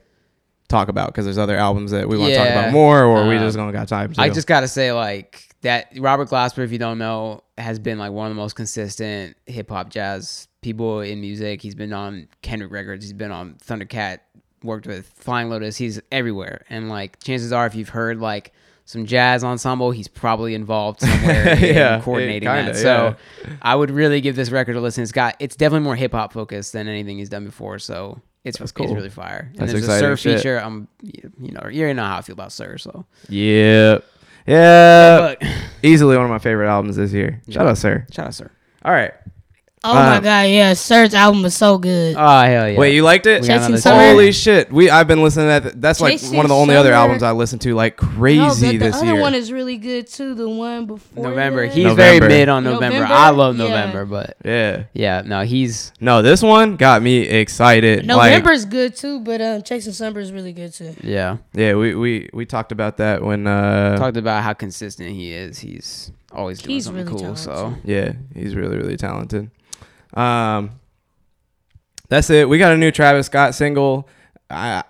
talk 0.70 0.88
about 0.88 1.08
because 1.08 1.26
there's 1.26 1.38
other 1.38 1.58
albums 1.58 1.92
that 1.92 2.08
we 2.08 2.18
want 2.18 2.30
to 2.32 2.38
talk 2.38 2.46
Yeah. 2.46 2.60
about 2.60 2.72
more, 2.74 3.04
or 3.04 3.28
we 3.28 3.36
Um, 3.36 3.44
just 3.44 3.58
don't 3.58 3.72
got 3.74 3.88
time 3.90 4.14
to. 4.14 4.22
I 4.22 4.30
just 4.30 4.48
gotta 4.48 4.68
say, 4.70 4.94
like 4.94 5.44
that 5.62 5.88
Robert 5.98 6.30
Glasper, 6.30 6.64
if 6.64 6.72
you 6.72 6.78
don't 6.78 6.98
know, 6.98 7.44
has 7.58 7.80
been 7.80 8.00
like 8.00 8.12
one 8.14 8.28
of 8.28 8.36
the 8.36 8.42
most 8.42 8.56
consistent 8.56 9.36
hip 9.46 9.70
hop 9.70 9.90
jazz 9.90 10.48
people 10.62 11.02
in 11.02 11.20
music. 11.20 11.62
He's 11.62 11.76
been 11.76 11.92
on 11.92 12.28
Kendrick 12.42 12.72
records. 12.72 13.04
He's 13.04 13.14
been 13.14 13.32
on 13.32 13.56
Thundercat. 13.66 14.20
Worked 14.64 14.88
with 14.88 15.08
Flying 15.18 15.50
Lotus. 15.50 15.78
He's 15.78 16.02
everywhere, 16.12 16.66
and 16.70 16.90
like 16.90 17.22
chances 17.24 17.52
are, 17.54 17.66
if 17.66 17.76
you've 17.76 17.90
heard 17.90 18.20
like 18.20 18.52
some 18.84 19.06
jazz 19.06 19.44
ensemble, 19.44 19.92
he's 19.92 20.08
probably 20.10 20.54
involved 20.56 21.00
somewhere 21.02 21.58
Yeah, 21.60 21.96
in 21.98 22.02
coordinating 22.02 22.50
kinda, 22.50 22.74
that. 22.74 22.78
So 22.80 23.16
I 23.62 23.76
would 23.76 23.90
really 23.92 24.20
give 24.20 24.36
this 24.36 24.50
record 24.50 24.76
a 24.76 24.82
listen. 24.82 25.02
It's 25.04 25.12
got 25.14 25.36
it's 25.40 25.56
definitely 25.56 25.86
more 25.86 25.96
hip 25.96 26.12
hop 26.12 26.34
focused 26.34 26.74
than 26.74 26.88
anything 26.90 27.20
he's 27.20 27.30
done 27.30 27.46
before. 27.46 27.80
So 27.80 28.20
it's 28.44 28.58
That's 28.58 28.72
it's 28.72 28.80
really 28.94 29.10
fire. 29.10 29.48
And 29.52 29.60
That's 29.60 29.72
there's 29.74 29.84
exciting 29.84 30.12
a 30.12 30.18
Sir 30.18 30.30
shit. 30.32 30.38
feature. 30.38 30.60
Um, 30.62 30.88
I'm 31.02 31.34
you 31.40 31.52
know 31.52 31.68
you 31.70 31.82
already 31.82 31.96
know 31.96 32.06
how 32.06 32.18
I 32.18 32.22
feel 32.22 32.34
about 32.34 32.52
Sir. 32.52 32.78
So 32.78 33.06
yeah, 33.28 34.00
yeah, 34.48 35.18
but 35.20 35.44
easily 35.84 36.16
one 36.16 36.26
of 36.26 36.32
my 36.32 36.40
favorite 36.40 36.70
albums 36.70 36.96
this 36.96 37.12
year. 37.12 37.42
Shout 37.50 37.68
out, 37.68 37.78
sir. 37.78 38.06
shout 38.12 38.28
out 38.28 38.34
Sir. 38.36 38.52
All 38.84 38.92
right. 38.94 39.14
Oh 39.82 39.94
my 39.94 40.18
Um, 40.18 40.24
god, 40.24 40.42
yeah, 40.50 40.74
Sir's 40.74 41.14
album 41.14 41.42
was 41.42 41.56
so 41.56 41.78
good. 41.78 42.16
Oh 42.18 42.42
hell 42.42 42.70
yeah! 42.70 42.78
Wait, 42.78 42.94
you 42.96 43.04
liked 43.04 43.26
it? 43.26 43.44
We 43.44 43.48
Chasing 43.48 43.78
Summer? 43.78 44.02
Holy 44.10 44.34
shit! 44.34 44.70
We 44.74 44.90
I've 44.90 45.08
been 45.08 45.24
listening 45.24 45.62
to 45.62 45.70
that. 45.70 45.82
That's 45.82 46.02
like 46.02 46.20
one 46.22 46.44
of 46.44 46.50
the 46.50 46.56
only 46.56 46.76
other 46.76 46.92
albums 46.92 47.24
I 47.24 47.32
listened 47.32 47.62
to 47.62 47.74
like 47.76 48.02
No, 48.02 48.10
crazy 48.10 48.72
the, 48.72 48.78
the 48.78 48.86
this 48.88 48.96
other 49.02 49.16
one 49.16 49.34
is 49.34 49.54
really 49.54 49.78
good 49.78 50.08
too. 50.08 50.36
The 50.36 50.50
one 50.50 50.86
before 50.86 51.24
November. 51.30 51.66
that. 51.68 51.74
He's 51.74 51.86
November. 51.86 52.28
very 52.28 52.40
mid 52.40 52.50
on 52.50 52.66
November. 52.66 52.96
November? 53.00 53.14
I 53.14 53.30
love 53.30 53.58
Yeah. 53.58 53.64
November, 53.70 54.06
but 54.06 54.36
yeah. 54.44 54.84
yeah, 54.92 55.22
no, 55.26 55.44
he's 55.46 55.94
No, 56.02 56.22
this 56.22 56.44
one 56.44 56.76
got 56.76 57.02
me 57.02 57.20
excited. 57.22 58.06
Like, 58.06 58.34
November's 58.34 58.66
good 58.66 58.98
too, 58.98 59.22
but 59.22 59.40
um, 59.40 59.64
Chasing 59.64 59.94
Summer 59.94 60.20
is 60.20 60.34
really 60.34 60.52
good 60.52 60.74
too. 60.74 60.94
yeah. 61.02 61.38
yeah, 61.54 61.76
we, 61.76 61.96
we 61.96 62.30
we 62.34 62.46
talked 62.46 62.74
about 62.74 62.98
that 62.98 63.22
when 63.24 63.48
uh 63.48 63.96
Talked 63.98 64.18
about 64.18 64.44
how 64.44 64.52
consistent 64.52 65.12
he 65.12 65.32
is. 65.32 65.58
He's 65.60 66.12
always 66.34 66.60
doing 66.62 66.74
He's 66.76 66.84
something 66.84 67.06
really 67.06 67.18
cool. 67.24 67.36
So 67.38 67.76
yeah, 67.86 68.12
he's 68.36 68.56
really 68.56 68.76
really 68.76 68.98
talented. 68.98 69.52
Um 70.14 70.72
That's 72.10 72.30
it. 72.30 72.48
We 72.50 72.58
got 72.58 72.74
a 72.74 72.78
new 72.78 72.92
Travis 72.92 73.28
Scott 73.28 73.56
single. 73.56 74.08
I 74.50 74.84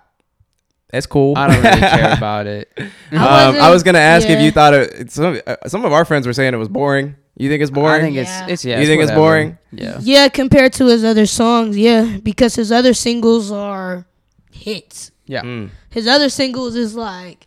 it's 0.92 1.06
cool. 1.06 1.36
I 1.36 1.46
don't 1.46 1.62
really 1.62 1.78
care 1.80 2.14
about 2.16 2.46
it. 2.48 2.68
um, 2.76 2.88
I 3.18 3.46
wasn't- 3.60 3.72
was 3.74 3.82
gonna 3.84 3.98
ask 3.98 4.28
if 4.28 4.40
you 4.40 4.50
thought 4.50 4.74
it. 4.74 5.12
Some 5.12 5.40
uh, 5.46 5.56
some 5.66 5.84
of 5.84 5.92
our 5.92 6.04
friends 6.04 6.26
were 6.26 6.32
saying 6.32 6.52
it 6.54 6.56
was 6.56 6.68
boring. 6.68 7.14
You 7.36 7.48
think 7.48 7.62
it's 7.62 7.70
boring? 7.70 8.00
I 8.00 8.04
think 8.04 8.16
it's 8.16 8.28
Yeah. 8.30 8.46
it's 8.48 8.64
yeah. 8.64 8.80
You 8.80 8.86
think 8.86 9.00
it's 9.02 9.10
whatever. 9.12 9.20
boring? 9.20 9.58
Yeah. 9.72 9.98
Yeah, 10.00 10.28
compared 10.28 10.72
to 10.74 10.86
his 10.86 11.04
other 11.04 11.26
songs, 11.26 11.78
yeah, 11.78 12.18
because 12.22 12.54
his 12.56 12.72
other 12.72 12.92
singles 12.92 13.52
are 13.52 14.04
hits. 14.52 15.12
Yeah. 15.26 15.42
Mm, 15.42 15.70
His 15.90 16.06
other 16.08 16.28
singles 16.28 16.74
is 16.74 16.96
like 16.96 17.46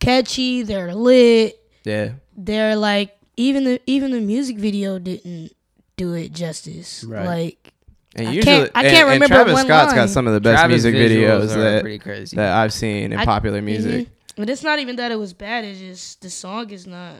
catchy, 0.00 0.62
they're 0.62 0.94
lit, 0.94 1.60
yeah. 1.84 2.12
they're 2.36 2.74
like 2.74 3.16
even 3.36 3.64
the 3.64 3.80
even 3.86 4.12
the 4.12 4.20
music 4.20 4.56
video 4.56 4.98
didn't 4.98 5.52
do 5.98 6.14
it 6.14 6.32
justice. 6.32 7.04
Right. 7.04 7.26
Like 7.26 7.72
And 8.16 8.28
I 8.28 8.32
usually, 8.32 8.56
can't- 8.56 8.70
I 8.74 8.82
can't 8.84 8.94
and 9.08 9.12
remember 9.12 9.26
Travis 9.34 9.52
one 9.52 9.64
Scott's 9.66 9.92
got 9.94 10.08
some 10.08 10.26
of 10.26 10.32
the 10.32 10.40
best 10.40 10.60
Travis 10.60 10.84
music 10.84 10.94
visuals 10.94 11.40
videos 11.50 11.56
are 11.56 11.60
that 11.60 11.82
pretty 11.82 11.98
crazy. 11.98 12.36
that 12.36 12.52
I've 12.56 12.72
seen 12.72 13.12
in 13.12 13.18
I- 13.18 13.24
popular 13.26 13.60
music. 13.60 14.06
mhm. 14.06 14.10
But 14.36 14.48
it's 14.48 14.62
not 14.62 14.78
even 14.78 14.96
that 14.96 15.10
it 15.12 15.18
was 15.18 15.32
bad. 15.34 15.64
It's 15.64 15.80
just 15.80 16.22
the 16.22 16.30
song 16.30 16.70
is 16.70 16.86
not. 16.86 17.14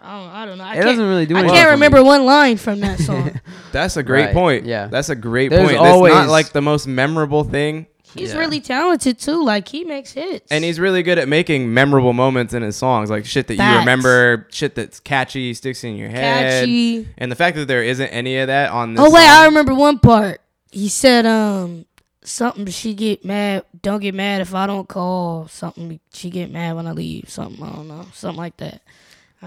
I 0.00 0.20
don't. 0.20 0.30
I 0.30 0.46
don't 0.46 0.58
know. 0.58 0.64
I 0.64 0.72
it 0.72 0.74
can't, 0.74 0.86
doesn't 0.86 1.06
really 1.08 1.26
do 1.26 1.36
I 1.36 1.40
anything 1.40 1.56
can't 1.56 1.70
remember 1.70 1.98
me. 1.98 2.04
one 2.04 2.24
line 2.24 2.56
from 2.56 2.80
that 2.80 2.98
song. 3.08 3.40
That's 3.72 3.96
a 3.96 4.02
great 4.02 4.26
Right, 4.26 4.34
point. 4.34 4.64
yeah. 4.64 4.86
that's 4.86 5.08
a 5.08 5.16
great 5.16 5.48
There's 5.50 5.62
point. 5.62 5.74
It's 5.74 5.82
not 5.82 5.90
always- 5.92 6.28
like 6.28 6.50
the 6.52 6.60
most 6.62 6.86
memorable 6.86 7.42
thing, 7.44 7.86
He's 8.14 8.32
Yeah. 8.32 8.38
really 8.38 8.60
talented 8.60 9.18
too. 9.18 9.44
Like 9.44 9.68
he 9.68 9.84
makes 9.84 10.12
hits. 10.12 10.50
and 10.50 10.64
he's 10.64 10.78
really 10.80 11.02
good 11.02 11.18
at 11.18 11.28
making 11.28 11.72
memorable 11.74 12.12
moments 12.12 12.54
in 12.54 12.62
his 12.62 12.76
songs, 12.76 13.10
like 13.10 13.26
shit 13.26 13.46
that 13.48 13.56
you 13.56 13.78
remember, 13.78 14.46
shit 14.50 14.74
that's 14.74 15.00
catchy, 15.00 15.52
sticks 15.54 15.84
in 15.84 15.96
your 15.96 16.08
head. 16.08 16.62
catchy. 16.62 17.08
And 17.18 17.30
the 17.30 17.36
fact 17.36 17.56
that 17.56 17.66
there 17.68 17.82
isn't 17.82 18.08
any 18.08 18.38
of 18.38 18.46
that 18.46 18.70
on 18.70 18.94
this. 18.94 19.04
Oh 19.04 19.10
wait, 19.10 19.24
song- 19.26 19.42
I 19.42 19.44
remember 19.46 19.74
one 19.74 19.98
part. 19.98 20.40
He 20.72 20.88
said, 20.88 21.26
um, 21.26 21.84
something. 22.22 22.66
She 22.66 22.94
get 22.94 23.24
mad. 23.24 23.64
Don't 23.82 24.00
get 24.00 24.14
mad 24.14 24.40
if 24.40 24.54
I 24.54 24.66
don't 24.66 24.88
call. 24.88 25.48
Something. 25.48 26.00
She 26.12 26.30
get 26.30 26.50
mad 26.50 26.74
when 26.76 26.86
I 26.86 26.92
leave. 26.92 27.28
Something. 27.28 27.62
I 27.64 27.70
don't 27.72 27.88
know. 27.88 28.06
Something 28.12 28.36
like 28.38 28.56
that. 28.58 28.82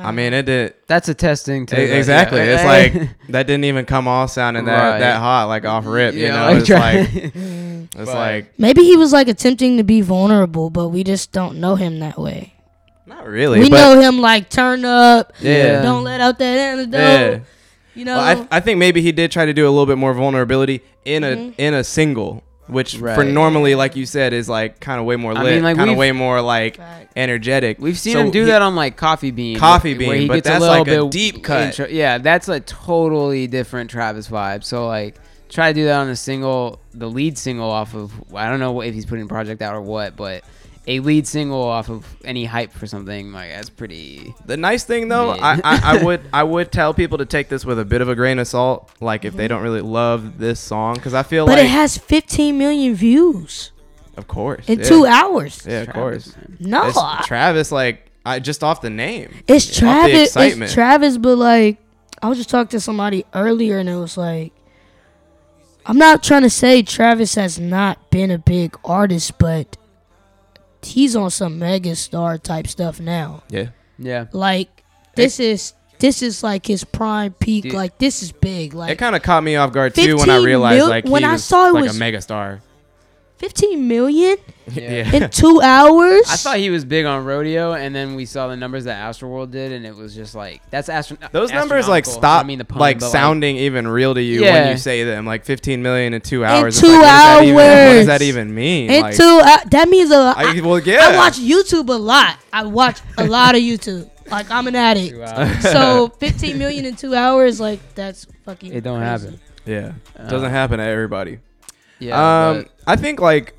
I 0.05 0.11
mean, 0.11 0.33
it 0.33 0.43
did. 0.45 0.73
That's 0.87 1.09
a 1.09 1.13
testing 1.13 1.65
to 1.67 1.81
E- 1.81 1.87
the- 1.87 1.97
exactly. 1.97 2.39
yeah. 2.39 2.55
It's 2.55 2.63
like 2.97 3.09
that 3.29 3.47
didn't 3.47 3.65
even 3.65 3.85
come 3.85 4.07
off 4.07 4.31
sounding 4.31 4.65
that 4.65 4.91
Right. 4.91 4.99
that 4.99 5.17
hot, 5.19 5.45
like 5.47 5.65
off 5.65 5.85
rip. 5.85 6.13
You 6.15 6.21
Yeah, 6.23 6.35
know, 6.35 6.45
like 6.51 6.57
it's 6.59 6.67
try- 6.67 6.99
like 6.99 7.13
it's 7.35 7.95
But- 7.95 8.07
like 8.07 8.53
Maybe 8.57 8.83
he 8.83 8.95
was 8.97 9.11
like 9.13 9.27
attempting 9.27 9.77
to 9.77 9.83
be 9.83 10.01
vulnerable, 10.01 10.69
but 10.69 10.89
we 10.89 11.03
just 11.03 11.31
don't 11.31 11.57
know 11.59 11.75
him 11.75 11.99
that 11.99 12.17
way. 12.19 12.53
not 13.07 13.27
really. 13.27 13.59
we 13.59 13.69
but 13.69 13.75
know 13.77 13.99
him 13.99 14.19
like 14.21 14.49
turn 14.49 14.85
up. 14.85 15.33
Yeah. 15.41 15.81
Don't 15.81 16.03
let 16.03 16.21
out 16.21 16.37
that 16.39 16.57
antidote. 16.57 16.93
yeah. 16.99 17.39
You 17.95 18.05
know. 18.05 18.15
Well, 18.17 18.47
I, 18.51 18.57
I 18.57 18.59
think 18.61 18.77
maybe 18.77 19.01
he 19.01 19.11
did 19.11 19.31
try 19.31 19.45
to 19.45 19.53
do 19.53 19.67
a 19.67 19.71
little 19.71 19.85
bit 19.87 19.97
more 19.97 20.13
vulnerability 20.13 20.81
in 21.05 21.23
a 21.23 21.35
Mhm. 21.35 21.53
in 21.57 21.73
a 21.73 21.83
single, 21.83 22.43
which 22.69 22.97
for 22.97 23.23
normally, 23.23 23.75
like 23.75 23.95
you 23.95 24.05
said, 24.05 24.31
is 24.33 24.47
like 24.47 24.79
kind 24.79 24.99
of 24.99 25.05
way 25.05 25.15
more 25.15 25.33
I 25.37 25.43
lit, 25.43 25.53
mean, 25.55 25.63
like, 25.63 25.75
kind 25.77 25.89
of 25.89 25.97
way 25.97 26.11
more 26.11 26.41
like 26.41 26.77
Fact. 26.77 27.11
energetic. 27.15 27.79
We've 27.79 27.97
seen 27.99 28.13
So 28.13 28.19
him 28.21 28.31
do 28.31 28.41
he- 28.41 28.45
that 28.51 28.61
on 28.61 28.75
like 28.75 28.95
Coffee 28.95 29.31
Bean. 29.31 29.57
Coffee 29.57 29.91
where 29.97 30.11
Bean, 30.11 30.21
he 30.21 30.27
but 30.27 30.35
gets 30.35 30.47
that's 30.47 30.57
a 30.57 30.61
little 30.61 30.77
like 30.79 30.87
a 30.87 31.03
bit 31.03 31.11
deep 31.11 31.43
cut. 31.43 31.61
intro- 31.67 31.87
yeah, 31.87 32.17
that's 32.19 32.47
a 32.47 32.59
totally 32.59 33.47
different 33.47 33.89
Travis 33.89 34.27
vibe. 34.27 34.63
So 34.63 34.87
like, 34.87 35.15
try 35.49 35.71
to 35.71 35.73
do 35.73 35.85
that 35.85 35.99
on 35.99 36.09
a 36.09 36.15
single, 36.15 36.79
the 36.93 37.09
lead 37.09 37.37
single 37.37 37.69
off 37.69 37.95
of. 37.95 38.13
I 38.35 38.49
don't 38.49 38.59
know 38.59 38.81
if 38.81 38.93
he's 38.93 39.05
putting 39.05 39.25
a 39.25 39.27
project 39.27 39.61
out 39.61 39.73
or 39.75 39.81
what, 39.81 40.15
but 40.15 40.43
a 40.89 40.99
lead 41.01 41.27
single 41.27 41.61
off 41.61 41.87
of 41.89 42.03
any 42.25 42.45
hype 42.45 42.71
for 42.71 42.87
something 42.87 43.31
like 43.31 43.51
that's 43.51 43.69
pretty. 43.69 44.33
The 44.47 44.57
nice 44.57 44.83
thing 44.83 45.07
though, 45.07 45.29
I, 45.29 45.53
I, 45.63 45.79
I 45.83 46.03
would 46.03 46.21
I 46.33 46.43
would 46.43 46.71
tell 46.71 46.95
people 46.95 47.19
to 47.19 47.25
take 47.25 47.47
this 47.47 47.63
with 47.63 47.77
a 47.77 47.85
bit 47.85 48.01
of 48.01 48.09
a 48.09 48.15
grain 48.15 48.39
of 48.39 48.47
salt, 48.47 48.91
like 48.99 49.23
if 49.23 49.35
they 49.35 49.43
mm-hmm. 49.43 49.49
don't 49.49 49.61
really 49.61 49.81
love 49.81 50.39
this 50.39 50.59
song, 50.59 50.95
because 50.95 51.13
I 51.13 51.21
feel 51.21 51.45
but 51.45 51.57
like, 51.57 51.65
it 51.65 51.69
has 51.69 51.97
15 51.97 52.57
million 52.57 52.95
views 52.95 53.71
of 54.17 54.27
course, 54.27 54.67
in 54.67 54.79
yeah. 54.79 54.85
two 54.85 55.05
hours. 55.05 55.63
Yeah, 55.65 55.81
of 55.81 55.91
Travis, 55.91 56.31
course. 56.31 56.37
man. 56.37 56.57
No, 56.59 56.87
It's 56.87 57.27
Travis, 57.27 57.71
like 57.71 58.11
I 58.25 58.39
just 58.39 58.63
off 58.63 58.81
the 58.81 58.89
name. 58.89 59.43
It's 59.47 59.69
Off 59.69 59.75
the 59.75 59.79
Travis. 59.79 60.27
excitement. 60.29 60.63
It's 60.63 60.73
Travis, 60.73 61.17
but 61.17 61.35
like 61.37 61.77
I 62.19 62.29
was 62.29 62.39
just 62.39 62.49
talking 62.49 62.69
to 62.69 62.79
somebody 62.79 63.25
earlier, 63.35 63.77
and 63.77 63.87
it 63.87 63.95
was 63.95 64.17
like, 64.17 64.53
I'm 65.85 65.99
not 65.99 66.23
trying 66.23 66.41
to 66.41 66.49
say 66.49 66.81
Travis 66.81 67.35
has 67.35 67.59
not 67.59 68.09
been 68.09 68.31
a 68.31 68.39
big 68.39 68.75
artist, 68.83 69.37
but 69.37 69.77
he's 70.83 71.15
on 71.15 71.29
some 71.31 71.59
mega 71.59 71.95
star 71.95 72.37
type 72.37 72.67
stuff 72.67 72.99
now. 72.99 73.43
Yeah, 73.49 73.67
Yeah, 73.97 74.25
Like 74.31 74.83
this 75.15 75.39
is 75.39 75.73
this 75.99 76.21
is 76.21 76.43
like 76.43 76.65
his 76.65 76.83
prime 76.85 77.33
peak. 77.33 77.63
Dude. 77.63 77.73
like 77.73 77.97
this 77.97 78.23
is 78.23 78.31
big. 78.31 78.73
Like 78.73 78.91
it 78.91 78.95
kind 78.97 79.15
of 79.15 79.21
caught 79.21 79.43
me 79.43 79.55
off 79.57 79.71
guard 79.73 79.93
too 79.95 80.15
when 80.17 80.29
I 80.29 80.37
realized 80.37 80.77
mil- 80.79 80.89
like 80.89 81.05
when 81.05 81.23
he 81.23 81.27
I 81.29 81.35
saw 81.35 81.67
it 81.69 81.73
like 81.73 81.83
was- 81.83 81.95
a 81.95 81.99
mega 81.99 82.21
star. 82.21 82.61
15 83.39 83.87
million 83.87 84.37
yeah. 84.73 85.15
in 85.15 85.29
two 85.29 85.61
hours. 85.61 86.23
I 86.29 86.35
thought 86.35 86.57
he 86.57 86.69
was 86.69 86.83
big 86.83 87.05
on 87.05 87.23
rodeo, 87.23 87.71
and 87.73 87.95
then 87.95 88.15
we 88.15 88.25
saw 88.25 88.47
the 88.49 88.57
numbers 88.57 88.83
that 88.83 88.97
Astroworld 89.09 89.49
did, 89.51 89.71
and 89.71 89.85
it 89.85 89.95
was 89.95 90.13
just 90.13 90.35
like 90.35 90.61
that's 90.69 90.89
astro- 90.89 91.17
Those 91.31 91.51
numbers 91.51 91.87
like 91.87 92.05
stop 92.05 92.43
I 92.43 92.47
mean 92.47 92.57
the 92.59 92.65
pun, 92.65 92.79
like 92.79 92.99
but, 92.99 93.09
sounding 93.09 93.55
even 93.55 93.87
real 93.87 94.13
to 94.13 94.21
you 94.21 94.41
when 94.41 94.71
you 94.71 94.77
say 94.77 95.03
them. 95.05 95.25
Like 95.25 95.45
15 95.45 95.81
million 95.81 96.13
in 96.13 96.21
two 96.21 96.43
hours. 96.43 96.77
It's 96.77 96.85
two 96.85 96.91
like, 96.91 97.01
what 97.01 97.05
does 97.05 97.07
that 97.07 97.43
even- 97.43 97.55
What 97.55 97.93
does 97.93 98.05
that 98.07 98.21
even 98.21 98.53
mean? 98.53 98.89
in 98.91 99.01
Like, 99.01 99.15
two. 99.15 99.23
hou- 99.23 99.69
that 99.69 99.87
means 99.89 100.11
a. 100.11 100.15
I, 100.15 100.57
I, 100.57 100.61
well, 100.61 100.79
yeah. 100.79 100.99
I 101.01 101.15
watch 101.17 101.39
YouTube 101.39 101.87
a 101.89 101.93
lot. 101.93 102.37
I 102.51 102.65
watch 102.65 102.99
a 103.17 103.25
lot 103.27 103.55
of 103.55 103.61
YouTube. 103.61 104.09
Like 104.29 104.51
I'm 104.51 104.67
an 104.67 104.75
addict. 104.75 105.15
So 105.61 106.09
15 106.19 106.57
million 106.57 106.85
in 106.85 106.95
two 106.95 107.15
hours, 107.15 107.59
like 107.59 107.79
that's 107.95 108.25
fucking. 108.45 108.73
it 108.73 108.81
don't 108.83 108.99
crazy. 108.99 109.25
happen. 109.27 109.39
Yeah, 109.65 109.93
Uh, 110.17 110.29
doesn't 110.29 110.49
happen 110.51 110.77
to 110.79 110.83
everybody. 110.83 111.39
Yeah, 111.99 112.49
um, 112.49 112.65
I 112.87 112.95
think 112.95 113.19
like 113.19 113.53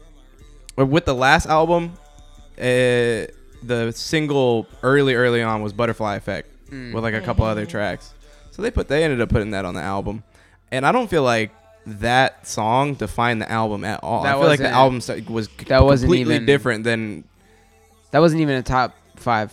with 0.76 1.04
the 1.04 1.14
last 1.14 1.46
album, 1.46 1.92
uh, 2.58 3.26
the 3.62 3.92
single 3.94 4.66
early 4.82 5.14
early 5.14 5.42
on 5.42 5.62
was 5.62 5.72
Butterfly 5.72 6.16
Effect 6.16 6.48
Mm. 6.70 6.94
with 6.94 7.02
like 7.02 7.14
a 7.14 7.20
couple 7.20 7.44
other 7.44 7.66
tracks. 7.66 8.14
So 8.52 8.62
they 8.62 8.70
put 8.70 8.88
they 8.88 9.02
ended 9.04 9.20
up 9.20 9.28
putting 9.28 9.50
that 9.50 9.64
on 9.64 9.74
the 9.74 9.82
album, 9.82 10.22
and 10.70 10.86
I 10.86 10.92
don't 10.92 11.08
feel 11.10 11.22
like 11.24 11.50
that 11.86 12.46
song 12.46 12.94
defined 12.94 13.42
the 13.42 13.50
album 13.50 13.84
at 13.84 14.00
all. 14.02 14.22
That 14.22 14.36
I 14.36 14.38
feel 14.38 14.48
like 14.48 14.60
the 14.60 14.68
album 14.68 15.00
was 15.28 15.46
c- 15.46 15.64
that 15.66 15.82
wasn't 15.82 16.08
completely 16.10 16.34
even- 16.36 16.46
different 16.46 16.84
than. 16.84 17.24
That 18.12 18.20
wasn't 18.20 18.40
even 18.42 18.56
a 18.56 18.62
top 18.62 18.94
five 19.16 19.52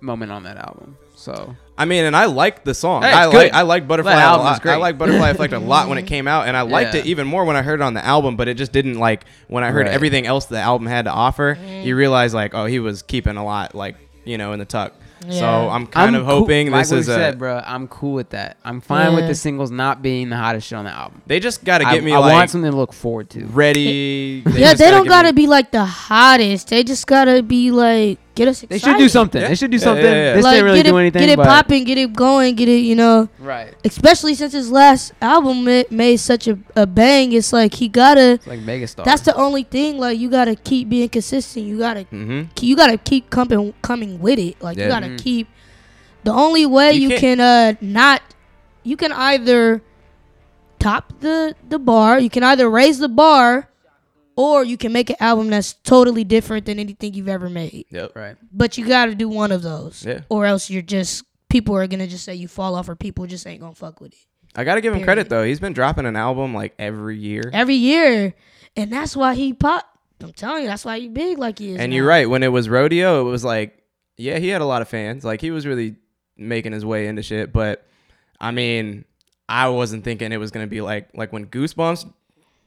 moment 0.00 0.30
on 0.32 0.42
that 0.44 0.56
album. 0.56 0.96
So 1.16 1.54
I 1.80 1.84
mean, 1.86 2.04
and 2.04 2.14
I 2.16 2.26
liked 2.26 2.64
the 2.64 2.74
song. 2.74 3.02
Hey, 3.02 3.12
I 3.12 3.24
good. 3.30 3.36
like 3.36 3.52
I 3.54 3.62
like 3.62 3.88
Butterfly 3.88 4.12
That 4.12 4.18
a 4.18 4.22
album 4.22 4.46
is 4.46 4.50
lot. 4.52 4.60
I 4.60 4.62
great. 4.62 4.76
like 4.76 4.98
Butterfly 4.98 5.28
Effect 5.30 5.52
a 5.54 5.58
lot 5.72 5.88
when 5.88 5.98
it 5.98 6.06
came 6.06 6.28
out, 6.28 6.46
and 6.46 6.56
I 6.56 6.62
liked 6.62 6.94
Yeah. 6.94 7.00
it 7.00 7.06
even 7.06 7.26
more 7.26 7.44
when 7.44 7.56
I 7.56 7.62
heard 7.62 7.80
it 7.80 7.82
on 7.82 7.94
the 7.94 8.04
album. 8.04 8.36
But 8.36 8.48
it 8.48 8.54
just 8.58 8.72
didn't 8.72 8.98
like 8.98 9.24
when 9.48 9.64
I 9.64 9.70
heard 9.70 9.86
Right. 9.86 9.94
everything 9.94 10.26
else 10.26 10.46
the 10.46 10.58
album 10.60 10.86
had 10.86 11.06
to 11.06 11.10
offer. 11.10 11.56
Mm. 11.56 11.84
You 11.84 11.96
realize 11.96 12.34
like, 12.34 12.54
oh, 12.54 12.66
he 12.66 12.78
was 12.78 13.02
keeping 13.02 13.36
a 13.36 13.44
lot 13.44 13.74
like 13.74 13.96
you 14.24 14.36
know 14.38 14.52
in 14.52 14.58
the 14.58 14.64
tuck. 14.64 14.92
So 15.28 15.46
I'm 15.68 15.86
kind 15.86 16.16
of 16.16 16.24
cool- 16.24 16.40
hoping 16.40 16.70
like 16.70 16.84
this 16.84 16.92
what 16.92 16.98
is 17.00 17.08
we 17.08 17.12
a. 17.12 17.16
said, 17.16 17.38
bro. 17.38 17.62
I'm 17.64 17.88
cool 17.88 18.14
with 18.14 18.30
that. 18.30 18.56
I'm 18.64 18.80
fine 18.80 19.14
with 19.14 19.26
the 19.26 19.34
singles 19.34 19.70
not 19.70 20.00
being 20.00 20.30
the 20.30 20.36
hottest 20.36 20.68
shit 20.68 20.78
on 20.78 20.86
the 20.86 20.90
album. 20.90 21.20
They 21.26 21.40
just 21.40 21.62
got 21.62 21.78
to 21.78 21.86
I, 21.88 21.94
get 21.94 22.04
me 22.04 22.12
I 22.14 22.18
like 22.18 22.32
want 22.32 22.50
something 22.50 22.70
to 22.70 22.76
look 22.76 22.94
forward 22.94 23.28
to. 23.30 23.44
ready. 23.46 24.42
yeah, 24.46 24.70
just 24.70 24.78
they 24.78 24.90
don't 24.90 25.06
gotta 25.06 25.28
me- 25.28 25.42
be 25.42 25.46
like 25.46 25.72
the 25.72 25.84
hottest. 25.84 26.68
They 26.68 26.84
just 26.84 27.06
gotta 27.06 27.42
be 27.42 27.70
like 27.70 28.18
get 28.40 28.48
us 28.48 28.62
excited. 28.62 28.70
They 28.70 28.78
should 28.78 28.98
do 28.98 29.08
something. 29.08 29.42
Yeah. 29.42 29.48
They 29.48 29.54
should 29.54 29.70
do 29.70 29.78
something. 29.78 30.04
yeah, 30.04 30.12
yeah. 30.12 30.32
This 30.34 30.44
like 30.44 30.54
didn't 30.54 30.64
really 30.64 30.78
get 30.82 30.90
do 30.90 30.96
it, 30.96 31.00
anything. 31.00 31.20
get 31.26 31.38
it 31.38 31.42
popping, 31.42 31.84
get 31.84 31.98
it 31.98 32.12
going, 32.12 32.54
get 32.56 32.68
it. 32.68 32.80
You 32.90 32.96
know, 32.96 33.28
Right. 33.38 33.74
especially 33.84 34.34
since 34.34 34.52
his 34.52 34.70
last 34.70 35.12
album 35.20 35.64
made 35.90 36.16
such 36.16 36.48
a, 36.48 36.58
a 36.74 36.86
bang. 36.86 37.32
It's 37.32 37.52
like 37.52 37.74
he 37.74 37.88
gotta. 37.88 38.32
It's 38.40 38.46
like 38.46 38.60
megastar. 38.60 39.04
That's 39.04 39.22
the 39.22 39.34
only 39.36 39.62
thing. 39.64 39.98
Like 39.98 40.18
you 40.18 40.30
gotta 40.30 40.56
keep 40.56 40.88
being 40.88 41.08
consistent. 41.08 41.66
You 41.66 41.78
gotta 41.78 42.04
Mm-hmm. 42.12 42.42
you 42.64 42.76
gotta 42.76 42.98
keep 42.98 43.30
coming 43.30 43.74
coming 43.82 44.18
with 44.20 44.38
it. 44.38 44.60
Like 44.62 44.78
you 44.78 44.88
gotta 44.88 45.06
Mhm. 45.08 45.22
keep. 45.22 45.48
The 46.24 46.32
only 46.32 46.66
way 46.66 46.92
You 46.92 47.02
you, 47.02 47.08
can't- 47.10 47.20
can 47.20 47.40
uh 47.40 47.74
not, 47.80 48.20
you 48.82 48.96
can 48.96 49.12
either 49.12 49.82
top 50.78 51.12
the 51.20 51.54
the 51.68 51.78
bar. 51.78 52.18
You 52.20 52.28
can 52.30 52.42
either 52.44 52.68
raise 52.68 52.98
the 52.98 53.08
bar, 53.08 53.68
or 54.36 54.64
you 54.64 54.76
can 54.76 54.92
make 54.92 55.10
an 55.10 55.16
album 55.20 55.48
that's 55.48 55.72
totally 55.72 56.24
different 56.24 56.66
than 56.66 56.78
anything 56.78 57.14
you've 57.14 57.28
ever 57.28 57.48
made. 57.50 57.86
Yep. 57.90 58.16
right. 58.16 58.36
But 58.52 58.78
you 58.78 58.86
gotta 58.86 59.14
do 59.14 59.28
one 59.28 59.52
of 59.52 59.62
those, 59.62 60.04
Yeah. 60.06 60.20
or 60.28 60.46
else 60.46 60.70
you're 60.70 60.82
just 60.82 61.24
people 61.48 61.74
are 61.76 61.86
gonna 61.86 62.06
just 62.06 62.24
say 62.24 62.34
you 62.34 62.48
fall 62.48 62.74
off, 62.74 62.88
or 62.88 62.96
people 62.96 63.26
just 63.26 63.46
ain't 63.46 63.60
gonna 63.60 63.74
fuck 63.74 64.00
with 64.00 64.12
it 64.12 64.18
I 64.54 64.64
gotta 64.64 64.80
give 64.80 64.94
him 64.94 65.02
credit 65.04 65.28
though. 65.28 65.44
He's 65.44 65.60
been 65.60 65.72
dropping 65.72 66.06
an 66.06 66.16
album 66.16 66.54
like 66.54 66.74
every 66.78 67.16
year. 67.18 67.50
every 67.52 67.74
year, 67.76 68.34
and 68.76 68.92
that's 68.92 69.16
why 69.16 69.34
he 69.34 69.52
pop. 69.52 69.86
I'm 70.22 70.32
telling 70.32 70.64
you, 70.64 70.68
that's 70.68 70.84
why 70.84 70.98
he 70.98 71.08
big 71.08 71.38
like 71.38 71.58
he 71.58 71.70
is. 71.72 71.78
And 71.78 71.90
now. 71.90 71.96
you're 71.96 72.06
right. 72.06 72.28
When 72.28 72.42
it 72.42 72.48
was 72.48 72.68
rodeo, 72.68 73.20
it 73.22 73.30
was 73.30 73.42
like, 73.44 73.82
yeah, 74.18 74.38
he 74.38 74.48
had 74.48 74.60
a 74.60 74.66
lot 74.66 74.82
of 74.82 74.88
fans. 74.88 75.24
Like 75.24 75.40
he 75.40 75.50
was 75.50 75.66
really 75.66 75.96
making 76.36 76.72
his 76.72 76.84
way 76.84 77.06
into 77.06 77.22
shit. 77.22 77.52
But 77.52 77.86
I 78.40 78.50
mean, 78.50 79.04
I 79.48 79.68
wasn't 79.68 80.04
thinking 80.04 80.30
it 80.32 80.36
was 80.38 80.50
gonna 80.50 80.66
be 80.66 80.80
like 80.80 81.08
like 81.14 81.32
when 81.32 81.46
Goosebumps 81.46 82.12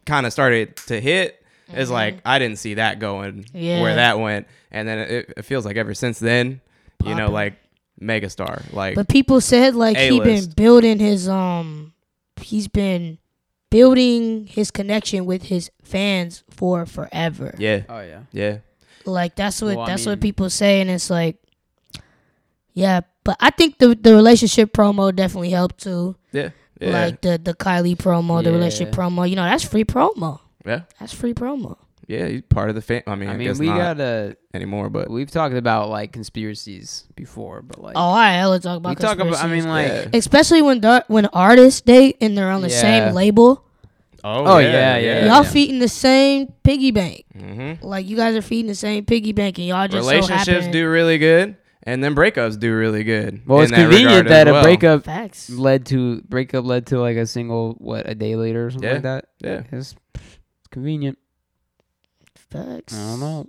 kind 0.05 0.25
of 0.25 0.33
started 0.33 0.77
to 0.87 0.99
hit. 0.99 1.42
It's 1.69 1.89
like 1.89 2.17
I 2.25 2.39
didn't 2.39 2.59
see 2.59 2.75
that 2.75 2.99
going 2.99 3.43
Mm-hmm. 3.45 3.57
Yeah. 3.57 3.81
where 3.81 3.95
that 3.95 4.19
went, 4.19 4.47
and 4.71 4.87
then 4.87 4.99
it, 4.99 5.33
it 5.37 5.41
feels 5.45 5.65
like 5.65 5.77
ever 5.77 5.93
since 5.93 6.19
then, 6.19 6.61
you 7.03 7.15
know, 7.15 7.27
Poppin'. 7.29 7.33
like 7.33 7.53
megastar. 8.01 8.71
Like 8.73 8.95
But 8.95 9.07
people 9.07 9.39
said 9.41 9.75
like 9.75 9.97
he's 9.97 10.19
been 10.19 10.49
building 10.55 10.99
his 10.99 11.27
um 11.29 11.93
he's 12.41 12.67
been 12.67 13.17
building 13.69 14.45
his 14.47 14.69
connection 14.71 15.25
with 15.25 15.43
his 15.43 15.71
fans 15.83 16.43
for 16.49 16.85
forever. 16.85 17.55
yeah, 17.57 17.83
Oh 17.89 18.01
yeah. 18.01 18.19
yeah, 18.31 18.57
Like 19.05 19.35
that's 19.35 19.61
what 19.61 19.75
Well, 19.77 19.85
I 19.85 19.89
that's 19.89 20.05
mean- 20.05 20.11
what 20.13 20.21
people 20.21 20.49
say 20.49 20.81
and 20.81 20.89
it's 20.91 21.09
like 21.09 21.37
yeah, 22.73 23.01
but 23.23 23.37
I 23.39 23.49
think 23.51 23.77
the 23.77 23.95
the 23.95 24.13
relationship 24.15 24.73
promo 24.73 25.15
definitely 25.15 25.51
helped 25.51 25.79
too. 25.83 26.15
yeah, 26.31 26.49
yeah, 26.81 26.89
Like 26.91 27.21
the 27.21 27.39
the 27.41 27.53
Kylie 27.53 27.95
promo, 27.95 28.43
the 28.43 28.51
relationship 28.51 28.93
promo, 28.93 29.29
you 29.29 29.35
know, 29.35 29.43
that's 29.43 29.63
free 29.63 29.85
promo. 29.85 30.39
Yeah, 30.65 30.81
That's 30.99 31.13
free 31.13 31.33
promo. 31.33 31.77
yeah. 32.07 32.27
He's 32.27 32.41
part 32.43 32.69
of 32.69 32.75
the 32.75 32.81
fan. 32.81 33.03
I 33.07 33.15
mean, 33.15 33.29
I, 33.29 33.33
I 33.33 33.37
mean, 33.37 33.47
guess 33.47 33.59
we 33.59 33.67
not 33.67 33.77
gotta. 33.97 34.37
anymore, 34.53 34.89
but 34.89 35.09
We've 35.09 35.29
talked 35.31 35.55
about 35.55 35.89
like 35.89 36.11
conspiracies 36.11 37.05
before, 37.15 37.61
but 37.61 37.81
like 37.81 37.93
Oh, 37.97 38.11
I 38.11 38.33
hella 38.33 38.59
talk 38.59 38.77
about 38.77 38.89
we 38.89 38.95
talk 38.95 39.19
about. 39.19 39.35
I 39.43 39.47
mean, 39.47 39.67
like 39.67 39.87
Yeah. 39.87 40.07
especially 40.13 40.61
when 40.61 40.81
the, 40.81 41.03
when 41.07 41.25
artists 41.27 41.81
date 41.81 42.17
and 42.21 42.37
they're 42.37 42.51
on 42.51 42.61
the 42.61 42.69
Yeah. 42.69 42.81
same 42.81 43.13
label. 43.13 43.65
Oh, 44.25 44.57
yeah, 44.57 44.95
yeah, 44.97 45.25
y'all 45.25 45.43
yeah. 45.43 45.43
feeding 45.43 45.79
the 45.79 45.89
same 45.89 46.47
piggy 46.63 46.91
bank. 46.91 47.25
Mm-hmm. 47.37 47.85
Like 47.85 48.07
you 48.07 48.15
guys 48.15 48.35
are 48.37 48.41
feeding 48.41 48.67
the 48.67 48.75
same 48.75 49.03
piggy 49.05 49.33
bank, 49.33 49.57
and 49.57 49.67
y'all 49.67 49.85
just 49.89 50.07
relationships 50.07 50.45
so 50.45 50.51
happen- 50.53 50.71
do 50.71 50.89
really 50.89 51.17
good 51.17 51.57
and 51.85 52.01
then 52.01 52.15
breakups 52.15 52.57
do 52.57 52.73
really 52.73 53.03
good 53.03 53.41
well, 53.45 53.59
it's 53.59 53.71
that 53.71 53.81
convenient 53.89 54.29
that 54.29 54.47
as 54.47 54.55
a 54.55 54.61
breakup 54.61 55.03
facts. 55.03 55.49
led 55.49 55.85
to 55.87 56.21
breakup 56.21 56.63
led 56.63 56.85
to 56.87 56.97
like 57.01 57.17
a 57.17 57.25
single 57.27 57.73
what 57.79 58.07
a 58.07 58.15
day 58.15 58.37
later 58.37 58.67
or 58.67 58.71
something 58.71 58.87
Yeah. 58.87 58.93
like 58.93 59.03
that. 59.03 59.25
yeah 59.41 59.63
It's, 59.73 59.93
it's 60.13 60.39
convenient. 60.73 61.17
Facts. 62.35 62.93
I 62.93 63.07
don't 63.11 63.19
know. 63.19 63.47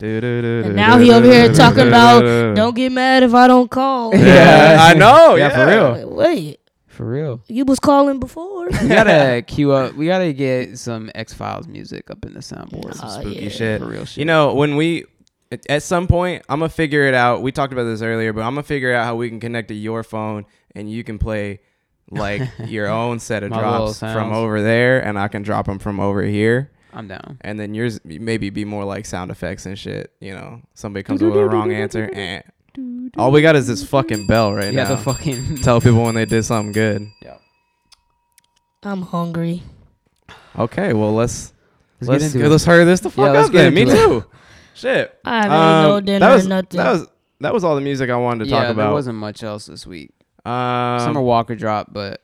and 0.00 0.76
now 0.76 0.98
he 0.98 1.12
over 1.12 1.26
here 1.26 1.52
talking 1.52 1.86
about, 1.88 2.20
Don't 2.56 2.74
get 2.74 2.90
mad 2.92 3.22
if 3.22 3.34
I 3.34 3.46
don't 3.48 3.70
call. 3.70 4.14
yeah 4.14 4.76
i 4.80 4.94
know 5.04 5.34
Yeah, 5.36 5.48
yeah, 5.48 5.56
for 5.56 5.66
real. 5.70 5.92
Wait, 6.08 6.16
wait, 6.48 6.60
For 6.86 7.04
real. 7.06 7.42
you 7.48 7.64
was 7.64 7.78
calling 7.80 8.18
before. 8.20 8.66
We 8.82 8.88
gotta 8.88 9.42
queue 9.46 9.72
up. 9.72 9.94
We 9.94 10.06
gotta 10.06 10.32
get 10.32 10.78
some 10.78 11.10
X 11.14 11.34
Files 11.34 11.66
music 11.68 12.10
up 12.10 12.24
in 12.24 12.32
the 12.34 12.40
soundboard. 12.40 12.98
Oh, 13.02 13.20
spooky 13.20 13.40
yeah. 13.44 13.48
shit 13.50 13.80
For 13.80 13.88
real 13.88 14.04
shit. 14.06 14.18
you 14.18 14.24
know 14.24 14.54
when 14.54 14.76
we 14.76 15.04
at- 15.52 15.66
at 15.68 15.82
some 15.82 16.06
point 16.06 16.44
i'm 16.48 16.60
gonna 16.60 16.68
figure 16.68 17.04
it 17.06 17.14
out 17.14 17.42
we 17.42 17.50
talked 17.52 17.72
about 17.72 17.82
this 17.84 18.02
earlier 18.02 18.32
but 18.32 18.42
i'm 18.42 18.54
gonna 18.54 18.62
figure 18.62 18.94
out 18.94 19.04
how 19.04 19.16
we 19.16 19.28
can 19.28 19.40
connect 19.40 19.66
to 19.68 19.74
your 19.74 20.02
phone 20.04 20.46
and 20.76 20.88
you 20.90 21.02
can 21.04 21.18
play 21.18 21.58
like 22.10 22.42
your 22.66 22.88
own 22.88 23.18
set 23.18 23.42
of 23.42 23.50
My 23.50 23.60
drops 23.60 24.00
from 24.00 24.32
over 24.32 24.62
there 24.62 25.00
and 25.04 25.18
i 25.18 25.28
can 25.28 25.42
drop 25.42 25.66
them 25.66 25.78
from 25.78 26.00
over 26.00 26.22
here 26.22 26.70
I'm 26.92 27.06
down. 27.06 27.38
and 27.42 27.58
then 27.60 27.72
yours 27.74 28.00
maybe 28.04 28.50
be 28.50 28.64
more 28.64 28.84
like 28.84 29.06
sound 29.06 29.30
effects 29.30 29.64
and 29.66 29.78
shit 29.78 30.12
you 30.20 30.32
know 30.34 30.60
somebody 30.74 31.02
comes 31.04 31.22
with 31.22 31.36
a 31.36 31.46
wrong 31.46 31.72
answer 31.72 32.10
eh. 32.12 32.42
all 33.16 33.30
we 33.30 33.42
got 33.42 33.54
is 33.56 33.66
this 33.68 33.84
fucking 33.88 34.26
bell 34.26 34.52
right 34.52 34.72
Yeah, 34.74 34.84
now 34.84 34.96
the 34.96 34.96
fucking. 34.96 35.56
tell 35.62 35.80
people 35.80 36.02
when 36.02 36.14
they 36.16 36.24
did 36.24 36.44
something 36.44 36.72
good 36.72 37.06
Yeah. 37.22 37.36
I'm 38.82 39.02
hungry. 39.02 39.62
Okay, 40.58 40.92
well 40.94 41.12
let's 41.14 41.52
Let's 42.00 42.08
let's 42.08 42.24
get 42.32 42.34
into 42.36 42.48
let's 42.48 42.64
hurry 42.64 42.84
this 42.86 43.00
the 43.00 43.10
fuck 43.10 43.26
Yeah, 43.26 43.32
let's 43.32 43.46
up 43.48 43.52
get 43.52 43.62
then. 43.64 43.74
Me 43.74 43.82
it. 43.82 43.90
too. 43.94 44.24
Shit. 44.74 45.18
I 45.24 45.42
haven't 45.42 45.52
um, 45.52 45.82
no 45.84 46.00
dinner 46.00 46.18
that 46.20 46.34
was 46.34 46.46
or 46.46 46.48
nothing. 46.48 46.78
that 46.78 46.90
was 46.92 47.06
that 47.40 47.52
was 47.54 47.62
all 47.64 47.74
the 47.74 47.82
music 47.82 48.08
I 48.10 48.16
wanted 48.16 48.44
to 48.44 48.50
yeah, 48.50 48.62
talk 48.62 48.70
about. 48.70 48.84
there 48.84 48.92
wasn't 48.92 49.18
much 49.18 49.42
else 49.42 49.66
this 49.66 49.86
week. 49.86 50.12
Um, 50.44 51.00
Summer 51.00 51.20
Walker 51.20 51.54
dropped, 51.54 51.92
but 51.92 52.22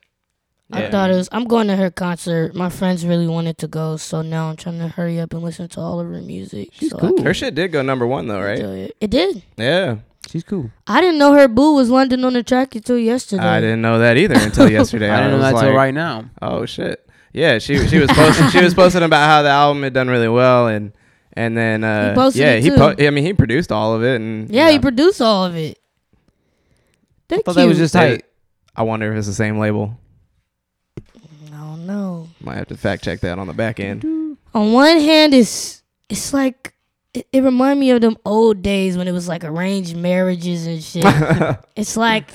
I 0.71 0.81
yeah. 0.83 0.91
thought 0.91 1.11
it 1.11 1.15
was. 1.15 1.29
I'm 1.31 1.45
going 1.45 1.67
to 1.67 1.75
her 1.75 1.89
concert. 1.89 2.55
My 2.55 2.69
friends 2.69 3.05
really 3.05 3.27
wanted 3.27 3.57
to 3.59 3.67
go, 3.67 3.95
so 3.97 4.21
now 4.21 4.49
I'm 4.49 4.55
trying 4.55 4.79
to 4.79 4.87
hurry 4.87 5.19
up 5.19 5.33
and 5.33 5.41
listen 5.41 5.67
to 5.69 5.79
all 5.79 5.99
of 5.99 6.07
her 6.07 6.21
music. 6.21 6.69
She's 6.73 6.91
so 6.91 6.97
cool. 6.97 7.21
her 7.23 7.33
shit 7.33 7.55
did 7.55 7.71
go 7.71 7.81
number 7.81 8.05
one 8.07 8.27
though, 8.27 8.41
right? 8.41 8.59
It. 8.59 8.97
it 8.99 9.09
did. 9.09 9.43
Yeah, 9.55 9.97
she's 10.29 10.43
cool. 10.43 10.71
I 10.87 10.99
didn't 10.99 11.19
know 11.19 11.33
her 11.33 11.47
boo 11.47 11.75
was 11.75 11.89
London 11.89 12.25
on 12.25 12.33
the 12.33 12.43
track 12.43 12.75
until 12.75 12.97
yesterday. 12.97 13.43
I 13.43 13.61
didn't 13.61 13.81
know 13.81 13.99
that 13.99 14.17
either 14.17 14.35
until 14.37 14.69
yesterday. 14.71 15.09
I 15.09 15.17
didn't 15.17 15.31
know 15.31 15.37
was 15.37 15.45
that 15.45 15.53
like, 15.53 15.65
till 15.65 15.73
right 15.75 15.93
now. 15.93 16.29
Oh 16.41 16.65
shit. 16.65 17.07
Yeah, 17.33 17.59
she 17.59 17.87
she 17.87 17.99
was 17.99 18.09
posting 18.11 18.49
she 18.49 18.63
was 18.63 18.73
posting 18.73 19.03
about 19.03 19.27
how 19.27 19.43
the 19.43 19.49
album 19.49 19.83
had 19.83 19.93
done 19.93 20.09
really 20.09 20.27
well 20.29 20.67
and 20.67 20.91
and 21.33 21.55
then 21.55 21.83
uh 21.83 22.13
posted 22.15 22.41
yeah 22.41 22.55
he 22.55 22.69
too. 22.69 22.75
po- 22.75 22.95
I 22.97 23.09
mean 23.11 23.23
he 23.23 23.33
produced 23.33 23.71
all 23.71 23.93
of 23.93 24.03
it 24.03 24.19
and 24.19 24.49
Yeah, 24.49 24.71
he 24.71 24.79
produced 24.79 25.21
all 25.21 25.45
of 25.45 25.55
it. 25.55 25.77
They're 27.29 27.39
thought 27.39 27.55
that 27.55 27.65
was 27.67 27.77
just 27.77 27.93
tight. 27.93 28.23
I 28.75 28.83
wonder 28.83 29.11
if 29.11 29.17
it's 29.17 29.27
the 29.27 29.33
same 29.33 29.57
label. 29.59 29.97
I 30.97 31.57
don't 31.59 31.85
know. 31.85 32.29
Might 32.41 32.55
have 32.57 32.67
to 32.67 32.77
fact 32.77 33.03
check 33.03 33.19
that 33.21 33.39
on 33.39 33.47
the 33.47 33.53
back 33.53 33.79
end. 33.79 34.03
On 34.53 34.71
one 34.73 34.99
hand, 34.99 35.33
it's 35.33 35.81
it's 36.09 36.31
like 36.33 36.73
it, 37.13 37.27
it 37.33 37.43
remind 37.43 37.79
me 37.79 37.91
of 37.91 38.01
them 38.01 38.17
old 38.25 38.61
days 38.61 38.97
when 38.97 39.07
it 39.07 39.11
was 39.11 39.27
like 39.27 39.43
arranged 39.43 39.95
marriages 39.97 40.67
and 40.67 40.81
shit. 40.83 41.03
it's 41.75 41.97
like 41.97 42.29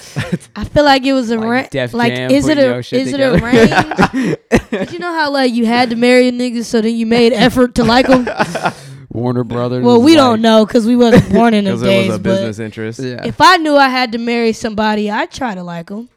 I 0.56 0.64
feel 0.64 0.84
like 0.84 1.04
it 1.04 1.12
was 1.12 1.30
a 1.30 1.38
Like 1.38 1.48
ra- 1.48 1.68
Def 1.70 1.94
like 1.94 2.14
Jam 2.14 2.30
is 2.30 2.48
it 2.48 2.56
putting 2.56 2.70
a 2.70 2.72
your 2.74 2.82
shit 2.82 3.00
is 3.02 3.08
it 3.08 3.18
together. 3.18 3.44
arranged? 3.44 4.38
but 4.70 4.92
you 4.92 4.98
know 4.98 5.12
how 5.14 5.30
like 5.30 5.52
you 5.52 5.64
had 5.66 5.90
to 5.90 5.96
marry 5.96 6.28
a 6.28 6.32
nigga 6.32 6.64
so 6.64 6.80
then 6.80 6.94
you 6.96 7.06
made 7.06 7.32
effort 7.32 7.74
to 7.76 7.84
like 7.84 8.06
him. 8.06 8.28
Warner 9.12 9.44
Brothers. 9.44 9.84
well, 9.84 10.00
we 10.00 10.12
like- 10.12 10.16
don't 10.18 10.40
know 10.42 10.64
because 10.66 10.86
we 10.86 10.96
wasn't 10.96 11.30
born 11.32 11.54
in 11.54 11.64
them 11.64 11.74
Because 11.74 11.82
it 11.82 11.86
days. 11.86 12.06
was 12.08 12.16
a 12.16 12.18
but 12.20 12.30
business 12.30 12.58
interest. 12.58 13.00
Yeah. 13.00 13.24
if 13.26 13.40
I 13.40 13.56
knew 13.58 13.76
I 13.76 13.88
had 13.88 14.12
to 14.12 14.18
marry 14.18 14.52
somebody, 14.52 15.10
I'd 15.10 15.30
try 15.30 15.54
to 15.54 15.62
like 15.62 15.86
them. 15.88 16.08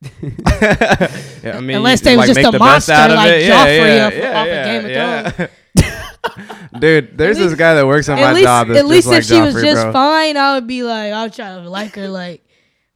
yeah, 0.22 1.54
I 1.56 1.60
mean, 1.60 1.76
Unless 1.78 2.00
you, 2.00 2.04
they 2.04 2.16
was 2.16 2.28
like, 2.28 2.36
just 2.36 2.48
a 2.48 2.50
the 2.52 2.58
monster 2.58 2.92
out 2.92 3.10
of 3.10 3.16
like 3.16 3.30
it. 3.32 3.50
Joffrey 3.50 4.06
off- 4.06 4.36
off 4.36 4.46
of 4.46 4.64
Game 4.64 4.84
of 4.84 4.90
yeah. 4.90 5.46
Dude, 6.78 7.18
there's 7.18 7.38
this 7.38 7.54
guy 7.54 7.74
that 7.74 7.86
works 7.86 8.08
on 8.08 8.18
my 8.20 8.32
least, 8.32 8.44
job. 8.44 8.68
That's 8.68 8.80
at 8.80 8.86
least 8.86 9.08
just 9.08 9.30
if 9.30 9.36
like 9.36 9.50
she 9.50 9.54
was 9.54 9.62
just 9.62 9.82
bro. 9.84 9.92
fine, 9.92 10.36
I 10.36 10.54
would 10.54 10.66
be 10.66 10.82
like, 10.82 11.12
I'll 11.12 11.30
try 11.30 11.56
to 11.56 11.68
like 11.68 11.94
her. 11.96 12.08
Like, 12.08 12.44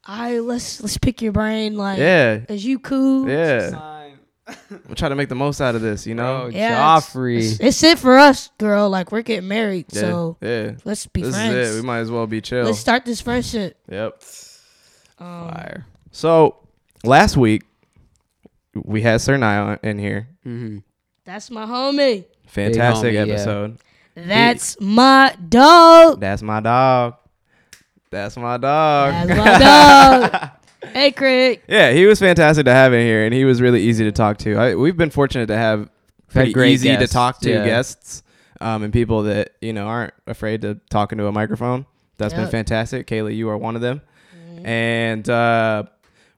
I 0.05 0.39
let's 0.41 0.81
let's 0.81 0.99
pick 0.99 1.23
your 1.23 1.33
brain. 1.33 1.77
Like, 1.77 1.99
Yeah, 1.99 2.41
is 2.49 2.65
you 2.65 2.79
cool? 2.79 3.29
yeah. 3.29 3.71
We'll 4.71 4.97
try 4.97 5.09
to 5.09 5.15
make 5.15 5.29
the 5.29 5.35
most 5.37 5.61
out 5.61 5.75
of 5.77 5.83
this, 5.83 6.07
you 6.07 6.15
know. 6.15 6.43
Bro, 6.43 6.47
Yeah, 6.49 6.77
Joffrey. 6.77 7.39
It's, 7.39 7.61
it's 7.61 7.83
it 7.83 7.99
for 7.99 8.19
us, 8.19 8.51
girl. 8.59 8.91
Like 8.91 9.13
we're 9.13 9.23
getting 9.23 9.49
married, 9.49 9.87
yeah, 9.93 10.01
so 10.01 10.37
yeah. 10.41 10.73
let's 10.85 11.07
be 11.07 11.23
This 11.23 11.35
friends. 11.35 11.55
is 11.55 11.77
it. 11.77 11.81
We 11.81 11.87
might 11.87 12.01
as 12.01 12.11
well 12.11 12.27
be 12.27 12.41
chill. 12.41 12.65
Let's 12.65 12.79
start 12.81 13.05
this 13.05 13.21
friendship. 13.21 13.79
Yep. 13.89 14.21
Um, 15.21 15.49
Fire. 15.51 15.87
So 16.11 16.57
last 17.05 17.37
week 17.37 17.63
we 18.75 19.01
had 19.03 19.21
Sir 19.21 19.37
Nye 19.37 19.79
in 19.83 19.99
here. 19.99 20.29
hmm 20.43 20.79
That's 21.25 21.51
my 21.51 21.65
homie. 21.65 22.25
Fantastic 22.49 23.13
homie, 23.15 23.27
yeah. 23.29 23.35
episode. 23.35 23.79
That's 24.15 24.79
my 24.81 25.37
dog. 25.49 26.21
That's 26.21 26.43
my 26.43 26.61
dog. 26.61 27.17
That's 28.11 28.37
my 28.37 28.57
dog. 28.59 29.13
That's 29.29 29.39
my 29.39 29.59
dog. 30.31 30.51
Hey, 30.93 31.13
Craig. 31.13 31.63
yeah, 31.69 31.93
he 31.93 32.07
was 32.07 32.19
fantastic 32.19 32.65
to 32.67 32.73
have 32.73 32.93
in 32.93 33.05
here, 33.07 33.25
and 33.25 33.35
he 33.35 33.45
was 33.45 33.61
really 33.61 33.83
easy 33.83 34.05
to 34.05 34.13
talk 34.13 34.39
to. 34.39 34.57
I, 34.57 34.75
we've 34.75 34.97
been 34.97 35.11
fortunate 35.11 35.47
to 35.47 35.57
have 35.57 35.89
pretty 36.29 36.53
great 36.53 36.73
easy 36.73 36.97
to 36.97 37.07
talk 37.07 37.41
to 37.41 37.51
yeah. 37.51 37.65
guests, 37.65 38.23
um, 38.61 38.83
and 38.83 38.93
people 38.93 39.23
that 39.25 39.53
you 39.61 39.73
know 39.73 39.87
aren't 39.87 40.15
afraid 40.27 40.63
to 40.63 40.81
talk 40.91 41.13
into 41.13 41.27
a 41.27 41.33
microphone. 41.33 41.87
That's 42.19 42.35
been 42.35 42.49
fantastic. 42.49 43.07
Kayla, 43.07 43.35
you 43.35 43.49
are 43.49 43.59
one 43.59 43.75
of 43.75 43.83
them, 43.83 44.01
and 44.65 45.29
uh, 45.29 45.85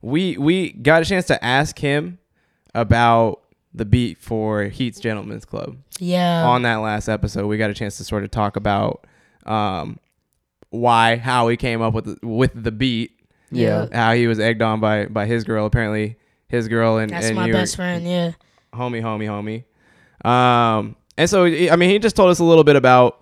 we 0.01 0.37
we 0.39 0.73
got 0.73 1.03
a 1.03 1.05
chance 1.05 1.27
to 1.27 1.45
ask 1.45 1.79
him 1.79 2.19
about 2.75 3.41
the 3.75 3.85
beat 3.85 4.19
for 4.19 4.65
Heat's 4.65 5.01
Gentlemen's 5.01 5.45
Club 5.45 5.77
Yeah. 5.99 6.45
on 6.47 6.63
that 6.63 6.77
last 6.77 7.09
episode, 7.09 7.47
we 7.47 7.59
got 7.59 7.71
a 7.71 7.75
chance 7.75 7.97
to 7.99 8.05
sort 8.05 8.23
of 8.23 8.31
talk 8.31 8.57
about 8.57 9.05
um, 9.47 9.99
why, 10.71 11.17
how 11.17 11.49
he 11.49 11.57
came 11.57 11.83
up 11.83 11.93
with 11.93 12.05
the, 12.05 12.27
with 12.27 12.53
the 12.55 12.71
beat, 12.71 13.14
Yeah. 13.57 13.87
how 13.93 14.13
he 14.15 14.27
was 14.27 14.39
egged 14.41 14.63
on 14.63 14.81
by 14.81 15.07
by 15.07 15.27
his 15.27 15.45
girl. 15.45 15.67
Apparently, 15.67 16.17
his 16.49 16.69
girl 16.69 16.99
and 16.99 17.11
That's 17.11 17.27
and 17.27 17.37
my 17.37 17.51
best 17.51 17.77
friend. 17.77 18.07
Yeah. 18.07 18.33
homie, 18.73 19.03
homie, 19.03 19.27
homie. 19.29 20.29
Um, 20.29 20.97
and 21.17 21.29
so 21.29 21.45
I 21.45 21.77
mean, 21.77 21.91
he 21.91 21.99
just 21.99 22.17
told 22.17 22.31
us 22.31 22.39
a 22.39 22.45
little 22.45 22.65
bit 22.65 22.77
about 22.77 23.21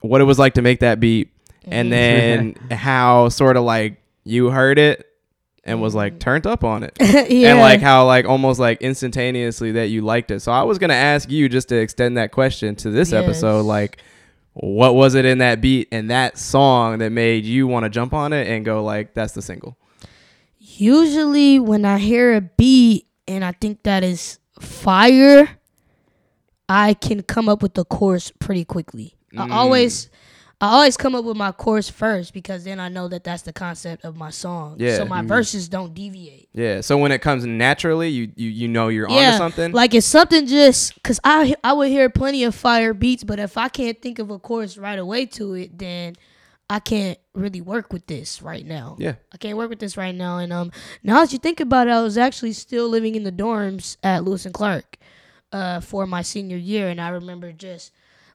what 0.00 0.20
it 0.20 0.24
was 0.24 0.38
like 0.38 0.54
to 0.54 0.62
make 0.62 0.80
that 0.80 1.00
beat, 1.00 1.30
and 1.64 1.92
then 1.92 2.54
how 2.70 3.28
sort 3.28 3.56
of 3.56 3.64
like 3.64 4.00
you 4.24 4.50
heard 4.50 4.78
it 4.78 5.06
and 5.64 5.80
was 5.80 5.94
like 5.94 6.18
turned 6.18 6.44
up 6.46 6.64
on 6.64 6.82
it 6.82 6.92
yeah. 7.00 7.50
and 7.52 7.60
like 7.60 7.80
how 7.80 8.04
like 8.04 8.24
almost 8.24 8.58
like 8.58 8.82
instantaneously 8.82 9.72
that 9.72 9.88
you 9.88 10.02
liked 10.02 10.30
it. 10.32 10.40
So 10.40 10.50
I 10.52 10.62
was 10.62 10.78
gonna 10.78 10.94
ask 10.94 11.30
you 11.30 11.48
just 11.48 11.68
to 11.68 11.76
extend 11.76 12.16
that 12.16 12.32
question 12.32 12.74
to 12.76 12.90
this 12.90 13.12
Yes. 13.12 13.22
episode, 13.24 13.62
like 13.62 13.98
what 14.54 14.94
was 14.94 15.14
it 15.14 15.24
in 15.24 15.38
that 15.38 15.60
beat 15.60 15.88
and 15.92 16.10
that 16.10 16.36
song 16.38 16.98
that 16.98 17.10
made 17.10 17.44
you 17.44 17.66
want 17.66 17.84
to 17.84 17.88
jump 17.90 18.12
on 18.12 18.32
it 18.32 18.46
and 18.48 18.64
go 18.64 18.82
like 18.84 19.14
that's 19.14 19.32
the 19.32 19.42
single? 19.42 19.76
usually 20.58 21.58
when 21.58 21.84
I 21.84 21.98
hear 21.98 22.34
a 22.34 22.40
beat 22.40 23.06
and 23.28 23.44
I 23.44 23.52
think 23.52 23.82
that 23.82 24.02
is 24.02 24.38
fire, 24.60 25.48
I 26.68 26.94
can 26.94 27.22
come 27.22 27.48
up 27.48 27.62
with 27.62 27.74
the 27.74 27.84
chorus 27.84 28.32
pretty 28.38 28.64
quickly. 28.64 29.14
I 29.36 29.46
Mm. 29.48 29.52
always 29.52 30.08
I 30.62 30.74
always 30.74 30.96
come 30.96 31.16
up 31.16 31.24
with 31.24 31.36
my 31.36 31.50
chorus 31.50 31.90
first 31.90 32.32
because 32.32 32.62
then 32.62 32.78
I 32.78 32.88
know 32.88 33.08
that 33.08 33.24
that's 33.24 33.42
the 33.42 33.52
concept 33.52 34.04
of 34.04 34.16
my 34.16 34.30
song. 34.30 34.76
Yeah. 34.78 34.96
So 34.96 35.04
my 35.04 35.20
Mhm. 35.20 35.26
verses 35.26 35.68
don't 35.68 35.92
deviate. 35.92 36.48
Yeah. 36.54 36.80
So 36.82 36.96
when 36.96 37.10
it 37.10 37.20
comes 37.20 37.44
naturally, 37.44 38.08
you 38.10 38.30
you, 38.36 38.48
you 38.48 38.68
know 38.68 38.86
you're 38.86 39.08
onto 39.10 39.36
something. 39.36 39.72
Like 39.72 39.92
if 39.92 40.04
something 40.04 40.46
just 40.46 41.02
cuz 41.02 41.18
I 41.24 41.56
I 41.64 41.72
would 41.72 41.88
hear 41.88 42.08
plenty 42.08 42.44
of 42.44 42.54
fire 42.54 42.94
beats, 42.94 43.24
but 43.24 43.40
if 43.40 43.58
I 43.58 43.68
can't 43.68 44.00
think 44.00 44.20
of 44.20 44.30
a 44.30 44.38
chorus 44.38 44.78
right 44.78 44.98
away 45.00 45.26
to 45.26 45.54
it, 45.54 45.76
then 45.78 46.14
I 46.70 46.78
can't 46.78 47.18
really 47.34 47.60
work 47.60 47.92
with 47.92 48.06
this 48.06 48.40
right 48.40 48.64
now. 48.64 48.94
yeah. 49.00 49.14
I 49.32 49.38
can't 49.38 49.58
work 49.58 49.68
with 49.68 49.80
this 49.80 49.96
right 49.96 50.14
now. 50.14 50.38
And 50.38 50.52
um, 50.52 50.70
now 51.02 51.20
that 51.22 51.32
you 51.32 51.38
think 51.40 51.58
about 51.60 51.88
it, 51.88 51.90
I 51.90 52.00
was 52.02 52.16
actually 52.16 52.52
still 52.52 52.88
living 52.88 53.14
in 53.16 53.24
the 53.24 53.32
dorms 53.32 53.96
at 54.02 54.22
Lewis 54.24 54.46
and 54.46 54.54
Clark, 54.54 54.96
uh, 55.52 55.80
for 55.80 56.06
my 56.06 56.22
senior 56.22 56.56
year, 56.56 56.88
and 56.88 57.00
I 57.00 57.08
remember 57.08 57.50
just 57.52 57.90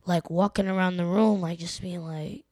like 0.07 0.29
walking 0.29 0.67
around 0.67 0.97
the 0.97 1.05
room, 1.05 1.41
like 1.41 1.59
just 1.59 1.81
being 1.81 2.03
like, 2.05 2.45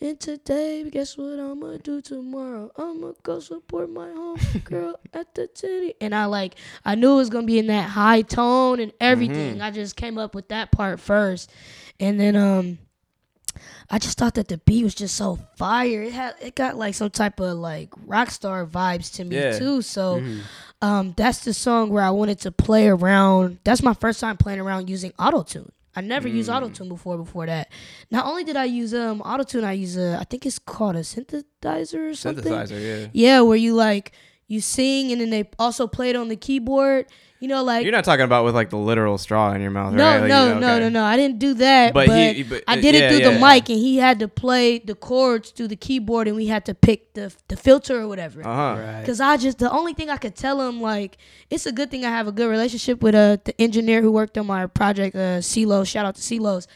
"And 0.00 0.18
today, 0.18 0.88
guess 0.90 1.16
what 1.16 1.38
I'm 1.38 1.60
gonna 1.60 1.78
do 1.78 2.00
tomorrow? 2.00 2.70
I'm 2.76 3.00
gonna 3.00 3.14
go 3.22 3.40
support 3.40 3.90
my 3.90 4.08
home 4.12 4.38
girl 4.64 4.96
at 5.14 5.34
the 5.34 5.46
titty." 5.46 5.94
And 6.00 6.14
I 6.14 6.26
like, 6.26 6.54
I 6.84 6.94
knew 6.94 7.12
it 7.12 7.16
was 7.16 7.30
gonna 7.30 7.46
be 7.46 7.58
in 7.58 7.66
that 7.68 7.90
high 7.90 8.22
tone 8.22 8.80
and 8.80 8.92
everything. 9.00 9.60
I 9.60 9.70
just 9.70 9.96
came 9.96 10.18
up 10.18 10.34
with 10.34 10.48
that 10.48 10.70
part 10.72 11.00
first, 11.00 11.50
and 12.00 12.18
then 12.20 12.36
um. 12.36 12.78
I 13.90 13.98
just 13.98 14.18
thought 14.18 14.34
that 14.34 14.48
the 14.48 14.58
beat 14.58 14.84
was 14.84 14.94
just 14.94 15.16
so 15.16 15.36
fire. 15.56 16.02
It 16.02 16.12
had 16.12 16.34
it 16.40 16.54
got 16.54 16.76
like 16.76 16.94
some 16.94 17.10
type 17.10 17.40
of 17.40 17.56
like 17.56 17.88
rock 18.06 18.30
star 18.30 18.66
vibes 18.66 19.12
to 19.14 19.24
me 19.24 19.36
Yeah. 19.36 19.58
too. 19.58 19.82
So 19.82 20.22
um 20.82 21.14
that's 21.16 21.40
the 21.40 21.54
song 21.54 21.88
where 21.90 22.04
I 22.04 22.10
wanted 22.10 22.38
to 22.40 22.52
play 22.52 22.86
around. 22.88 23.58
That's 23.64 23.82
my 23.82 23.94
first 23.94 24.20
time 24.20 24.36
playing 24.36 24.60
around 24.60 24.88
using 24.90 25.12
autotune. 25.12 25.70
I 25.98 26.00
never 26.00 26.28
used 26.28 26.48
autotune 26.48 26.88
before 26.88 27.16
before 27.18 27.46
that. 27.46 27.72
Not 28.08 28.26
only 28.26 28.44
did 28.44 28.56
I 28.56 28.66
use 28.66 28.94
um 28.94 29.20
autotune, 29.20 29.64
I 29.64 29.72
use 29.72 29.96
a 29.96 30.16
I 30.20 30.24
think 30.24 30.46
it's 30.46 30.58
called 30.60 30.94
a 30.94 31.00
synthesizer 31.00 32.10
or 32.10 32.14
something. 32.14 32.44
Synthesizer. 32.44 32.80
Yeah. 32.80 33.08
Yeah, 33.12 33.40
where 33.40 33.56
you 33.56 33.74
like 33.74 34.12
you 34.48 34.60
sing 34.60 35.12
and 35.12 35.20
then 35.20 35.30
they 35.30 35.48
also 35.58 35.86
played 35.86 36.16
on 36.16 36.28
the 36.28 36.36
keyboard. 36.36 37.06
You 37.40 37.46
know, 37.46 37.62
like 37.62 37.84
You're 37.84 37.92
not 37.92 38.02
talking 38.02 38.24
about 38.24 38.44
with 38.44 38.56
like 38.56 38.70
the 38.70 38.76
literal 38.76 39.16
straw 39.16 39.52
in 39.52 39.60
your 39.60 39.70
mouth, 39.70 39.92
no, 39.94 40.04
right? 40.04 40.18
Like, 40.22 40.28
no, 40.28 40.42
you 40.48 40.54
know, 40.54 40.58
no, 40.58 40.70
okay. 40.72 40.80
no, 40.80 40.88
no. 40.88 41.04
I 41.04 41.16
didn't 41.16 41.38
do 41.38 41.54
that. 41.54 41.94
But 41.94 42.08
But, 42.08 42.34
he- 42.34 42.42
but- 42.42 42.64
I 42.66 42.80
did 42.80 42.96
it 42.96 43.08
through 43.10 43.20
yeah. 43.20 43.30
the 43.34 43.38
mic, 43.38 43.68
and 43.68 43.78
he 43.78 43.98
had 43.98 44.18
to 44.18 44.26
play 44.26 44.80
the 44.80 44.96
chords 44.96 45.50
through 45.52 45.68
the 45.68 45.76
keyboard, 45.76 46.26
and 46.26 46.34
we 46.34 46.46
had 46.48 46.64
to 46.64 46.74
pick 46.74 47.14
the 47.14 47.32
the 47.46 47.56
filter 47.56 48.00
or 48.00 48.08
whatever. 48.08 48.44
Uh 48.44 48.52
huh. 48.74 48.80
Right. 48.82 49.06
Cause 49.06 49.20
I 49.20 49.36
just 49.36 49.58
the 49.60 49.70
only 49.70 49.94
thing 49.94 50.10
I 50.10 50.16
could 50.16 50.34
tell 50.34 50.60
him 50.66 50.80
like 50.82 51.16
it's 51.48 51.64
a 51.64 51.70
good 51.70 51.92
thing 51.92 52.04
I 52.04 52.08
have 52.10 52.26
a 52.26 52.32
good 52.32 52.48
relationship 52.50 53.04
with 53.04 53.14
uh 53.14 53.36
the 53.44 53.54
engineer 53.60 54.02
who 54.02 54.10
worked 54.10 54.36
on 54.36 54.46
my 54.48 54.66
project 54.66 55.14
uh 55.14 55.38
CeeLo 55.38 55.86
shout 55.86 56.06
out 56.06 56.16
to 56.16 56.22
CeeLo's 56.22 56.66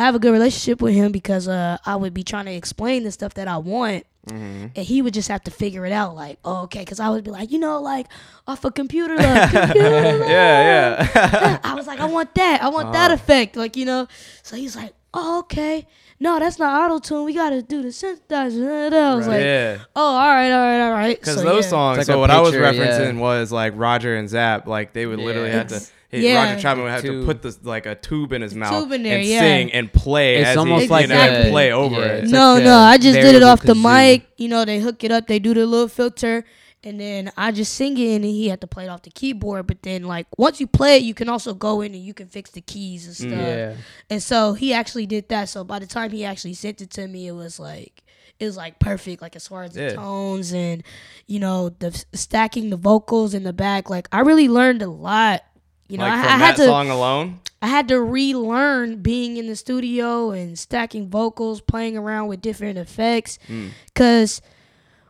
I 0.00 0.04
have 0.04 0.14
a 0.14 0.18
good 0.18 0.32
relationship 0.32 0.80
with 0.82 0.94
him 0.94 1.12
because 1.12 1.46
uh 1.48 1.76
I 1.84 1.94
would 1.96 2.14
be 2.14 2.22
trying 2.24 2.46
to 2.46 2.52
explain 2.52 3.02
the 3.04 3.12
stuff 3.12 3.34
that 3.34 3.46
I 3.48 3.58
want 3.58 4.04
Mm-hmm. 4.28 4.66
and 4.76 4.86
he 4.86 5.00
would 5.00 5.14
just 5.14 5.28
have 5.28 5.42
to 5.44 5.50
figure 5.50 5.86
it 5.86 5.92
out 5.92 6.14
like 6.14 6.38
oh, 6.44 6.64
okay 6.64 6.80
because 6.80 7.00
I 7.00 7.08
would 7.08 7.24
be 7.24 7.30
like 7.30 7.50
you 7.50 7.58
know 7.58 7.80
like 7.80 8.06
off 8.46 8.62
a 8.66 8.70
computer 8.70 9.16
love 9.16 9.50
computer. 9.50 10.18
Yeah, 10.28 11.08
yeah. 11.14 11.58
I 11.64 11.72
was 11.74 11.86
like 11.86 12.00
I 12.00 12.04
want 12.04 12.34
that 12.34 12.62
I 12.62 12.68
want 12.68 12.92
that 12.92 13.10
effect 13.12 13.56
like 13.56 13.76
you 13.78 13.86
know 13.86 14.06
so 14.42 14.56
he's 14.56 14.76
like 14.76 14.92
oh 15.14 15.38
okay 15.40 15.86
no 16.20 16.38
that's 16.38 16.58
not 16.58 16.84
auto 16.84 16.98
tune 16.98 17.24
we 17.24 17.32
gotta 17.32 17.62
do 17.62 17.80
the 17.80 17.88
synthesizer 17.88 18.92
I 18.92 19.14
was 19.14 19.26
like 19.26 19.40
yeah. 19.40 19.78
oh 19.96 20.02
all 20.16 20.28
right 20.28 20.52
all 20.52 20.66
right 20.66 20.80
all 20.86 20.92
right 20.92 21.18
Because 21.18 21.36
So, 21.36 21.42
those 21.42 21.64
yeah. 21.64 21.70
songs, 21.70 21.98
like 21.98 22.06
so 22.06 22.16
a 22.16 22.18
what 22.18 22.30
I 22.30 22.40
was 22.42 22.50
picture, 22.52 22.72
yeah. 22.72 22.72
referencing 23.00 23.18
was 23.20 23.50
like 23.50 23.72
Roger 23.76 24.16
and 24.16 24.28
Zapp, 24.28 24.66
like 24.66 24.92
they 24.92 25.06
would 25.06 25.18
literally 25.18 25.48
Yeah. 25.48 25.54
have 25.56 25.68
to. 25.68 25.80
It's- 26.12 26.22
Hit, 26.22 26.22
yeah. 26.32 26.44
Roger 26.50 26.60
Chapman 26.60 26.84
would 26.84 26.92
have 26.92 27.02
to 27.02 27.08
Tube. 27.08 27.24
put 27.24 27.42
this 27.42 27.58
like 27.62 27.86
a 27.86 27.94
tube 27.94 28.32
in 28.32 28.42
his 28.42 28.54
mouth 28.54 28.70
tube 28.82 28.92
in 28.92 29.02
there, 29.04 29.18
and 29.18 29.26
yeah. 29.26 29.38
sing 29.40 29.72
and 29.72 29.92
play 29.92 30.36
It's 30.38 30.48
as 30.50 30.56
almost 30.56 30.82
he, 30.84 30.88
like 30.88 31.02
you 31.02 31.08
know, 31.08 31.20
and 31.20 31.46
a- 31.46 31.50
play 31.50 31.72
over 31.72 32.00
yeah, 32.00 32.06
it. 32.06 32.24
it's 32.24 32.32
no, 32.32 32.54
like 32.54 32.64
no, 32.64 32.74
a 32.76 32.82
I 32.82 32.96
just 32.98 33.14
did 33.14 33.18
it 33.20 33.22
variable 33.22 33.48
off 33.48 33.62
the 33.62 33.74
kazoo. 33.74 34.10
mic. 34.12 34.26
You 34.36 34.48
know, 34.48 34.64
they 34.64 34.80
hook 34.80 35.04
it 35.04 35.12
up, 35.12 35.26
they 35.28 35.38
do 35.38 35.54
the 35.54 35.66
little 35.66 35.86
filter, 35.88 36.44
and 36.82 36.98
then 36.98 37.30
I 37.36 37.52
just 37.52 37.74
sing 37.74 37.96
it, 37.98 38.16
and 38.16 38.24
he 38.24 38.48
had 38.48 38.60
to 38.62 38.66
play 38.66 38.86
it 38.86 38.88
off 38.88 39.02
the 39.02 39.10
keyboard. 39.10 39.66
But 39.68 39.82
then, 39.82 40.02
like, 40.04 40.26
once 40.36 40.60
you 40.60 40.66
play 40.66 40.96
it, 40.96 41.02
you 41.02 41.14
can 41.14 41.28
also 41.28 41.54
go 41.54 41.80
in 41.82 41.94
and 41.94 42.02
you 42.02 42.14
can 42.14 42.26
fix 42.26 42.50
the 42.50 42.60
keys 42.62 43.06
and 43.06 43.14
mm. 43.14 43.36
stuff. 43.36 43.46
Yeah. 43.46 43.74
And 44.08 44.22
so 44.22 44.54
he 44.54 44.72
actually 44.72 45.06
did 45.06 45.28
that. 45.28 45.48
So 45.48 45.62
by 45.62 45.78
the 45.78 45.86
time 45.86 46.10
he 46.10 46.24
actually 46.24 46.54
sent 46.54 46.80
it 46.80 46.90
to 46.92 47.06
me, 47.06 47.28
it 47.28 47.32
was 47.32 47.60
like 47.60 48.02
it 48.40 48.46
was 48.46 48.56
like 48.56 48.78
perfect, 48.78 49.20
like 49.20 49.36
as 49.36 49.46
far 49.46 49.62
as 49.64 49.74
the 49.74 49.82
Yeah. 49.82 49.94
tones 49.94 50.54
and 50.54 50.82
you 51.26 51.38
know 51.38 51.68
the 51.78 51.88
s- 51.88 52.06
stacking 52.14 52.70
the 52.70 52.78
vocals 52.78 53.34
in 53.34 53.42
the 53.44 53.52
back. 53.52 53.90
Like 53.90 54.08
I 54.10 54.20
really 54.20 54.48
learned 54.48 54.80
a 54.82 54.88
lot. 54.90 55.42
You 55.90 55.98
know, 55.98 56.04
like 56.04 56.12
I, 56.14 56.34
I 56.34 56.38
had 56.38 56.56
to. 56.56 56.64
song 56.64 56.88
alone. 56.90 57.40
I 57.62 57.66
had 57.66 57.88
to 57.88 58.00
relearn 58.00 59.02
being 59.02 59.36
in 59.36 59.46
the 59.46 59.56
studio 59.56 60.30
and 60.30 60.58
stacking 60.58 61.10
vocals, 61.10 61.60
playing 61.60 61.96
around 61.98 62.28
with 62.28 62.40
different 62.40 62.78
effects. 62.78 63.38
Mm. 63.48 63.70
Cause 63.94 64.40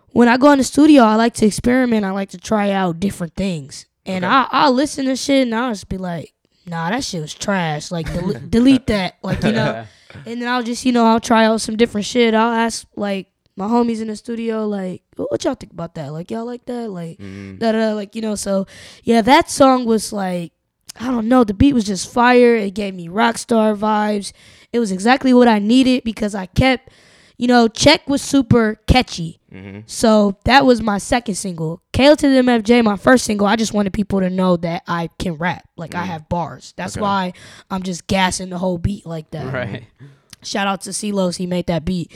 when 0.09 0.27
I 0.27 0.37
go 0.37 0.51
in 0.51 0.59
the 0.59 0.65
studio, 0.65 1.03
I 1.05 1.15
like 1.15 1.35
to 1.35 1.47
experiment. 1.47 2.05
I 2.05 2.11
like 2.11 2.31
to 2.31 2.39
try 2.39 2.71
out 2.73 2.99
different 2.99 3.35
things, 3.37 3.87
and 4.05 4.25
Okay. 4.25 4.35
I 4.35 4.49
I'll 4.51 4.73
listen 4.73 5.07
to 5.07 5.15
shit 5.17 5.43
and 5.47 5.55
I'll 5.55 5.71
just 5.73 5.89
be 5.89 5.99
like, 5.99 6.33
Nah, 6.67 6.91
that 6.91 7.05
shit 7.05 7.21
was 7.23 7.35
trash. 7.35 7.91
Like 7.91 8.13
del- 8.13 8.41
delete 8.49 8.87
that. 8.89 9.17
Like 9.23 9.43
you 9.45 9.53
know. 9.53 9.87
And 10.27 10.43
then 10.43 10.49
I'll 10.49 10.65
just 10.65 10.85
you 10.85 10.91
know 10.91 11.07
I'll 11.07 11.21
try 11.21 11.45
out 11.45 11.61
some 11.61 11.77
different 11.77 12.05
shit. 12.05 12.35
I'll 12.35 12.53
ask 12.53 12.85
like 12.97 13.29
my 13.55 13.67
homies 13.69 14.01
in 14.01 14.09
the 14.09 14.17
studio 14.17 14.67
like, 14.67 15.03
"What 15.15 15.31
what 15.31 15.45
y'all 15.45 15.55
think 15.55 15.73
about 15.73 15.95
that? 15.95 16.13
Like 16.13 16.33
y'all 16.33 16.45
like 16.45 16.67
that? 16.67 16.91
Like 16.91 17.19
Mm-hmm. 17.19 17.59
da 17.59 17.71
da 17.71 17.93
like 17.95 18.17
you 18.17 18.23
know 18.23 18.35
so 18.35 18.67
yeah 19.05 19.23
that 19.23 19.49
song 19.49 19.85
was 19.85 20.13
like 20.13 20.53
i 20.99 21.07
don't 21.07 21.29
know 21.29 21.45
the 21.45 21.55
beat 21.55 21.73
was 21.75 21.85
just 21.85 22.13
fire. 22.13 22.57
It 22.57 22.75
gave 22.75 22.95
me 22.95 23.09
rock 23.09 23.39
star 23.39 23.75
vibes. 23.75 24.33
It 24.73 24.79
was 24.79 24.91
exactly 24.93 25.33
what 25.35 25.49
i 25.49 25.59
needed 25.59 26.05
because 26.05 26.35
i 26.35 26.47
kept 26.47 26.91
you 27.39 27.47
know 27.47 27.69
check 27.69 28.09
was 28.09 28.21
super 28.23 28.81
catchy. 28.87 29.39
Mm-hmm. 29.53 29.81
so 29.87 30.37
that 30.45 30.65
was 30.65 30.81
my 30.81 30.99
second 30.99 31.35
single. 31.35 31.83
Kayla 31.93 32.17
to 32.19 32.29
the 32.29 32.41
mfj 32.43 32.85
my 32.85 32.97
first 32.97 33.25
single. 33.25 33.47
I 33.49 33.57
just 33.57 33.75
wanted 33.75 33.93
people 33.93 34.21
to 34.21 34.31
know 34.31 34.57
that 34.59 34.83
i 34.87 35.09
can 35.19 35.35
rap. 35.35 35.69
Like 35.77 35.95
i 35.95 36.05
have 36.05 36.29
bars. 36.29 36.75
That's 36.77 36.97
Okay. 36.97 37.03
why 37.03 37.33
i'm 37.71 37.83
just 37.83 38.07
gassing 38.07 38.51
the 38.51 38.59
whole 38.59 38.79
beat 38.79 39.07
like 39.07 39.31
that. 39.31 39.53
Right. 39.53 39.85
shout 40.43 40.67
out 40.67 40.81
to 40.83 40.91
CeeLo's. 40.91 41.37
He 41.37 41.47
made 41.47 41.67
that 41.67 41.85
beat, 41.85 42.13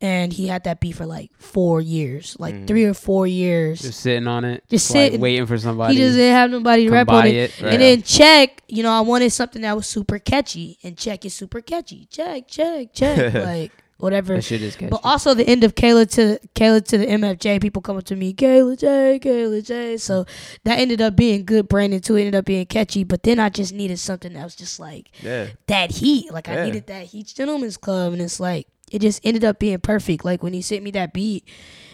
and 0.00 0.32
he 0.32 0.46
had 0.46 0.64
that 0.64 0.80
beat 0.80 0.92
for 0.92 1.06
like 1.06 1.30
four 1.38 1.80
years, 1.80 2.36
like 2.38 2.66
three 2.66 2.84
or 2.84 2.94
four 2.94 3.26
years. 3.26 3.80
Just 3.80 4.00
sitting 4.00 4.28
on 4.28 4.44
it. 4.44 4.62
Just 4.68 4.90
like, 4.90 5.06
sitting. 5.06 5.20
waiting 5.20 5.46
for 5.46 5.58
somebody. 5.58 5.94
he 5.94 6.00
just 6.00 6.16
didn't 6.16 6.34
have 6.34 6.50
nobody 6.50 6.86
to 6.86 6.90
rap 6.92 7.08
on 7.08 7.26
it. 7.26 7.34
it. 7.34 7.60
Right. 7.62 7.72
And 7.72 7.82
then 7.82 8.02
check, 8.02 8.62
you 8.68 8.82
know, 8.82 8.92
I 8.92 9.00
wanted 9.00 9.30
something 9.30 9.62
that 9.62 9.74
was 9.74 9.86
super 9.86 10.18
catchy, 10.18 10.78
and 10.82 10.96
check 10.96 11.24
is 11.24 11.34
super 11.34 11.60
catchy. 11.60 12.06
Check, 12.10 12.46
check, 12.48 12.92
check. 12.92 13.34
like 13.44 13.72
whatever. 13.96 14.36
That 14.36 14.42
shit 14.44 14.62
is 14.62 14.76
catchy. 14.76 14.90
But 14.90 15.00
also 15.02 15.34
the 15.34 15.48
end 15.48 15.64
of 15.64 15.74
Kayla 15.74 16.08
to 16.12 16.38
Kayla 16.54 16.84
to 16.86 16.98
the 16.98 17.06
MFJ, 17.06 17.60
people 17.60 17.82
come 17.82 17.96
up 17.96 18.04
to 18.04 18.14
me, 18.14 18.32
Kayla 18.32 18.78
J, 18.78 19.18
Kayla 19.20 19.66
J. 19.66 19.96
So 19.96 20.26
that 20.62 20.78
ended 20.78 21.00
up 21.00 21.16
being 21.16 21.44
good 21.44 21.68
branding 21.68 22.00
too. 22.00 22.14
It 22.14 22.20
ended 22.20 22.36
up 22.36 22.44
being 22.44 22.66
catchy. 22.66 23.02
But 23.02 23.24
then 23.24 23.40
I 23.40 23.48
just 23.48 23.74
needed 23.74 23.98
something 23.98 24.32
that 24.34 24.44
was 24.44 24.54
just 24.54 24.78
like 24.78 25.10
Yeah. 25.22 25.48
that 25.66 25.90
heat. 25.90 26.32
Like 26.32 26.48
I 26.48 26.64
needed 26.64 26.86
that 26.86 27.06
heat 27.06 27.32
gentleman's 27.34 27.76
club 27.76 28.12
and 28.12 28.22
it's 28.22 28.38
like 28.38 28.68
it 28.92 29.00
just 29.00 29.20
ended 29.24 29.44
up 29.44 29.58
being 29.58 29.80
perfect. 29.80 30.24
Like 30.24 30.42
when 30.42 30.52
he 30.52 30.62
sent 30.62 30.82
me 30.82 30.90
that 30.92 31.12
beat, 31.12 31.48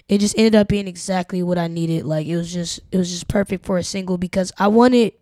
it 0.08 0.18
just 0.18 0.36
ended 0.36 0.54
up 0.54 0.68
being 0.68 0.88
exactly 0.88 1.42
what 1.42 1.58
I 1.58 1.68
needed. 1.68 2.04
Like 2.04 2.26
it 2.26 2.36
was 2.36 2.52
just 2.52 2.80
it 2.92 2.98
was 2.98 3.10
just 3.10 3.28
perfect 3.28 3.64
for 3.64 3.78
a 3.78 3.84
single 3.84 4.18
because 4.18 4.52
I 4.58 4.68
wanted 4.68 5.12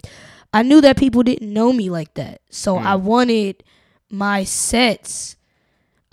I 0.52 0.62
knew 0.62 0.80
that 0.80 0.96
people 0.96 1.22
didn't 1.22 1.52
know 1.52 1.72
me 1.72 1.90
like 1.90 2.14
that. 2.14 2.42
So 2.50 2.76
mm. 2.76 2.82
I 2.82 2.96
wanted 2.96 3.64
my 4.10 4.44
sets 4.44 5.36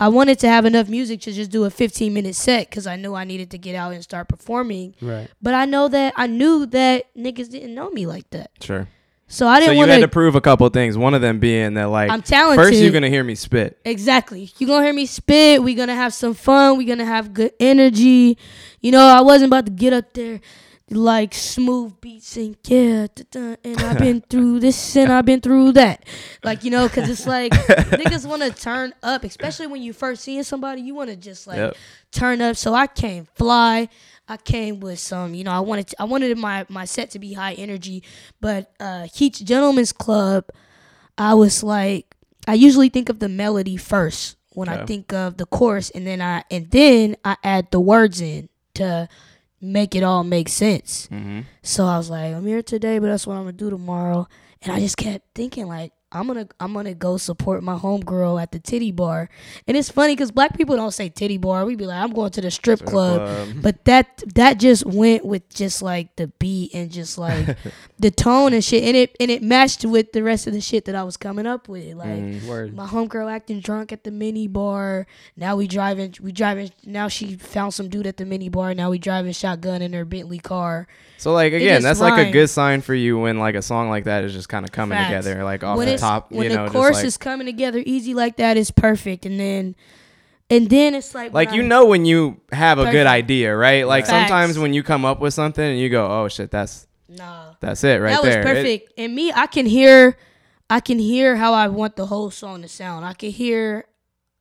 I 0.00 0.08
wanted 0.08 0.38
to 0.38 0.48
have 0.48 0.64
enough 0.64 0.88
music 0.88 1.20
to 1.22 1.32
just 1.32 1.50
do 1.50 1.64
a 1.64 1.70
15 1.70 2.12
minute 2.12 2.34
set 2.34 2.70
because 2.70 2.86
I 2.86 2.96
knew 2.96 3.14
I 3.14 3.24
needed 3.24 3.50
to 3.50 3.58
get 3.58 3.74
out 3.76 3.92
and 3.92 4.02
start 4.02 4.28
performing. 4.28 4.94
right. 5.02 5.28
But 5.42 5.52
I 5.52 5.66
know 5.66 5.88
that 5.88 6.14
I 6.16 6.26
knew 6.26 6.64
that 6.66 7.14
niggas 7.14 7.50
didn't 7.50 7.74
know 7.74 7.90
me 7.90 8.06
like 8.06 8.30
that. 8.30 8.50
Sure. 8.62 8.88
So 9.32 9.46
I 9.46 9.60
didn't 9.60 9.68
So 9.68 9.72
you 9.72 9.78
want 9.78 9.90
had 9.92 10.00
to 10.00 10.08
prove 10.08 10.34
a 10.34 10.40
couple 10.40 10.68
things. 10.70 10.98
One 10.98 11.14
of 11.14 11.22
them 11.22 11.38
being 11.38 11.74
that 11.74 11.84
like 11.88 12.10
I'm 12.10 12.20
talented. 12.20 12.64
first 12.66 12.80
you're 12.80 12.90
gonna 12.90 13.08
hear 13.08 13.22
me 13.22 13.36
spit. 13.36 13.78
Exactly. 13.84 14.50
You're 14.58 14.66
gonna 14.66 14.84
hear 14.84 14.92
me 14.92 15.06
spit. 15.06 15.62
We're 15.62 15.76
gonna 15.76 15.94
have 15.94 16.12
some 16.12 16.34
fun. 16.34 16.76
We're 16.76 16.88
gonna 16.88 17.04
have 17.04 17.32
good 17.32 17.52
energy. 17.60 18.36
You 18.80 18.90
know, 18.90 19.06
I 19.06 19.20
wasn't 19.20 19.50
about 19.50 19.66
to 19.66 19.72
get 19.72 19.92
up 19.92 20.12
there 20.14 20.40
like 20.92 21.32
smooth 21.32 22.00
beats 22.00 22.36
and 22.36 22.56
yeah, 22.66 23.06
da, 23.14 23.22
da, 23.30 23.56
and 23.62 23.78
I've 23.80 23.98
been 23.98 24.20
through 24.28 24.58
this 24.58 24.96
and 24.96 25.12
I've 25.12 25.24
been 25.24 25.40
through 25.40 25.72
that. 25.72 26.04
Like, 26.42 26.64
you 26.64 26.72
know, 26.72 26.88
because 26.88 27.08
it's 27.08 27.28
like 27.28 27.52
niggas 27.92 28.26
wanna 28.26 28.50
turn 28.50 28.92
up, 29.04 29.22
especially 29.22 29.68
when 29.68 29.80
you 29.80 29.92
first 29.92 30.24
seeing 30.24 30.42
somebody, 30.42 30.82
you 30.82 30.96
wanna 30.96 31.14
just 31.14 31.46
like 31.46 31.58
Yep. 31.58 31.76
turn 32.10 32.40
up. 32.40 32.56
So 32.56 32.74
I 32.74 32.88
came 32.88 33.28
fly. 33.36 33.88
I 34.30 34.36
came 34.36 34.78
with 34.78 35.00
some, 35.00 35.34
you 35.34 35.42
know, 35.42 35.50
I 35.50 35.58
wanted 35.58 35.88
to, 35.88 36.02
I 36.02 36.04
wanted 36.04 36.38
my 36.38 36.64
my 36.68 36.84
set 36.84 37.10
to 37.10 37.18
be 37.18 37.32
high 37.32 37.54
energy, 37.54 38.04
but 38.40 38.72
uh 38.78 39.08
Heat's 39.12 39.40
Gentlemen's 39.40 39.92
Club, 39.92 40.44
I 41.18 41.34
was 41.34 41.64
like, 41.64 42.14
I 42.46 42.54
usually 42.54 42.90
think 42.90 43.08
of 43.08 43.18
the 43.18 43.28
melody 43.28 43.76
first 43.76 44.36
when 44.54 44.68
I 44.68 44.84
think 44.84 45.12
of 45.12 45.36
the 45.36 45.46
chorus, 45.46 45.90
and 45.90 46.06
then 46.06 46.22
I 46.22 46.44
and 46.48 46.70
then 46.70 47.16
I 47.24 47.36
add 47.42 47.72
the 47.72 47.80
words 47.80 48.20
in 48.20 48.48
to 48.74 49.08
make 49.60 49.96
it 49.96 50.04
all 50.04 50.22
make 50.22 50.48
sense. 50.48 51.08
Mm-hmm. 51.08 51.40
So 51.62 51.84
I 51.84 51.98
was 51.98 52.08
like, 52.08 52.32
I'm 52.32 52.46
here 52.46 52.62
today, 52.62 53.00
but 53.00 53.08
that's 53.08 53.26
what 53.26 53.34
I'm 53.34 53.42
gonna 53.42 53.52
do 53.52 53.68
tomorrow. 53.68 54.28
And 54.62 54.72
I 54.72 54.78
just 54.78 54.96
kept 54.96 55.26
thinking 55.34 55.66
like, 55.66 55.92
I'm 56.12 56.26
gonna 56.26 56.48
I'm 56.58 56.72
gonna 56.72 56.94
go 56.94 57.16
support 57.16 57.62
my 57.62 57.76
homegirl 57.76 58.40
at 58.42 58.52
the 58.52 58.58
titty 58.58 58.92
bar. 58.92 59.28
And 59.66 59.76
it's 59.76 59.90
funny 59.90 60.14
because 60.14 60.30
black 60.30 60.56
people 60.56 60.76
don't 60.76 60.90
say 60.92 61.08
titty 61.08 61.38
bar. 61.38 61.64
We'd 61.64 61.78
be 61.78 61.86
like, 61.86 62.02
I'm 62.02 62.12
going 62.12 62.30
to 62.32 62.40
the 62.40 62.50
strip 62.50 62.84
club. 62.84 63.48
But 63.62 63.84
that 63.84 64.22
that 64.34 64.58
just 64.58 64.84
went 64.86 65.24
with 65.24 65.48
just 65.48 65.82
like 65.82 66.16
the 66.16 66.28
beat 66.38 66.74
and 66.74 66.90
just 66.90 67.18
like 67.18 67.56
the 67.98 68.10
tone 68.10 68.52
and 68.52 68.64
shit. 68.64 68.84
And 68.84 68.96
it 68.96 69.16
and 69.20 69.30
it 69.30 69.42
matched 69.42 69.84
with 69.84 70.12
the 70.12 70.22
rest 70.22 70.46
of 70.46 70.52
the 70.52 70.60
shit 70.60 70.84
that 70.86 70.94
I 70.94 71.02
was 71.04 71.16
coming 71.16 71.46
up 71.46 71.68
with. 71.68 71.94
Like 71.94 72.10
Mm. 72.10 72.74
My 72.74 72.86
homegirl 72.86 73.30
acting 73.30 73.60
drunk 73.60 73.92
at 73.92 74.04
the 74.04 74.10
mini 74.10 74.46
bar. 74.46 75.06
Now 75.36 75.56
we 75.56 75.66
driving. 75.66 76.14
We 76.20 76.32
driving. 76.32 76.70
Now 76.84 77.08
she 77.08 77.36
found 77.36 77.74
some 77.74 77.88
dude 77.88 78.06
at 78.06 78.16
the 78.16 78.24
mini 78.24 78.48
bar. 78.48 78.74
Now 78.74 78.90
we 78.90 78.98
driving 78.98 79.32
shotgun 79.32 79.82
in 79.82 79.92
her 79.92 80.04
Bentley 80.04 80.38
car. 80.38 80.86
So 81.18 81.32
like 81.32 81.52
again, 81.52 81.82
that's 81.82 82.00
like 82.00 82.28
a 82.28 82.30
good 82.30 82.48
sign 82.48 82.80
for 82.80 82.94
you 82.94 83.18
when 83.18 83.38
like 83.38 83.54
a 83.54 83.62
song 83.62 83.90
like 83.90 84.04
that 84.04 84.24
is 84.24 84.32
just 84.32 84.48
kind 84.48 84.64
of 84.64 84.72
coming 84.72 84.96
Facts. 84.96 85.24
together, 85.26 85.44
like 85.44 85.62
off 85.62 85.76
when 85.76 85.86
the 85.86 85.94
it's, 85.94 85.99
top. 86.00 86.30
when 86.32 86.44
you 86.44 86.48
the 86.50 86.56
know, 86.56 86.64
just 86.66 86.74
chorus 86.74 86.96
like 86.98 87.04
is 87.06 87.16
coming 87.16 87.46
together 87.46 87.82
easy 87.84 88.14
like 88.14 88.36
that 88.36 88.56
is 88.56 88.70
perfect. 88.70 89.24
And 89.26 89.38
then, 89.38 89.74
and 90.48 90.68
then 90.68 90.94
it's 90.94 91.14
like 91.14 91.32
like 91.32 91.52
you 91.52 91.62
I- 91.62 91.66
know 91.66 91.86
when 91.86 92.04
you 92.04 92.40
have 92.52 92.78
a 92.78 92.90
good 92.90 93.06
idea, 93.06 93.54
right? 93.56 93.86
Like 93.86 94.06
Facts. 94.06 94.10
sometimes 94.28 94.58
when 94.58 94.72
you 94.74 94.82
come 94.82 95.04
up 95.04 95.20
with 95.20 95.34
something 95.34 95.64
and 95.64 95.78
you 95.78 95.88
go, 95.88 96.06
"Oh 96.06 96.28
shit, 96.28 96.50
that's 96.50 96.86
Nah. 97.08 97.54
that's 97.60 97.84
it 97.84 98.00
right 98.00 98.10
that 98.12 98.22
was 98.22 98.30
there." 98.34 98.40
It- 98.40 98.44
perfect. 98.44 98.92
and 98.98 99.14
me, 99.14 99.32
I 99.32 99.46
can 99.46 99.66
hear, 99.66 100.16
I 100.68 100.80
can 100.80 100.98
hear 100.98 101.36
how 101.36 101.52
I 101.54 101.68
want 101.68 101.96
the 101.96 102.06
whole 102.06 102.30
song 102.30 102.62
to 102.62 102.68
sound. 102.68 103.04
I 103.04 103.12
can 103.14 103.30
hear, 103.30 103.84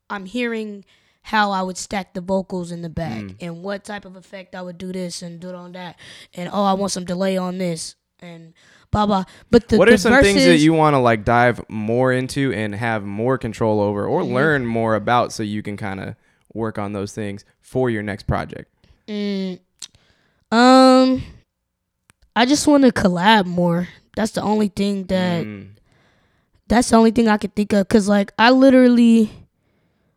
I'm 0.10 0.26
hearing 0.26 0.86
how 1.22 1.52
I 1.52 1.62
would 1.62 1.78
stack 1.78 2.14
the 2.16 2.22
vocals 2.22 2.72
in 2.72 2.82
the 2.82 2.90
back 2.90 3.22
Mm. 3.22 3.36
and 3.42 3.62
what 3.64 3.84
type 3.84 4.06
of 4.06 4.16
effect 4.16 4.56
I 4.56 4.62
would 4.64 4.78
do 4.80 4.92
this 4.92 5.22
and 5.22 5.40
do 5.40 5.50
it 5.50 5.56
on 5.56 5.74
that. 5.74 5.96
And 6.34 6.50
oh, 6.52 6.64
I 6.64 6.74
want 6.74 6.92
some 6.92 7.06
delay 7.06 7.38
on 7.38 7.58
this 7.60 7.96
and 8.22 8.54
blah 8.92 9.06
blah. 9.06 9.24
But 9.52 9.68
the 9.70 9.78
what 9.78 9.88
the 9.88 9.94
are 9.94 9.98
some 9.98 10.22
things 10.22 10.44
that 10.46 10.58
you 10.58 10.74
want 10.74 10.94
to 10.94 11.00
like 11.00 11.24
dive 11.26 11.62
more 11.70 12.12
into 12.12 12.52
and 12.54 12.74
have 12.76 13.04
more 13.04 13.38
control 13.38 13.80
over 13.80 14.06
or 14.06 14.22
Mm-hmm. 14.22 14.34
learn 14.34 14.66
more 14.66 14.96
about 14.96 15.32
so 15.34 15.44
you 15.44 15.62
can 15.64 15.78
kind 15.78 16.00
of 16.00 16.16
work 16.54 16.78
on 16.80 16.94
those 16.94 17.14
things 17.14 17.46
for 17.62 17.90
your 17.90 18.04
next 18.04 18.24
project? 18.24 18.72
Mm, 19.08 19.60
um, 20.52 21.24
I 22.36 22.46
just 22.46 22.68
want 22.68 22.84
to 22.84 22.92
collab 22.92 23.46
more. 23.46 23.88
That's 24.16 24.32
the 24.32 24.42
only 24.42 24.68
thing 24.70 25.06
that. 25.06 25.46
Mm, 25.46 25.70
That's 26.68 26.90
the 26.90 26.98
only 26.98 27.12
thing 27.12 27.28
I 27.28 27.38
could 27.38 27.56
think 27.56 27.74
of. 27.74 27.88
Cause 27.88 28.08
like 28.08 28.32
I 28.38 28.52
literally. 28.52 29.32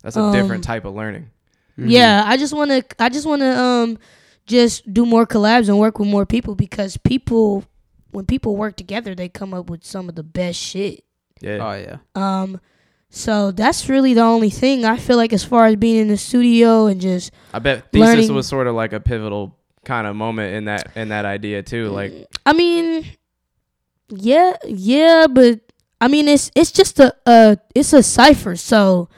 that's 0.03 0.17
a 0.17 0.33
different 0.33 0.65
Um, 0.67 0.73
type 0.75 0.85
of 0.85 0.95
learning. 0.95 1.31
Yeah, 1.79 2.23
I 2.27 2.37
just 2.37 2.53
want 2.53 2.71
to. 2.71 2.85
I 3.03 3.09
just 3.09 3.27
want 3.27 3.41
to 3.41 3.59
um, 3.59 3.99
just 4.47 4.93
do 4.93 5.07
more 5.07 5.27
collabs 5.27 5.69
and 5.69 5.79
work 5.79 5.99
with 5.99 6.09
more 6.09 6.27
people 6.27 6.55
because 6.55 6.97
people, 6.99 7.65
when 8.13 8.25
people 8.27 8.57
work 8.57 8.77
together, 8.77 9.15
they 9.15 9.29
come 9.29 9.53
up 9.53 9.69
with 9.69 9.85
some 9.85 10.09
of 10.09 10.15
the 10.15 10.23
best 10.23 10.59
shit. 10.59 11.05
Yeah. 11.41 11.59
Oh 11.61 11.73
yeah. 11.73 11.97
Um, 12.15 12.61
so 13.11 13.51
that's 13.51 13.89
really 13.89 14.15
the 14.15 14.23
only 14.23 14.49
thing 14.51 14.85
I 14.85 14.97
feel 14.97 15.17
like 15.17 15.33
as 15.33 15.45
far 15.45 15.67
as 15.67 15.77
being 15.77 15.97
in 16.03 16.09
the 16.09 16.17
studio 16.17 16.87
and 16.87 17.01
just 17.01 17.33
I 17.53 17.59
bet 17.59 17.91
thesis 17.93 18.07
learning- 18.09 18.35
was 18.35 18.47
sort 18.47 18.67
of 18.69 18.75
like 18.75 18.93
a 18.93 19.01
pivotal 19.01 19.59
kind 19.85 20.07
of 20.07 20.15
moment 20.15 20.55
in 20.55 20.67
that 20.67 20.93
in 20.97 21.09
that 21.09 21.25
idea 21.25 21.63
too. 21.63 21.89
Like 21.89 22.27
I 22.47 22.53
mean, 22.53 23.05
yeah, 24.09 24.55
yeah, 24.67 25.27
but 25.29 25.61
I 26.01 26.09
mean, 26.09 26.29
it's 26.29 26.51
it's 26.55 26.71
just 26.73 27.01
a 27.01 27.15
uh, 27.27 27.57
it's 27.75 27.93
a 27.93 28.03
cipher, 28.03 28.57
so 28.57 29.09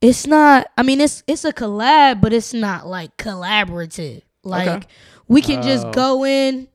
it's 0.00 0.26
not. 0.26 0.66
I 0.76 0.82
mean, 0.82 1.00
it's 1.00 1.22
it's 1.26 1.44
a 1.44 1.52
collab, 1.52 2.20
but 2.20 2.32
it's 2.32 2.52
not 2.54 2.86
like 2.86 3.16
collaborative. 3.16 4.22
Like 4.44 4.86
we 5.28 5.42
can 5.42 5.62
just 5.62 5.86
Oh. 5.86 5.92
go 5.92 6.24
in, 6.24 6.68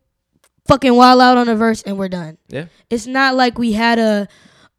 fucking 0.68 0.94
wild 0.96 1.22
out 1.22 1.38
on 1.38 1.50
a 1.50 1.56
verse, 1.56 1.82
and 1.84 1.98
we're 1.98 2.10
done. 2.10 2.38
Yeah. 2.48 2.66
It's 2.90 3.08
not 3.08 3.36
like 3.36 3.58
we 3.58 3.74
had 3.74 4.00
a 4.00 4.28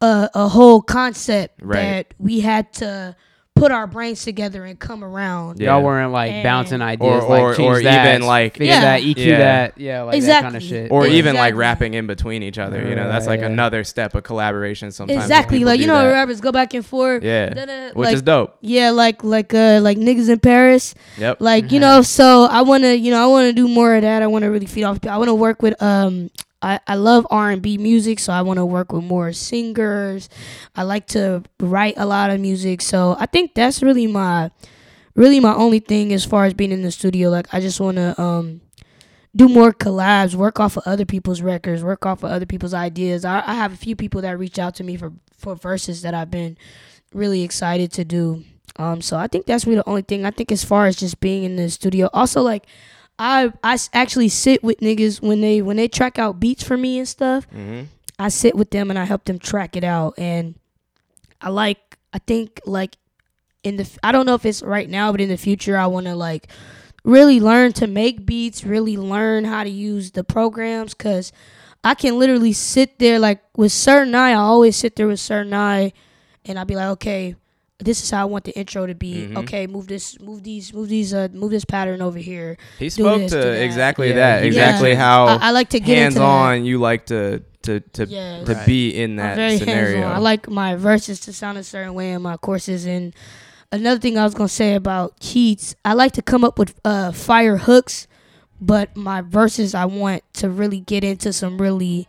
a, 0.01 0.29
a 0.33 0.47
whole 0.49 0.81
concept 0.81 1.61
Right. 1.63 1.81
that 2.09 2.13
we 2.19 2.41
had 2.41 2.73
to 2.73 3.15
put 3.55 3.71
our 3.71 3.87
brains 3.87 4.21
together 4.25 4.65
and 4.65 4.77
come 4.77 5.01
around. 5.01 5.61
Yeah. 5.61 5.73
Y'all 5.75 5.83
weren't 5.83 6.11
like 6.11 6.29
And- 6.31 6.43
bouncing 6.43 6.81
ideas, 6.81 7.23
Or- 7.23 7.29
like 7.29 7.41
or- 7.41 7.55
change 7.55 7.67
or 7.77 7.81
that, 7.83 8.15
even, 8.15 8.27
like- 8.27 8.57
fix 8.57 8.67
Yeah. 8.67 8.81
that, 8.81 9.01
EQ 9.01 9.25
Yeah. 9.31 9.37
that, 9.37 9.73
yeah, 9.77 10.01
like 10.01 10.21
that 10.21 10.43
kind 10.43 10.55
of 10.57 10.61
Exactly. 10.61 10.81
shit. 10.83 10.91
or 10.91 11.07
Yeah. 11.07 11.13
even 11.13 11.35
like 11.37 11.55
rapping 11.55 11.93
in 11.93 12.05
between 12.05 12.43
each 12.43 12.57
other. 12.59 12.85
You 12.85 12.95
know, 12.95 13.07
that's 13.07 13.27
like 13.27 13.39
Yeah. 13.39 13.45
another 13.45 13.85
step 13.85 14.13
of 14.13 14.23
collaboration. 14.23 14.91
Sometimes 14.91 15.21
Exactly, 15.23 15.63
like 15.63 15.79
you 15.79 15.87
know, 15.87 16.03
that. 16.03 16.11
rappers 16.11 16.41
go 16.41 16.51
back 16.51 16.73
and 16.73 16.85
forth. 16.85 17.23
Yeah, 17.23 17.49
da-da, 17.49 17.87
which 17.93 18.07
like, 18.07 18.15
is 18.15 18.21
dope. 18.21 18.55
Yeah, 18.61 18.89
like 18.91 19.23
like 19.23 19.53
uh 19.53 19.79
like 19.81 19.97
niggas 19.97 20.27
in 20.29 20.39
Paris. 20.39 20.93
Yep. 21.17 21.37
Like, 21.39 21.71
you 21.71 21.79
know, 21.79 22.01
so 22.01 22.47
I 22.51 22.61
wanna 22.61 22.91
you 22.93 23.09
know, 23.09 23.23
I 23.23 23.27
wanna 23.27 23.53
do 23.53 23.69
more 23.69 23.95
of 23.95 24.01
that. 24.01 24.21
I 24.21 24.27
wanna 24.27 24.51
really 24.51 24.65
feed 24.65 24.83
off 24.83 24.99
I 25.09 25.17
wanna 25.17 25.33
work 25.33 25.61
with 25.61 25.81
um 25.81 26.29
I, 26.65 26.79
I 26.87 26.95
love 26.95 27.27
R 27.29 27.51
and 27.51 27.61
B 27.61 27.77
music, 27.77 28.19
so 28.19 28.33
I 28.33 28.41
wanna 28.41 28.65
work 28.65 28.91
with 28.91 29.03
more 29.03 29.31
singers. 29.33 30.29
I 30.75 30.81
like 30.81 31.05
to 31.09 31.43
write 31.59 31.93
a 31.97 32.07
lot 32.07 32.31
of 32.31 32.39
music. 32.39 32.81
So 32.81 33.15
I 33.19 33.27
think 33.27 33.53
that's 33.53 33.83
really 33.83 34.07
my 34.07 34.49
really 35.13 35.39
my 35.39 35.53
only 35.53 35.79
thing 35.79 36.11
as 36.11 36.25
far 36.25 36.45
as 36.45 36.55
being 36.55 36.71
in 36.71 36.81
the 36.81 36.91
studio. 36.91 37.29
Like 37.29 37.53
I 37.53 37.59
just 37.59 37.79
wanna 37.79 38.15
um 38.17 38.61
do 39.35 39.47
more 39.47 39.73
collabs, 39.73 40.33
work 40.33 40.59
off 40.59 40.75
of 40.75 40.83
other 40.87 41.05
people's 41.05 41.41
records, 41.41 41.83
work 41.83 42.03
off 42.03 42.23
of 42.23 42.31
other 42.31 42.47
people's 42.47 42.73
ideas. 42.73 43.25
I, 43.25 43.43
I 43.45 43.53
have 43.53 43.71
a 43.71 43.77
few 43.77 43.95
people 43.95 44.21
that 44.21 44.39
reach 44.39 44.57
out 44.57 44.73
to 44.75 44.83
me 44.83 44.97
for 44.97 45.13
for 45.37 45.55
verses 45.55 46.01
that 46.01 46.15
I've 46.15 46.31
been 46.31 46.57
really 47.13 47.43
excited 47.43 47.91
to 47.93 48.03
do. 48.03 48.43
Um, 48.77 49.01
so 49.01 49.17
I 49.17 49.27
think 49.27 49.45
that's 49.45 49.65
really 49.65 49.77
the 49.77 49.89
only 49.89 50.01
thing. 50.01 50.25
I 50.25 50.31
think 50.31 50.51
as 50.51 50.65
far 50.65 50.87
as 50.87 50.95
just 50.95 51.19
being 51.19 51.43
in 51.43 51.57
the 51.57 51.69
studio, 51.69 52.09
also 52.11 52.41
like 52.41 52.65
I 53.17 53.51
I 53.63 53.77
actually 53.93 54.29
sit 54.29 54.63
with 54.63 54.79
niggas 54.79 55.21
when 55.21 55.41
they 55.41 55.61
when 55.61 55.77
they 55.77 55.87
track 55.87 56.19
out 56.19 56.39
beats 56.39 56.63
for 56.63 56.77
me 56.77 56.99
and 56.99 57.07
stuff. 57.07 57.45
hmm 57.45 57.83
I 58.17 58.29
sit 58.29 58.55
with 58.55 58.69
them 58.71 58.89
and 58.89 58.97
I 58.97 59.03
help 59.03 59.25
them 59.25 59.39
track 59.39 59.75
it 59.75 59.83
out. 59.83 60.13
And 60.17 60.55
I 61.41 61.49
like 61.49 61.97
I 62.13 62.19
think 62.19 62.61
like 62.65 62.97
in 63.63 63.75
the 63.77 63.89
I 64.03 64.11
don't 64.11 64.25
know 64.25 64.35
if 64.35 64.45
it's 64.45 64.61
right 64.63 64.89
now, 64.89 65.11
but 65.11 65.21
in 65.21 65.29
the 65.29 65.37
future 65.37 65.77
I 65.77 65.87
want 65.87 66.05
to 66.05 66.15
like 66.15 66.47
really 67.03 67.39
learn 67.39 67.73
to 67.73 67.87
make 67.87 68.25
beats, 68.25 68.63
really 68.63 68.95
learn 68.97 69.43
how 69.45 69.63
to 69.63 69.69
use 69.69 70.11
the 70.11 70.23
programs 70.23 70.93
cuz 70.93 71.31
I 71.83 71.93
can 71.93 72.17
literally 72.17 72.53
sit 72.53 72.97
there 72.99 73.19
like 73.19 73.43
with 73.55 73.71
certain 73.71 74.15
eye, 74.15 74.31
I 74.31 74.35
always 74.35 74.75
sit 74.75 74.95
there 74.95 75.07
with 75.07 75.19
certain 75.19 75.53
eye 75.53 75.93
and 76.45 76.57
I'd 76.57 76.67
be 76.67 76.75
like, 76.75 76.87
"Okay, 76.97 77.35
this 77.79 78.01
is 78.03 78.09
how 78.09 78.21
I 78.21 78.25
want 78.25 78.45
the 78.45 78.57
intro 78.57 78.85
to 78.87 78.95
be. 78.95 79.27
Mhm. 79.27 79.37
Okay, 79.37 79.67
move 79.67 79.87
this 79.87 80.19
move 80.19 80.43
these 80.43 80.73
move 80.73 80.87
these 80.89 81.13
uh 81.13 81.27
move 81.33 81.51
this 81.51 81.65
pattern 81.65 82.01
over 82.01 82.17
here." 82.19 82.57
He 82.79 82.89
spoke 82.89 83.19
this, 83.19 83.31
to 83.31 83.37
that. 83.37 83.61
exactly 83.63 84.09
Yeah, 84.09 84.15
that. 84.39 84.45
Exactly 84.45 84.89
did. 84.91 84.97
how 84.97 85.25
I, 85.27 85.37
I 85.47 85.51
like 85.51 85.69
to 85.69 85.79
get 85.79 85.97
hands 85.97 86.17
on. 86.17 86.63
you 86.65 86.79
like 86.79 87.05
to 87.07 87.41
to 87.63 87.79
to 87.81 88.05
Yes. 88.05 88.45
to 88.47 88.53
Right. 88.53 88.65
be 88.65 88.89
in 88.95 89.11
I'm 89.11 89.15
that 89.17 89.35
very 89.35 89.57
scenario. 89.57 89.97
hands-on. 89.97 90.11
I 90.15 90.19
like 90.19 90.49
my 90.49 90.75
verses 90.75 91.19
to 91.21 91.33
sound 91.33 91.57
a 91.57 91.63
certain 91.63 91.93
way 91.93 92.11
and 92.11 92.23
my 92.23 92.37
courses 92.37 92.85
and 92.85 93.13
another 93.71 93.99
thing 93.99 94.17
I 94.17 94.23
was 94.23 94.33
gonna 94.35 94.47
say 94.47 94.75
about 94.75 95.19
Keats, 95.19 95.75
I 95.83 95.93
like 95.93 96.13
to 96.13 96.21
come 96.21 96.43
up 96.45 96.57
with 96.57 96.75
uh, 96.85 97.11
fire 97.11 97.57
hooks, 97.57 98.07
but 98.61 98.95
my 98.95 99.19
verses 99.21 99.75
I 99.75 99.83
want 99.85 100.23
to 100.35 100.49
really 100.49 100.79
get 100.79 101.03
into 101.03 101.33
some 101.33 101.57
really 101.61 102.07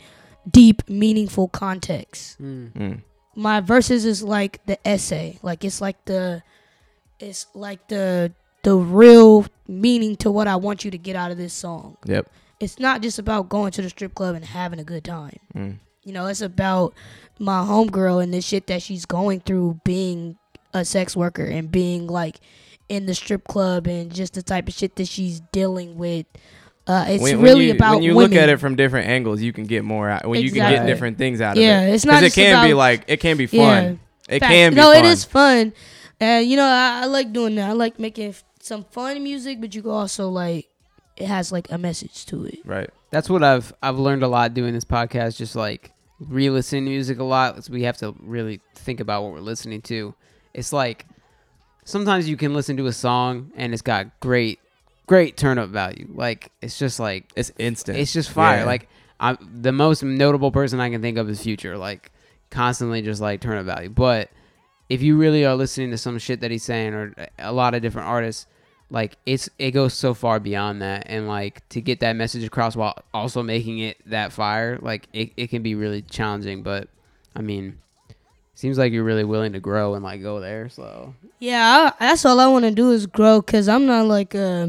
deep, 0.48 0.88
meaningful 0.88 1.48
context. 1.48 2.40
Mm. 2.40 3.00
My 3.36 3.60
verses 3.60 4.04
is 4.04 4.22
like 4.22 4.64
the 4.66 4.78
essay, 4.86 5.38
like 5.42 5.64
it's 5.64 5.80
like 5.80 6.04
the, 6.06 6.42
it's 7.20 7.46
like 7.54 7.86
the 7.88 8.32
the 8.66 8.74
real 8.74 9.46
meaning 9.68 10.16
to 10.16 10.28
what 10.28 10.48
I 10.48 10.56
want 10.56 10.84
you 10.84 10.90
to 10.90 10.98
get 10.98 11.14
out 11.14 11.30
of 11.30 11.38
this 11.38 11.52
song. 11.52 11.96
Yep. 12.04 12.28
It's 12.58 12.80
not 12.80 13.00
just 13.00 13.20
about 13.20 13.48
going 13.48 13.70
to 13.70 13.82
the 13.82 13.88
strip 13.88 14.12
club 14.16 14.34
and 14.34 14.44
having 14.44 14.80
a 14.80 14.84
good 14.84 15.04
time. 15.04 15.38
Mm. 15.54 15.76
You 16.02 16.12
know, 16.12 16.26
it's 16.26 16.40
about 16.40 16.92
my 17.38 17.60
homegirl 17.60 18.20
and 18.20 18.34
the 18.34 18.40
shit 18.40 18.66
that 18.66 18.82
she's 18.82 19.04
going 19.04 19.38
through 19.38 19.80
being 19.84 20.36
a 20.74 20.84
sex 20.84 21.16
worker 21.16 21.44
and 21.44 21.70
being 21.70 22.08
like 22.08 22.40
in 22.88 23.06
the 23.06 23.14
strip 23.14 23.44
club 23.44 23.86
and 23.86 24.12
just 24.12 24.34
the 24.34 24.42
type 24.42 24.66
of 24.66 24.74
shit 24.74 24.96
that 24.96 25.06
she's 25.06 25.38
dealing 25.52 25.96
with. 25.96 26.26
Uh, 26.86 27.04
it's 27.08 27.22
when, 27.22 27.36
when 27.38 27.44
really 27.44 27.66
you, 27.66 27.72
about 27.72 27.94
when 27.94 28.02
you 28.04 28.14
women. 28.14 28.30
look 28.30 28.40
at 28.40 28.48
it 28.48 28.58
from 28.60 28.76
different 28.76 29.08
angles, 29.08 29.42
you 29.42 29.52
can 29.52 29.64
get 29.64 29.84
more 29.84 30.08
out. 30.08 30.26
When 30.26 30.40
you 30.40 30.50
can 30.52 30.70
get 30.70 30.86
different 30.86 31.18
things 31.18 31.40
out 31.40 31.56
Yeah, 31.56 31.78
of 31.80 31.84
it. 31.84 31.88
Yeah, 31.88 31.94
it's 31.94 32.04
not 32.04 32.12
'Cause 32.14 32.22
it 32.22 32.26
just 32.26 32.36
can 32.36 32.66
be 32.68 32.74
like 32.74 33.04
it 33.08 33.18
can 33.20 33.36
be 33.36 33.46
fun. 33.46 33.58
Yeah. 34.28 34.36
It 34.36 34.40
Facts. 34.40 34.52
can 34.52 34.70
be 34.72 34.76
no, 34.76 34.92
fun. 34.92 35.04
it 35.04 35.08
is 35.08 35.24
fun. 35.24 35.72
And 36.20 36.46
you 36.48 36.56
know, 36.56 36.64
I, 36.64 37.00
I 37.02 37.06
like 37.06 37.32
doing 37.32 37.54
that. 37.56 37.70
I 37.70 37.72
like 37.72 37.98
making 37.98 38.28
f- 38.30 38.44
some 38.60 38.84
fun 38.84 39.22
music, 39.22 39.60
but 39.60 39.74
you 39.74 39.82
can 39.82 39.90
also 39.90 40.28
like 40.28 40.68
it 41.16 41.26
has 41.26 41.50
like 41.52 41.70
a 41.72 41.78
message 41.78 42.24
to 42.26 42.44
it. 42.44 42.58
Right. 42.64 42.88
That's 43.10 43.28
what 43.28 43.42
I've 43.42 43.72
I've 43.82 43.98
learned 43.98 44.22
a 44.22 44.28
lot 44.28 44.54
doing 44.54 44.72
this 44.74 44.84
podcast. 44.84 45.36
Just 45.36 45.56
like 45.56 45.92
re-listening 46.20 46.84
to 46.86 46.90
music 46.90 47.18
a 47.18 47.24
lot. 47.24 47.64
So 47.64 47.72
we 47.72 47.82
have 47.82 47.96
to 47.98 48.14
really 48.20 48.60
think 48.74 49.00
about 49.00 49.22
what 49.24 49.32
we're 49.32 49.40
listening 49.40 49.82
to. 49.82 50.14
It's 50.54 50.72
like 50.72 51.04
sometimes 51.84 52.28
you 52.28 52.36
can 52.36 52.54
listen 52.54 52.76
to 52.78 52.86
a 52.86 52.92
song 52.92 53.50
and 53.56 53.72
it's 53.72 53.82
got 53.82 54.18
great, 54.20 54.58
great 55.06 55.36
turn 55.36 55.58
up 55.58 55.70
value. 55.70 56.08
Like 56.14 56.50
it's 56.62 56.78
just 56.78 56.98
like 57.00 57.30
It's 57.36 57.52
instant. 57.58 57.98
it's 57.98 58.12
just 58.12 58.30
fire. 58.30 58.58
Yeah. 58.58 58.64
Like 58.64 58.88
I'm 59.18 59.38
the 59.62 59.72
most 59.72 60.02
notable 60.02 60.50
person 60.50 60.80
I 60.80 60.90
can 60.90 61.00
think 61.02 61.18
of 61.18 61.28
is 61.30 61.42
Future. 61.42 61.76
Like 61.78 62.10
constantly 62.50 63.02
just 63.02 63.20
like 63.20 63.40
turn 63.40 63.58
up 63.58 63.66
value. 63.66 63.88
But 63.90 64.30
if 64.88 65.02
you 65.02 65.16
really 65.16 65.44
are 65.44 65.54
listening 65.56 65.90
to 65.90 65.98
some 65.98 66.18
shit 66.18 66.40
that 66.40 66.50
he's 66.50 66.62
saying 66.62 66.94
or 66.94 67.14
a 67.38 67.52
lot 67.52 67.74
of 67.74 67.82
different 67.82 68.08
artists, 68.08 68.46
like 68.90 69.16
it's 69.26 69.48
it 69.58 69.72
goes 69.72 69.94
so 69.94 70.14
far 70.14 70.38
beyond 70.38 70.80
that 70.82 71.06
and 71.08 71.26
like 71.26 71.68
to 71.70 71.80
get 71.80 72.00
that 72.00 72.14
message 72.14 72.44
across 72.44 72.76
while 72.76 72.94
also 73.12 73.42
making 73.42 73.78
it 73.80 73.96
that 74.06 74.32
fire, 74.32 74.78
like 74.80 75.08
it, 75.12 75.32
it 75.36 75.50
can 75.50 75.62
be 75.62 75.74
really 75.74 76.02
challenging. 76.02 76.62
But 76.62 76.88
I 77.34 77.42
mean 77.42 77.78
seems 78.54 78.78
like 78.78 78.90
you're 78.92 79.04
really 79.04 79.24
willing 79.24 79.52
to 79.52 79.60
grow 79.60 79.94
and 79.94 80.04
like 80.04 80.22
go 80.22 80.40
there. 80.40 80.68
So 80.68 81.14
Yeah, 81.40 81.90
I, 81.98 82.06
that's 82.06 82.24
all 82.24 82.38
I 82.40 82.46
want 82.46 82.64
to 82.64 82.70
do 82.70 82.90
is 82.92 83.06
grow 83.06 83.40
because 83.40 83.68
I'm 83.68 83.86
not 83.86 84.06
like 84.06 84.34
uh 84.34 84.68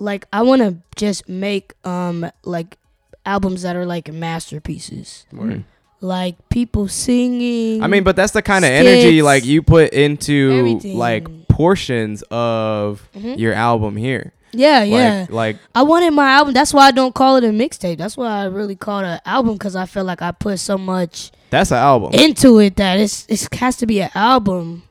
like 0.00 0.26
I 0.32 0.42
want 0.42 0.62
to 0.62 0.76
just 0.96 1.28
make 1.28 1.74
um 1.86 2.28
like 2.44 2.76
albums 3.24 3.62
that 3.62 3.76
are 3.76 3.86
like 3.86 4.12
masterpieces, 4.12 5.26
Word. 5.32 5.64
like 6.00 6.36
people 6.48 6.88
singing. 6.88 7.82
I 7.82 7.86
mean, 7.86 8.02
but 8.02 8.16
that's 8.16 8.32
the 8.32 8.42
kind 8.42 8.64
of 8.64 8.70
energy 8.70 9.18
skits, 9.18 9.24
like 9.24 9.44
you 9.44 9.62
put 9.62 9.92
into 9.92 10.50
everything. 10.58 10.98
like 10.98 11.48
portions 11.48 12.22
of 12.30 13.06
Mhm. 13.16 13.38
your 13.38 13.52
album 13.52 13.96
here. 13.96 14.32
yeah, 14.52 14.82
yeah. 14.82 15.20
Like, 15.28 15.30
like 15.30 15.56
I 15.74 15.82
wanted 15.82 16.10
my 16.12 16.30
album. 16.32 16.54
That's 16.54 16.72
why 16.74 16.86
I 16.86 16.90
don't 16.90 17.14
call 17.14 17.36
it 17.36 17.44
a 17.44 17.48
mixtape. 17.48 17.98
That's 17.98 18.16
why 18.16 18.26
I 18.42 18.44
really 18.46 18.74
call 18.76 19.00
it 19.00 19.04
an 19.06 19.20
album 19.26 19.54
because 19.54 19.76
I 19.76 19.86
feel 19.86 20.04
like 20.04 20.22
I 20.22 20.32
put 20.32 20.58
so 20.58 20.76
much 20.78 21.30
that's 21.50 21.70
an 21.70 21.76
album. 21.78 22.12
into 22.14 22.58
it 22.58 22.76
that 22.76 22.98
it's 22.98 23.26
it 23.28 23.52
has 23.54 23.76
to 23.76 23.86
be 23.86 24.00
an 24.00 24.10
album. 24.14 24.84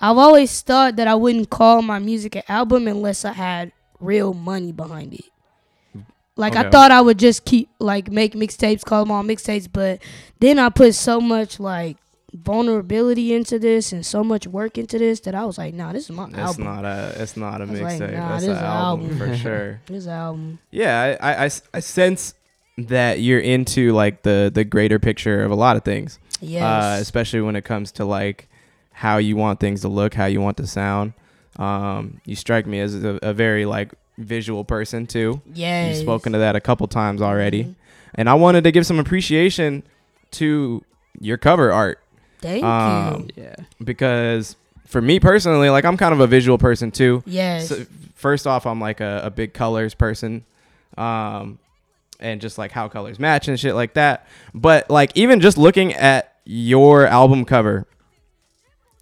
I've 0.00 0.18
always 0.18 0.60
thought 0.60 0.96
that 0.96 1.08
I 1.08 1.14
wouldn't 1.14 1.50
call 1.50 1.82
my 1.82 1.98
music 1.98 2.36
an 2.36 2.42
album 2.48 2.86
unless 2.86 3.24
I 3.24 3.32
had 3.32 3.72
real 4.00 4.34
money 4.34 4.72
behind 4.72 5.14
it. 5.14 5.24
Like 6.36 6.54
I 6.54 6.70
thought 6.70 6.92
I 6.92 7.00
would 7.00 7.18
just 7.18 7.44
keep 7.44 7.68
like 7.80 8.10
make 8.12 8.34
mixtapes, 8.34 8.84
call 8.84 9.04
them 9.04 9.10
all 9.10 9.24
mixtapes, 9.24 9.68
but 9.72 10.00
then 10.38 10.58
I 10.60 10.68
put 10.68 10.94
so 10.94 11.20
much 11.20 11.58
like 11.58 11.96
vulnerability 12.32 13.34
into 13.34 13.58
this 13.58 13.90
and 13.92 14.04
so 14.06 14.22
much 14.22 14.46
work 14.46 14.78
into 14.78 14.98
this 14.98 15.20
that 15.20 15.34
I 15.34 15.44
was 15.44 15.58
like, 15.58 15.74
nah, 15.74 15.92
this 15.92 16.04
is 16.04 16.10
my 16.10 16.26
it's 16.28 16.38
album. 16.38 16.64
not 16.64 16.84
a 16.84 17.14
it's 17.16 17.36
not 17.36 17.60
a 17.60 17.66
was 17.66 17.80
like, 17.80 18.00
mixtape. 18.00 18.12
nah, 18.12 18.28
that's 18.28 18.44
this 18.44 18.56
an 18.58 18.64
album, 18.64 19.10
album. 19.10 19.18
for 19.18 19.36
sure. 19.42 19.80
this 19.86 20.06
album. 20.06 20.58
Yeah, 20.70 21.16
I, 21.20 21.44
I, 21.46 21.50
I 21.74 21.80
sense 21.80 22.34
that 22.76 23.18
you're 23.20 23.40
into 23.40 23.92
like 23.92 24.22
the 24.22 24.50
the 24.54 24.62
greater 24.64 25.00
picture 25.00 25.42
of 25.42 25.50
a 25.50 25.56
lot 25.56 25.76
of 25.76 25.84
things. 25.84 26.20
Yes. 26.40 26.62
uh, 26.62 26.98
especially 27.00 27.40
when 27.40 27.56
it 27.56 27.64
comes 27.64 27.90
to 27.92 28.04
like 28.04 28.48
how 28.92 29.16
you 29.16 29.34
want 29.36 29.58
things 29.58 29.80
to 29.80 29.88
look, 29.88 30.14
how 30.14 30.26
you 30.26 30.40
want 30.40 30.56
to 30.58 30.66
sound. 30.68 31.14
Um, 31.58 32.20
you 32.24 32.36
strike 32.36 32.66
me 32.66 32.80
as 32.80 32.94
a, 33.02 33.18
a 33.22 33.32
very 33.34 33.64
like 33.66 33.92
visual 34.16 34.64
person 34.64 35.06
too. 35.06 35.40
Yeah, 35.52 35.88
You've 35.88 35.96
spoken 35.98 36.32
to 36.32 36.38
that 36.38 36.56
a 36.56 36.60
couple 36.60 36.86
times 36.86 37.20
already, 37.22 37.64
Mhm. 37.64 37.74
and 38.14 38.28
I 38.30 38.34
wanted 38.34 38.64
to 38.64 38.70
give 38.72 38.86
some 38.86 38.98
appreciation 38.98 39.82
to 40.32 40.84
your 41.20 41.36
cover 41.36 41.72
art 41.72 41.98
Thank 42.40 42.62
Um, 42.64 43.28
you. 43.36 43.44
yeah. 43.44 43.54
because 43.82 44.54
for 44.86 45.00
me 45.02 45.18
personally, 45.20 45.68
like 45.70 45.84
I'm 45.84 45.96
kind 45.96 46.12
of 46.12 46.20
a 46.20 46.26
visual 46.26 46.58
person 46.58 46.90
too. 46.92 47.22
Yes. 47.26 47.68
So 47.68 47.84
first 48.14 48.46
off, 48.46 48.66
I'm 48.66 48.80
like 48.80 49.00
a, 49.00 49.22
a 49.24 49.30
big 49.30 49.52
colors 49.52 49.94
person, 49.94 50.44
um, 50.96 51.58
and 52.20 52.40
just 52.40 52.56
like 52.58 52.70
how 52.72 52.88
colors 52.88 53.18
match 53.18 53.48
and 53.48 53.58
shit 53.58 53.74
like 53.74 53.94
that. 53.94 54.26
But 54.54 54.88
like 54.90 55.10
even 55.16 55.40
just 55.40 55.58
looking 55.58 55.92
at 55.94 56.34
your 56.44 57.06
album 57.06 57.44
cover, 57.44 57.86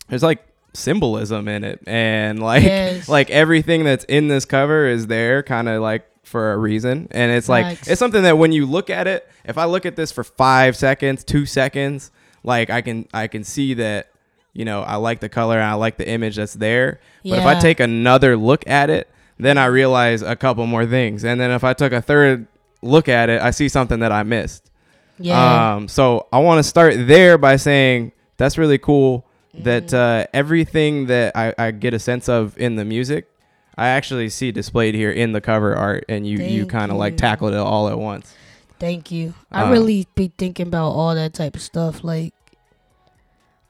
there's 0.08 0.22
like 0.22 0.45
symbolism 0.76 1.48
in 1.48 1.64
it, 1.64 1.80
and 1.86 2.40
like 2.40 2.62
Yes. 2.62 3.08
like 3.08 3.30
everything 3.30 3.84
that's 3.84 4.04
in 4.04 4.28
this 4.28 4.44
cover 4.44 4.86
is 4.86 5.06
there, 5.08 5.42
kind 5.42 5.68
of 5.68 5.82
like 5.82 6.06
for 6.24 6.52
a 6.52 6.56
reason. 6.58 7.08
And 7.10 7.32
it's 7.32 7.48
like 7.48 7.66
Facts. 7.76 7.88
it's 7.88 7.98
something 7.98 8.22
that 8.24 8.38
when 8.38 8.52
you 8.52 8.66
look 8.66 8.90
at 8.90 9.06
it, 9.06 9.28
if 9.44 9.58
I 9.58 9.64
look 9.64 9.86
at 9.86 9.96
this 9.96 10.12
for 10.12 10.24
five 10.24 10.76
seconds, 10.76 11.24
two 11.24 11.46
seconds, 11.46 12.10
like 12.42 12.70
I 12.70 12.80
can 12.82 13.06
I 13.14 13.26
can 13.28 13.44
see 13.44 13.74
that 13.74 14.10
you 14.52 14.64
know 14.64 14.82
I 14.82 14.96
like 14.96 15.20
the 15.20 15.28
color 15.28 15.54
and 15.56 15.64
I 15.64 15.74
like 15.74 15.96
the 15.98 16.08
image 16.08 16.36
that's 16.36 16.54
there. 16.54 17.00
But 17.24 17.38
if 17.40 17.44
I 17.44 17.58
take 17.60 17.80
another 17.80 18.36
look 18.36 18.66
at 18.68 18.90
it, 18.90 19.08
then 19.38 19.58
I 19.58 19.66
realize 19.66 20.22
a 20.22 20.36
couple 20.36 20.66
more 20.66 20.86
things. 20.86 21.24
And 21.24 21.40
then 21.40 21.50
if 21.50 21.62
I 21.64 21.72
took 21.74 21.92
a 21.92 22.00
third 22.00 22.46
look 22.82 23.08
at 23.08 23.28
it, 23.28 23.40
I 23.42 23.50
see 23.50 23.68
something 23.68 23.98
that 24.00 24.12
I 24.12 24.22
missed. 24.22 24.70
yeah. 25.18 25.74
Um, 25.74 25.88
so 25.88 26.26
I 26.32 26.38
want 26.38 26.58
to 26.58 26.62
start 26.62 26.94
there 27.06 27.36
by 27.38 27.56
saying 27.56 28.12
that's 28.36 28.56
really 28.58 28.78
cool 28.78 29.25
that 29.58 29.86
Mm-hmm. 29.86 29.96
uh, 29.96 30.24
everything 30.32 31.06
that 31.06 31.36
I, 31.36 31.54
I 31.58 31.70
get 31.70 31.94
a 31.94 31.98
sense 31.98 32.28
of 32.28 32.56
in 32.58 32.76
the 32.76 32.84
music, 32.84 33.28
I 33.76 33.88
actually 33.88 34.28
see 34.30 34.52
displayed 34.52 34.94
here 34.94 35.10
in 35.10 35.32
the 35.32 35.40
cover 35.40 35.74
art, 35.76 36.04
and 36.08 36.26
you 36.26 36.38
you 36.38 36.66
kind 36.66 36.90
of 36.90 36.98
like 36.98 37.16
tackled 37.16 37.52
it 37.52 37.58
all 37.58 37.88
at 37.88 37.98
once. 37.98 38.34
Thank 38.78 39.10
you. 39.10 39.34
I 39.50 39.62
Uh, 39.64 39.70
really 39.72 40.06
be 40.14 40.30
thinking 40.36 40.66
about 40.68 40.90
all 40.90 41.14
that 41.14 41.32
type 41.34 41.56
of 41.56 41.62
stuff. 41.62 42.04
Like, 42.04 42.34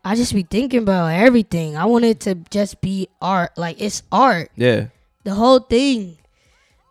I 0.05 0.15
just 0.15 0.35
be 0.35 0.43
thinking 0.43 0.83
about 0.83 1.09
everything. 1.13 1.77
I 1.77 1.85
want 1.87 2.05
it 2.05 2.21
to 2.21 2.37
just 2.51 2.81
be 2.81 3.09
art. 3.21 3.57
Like, 3.57 3.81
it's 3.81 4.03
art. 4.13 4.51
Yeah, 4.57 4.87
The 5.25 5.35
whole 5.35 5.59
thing. 5.61 6.19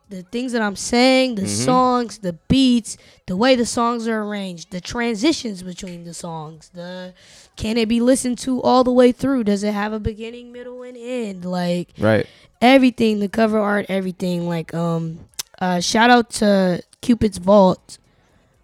The 0.10 0.22
things 0.24 0.52
that 0.52 0.62
I'm 0.62 0.76
saying, 0.76 1.36
the 1.36 1.44
Mhm. 1.44 1.66
songs, 1.66 2.18
the 2.20 2.34
beats, 2.48 2.96
the 3.26 3.36
way 3.36 3.56
the 3.56 3.66
songs 3.66 4.08
are 4.08 4.22
arranged, 4.24 4.70
the 4.72 4.80
transitions 4.80 5.64
between 5.64 6.04
the 6.04 6.14
songs, 6.14 6.70
the 6.74 7.14
can 7.56 7.78
it 7.78 7.88
be 7.88 8.00
listened 8.02 8.38
to 8.40 8.62
all 8.62 8.84
the 8.84 8.92
way 8.92 9.12
through? 9.12 9.44
Does 9.46 9.64
it 9.64 9.74
have 9.74 9.94
a 9.94 10.00
beginning, 10.00 10.52
middle, 10.52 10.84
and 10.84 10.98
end? 10.98 11.46
Like, 11.46 11.90
right. 12.00 12.28
everything 12.62 13.20
the 13.20 13.28
cover 13.28 13.60
art 13.60 13.86
everything 13.90 14.48
like 14.48 14.74
um 14.74 15.20
uh 15.60 15.80
shout 15.80 16.10
out 16.10 16.30
to 16.30 16.82
cupid's 17.02 17.38
vault 17.38 17.98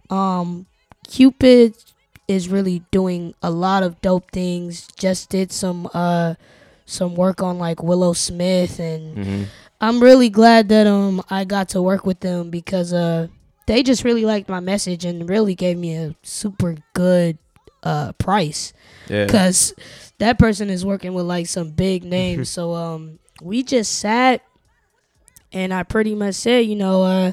um 0.10 0.66
cupid 1.08 1.76
is 2.28 2.48
really 2.50 2.82
doing 2.92 3.34
a 3.44 3.52
lot 3.52 3.84
of 3.84 4.00
dope 4.02 4.32
things 4.32 4.88
just 4.98 5.30
did 5.30 5.52
some 5.52 5.90
uh 5.94 6.34
some 6.86 7.16
work 7.16 7.44
on 7.44 7.60
like 7.60 7.84
willow 7.84 8.14
smith 8.14 8.80
and 8.80 9.26
hmm 9.26 9.44
i'm 9.82 10.02
really 10.02 10.30
glad 10.30 10.70
that 10.70 10.86
um 10.88 11.22
i 11.30 11.44
got 11.44 11.68
to 11.70 11.82
work 11.82 12.06
with 12.06 12.20
them 12.22 12.50
because 12.50 12.94
uh 12.94 13.28
they 13.68 13.82
just 13.84 14.04
really 14.04 14.26
liked 14.26 14.48
my 14.48 14.60
message 14.60 15.04
and 15.06 15.28
really 15.30 15.56
gave 15.56 15.78
me 15.78 15.96
a 15.96 16.16
super 16.24 16.76
good 16.94 17.38
uh 17.84 18.12
price 18.14 18.74
Yeah, 19.12 19.26
because 19.26 19.74
that 20.20 20.40
person 20.40 20.70
is 20.70 20.86
working 20.86 21.14
with 21.14 21.26
like 21.26 21.48
some 21.48 21.72
big 21.72 22.04
names. 22.18 22.50
so 22.50 22.74
um, 22.74 23.20
we 23.42 23.64
just 23.64 24.00
sat, 24.00 24.42
and 25.52 25.74
I 25.74 25.84
pretty 25.84 26.16
much 26.16 26.36
said, 26.36 26.66
you 26.66 26.76
know, 26.76 27.04
uh, 27.04 27.32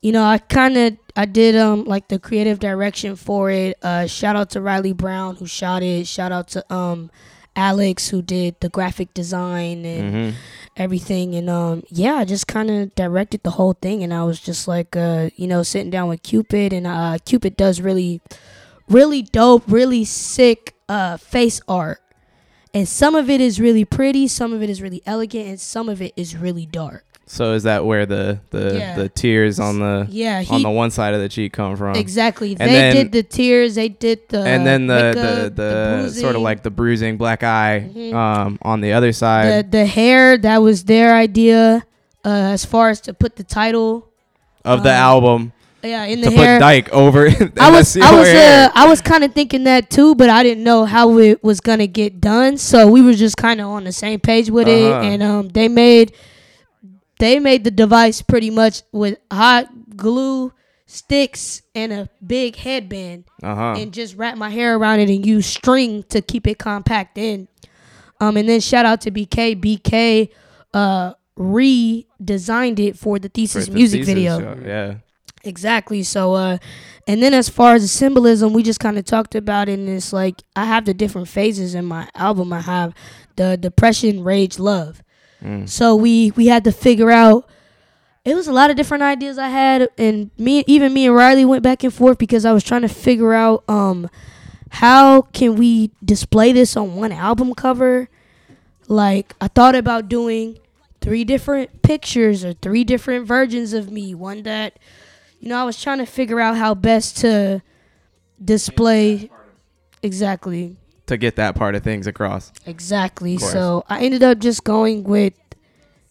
you 0.00 0.12
know, 0.12 0.24
I 0.24 0.38
kind 0.38 0.76
of 0.76 0.96
I 1.16 1.24
did 1.26 1.56
um 1.56 1.84
like 1.84 2.08
the 2.08 2.18
creative 2.18 2.58
direction 2.58 3.16
for 3.16 3.50
it. 3.50 3.76
Uh, 3.82 4.06
shout 4.06 4.36
out 4.36 4.50
to 4.50 4.60
Riley 4.60 4.92
Brown 4.92 5.36
who 5.36 5.46
shot 5.46 5.82
it. 5.82 6.06
Shout 6.06 6.32
out 6.32 6.48
to 6.48 6.72
um 6.72 7.10
Alex 7.56 8.08
who 8.08 8.22
did 8.22 8.54
the 8.60 8.68
graphic 8.68 9.12
design 9.14 9.84
and 9.84 10.14
hmm 10.32 10.38
everything 10.76 11.34
and 11.34 11.50
um 11.50 11.82
yeah 11.88 12.14
i 12.14 12.24
just 12.24 12.46
kind 12.46 12.70
of 12.70 12.94
directed 12.94 13.42
the 13.42 13.50
whole 13.50 13.72
thing 13.72 14.04
and 14.04 14.14
i 14.14 14.22
was 14.22 14.38
just 14.38 14.68
like 14.68 14.94
uh 14.94 15.28
you 15.34 15.48
know 15.48 15.60
sitting 15.64 15.90
down 15.90 16.08
with 16.08 16.22
cupid 16.22 16.72
and 16.72 16.86
uh 16.86 17.18
cupid 17.24 17.56
does 17.56 17.80
really 17.80 18.20
really 18.88 19.22
dope 19.22 19.64
really 19.66 20.04
sick 20.04 20.76
uh 20.88 21.16
face 21.16 21.60
art 21.68 22.00
and 22.74 22.86
some 22.88 23.14
of 23.14 23.30
it 23.30 23.40
is 23.40 23.58
really 23.60 23.84
pretty, 23.84 24.28
some 24.28 24.52
of 24.52 24.62
it 24.62 24.68
is 24.68 24.82
really 24.82 25.02
elegant, 25.06 25.48
and 25.48 25.58
some 25.60 25.88
of 25.88 26.02
it 26.02 26.12
is 26.16 26.36
really 26.36 26.66
dark. 26.66 27.04
So 27.26 27.52
is 27.52 27.62
that 27.64 27.84
where 27.84 28.06
the 28.06 28.40
the, 28.50 28.76
Yeah. 28.78 28.96
the 28.96 29.08
tears 29.08 29.58
on 29.60 29.80
the 29.80 30.06
Yeah, 30.10 30.40
he 30.42 30.54
on 30.54 30.62
the 30.62 30.70
one 30.70 30.90
side 30.90 31.12
of 31.14 31.20
the 31.20 31.28
cheek 31.28 31.52
come 31.52 31.76
from? 31.76 31.94
exactly. 31.96 32.50
And 32.58 32.70
they 32.70 32.74
then- 32.74 32.96
did 32.96 33.12
the 33.12 33.22
tears. 33.22 33.74
They 33.74 33.88
did 33.88 34.28
the 34.28 34.40
and 34.44 34.66
then 34.66 34.86
the 34.86 34.94
makeup, 35.14 35.56
the, 35.56 35.62
the, 36.04 36.10
sort 36.10 36.36
of 36.36 36.42
like 36.42 36.62
the 36.62 36.70
bruising 36.70 37.16
black 37.16 37.42
eye 37.42 37.88
Mhm. 37.94 38.14
um 38.14 38.58
on 38.62 38.80
the 38.80 38.92
other 38.92 39.12
side 39.12 39.70
the 39.72 39.84
hair. 39.86 40.36
That 40.38 40.62
was 40.62 40.84
their 40.84 41.14
idea. 41.14 41.84
Uh, 42.24 42.52
as 42.52 42.64
far 42.64 42.90
as 42.90 43.00
to 43.02 43.14
put 43.14 43.36
the 43.36 43.44
title, 43.44 44.08
of 44.64 44.82
the 44.82 44.90
um, 44.90 44.96
album 44.96 45.52
yeah, 45.82 46.04
in 46.04 46.18
to 46.20 46.30
the 46.30 46.36
put 46.36 46.44
hair. 46.44 46.58
Dyke 46.58 46.88
over. 46.90 47.28
I 47.60 47.70
was 47.70 47.96
I 47.96 48.10
was 48.12 48.28
uh. 48.28 48.70
I 48.74 48.86
was 48.88 49.00
kind 49.00 49.24
of 49.24 49.32
thinking 49.32 49.64
that 49.64 49.90
too, 49.90 50.14
but 50.14 50.28
I 50.30 50.42
didn't 50.42 50.64
know 50.64 50.84
how 50.84 51.18
it 51.18 51.42
was 51.42 51.60
gonna 51.60 51.86
get 51.86 52.20
done. 52.20 52.56
So 52.58 52.88
we 52.88 53.00
were 53.02 53.14
just 53.14 53.36
kind 53.36 53.60
of 53.60 53.68
on 53.68 53.84
the 53.84 53.92
same 53.92 54.20
page 54.20 54.50
with 54.50 54.68
it, 54.68 54.92
Uh-huh. 54.92 55.06
and 55.06 55.22
um, 55.22 55.48
they 55.48 55.68
made 55.68 56.12
they 57.18 57.38
made 57.38 57.64
the 57.64 57.70
device 57.70 58.22
pretty 58.22 58.50
much 58.50 58.82
with 58.92 59.18
hot 59.30 59.96
glue 59.96 60.52
sticks 60.86 61.62
and 61.74 61.92
a 61.92 62.08
big 62.26 62.56
headband, 62.56 63.24
uh-huh. 63.42 63.74
and 63.78 63.92
just 63.92 64.16
wrap 64.16 64.36
my 64.36 64.50
hair 64.50 64.76
around 64.76 65.00
it 65.00 65.10
and 65.10 65.24
use 65.26 65.46
string 65.46 66.02
to 66.08 66.20
keep 66.22 66.46
it 66.46 66.58
compact 66.58 67.18
in. 67.18 67.46
Um, 68.20 68.36
and 68.36 68.48
then 68.48 68.60
shout 68.60 68.84
out 68.84 69.00
to 69.02 69.10
BK. 69.10 69.60
BK 69.60 70.30
uh 70.74 71.14
redesigned 71.38 72.78
it 72.80 72.98
for 72.98 73.18
the 73.18 73.28
For 73.28 73.32
thesis 73.34 73.66
the 73.66 73.72
music 73.72 74.04
thesis 74.04 74.14
video. 74.14 74.60
Yeah. 74.66 74.94
Exactly. 75.44 76.02
So, 76.02 76.34
uh, 76.34 76.58
and 77.06 77.22
then 77.22 77.32
as 77.32 77.48
far 77.48 77.74
as 77.74 77.82
the 77.82 77.88
symbolism, 77.88 78.52
we 78.52 78.62
just 78.62 78.80
kind 78.80 78.98
of 78.98 79.04
talked 79.04 79.34
about 79.34 79.68
it. 79.68 79.78
And 79.78 79.88
it's 79.88 80.12
like 80.12 80.42
I 80.56 80.64
have 80.64 80.84
the 80.84 80.94
different 80.94 81.28
phases 81.28 81.74
in 81.74 81.84
my 81.84 82.08
album. 82.14 82.52
I 82.52 82.60
have 82.60 82.94
the 83.36 83.56
depression, 83.56 84.22
rage, 84.24 84.58
love. 84.58 85.02
Mm. 85.42 85.68
So 85.68 85.94
we 85.94 86.32
we 86.32 86.46
had 86.46 86.64
to 86.64 86.72
figure 86.72 87.10
out. 87.10 87.48
It 88.24 88.34
was 88.34 88.46
a 88.46 88.52
lot 88.52 88.68
of 88.68 88.76
different 88.76 89.04
ideas 89.04 89.38
I 89.38 89.48
had, 89.48 89.88
and 89.96 90.30
me, 90.36 90.62
even 90.66 90.92
me 90.92 91.06
and 91.06 91.14
Riley 91.14 91.46
went 91.46 91.62
back 91.62 91.82
and 91.82 91.94
forth 91.94 92.18
because 92.18 92.44
I 92.44 92.52
was 92.52 92.62
trying 92.62 92.82
to 92.82 92.88
figure 92.88 93.32
out 93.32 93.64
um 93.68 94.10
how 94.70 95.22
can 95.22 95.56
we 95.56 95.92
display 96.04 96.52
this 96.52 96.76
on 96.76 96.96
one 96.96 97.12
album 97.12 97.54
cover. 97.54 98.08
Like 98.86 99.34
I 99.40 99.48
thought 99.48 99.74
about 99.74 100.08
doing 100.08 100.58
three 101.00 101.24
different 101.24 101.82
pictures 101.82 102.44
or 102.44 102.52
three 102.54 102.84
different 102.84 103.26
versions 103.26 103.72
of 103.72 103.90
me. 103.90 104.14
One 104.14 104.42
that 104.42 104.78
you 105.40 105.48
know, 105.48 105.56
I 105.56 105.64
was 105.64 105.80
trying 105.80 105.98
to 105.98 106.06
figure 106.06 106.40
out 106.40 106.56
how 106.56 106.74
best 106.74 107.18
to 107.18 107.62
display 108.42 109.30
exactly, 110.02 110.76
To 111.06 111.16
get 111.16 111.36
that 111.36 111.54
part 111.54 111.74
of 111.74 111.82
things 111.82 112.06
across. 112.06 112.52
exactly. 112.66 113.38
So 113.38 113.84
I 113.88 114.00
ended 114.00 114.22
up 114.22 114.38
just 114.38 114.64
going 114.64 115.04
with 115.04 115.34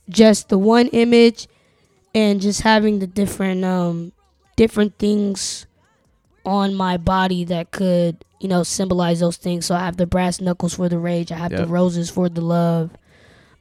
just 0.10 0.50
the 0.50 0.58
one 0.58 0.88
image 0.90 1.48
and 2.16 2.40
just 2.42 2.62
having 2.62 3.00
the 3.00 3.08
different 3.08 3.64
um 3.66 4.12
different 4.56 4.98
things 4.98 5.66
on 6.46 6.74
my 6.74 6.96
body 6.98 7.44
that 7.44 7.72
could 7.72 8.24
you 8.40 8.48
know 8.48 8.64
symbolize 8.64 9.20
those 9.20 9.38
things. 9.38 9.66
So 9.66 9.76
I 9.76 9.80
have 9.80 9.98
the 9.98 10.08
brass 10.08 10.40
knuckles 10.42 10.76
for 10.76 10.90
the 10.90 10.98
rage. 11.00 11.32
I 11.32 11.36
have 11.38 11.52
Yep. 11.52 11.62
the 11.62 11.68
roses 11.68 12.10
for 12.10 12.30
the 12.30 12.42
love, 12.42 12.92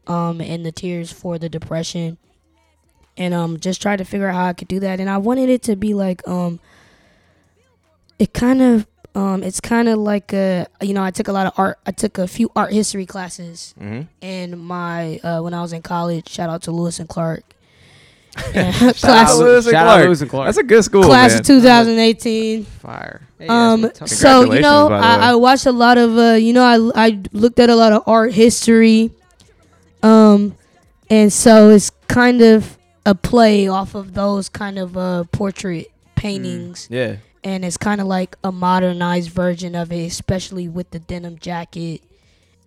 um, 0.06 0.40
and 0.40 0.64
the 0.64 0.72
tears 0.72 1.12
for 1.12 1.38
the 1.38 1.48
depression. 1.48 2.18
And 3.18 3.32
um, 3.32 3.58
just 3.58 3.80
tried 3.80 3.96
to 3.96 4.04
figure 4.04 4.28
out 4.28 4.34
how 4.34 4.44
I 4.46 4.52
could 4.52 4.68
do 4.68 4.80
that. 4.80 5.00
And 5.00 5.08
I 5.08 5.16
wanted 5.18 5.48
it 5.48 5.62
to 5.64 5.76
be 5.76 5.94
like 5.94 6.26
um, 6.28 6.60
it 8.18 8.32
kind 8.34 8.60
of 8.60 8.86
um, 9.14 9.42
it's 9.42 9.60
kind 9.60 9.88
of 9.88 9.98
like 9.98 10.34
a 10.34 10.66
you 10.82 10.92
know 10.92 11.02
I 11.02 11.10
took 11.10 11.28
a 11.28 11.32
lot 11.32 11.46
of 11.46 11.52
art. 11.56 11.78
I 11.86 11.92
took 11.92 12.18
a 12.18 12.28
few 12.28 12.50
art 12.54 12.72
history 12.72 13.06
classes 13.06 13.74
hmm 13.78 14.02
in 14.20 14.58
my 14.58 15.18
uh, 15.22 15.40
when 15.40 15.54
I 15.54 15.62
was 15.62 15.72
in 15.72 15.80
college. 15.82 16.28
Shout 16.28 16.50
out 16.50 16.62
to 16.64 16.72
Lewis 16.72 16.98
and 16.98 17.08
Clark. 17.08 17.42
Shout 18.36 18.52
class 18.52 19.30
out 19.30 19.38
Lewis 19.38 19.64
and 19.64 19.72
Shout 19.72 19.86
out 19.86 19.92
Clark. 19.94 20.04
Lewis 20.04 20.20
and 20.20 20.30
Clark. 20.30 20.46
That's 20.48 20.58
a 20.58 20.62
good 20.62 20.84
school, 20.84 21.04
class 21.04 21.30
man. 21.30 21.40
of 21.40 21.46
2018. 21.46 22.64
Fire. 22.64 23.22
Hey, 23.38 23.46
Um, 23.48 23.80
that's 23.80 24.14
so 24.18 24.40
you 24.52 24.60
know, 24.60 24.88
Congratulations, 24.88 24.88
by 24.90 24.96
the 24.98 25.18
way. 25.18 25.24
I, 25.24 25.30
I 25.30 25.34
watched 25.36 25.64
a 25.64 25.72
lot 25.72 25.96
of, 25.96 26.18
uh, 26.18 26.22
you 26.34 26.52
know, 26.52 26.62
I 26.94 27.06
I 27.06 27.22
looked 27.32 27.58
at 27.60 27.70
a 27.70 27.74
lot 27.76 27.92
of 27.94 28.02
art 28.06 28.34
history, 28.34 29.10
um, 30.02 30.54
and 31.08 31.32
so 31.32 31.70
it's 31.70 31.90
kind 32.08 32.42
of 32.42 32.75
a 33.06 33.14
play 33.14 33.66
off 33.68 33.94
of 33.94 34.12
those 34.12 34.50
kind 34.50 34.78
of 34.78 34.96
uh 34.98 35.24
portrait 35.32 35.86
paintings, 36.16 36.88
Yeah. 36.90 37.16
and 37.44 37.64
it's 37.64 37.76
kind 37.78 38.00
of 38.02 38.06
like 38.06 38.36
a 38.44 38.52
modernized 38.52 39.30
version 39.30 39.74
of 39.74 39.90
it, 39.92 40.04
especially 40.06 40.68
with 40.68 40.90
the 40.90 40.98
denim 40.98 41.38
jacket, 41.38 42.02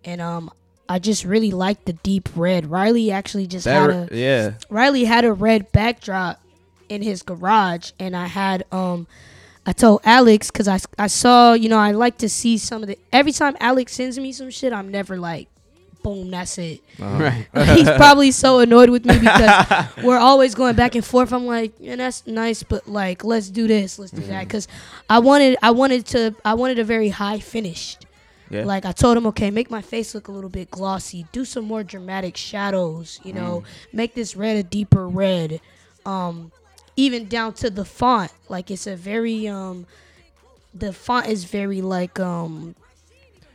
and 0.04 0.20
um. 0.20 0.50
I 0.92 0.98
just 0.98 1.24
really 1.24 1.52
like 1.52 1.84
the 1.84 1.92
deep 1.92 2.28
red. 2.34 2.66
Riley 2.68 3.12
actually 3.12 3.46
just 3.46 3.64
had 3.64 3.90
a 3.90 4.08
yeah. 4.10 4.54
Riley 4.70 5.04
had 5.04 5.24
a 5.24 5.32
red 5.32 5.70
backdrop 5.70 6.40
in 6.88 7.00
his 7.00 7.22
garage, 7.22 7.92
and 8.00 8.16
I 8.16 8.26
had 8.26 8.64
um, 8.72 9.06
I 9.64 9.72
told 9.72 10.00
Alex 10.02 10.50
because 10.50 10.66
I 10.66 10.80
I 10.98 11.06
saw 11.06 11.52
you 11.52 11.68
know 11.68 11.78
I 11.78 11.92
like 11.92 12.18
to 12.18 12.28
see 12.28 12.58
some 12.58 12.82
of 12.82 12.88
the 12.88 12.98
every 13.12 13.30
time 13.30 13.56
Alex 13.60 13.92
sends 13.92 14.18
me 14.18 14.32
some 14.32 14.50
shit, 14.50 14.72
I'm 14.72 14.88
never 14.90 15.16
like, 15.16 15.46
boom, 16.02 16.30
that's 16.30 16.58
it. 16.58 16.80
Uh-huh. 17.00 17.30
Right. 17.52 17.68
He's 17.76 17.90
probably 17.90 18.30
so 18.30 18.60
annoyed 18.60 18.90
with 18.90 19.04
me 19.04 19.18
because 19.18 19.86
we're 20.02 20.18
always 20.18 20.54
going 20.54 20.76
back 20.76 20.94
and 20.94 21.04
forth. 21.04 21.32
I'm 21.32 21.46
like, 21.46 21.72
yeah, 21.78 21.96
that's 21.96 22.26
nice, 22.26 22.62
but 22.62 22.88
like, 22.88 23.24
let's 23.24 23.48
do 23.48 23.66
this, 23.66 23.98
let's 23.98 24.12
do 24.12 24.22
that, 24.22 24.44
because 24.44 24.68
I 25.08 25.18
wanted 25.18 25.58
I 25.62 25.70
wanted 25.70 26.06
to 26.06 26.34
I 26.44 26.54
wanted 26.54 26.78
a 26.78 26.84
very 26.84 27.08
high 27.08 27.40
finish. 27.40 27.96
Yeah. 28.50 28.64
Like 28.64 28.84
I 28.84 28.92
told 28.92 29.16
him, 29.16 29.26
okay, 29.28 29.50
make 29.50 29.70
my 29.70 29.80
face 29.80 30.14
look 30.14 30.28
a 30.28 30.32
little 30.32 30.50
bit 30.50 30.70
glossy. 30.70 31.26
Do 31.30 31.44
some 31.44 31.64
more 31.64 31.84
dramatic 31.84 32.36
shadows. 32.36 33.20
You 33.22 33.32
know, 33.32 33.62
make 33.92 34.14
this 34.14 34.34
red 34.34 34.56
a 34.56 34.62
deeper 34.64 35.08
red. 35.08 35.60
Um, 36.04 36.50
even 36.96 37.28
down 37.28 37.54
to 37.54 37.70
the 37.70 37.84
font. 37.84 38.32
Like 38.48 38.70
it's 38.70 38.86
a 38.86 38.96
very 38.96 39.46
um, 39.46 39.86
the 40.74 40.92
font 40.92 41.26
is 41.28 41.44
very 41.44 41.80
like 41.80 42.18
um 42.18 42.74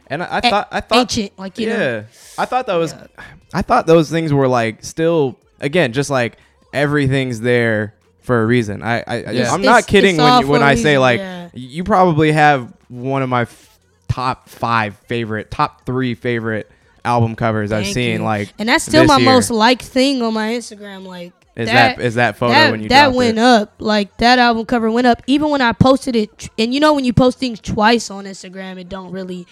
And 0.08 0.22
I, 0.24 0.26
I 0.28 0.38
a- 0.38 0.42
thought 0.50 0.68
I 0.72 0.82
thought 0.82 0.98
ancient. 1.00 1.38
Like 1.40 1.58
you 1.58 1.68
yeah. 1.68 1.78
know, 1.78 2.06
I 2.38 2.46
thought 2.46 2.68
that 2.68 2.76
was 2.76 2.94
Yeah. 2.94 3.08
I 3.54 3.62
thought 3.62 3.88
those 3.88 4.10
things 4.10 4.32
were 4.34 4.48
like 4.48 4.84
still 4.84 5.40
again 5.60 5.94
just 5.94 6.10
like 6.10 6.38
everything's 6.74 7.42
there 7.42 7.96
for 8.20 8.42
a 8.42 8.46
reason. 8.46 8.82
I, 8.84 9.04
I 9.08 9.18
Yeah. 9.32 9.52
I'm 9.54 9.62
not 9.62 9.80
it's- 9.80 9.86
kidding 9.86 10.16
it's 10.16 10.24
when 10.24 10.42
you, 10.42 10.48
when 10.48 10.64
I 10.64 10.76
say 10.76 10.90
reason, 10.92 11.02
like 11.02 11.20
yeah. 11.20 11.50
you 11.54 11.84
probably 11.84 12.32
have 12.32 12.74
one 12.90 13.22
of 13.22 13.30
my 13.30 13.42
f- 13.44 13.80
top 14.08 14.48
5 14.50 14.96
favorite 15.08 15.52
top 15.52 15.86
3 15.86 16.16
favorite 16.16 16.70
album 17.04 17.36
covers 17.36 17.72
I've 17.72 17.88
seen 17.88 18.20
you. 18.20 18.24
like 18.26 18.54
and 18.58 18.70
that's 18.70 18.84
still 18.86 19.06
my 19.06 19.18
year. 19.18 19.26
most 19.26 19.52
liked 19.52 19.84
thing 19.84 20.22
on 20.22 20.34
my 20.34 20.50
Instagram. 20.54 21.06
Like 21.06 21.34
is 21.56 21.70
that, 21.70 22.02
is 22.02 22.16
that 22.16 22.36
photo 22.38 22.52
that, 22.54 22.72
when 22.72 22.82
you 22.84 22.90
that 22.90 23.14
went 23.14 23.38
it? 23.38 23.42
up 23.42 23.76
like 23.80 24.18
that 24.18 24.40
album 24.40 24.66
cover 24.66 24.92
went 24.92 25.08
up 25.08 25.22
even 25.26 25.50
when 25.50 25.62
i 25.62 25.72
posted 25.72 26.14
it 26.14 26.50
and 26.58 26.74
you 26.74 26.82
know 26.82 26.94
when 26.94 27.06
you 27.06 27.14
post 27.14 27.38
things 27.40 27.62
twice 27.62 28.12
on 28.12 28.26
instagram 28.26 28.78
it 28.78 28.90
don't 28.90 29.10
really 29.14 29.48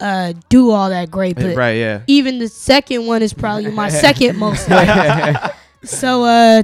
uh 0.00 0.32
do 0.48 0.70
all 0.70 0.90
that 0.90 1.10
great 1.10 1.34
but 1.36 1.56
right, 1.56 1.72
yeah. 1.76 2.02
even 2.06 2.38
the 2.38 2.48
second 2.48 3.06
one 3.06 3.20
is 3.22 3.32
probably 3.32 3.70
my 3.70 3.88
second 4.06 4.36
most 4.36 4.68
liked 4.70 5.54
so 5.84 6.24
uh 6.24 6.62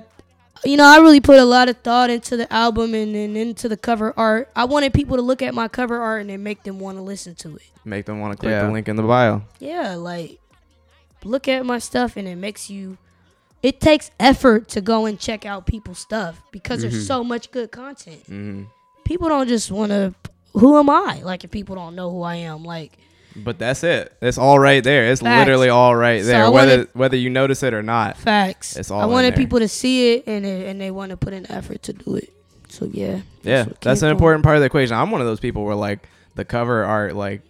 you 0.65 0.77
know 0.77 0.85
i 0.85 0.99
really 0.99 1.21
put 1.21 1.39
a 1.39 1.45
lot 1.45 1.69
of 1.69 1.77
thought 1.79 2.11
into 2.11 2.37
the 2.37 2.51
album 2.53 2.95
and, 2.95 3.15
and 3.17 3.37
into 3.37 3.69
the 3.69 3.77
cover 3.77 4.15
art 4.17 4.49
i 4.55 4.65
wanted 4.65 4.95
people 4.95 5.17
to 5.17 5.23
look 5.23 5.43
at 5.43 5.53
my 5.55 5.67
cover 5.69 6.01
art 6.01 6.21
and 6.21 6.31
then 6.31 6.43
make 6.43 6.63
them 6.63 6.79
want 6.79 6.97
to 6.97 7.03
listen 7.03 7.35
to 7.35 7.57
it 7.57 7.63
Make 7.87 8.07
them 8.07 8.19
want 8.21 8.33
to 8.33 8.39
click 8.39 8.51
Yeah. 8.51 8.67
the 8.67 8.73
link 8.73 8.89
in 8.89 8.97
the 8.97 9.03
bio. 9.03 9.43
yeah 9.59 9.95
like 9.97 10.39
look 11.25 11.49
at 11.49 11.67
my 11.67 11.79
stuff 11.79 12.17
and 12.17 12.29
it 12.29 12.37
makes 12.37 12.71
you 12.71 12.97
it 13.63 13.81
takes 13.81 14.11
effort 14.21 14.69
to 14.69 14.81
go 14.81 15.07
and 15.07 15.19
check 15.19 15.45
out 15.47 15.67
people's 15.67 15.99
stuff 15.99 16.41
because 16.53 16.79
Mhm. 16.79 16.91
there's 16.91 17.07
so 17.07 17.25
much 17.25 17.51
good 17.51 17.71
content 17.73 18.23
hmm 18.27 18.63
people 19.05 19.29
don't 19.29 19.49
just 19.49 19.71
want 19.71 19.91
to 19.91 20.15
who 20.55 20.79
am 20.79 20.89
i 20.89 21.21
like 21.23 21.45
if 21.45 21.51
people 21.51 21.75
don't 21.77 21.95
know 21.95 22.11
who 22.11 22.23
i 22.23 22.37
am 22.37 22.65
like 22.65 22.97
But 23.37 23.59
that's 23.59 23.83
it. 23.83 24.13
It's 24.23 24.39
all 24.39 24.59
right 24.59 24.83
there. 24.85 25.11
It's 25.11 25.21
Facts. 25.21 25.41
literally 25.41 25.69
all 25.69 25.95
right 25.97 26.23
there, 26.23 26.45
I 26.45 26.49
whether 26.49 26.71
wanted- 26.79 26.89
whether 26.95 27.17
you 27.17 27.31
notice 27.31 27.63
it 27.65 27.75
or 27.75 27.83
not. 27.83 28.17
facts 28.17 28.77
It's 28.77 28.91
all 28.91 29.01
i 29.01 29.07
wanted 29.07 29.33
there. 29.35 29.39
people 29.45 29.59
to 29.59 29.69
see 29.69 30.15
it 30.15 30.25
and 30.27 30.47
it, 30.47 30.69
and 30.69 30.81
they 30.81 30.91
want 30.93 31.11
to 31.11 31.17
put 31.17 31.33
in 31.33 31.51
effort 31.51 31.83
to 31.85 31.93
do 31.93 32.15
it 32.17 32.33
so 32.69 32.89
yeah 32.93 33.21
Yeah, 33.43 33.65
what 33.65 33.81
that's 33.81 34.03
an 34.03 34.09
from. 34.09 34.17
important 34.17 34.45
part 34.45 34.57
of 34.57 34.61
the 34.61 34.67
equation. 34.67 34.97
I'm 34.97 35.11
one 35.11 35.21
of 35.21 35.27
those 35.27 35.41
people 35.41 35.65
where 35.65 35.75
like 35.75 36.09
the 36.37 36.45
cover 36.45 36.85
art 36.85 37.15
like 37.17 37.43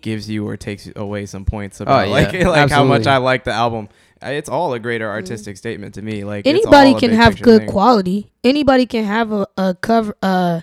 gives 0.00 0.28
you 0.30 0.46
or 0.46 0.56
takes 0.56 0.88
away 0.94 1.26
some 1.26 1.44
points 1.44 1.80
about 1.80 2.06
yeah, 2.08 2.12
like 2.12 2.32
like 2.44 2.70
how 2.70 2.84
much. 2.84 3.06
I 3.06 3.16
like 3.16 3.44
the 3.44 3.52
album. 3.52 3.88
It's 4.22 4.48
all 4.50 4.74
a 4.74 4.78
greater 4.78 5.08
artistic 5.08 5.56
statement 5.56 5.94
to 5.94 6.02
me. 6.02 6.24
Like 6.24 6.46
anybody 6.46 6.94
can 6.94 7.10
have 7.12 7.40
good 7.40 7.62
thing. 7.62 7.70
quality 7.70 8.30
anybody 8.44 8.86
can 8.86 9.04
have 9.04 9.32
a, 9.32 9.46
a 9.56 9.74
cover 9.80 10.14
uh 10.22 10.60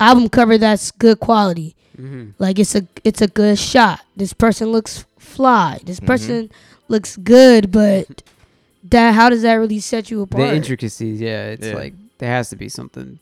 album 0.00 0.28
cover 0.28 0.58
that's 0.58 0.90
good 0.90 1.20
quality 1.20 1.75
Mhm. 1.98 2.32
Like 2.38 2.58
it's 2.58 2.74
a 2.74 2.86
it's 3.04 3.22
a 3.22 3.26
good 3.28 3.58
shot. 3.58 4.00
This 4.16 4.32
person 4.32 4.68
looks 4.72 5.04
fly. 5.18 5.80
This 5.84 6.00
Mhm. 6.00 6.06
person 6.06 6.50
looks 6.88 7.16
good, 7.16 7.70
but 7.72 8.22
that 8.90 9.14
how 9.14 9.28
does 9.30 9.42
that 9.42 9.54
really 9.54 9.80
set 9.80 10.10
you 10.10 10.22
apart? 10.22 10.48
The 10.50 10.54
intricacies, 10.56 11.20
yeah. 11.20 11.46
It's 11.48 11.66
Yeah. 11.66 11.74
like 11.74 11.94
there 12.18 12.30
has 12.30 12.50
to 12.50 12.56
be 12.56 12.68
something 12.68 13.18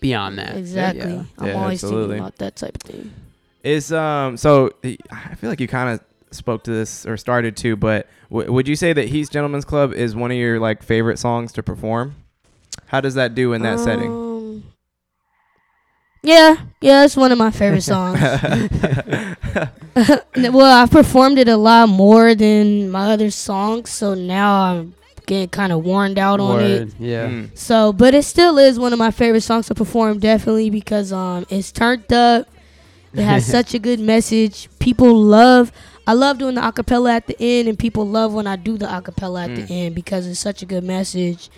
beyond 0.00 0.38
that. 0.38 0.56
exactly. 0.56 1.12
Yeah. 1.12 1.22
I'm 1.38 1.46
Yeah, 1.46 1.52
always 1.54 1.82
absolutely. 1.82 2.08
thinking 2.16 2.20
about 2.20 2.38
that 2.38 2.56
type 2.56 2.76
of 2.76 2.82
thing. 2.82 3.10
It's 3.64 3.90
um 3.90 4.36
so 4.36 4.70
I 5.10 5.34
feel 5.34 5.50
like 5.50 5.60
you 5.60 5.66
kind 5.68 5.90
of 5.94 6.00
spoke 6.30 6.62
to 6.64 6.70
this 6.70 7.06
or 7.06 7.16
started 7.16 7.56
to, 7.56 7.74
but 7.74 8.06
w- 8.30 8.52
would 8.52 8.68
you 8.68 8.76
say 8.76 8.92
that 8.92 9.08
He's 9.08 9.28
Gentleman's 9.30 9.64
Club 9.64 9.92
is 9.94 10.14
one 10.14 10.30
of 10.30 10.36
your 10.36 10.60
like 10.60 10.82
favorite 10.82 11.18
songs 11.18 11.52
to 11.52 11.62
perform? 11.62 12.14
How 12.86 13.00
does 13.00 13.14
that 13.14 13.34
do 13.34 13.52
in 13.54 13.62
that 13.62 13.80
setting? 13.80 14.10
Yeah, 16.22 16.56
yeah, 16.80 17.04
it's 17.04 17.16
one 17.16 17.32
of 17.32 17.38
my 17.38 17.50
favorite 17.50 17.82
songs. 17.92 18.20
well, 20.36 20.82
I've 20.82 20.90
performed 20.90 21.38
it 21.38 21.48
a 21.48 21.56
lot 21.56 21.88
more 21.88 22.34
than 22.34 22.90
my 22.90 23.12
other 23.12 23.30
songs, 23.30 23.90
so 23.90 24.14
now 24.14 24.62
I'm 24.62 24.94
getting 25.26 25.48
kind 25.48 25.72
of 25.72 25.84
worn 25.84 26.18
out 26.18 26.40
on 26.40 26.60
it. 26.60 26.88
Yeah. 26.98 27.28
Mm. 27.28 27.56
So, 27.56 27.92
but 27.92 28.14
it 28.14 28.24
still 28.24 28.58
is 28.58 28.78
one 28.78 28.92
of 28.92 28.98
my 28.98 29.10
favorite 29.10 29.42
songs 29.42 29.66
to 29.66 29.74
perform, 29.74 30.18
definitely 30.18 30.70
because 30.70 31.12
um, 31.12 31.46
it's 31.50 31.72
turned 31.72 32.12
up. 32.12 32.48
It 33.14 33.22
has 33.22 33.46
such 33.46 33.74
a 33.74 33.78
good 33.78 34.00
message. 34.00 34.68
People 34.78 35.14
love. 35.16 35.72
I 36.06 36.12
love 36.12 36.38
doing 36.38 36.54
the 36.54 36.60
acapella 36.60 37.16
at 37.16 37.26
the 37.26 37.36
end, 37.40 37.68
and 37.68 37.78
people 37.78 38.06
love 38.06 38.32
when 38.32 38.46
I 38.46 38.56
do 38.56 38.78
the 38.78 38.86
acapella 38.86 39.44
at 39.44 39.50
Mm. 39.50 39.66
the 39.66 39.74
end 39.74 39.94
because 39.94 40.26
it's 40.26 40.40
such 40.40 40.62
a 40.62 40.66
good 40.66 40.84
message. 40.84 41.50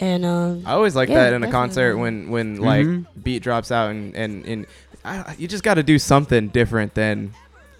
And 0.00 0.24
um, 0.24 0.62
I 0.66 0.72
always 0.72 0.96
like 0.96 1.08
Yeah, 1.10 1.24
that 1.24 1.32
in 1.34 1.42
a 1.44 1.50
concert 1.50 1.96
when 1.98 2.30
when 2.30 2.56
like 2.56 2.86
Mhm. 2.86 3.06
beat 3.22 3.42
drops 3.42 3.70
out 3.70 3.90
and 3.90 4.14
and 4.16 4.44
and 4.46 4.66
I, 5.04 5.34
you 5.38 5.46
just 5.48 5.62
got 5.62 5.74
to 5.74 5.82
do 5.82 5.98
something 5.98 6.48
different 6.48 6.94
than 6.94 7.32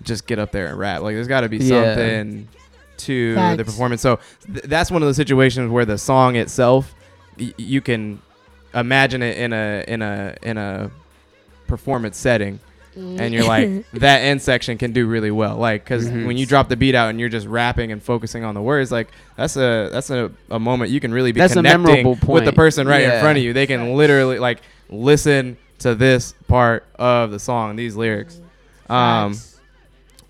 just 0.02 0.26
get 0.26 0.38
up 0.38 0.52
there 0.52 0.66
and 0.66 0.78
rap. 0.78 1.00
Like 1.02 1.14
there's 1.14 1.28
got 1.28 1.40
to 1.42 1.48
be 1.48 1.58
Yeah. 1.58 1.94
something 1.94 2.48
to 2.98 3.34
the 3.56 3.64
performance. 3.64 4.02
So 4.02 4.18
th- 4.46 4.64
that's 4.66 4.90
one 4.90 5.02
of 5.02 5.08
the 5.08 5.14
situations 5.14 5.70
where 5.70 5.84
the 5.86 5.96
song 5.98 6.36
itself 6.36 6.94
y- 7.38 7.54
you 7.56 7.80
can 7.80 8.20
imagine 8.74 9.22
it 9.22 9.38
in 9.38 9.52
a 9.54 9.84
in 9.88 10.02
a 10.02 10.36
in 10.42 10.58
a 10.58 10.90
performance 11.66 12.18
setting 12.18 12.60
and 13.18 13.34
you're 13.34 13.44
like 13.44 13.68
that 13.94 14.18
end 14.18 14.40
section 14.42 14.76
can 14.78 14.92
do 14.92 15.06
really 15.06 15.30
well 15.30 15.56
like 15.56 15.82
because 15.84 16.08
Mhm. 16.08 16.26
when 16.26 16.36
you 16.36 16.46
drop 16.46 16.68
the 16.68 16.76
beat 16.76 16.94
out 16.94 17.08
and 17.10 17.18
you're 17.18 17.28
just 17.28 17.46
rapping 17.46 17.92
and 17.92 18.02
focusing 18.02 18.44
on 18.44 18.54
the 18.54 18.62
words 18.62 18.92
like 18.92 19.08
that's 19.36 19.56
a 19.56 19.88
that's 19.92 20.10
a, 20.10 20.30
a 20.50 20.58
moment 20.58 20.90
you 20.90 21.00
can 21.00 21.12
really 21.12 21.32
be 21.32 21.40
That's 21.40 21.56
a 21.56 21.62
memorable 21.62 22.16
point. 22.16 22.28
with 22.34 22.44
the 22.44 22.52
person 22.52 22.86
right 22.86 23.02
in 23.02 23.20
front 23.20 23.38
of 23.38 23.44
you 23.44 23.52
they 23.52 23.66
can 23.66 23.94
literally 23.96 24.38
like 24.38 24.60
listen 24.90 25.56
to 25.80 25.94
this 25.94 26.34
part 26.48 26.84
of 26.96 27.30
the 27.30 27.38
song 27.38 27.76
these 27.76 27.96
lyrics 27.96 28.40
um 28.88 29.32
Facts. 29.34 29.58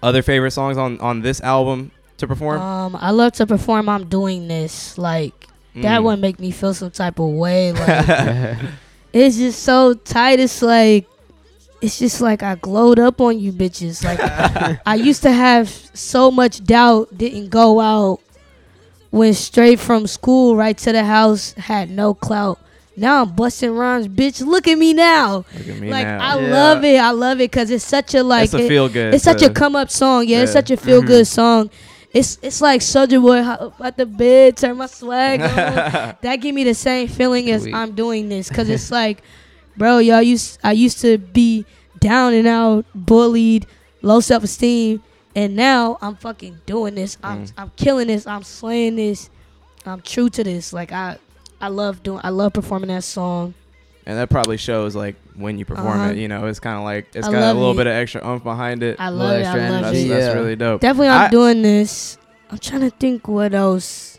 other 0.02 0.22
favorite 0.22 0.52
songs 0.52 0.78
on 0.78 0.98
on 1.00 1.20
this 1.22 1.40
album 1.40 1.90
to 2.18 2.26
perform 2.26 2.60
um, 2.60 2.96
I 3.00 3.10
love 3.12 3.32
to 3.32 3.46
perform. 3.46 3.88
I'm 3.88 4.06
doing 4.08 4.46
this 4.48 4.98
like 4.98 5.46
that 5.76 6.00
Mm. 6.00 6.04
one 6.04 6.20
make 6.20 6.38
me 6.38 6.50
feel 6.50 6.74
some 6.74 6.90
type 6.90 7.18
of 7.18 7.30
way. 7.30 7.72
Like 7.72 8.58
it's 9.12 9.36
just 9.36 9.62
so 9.62 9.94
tight. 9.94 10.38
It's 10.40 10.60
like 10.62 11.06
it's 11.80 11.98
just 11.98 12.20
like 12.20 12.42
I 12.42 12.56
glowed 12.56 12.98
up 12.98 13.20
on 13.20 13.38
you 13.38 13.52
bitches. 13.52 14.04
Like 14.04 14.20
I 14.86 14.94
used 14.94 15.22
to 15.22 15.32
have 15.32 15.68
so 15.94 16.30
much 16.30 16.64
doubt, 16.64 17.16
didn't 17.16 17.48
go 17.48 17.80
out, 17.80 18.20
went 19.10 19.36
straight 19.36 19.80
from 19.80 20.06
school 20.06 20.56
right 20.56 20.76
to 20.78 20.92
the 20.92 21.04
house, 21.04 21.52
had 21.52 21.90
no 21.90 22.14
clout. 22.14 22.58
Now 22.96 23.22
I'm 23.22 23.34
busting 23.34 23.70
rhymes, 23.70 24.08
bitch. 24.08 24.44
Look 24.44 24.68
at 24.68 24.76
me 24.76 24.92
now. 24.92 25.44
Look 25.54 25.68
at 25.68 25.78
me 25.78 25.90
like 25.90 26.06
now. 26.06 26.36
I 26.36 26.40
Yeah. 26.40 26.52
love 26.52 26.84
it. 26.84 27.00
I 27.00 27.10
love 27.12 27.38
it 27.38 27.50
because 27.50 27.70
it's 27.70 27.84
such 27.84 28.14
a 28.14 28.22
like 28.22 28.44
it's 28.44 28.54
a 28.54 28.64
it- 28.64 28.68
feel 28.68 28.88
good 28.88 29.14
it's 29.14 29.24
such 29.24 29.42
a 29.42 29.50
come 29.50 29.74
up 29.74 29.90
song. 29.90 30.26
Yeah, 30.26 30.42
it's 30.42 30.52
such 30.52 30.70
a 30.70 30.76
feel 30.76 31.00
good 31.00 31.24
mm-hmm. 31.24 31.34
song. 31.40 31.70
It's 32.12 32.38
it's 32.42 32.60
like 32.60 32.80
Soulja 32.80 33.22
Boy 33.22 33.38
at 33.86 33.96
the 33.96 34.04
bed, 34.04 34.56
turn 34.56 34.76
my 34.76 34.86
swag 34.86 35.40
on. 35.40 35.48
that 36.20 36.36
give 36.40 36.54
me 36.54 36.64
the 36.64 36.74
same 36.74 37.06
feeling 37.06 37.50
as 37.50 37.62
Sweet. 37.62 37.74
I'm 37.74 37.92
doing 37.92 38.28
this 38.28 38.48
because 38.48 38.68
it's 38.68 38.90
like, 38.90 39.22
bro, 39.76 39.98
y'all 39.98 40.22
used 40.22 40.58
I 40.62 40.72
used 40.72 41.00
to 41.02 41.18
be 41.18 41.64
down 41.98 42.34
and 42.34 42.46
out, 42.46 42.84
bullied, 42.94 43.66
low 44.02 44.20
self 44.20 44.44
esteem, 44.44 45.02
and 45.34 45.54
now 45.56 45.98
I'm 46.00 46.16
fucking 46.16 46.60
doing 46.66 46.94
this. 46.94 47.16
I'm 47.22 47.44
Mm. 47.46 47.52
I'm 47.58 47.72
killing 47.76 48.06
this. 48.08 48.26
I'm 48.26 48.42
slaying 48.42 48.96
this. 48.96 49.30
I'm 49.86 50.00
true 50.00 50.28
to 50.30 50.44
this. 50.44 50.72
Like 50.72 50.92
I 50.92 51.18
I 51.60 51.68
love 51.68 52.02
doing. 52.02 52.20
I 52.24 52.30
love 52.30 52.52
performing 52.52 52.88
that 52.88 53.04
song. 53.04 53.54
and 54.06 54.16
that 54.18 54.30
probably 54.30 54.56
shows 54.56 54.96
like 54.96 55.14
when 55.36 55.58
you 55.58 55.64
perform 55.66 56.00
Uh-huh. 56.00 56.10
it 56.10 56.16
you 56.16 56.26
know 56.26 56.46
it's 56.46 56.58
kind 56.58 56.76
of 56.78 56.84
like 56.84 57.08
it's 57.14 57.28
I 57.28 57.30
got 57.32 57.52
a 57.52 57.54
little 57.54 57.72
it. 57.72 57.76
bit 57.76 57.86
of 57.86 57.92
extra 57.92 58.26
oomph 58.26 58.42
behind 58.42 58.82
it 58.82 58.96
I 58.98 59.10
love 59.10 59.36
it. 59.38 59.42
extra 59.44 59.62
I 59.66 59.68
love 59.70 59.82
that's, 59.82 59.98
it. 59.98 60.08
that's 60.08 60.26
Yeah. 60.26 60.32
really 60.32 60.56
dope 60.56 60.80
Definitely, 60.80 61.08
I'm 61.08 61.20
I- 61.26 61.28
doing 61.28 61.62
this. 61.62 62.16
I'm 62.50 62.58
trying 62.58 62.80
to 62.80 62.90
think 62.90 63.28
what 63.28 63.52
else. 63.54 64.18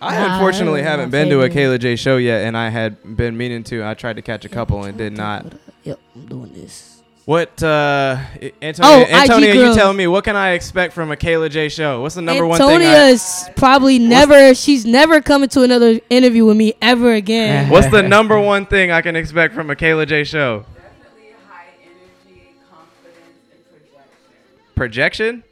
I 0.00 0.16
unfortunately 0.34 0.82
that 0.82 0.88
haven't 0.90 1.10
been 1.10 1.28
to 1.30 1.40
a 1.42 1.48
favorite. 1.48 1.78
Kayla 1.78 1.80
J 1.80 1.96
show 1.96 2.16
yet, 2.18 2.44
and 2.44 2.56
I 2.56 2.68
had 2.68 3.16
been 3.16 3.36
meaning 3.36 3.62
to. 3.64 3.84
I 3.84 3.94
tried 3.94 4.16
to 4.16 4.22
catch 4.22 4.44
a 4.44 4.48
couple 4.48 4.84
and 4.84 4.98
did 4.98 5.14
not. 5.16 5.46
Yep, 5.84 5.98
I'm 6.14 6.26
doing 6.26 6.52
this. 6.52 6.90
What, 7.26 7.62
uh, 7.62 8.18
I- 8.20 8.52
Oh, 8.82 9.02
Antonia, 9.08 9.54
you 9.54 9.60
girls. 9.62 9.76
telling 9.76 9.96
me, 9.96 10.06
what 10.06 10.24
can 10.24 10.36
I 10.36 10.50
expect 10.50 10.92
from 10.92 11.10
a 11.10 11.16
Kayla 11.16 11.48
J 11.50 11.70
show? 11.70 12.02
What's 12.02 12.16
the 12.16 12.20
number 12.20 12.44
one 12.46 12.58
thing? 12.58 12.68
I, 12.68 12.72
Antonia's 12.74 13.48
probably 13.56 13.98
never. 13.98 14.54
She's 14.54 14.84
never 14.84 15.22
coming 15.22 15.48
to 15.50 15.62
another 15.62 16.00
interview 16.10 16.44
with 16.44 16.58
me 16.58 16.74
ever 16.82 17.14
again. 17.14 17.68
what's 17.70 17.86
the 17.88 18.02
number 18.02 18.38
one 18.38 18.66
thing 18.66 18.90
I 18.90 19.00
can 19.00 19.16
expect 19.16 19.54
from 19.54 19.70
a 19.70 19.74
Kayla 19.74 20.06
J 20.06 20.24
show? 20.24 20.66
Definitely 20.74 21.34
high 21.48 21.64
energy, 21.82 22.52
confidence, 22.70 23.40
and 23.54 23.64
projection. 23.70 24.74
Projection? 24.74 25.44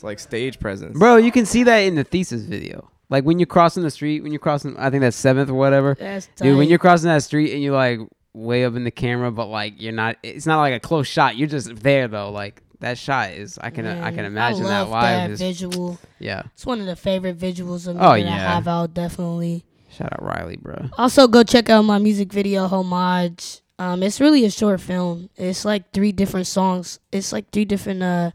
It's 0.00 0.04
like 0.04 0.18
stage 0.18 0.58
presence. 0.58 0.98
Bro, 0.98 1.16
you 1.18 1.30
can 1.30 1.44
see 1.44 1.62
that 1.64 1.76
in 1.80 1.94
the 1.94 2.04
thesis 2.04 2.40
video. 2.40 2.90
Like 3.10 3.24
when 3.24 3.38
you're 3.38 3.44
crossing 3.44 3.82
the 3.82 3.90
street, 3.90 4.22
when 4.22 4.32
you're 4.32 4.38
crossing, 4.38 4.74
I 4.78 4.88
think 4.88 5.02
that's 5.02 5.14
seventh 5.16 5.50
or 5.50 5.54
whatever. 5.54 5.94
That's 6.00 6.26
Dude, 6.36 6.56
when 6.56 6.64
tight. 6.64 6.70
you're 6.70 6.78
crossing 6.78 7.08
that 7.08 7.22
street 7.22 7.52
and 7.52 7.62
you're 7.62 7.74
like 7.74 8.00
way 8.32 8.64
up 8.64 8.76
in 8.76 8.84
the 8.84 8.90
camera, 8.90 9.30
but 9.30 9.48
like 9.48 9.74
you're 9.76 9.92
not, 9.92 10.16
it's 10.22 10.46
not 10.46 10.58
like 10.60 10.72
a 10.72 10.80
close 10.80 11.06
shot. 11.06 11.36
You're 11.36 11.48
just 11.48 11.76
there 11.82 12.08
though. 12.08 12.30
Like 12.30 12.62
that 12.78 12.96
shot 12.96 13.32
is, 13.32 13.58
I 13.60 13.68
can, 13.68 13.84
I 13.86 13.94
Man, 13.94 14.14
can 14.14 14.24
imagine 14.24 14.62
love 14.64 14.88
that 14.88 14.90
live. 14.90 15.02
That 15.02 15.30
is, 15.32 15.38
visual. 15.38 15.98
yeah. 16.18 16.44
It's 16.54 16.64
one 16.64 16.80
of 16.80 16.86
the 16.86 16.96
favorite 16.96 17.38
visuals 17.38 17.86
of 17.86 17.96
me 17.96 18.00
Oh, 18.00 18.04
that 18.04 18.14
I 18.14 18.16
yeah. 18.16 18.54
have 18.54 18.66
out. 18.66 18.94
Definitely. 18.94 19.66
Shout 19.90 20.14
out 20.14 20.22
Riley, 20.22 20.56
bro. 20.56 20.88
Also, 20.96 21.28
go 21.28 21.42
check 21.42 21.68
out 21.68 21.82
my 21.82 21.98
music 21.98 22.32
video 22.32 22.66
homage. 22.68 23.60
Um, 23.78 24.02
it's 24.02 24.18
really 24.18 24.46
a 24.46 24.50
short 24.50 24.80
film. 24.80 25.28
It's 25.36 25.66
like 25.66 25.92
three 25.92 26.12
different 26.12 26.46
songs. 26.46 27.00
It's 27.12 27.34
like 27.34 27.50
three 27.50 27.66
different 27.66 28.02
uh 28.02 28.30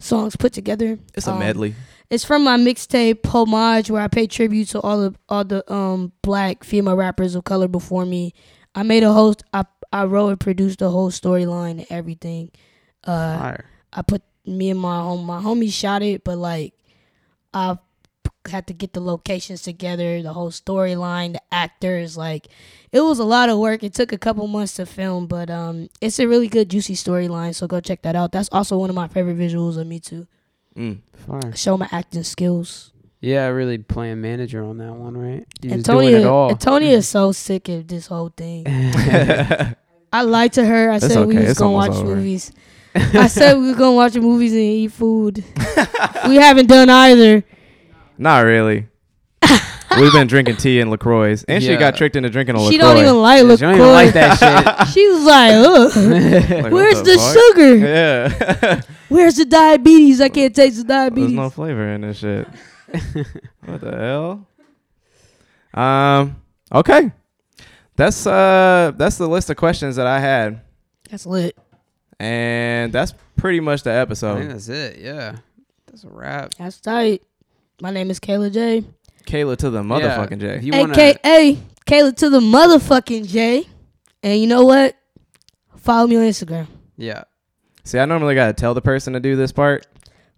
songs 0.00 0.34
put 0.34 0.52
together. 0.52 0.98
It's 1.14 1.28
a 1.28 1.32
Um, 1.32 1.38
medley. 1.38 1.74
It's 2.10 2.24
from 2.24 2.42
my 2.42 2.56
mixtape 2.56 3.24
homage, 3.26 3.88
where 3.90 4.02
I 4.02 4.08
pay 4.08 4.26
tribute 4.26 4.68
to 4.70 4.80
all 4.80 4.98
the 5.10 5.14
all 5.28 5.44
the 5.44 5.72
um 5.72 6.10
black 6.22 6.64
female 6.64 6.96
rappers 6.96 7.36
of 7.36 7.44
color 7.44 7.68
before 7.68 8.04
me. 8.04 8.34
I 8.74 8.82
made 8.82 9.04
a 9.04 9.12
host. 9.12 9.44
I 9.54 9.64
I 9.92 10.04
wrote 10.04 10.28
and 10.30 10.40
produced 10.40 10.80
the 10.80 10.90
whole 10.90 11.10
storyline 11.10 11.70
and 11.78 11.86
everything. 11.90 12.50
Uh, 13.04 13.38
Fire. 13.38 13.64
I 13.92 14.02
put 14.02 14.22
me 14.44 14.70
and 14.70 14.80
my 14.80 14.98
home 15.00 15.24
my 15.24 15.40
homie 15.40 15.72
shot 15.72 16.02
it, 16.02 16.24
but 16.24 16.36
like 16.38 16.74
I 17.54 17.78
had 18.48 18.66
to 18.66 18.72
get 18.72 18.92
the 18.94 19.00
locations 19.00 19.62
together, 19.62 20.22
the 20.22 20.32
whole 20.32 20.50
storyline, 20.50 21.34
the 21.34 21.42
actors, 21.52 22.16
like 22.16 22.48
it 22.92 23.00
was 23.00 23.18
a 23.18 23.24
lot 23.24 23.48
of 23.48 23.58
work. 23.58 23.82
It 23.82 23.94
took 23.94 24.12
a 24.12 24.18
couple 24.18 24.46
months 24.48 24.74
to 24.74 24.86
film, 24.86 25.26
but 25.26 25.50
um 25.50 25.88
it's 26.00 26.18
a 26.18 26.26
really 26.26 26.48
good 26.48 26.68
juicy 26.70 26.94
storyline, 26.94 27.54
so 27.54 27.66
go 27.66 27.80
check 27.80 28.02
that 28.02 28.16
out. 28.16 28.32
That's 28.32 28.48
also 28.50 28.78
one 28.78 28.90
of 28.90 28.96
my 28.96 29.08
favorite 29.08 29.38
visuals 29.38 29.76
of 29.78 29.86
me 29.86 30.00
too. 30.00 30.26
Mm. 30.76 30.98
Fire. 31.26 31.54
Show 31.54 31.76
my 31.76 31.88
acting 31.92 32.22
skills. 32.22 32.92
Yeah, 33.20 33.46
really 33.48 33.76
playing 33.76 34.22
manager 34.22 34.64
on 34.64 34.78
that 34.78 34.94
one, 34.94 35.14
right? 35.16 35.46
You're 35.60 35.74
just 35.76 35.86
doing 35.86 36.08
it 36.08 36.14
Antonia 36.14 36.30
all. 36.30 36.50
Antonia 36.50 36.96
is 36.96 37.06
so 37.08 37.32
sick 37.32 37.68
of 37.68 37.86
this 37.86 38.06
whole 38.06 38.30
thing. 38.34 38.64
I 40.12 40.22
lied 40.22 40.54
to 40.54 40.64
her. 40.64 40.90
I 40.90 40.96
It's 40.96 41.06
said 41.06 41.26
we 41.26 41.34
okay. 41.34 41.42
was 41.42 41.50
It's 41.50 41.58
gonna 41.60 41.72
watch 41.72 41.90
over. 41.90 42.16
movies. 42.16 42.50
I 42.94 43.26
said 43.28 43.58
we 43.58 43.68
were 43.70 43.76
gonna 43.76 43.94
watch 43.96 44.14
movies 44.16 44.52
and 44.52 44.60
eat 44.62 44.92
food. 44.92 45.44
we 46.28 46.36
haven't 46.36 46.66
done 46.66 46.88
either. 46.90 47.44
Not 48.20 48.40
really. 48.44 48.86
We've 49.98 50.12
been 50.12 50.26
drinking 50.26 50.56
tea 50.58 50.78
and 50.80 50.90
LaCroix. 50.90 51.36
And 51.48 51.62
she 51.62 51.70
Yeah. 51.70 51.78
got 51.78 51.96
tricked 51.96 52.14
into 52.16 52.28
drinking 52.28 52.54
a 52.54 52.58
LaCroix. 52.58 52.70
She 52.72 52.78
don't 52.78 52.98
even 52.98 53.16
like 53.20 53.38
She 53.38 53.44
LaCroix. 53.44 53.66
don't 53.68 53.74
even 53.76 53.92
like 53.92 54.12
that 54.12 54.88
She 54.92 55.08
was 55.08 55.24
like, 55.24 55.52
Ugh, 55.54 55.96
Like, 56.50 56.62
what 56.64 56.72
where's 56.72 57.02
the, 57.02 57.16
fuck? 57.16 57.56
sugar? 57.56 57.76
Yeah. 57.76 58.80
Where's 59.08 59.36
the 59.36 59.46
diabetes? 59.46 60.20
I 60.20 60.28
can't 60.28 60.54
taste 60.54 60.76
the 60.76 60.84
diabetes. 60.84 61.34
There's 61.34 61.34
diabetes. 61.34 61.36
no 61.36 61.50
flavor 61.50 61.88
in 61.88 62.02
this 62.02 62.18
shit. 62.18 62.46
what 63.64 63.80
the 63.80 63.96
hell? 63.96 64.46
Um. 65.82 66.36
Okay. 66.72 67.12
That's 67.96 68.26
uh. 68.26 68.92
That's 68.96 69.16
the 69.16 69.28
list 69.28 69.50
of 69.50 69.56
questions 69.56 69.96
that 69.96 70.06
I 70.06 70.20
had, 70.20 70.60
That's 71.10 71.26
lit. 71.26 71.56
and 72.18 72.92
that's 72.92 73.14
pretty 73.36 73.60
much 73.60 73.82
the 73.82 73.90
I 73.90 73.94
think 73.94 74.02
episode. 74.02 74.50
that's 74.50 74.68
it. 74.68 74.98
Yeah, 74.98 75.36
that's 75.86 76.04
a 76.04 76.08
wrap. 76.08 76.54
That's 76.54 76.80
tight. 76.80 77.22
My 77.80 77.90
name 77.90 78.10
is 78.10 78.20
Kayla 78.20 78.52
J. 78.52 78.84
Kayla 79.26 79.56
to 79.58 79.70
the 79.70 79.82
motherfucking 79.82 80.42
Yeah, 80.42 80.58
J. 80.58 80.66
you 80.66 80.72
wanna, 80.72 80.98
AKA 80.98 81.58
Kayla 81.86 82.16
to 82.16 82.30
the 82.30 82.40
motherfucking 82.40 83.26
J. 83.28 83.64
And 84.22 84.40
you 84.40 84.46
know 84.46 84.64
what? 84.64 84.96
Follow 85.76 86.06
me 86.06 86.16
on 86.16 86.22
Instagram. 86.24 86.66
yeah. 86.96 87.24
See, 87.82 87.98
I 87.98 88.04
normally 88.04 88.34
gotta 88.34 88.52
tell 88.52 88.74
the 88.74 88.82
person 88.82 89.14
to 89.14 89.20
do 89.20 89.34
this 89.36 89.50
part. 89.52 89.86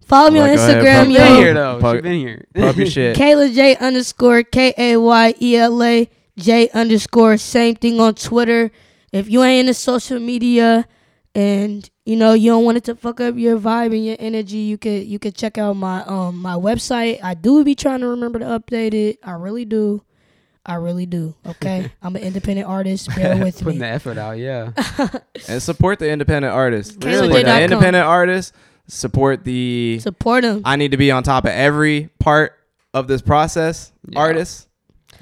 Follow 0.05 0.31
me 0.31 0.39
Like, 0.39 0.51
on 0.51 0.55
go 0.57 0.63
ahead, 0.63 0.77
Instagram, 0.83 0.95
pump 0.95 1.07
She 1.11 1.17
that 1.17 1.27
been 1.27 1.35
yo. 1.35 1.41
here 1.41 1.53
though. 1.53 1.79
Pug- 1.81 1.95
She 1.97 2.01
been 2.01 2.19
here. 2.19 2.45
Pump 2.55 2.77
your 2.77 2.85
shit. 2.87 3.17
Kayla 3.17 3.53
J 3.53 3.75
underscore 3.77 4.43
K 4.43 4.73
A 4.77 4.97
Y 4.97 5.35
E 5.41 5.57
L 5.57 5.83
A 5.83 6.09
J 6.37 6.69
underscore 6.69 7.37
same 7.37 7.75
thing 7.75 7.99
on 7.99 8.15
Twitter. 8.15 8.71
If 9.11 9.29
you 9.29 9.43
ain't 9.43 9.67
into 9.67 9.73
social 9.79 10.19
media 10.19 10.87
and 11.35 11.87
you 12.05 12.15
know 12.15 12.33
you 12.33 12.51
don't 12.51 12.65
want 12.65 12.77
it 12.77 12.83
to 12.85 12.95
fuck 12.95 13.21
up 13.21 13.35
your 13.37 13.57
vibe 13.57 13.93
and 13.93 14.05
your 14.05 14.17
energy, 14.19 14.57
you 14.57 14.77
could 14.77 15.05
you 15.05 15.19
could 15.19 15.35
check 15.35 15.57
out 15.57 15.75
my 15.75 16.03
um 16.03 16.37
my 16.37 16.55
website. 16.55 17.19
I 17.23 17.33
do 17.33 17.63
be 17.63 17.75
trying 17.75 18.01
to 18.01 18.07
remember 18.07 18.39
to 18.39 18.45
update 18.45 18.93
it. 18.93 19.19
I 19.23 19.31
really 19.31 19.65
do. 19.65 20.03
I 20.65 20.75
really 20.75 21.05
do. 21.05 21.35
Okay, 21.45 21.91
I'm 22.01 22.15
an 22.15 22.23
independent 22.23 22.67
artist. 22.67 23.09
Bear 23.15 23.37
with 23.43 23.61
me. 23.61 23.63
Putting 23.63 23.79
the 23.79 23.87
effort 23.87 24.17
out, 24.17 24.37
yeah. 24.37 24.71
and 25.47 25.61
support 25.61 25.99
the 25.99 26.09
independent 26.09 26.53
artists. 26.53 26.95
Kayla 26.95 27.23
Support 27.23 27.31
J 27.31 27.43
dot 27.43 27.55
the 27.55 27.63
independent 27.63 28.05
artists. 28.05 28.53
Support 28.87 29.43
the. 29.45 29.99
Support 30.01 30.43
them. 30.43 30.61
I 30.65 30.75
need 30.75 30.91
to 30.91 30.97
be 30.97 31.11
on 31.11 31.23
top 31.23 31.45
of 31.45 31.51
every 31.51 32.09
part 32.19 32.53
of 32.93 33.07
this 33.07 33.21
process. 33.21 33.91
Yeah. 34.07 34.19
Artists, 34.19 34.67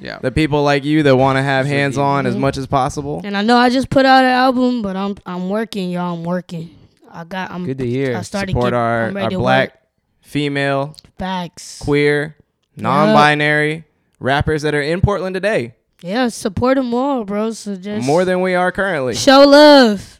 Yeah. 0.02 0.18
the 0.19 0.32
people 0.32 0.64
like 0.64 0.84
you 0.84 1.03
that 1.03 1.15
want 1.15 1.38
to 1.38 1.44
have 1.44 1.65
hands 1.65 1.98
on 1.98 2.26
as 2.26 2.36
Mhm. 2.36 2.40
much 2.40 2.57
as 2.57 2.65
possible. 2.68 3.22
And 3.23 3.38
I 3.38 3.41
know 3.44 3.56
I 3.57 3.69
just 3.69 3.90
put 3.90 4.06
out 4.06 4.23
an 4.23 4.32
album, 4.32 4.82
but 4.82 4.95
I'm 4.95 5.15
I'm 5.26 5.48
working, 5.49 5.91
y'all. 5.91 6.14
I'm 6.15 6.23
working. 6.23 6.76
I 7.11 7.23
got. 7.23 7.52
I'm 7.52 7.65
Good 7.65 7.78
to 7.80 7.86
hear. 7.88 8.18
I 8.18 8.22
started 8.22 8.52
Support 8.52 8.72
get- 8.72 8.73
our, 8.73 9.18
our 9.19 9.30
black, 9.30 9.69
work. 9.73 9.80
female, 10.22 10.95
facts. 11.19 11.80
queer, 11.80 12.36
non-binary 12.78 13.84
rappers 14.19 14.61
that 14.64 14.73
are 14.73 14.82
in 14.82 15.02
Portland 15.02 15.34
today. 15.34 15.76
Yeah, 16.02 16.30
support 16.30 16.78
them 16.78 16.94
all, 16.94 17.23
bro. 17.26 17.52
So 17.52 17.76
just 17.76 18.06
More 18.06 18.26
than 18.26 18.41
we 18.41 18.56
are 18.56 18.72
currently. 18.72 19.14
show 19.15 19.45
love. 19.45 20.19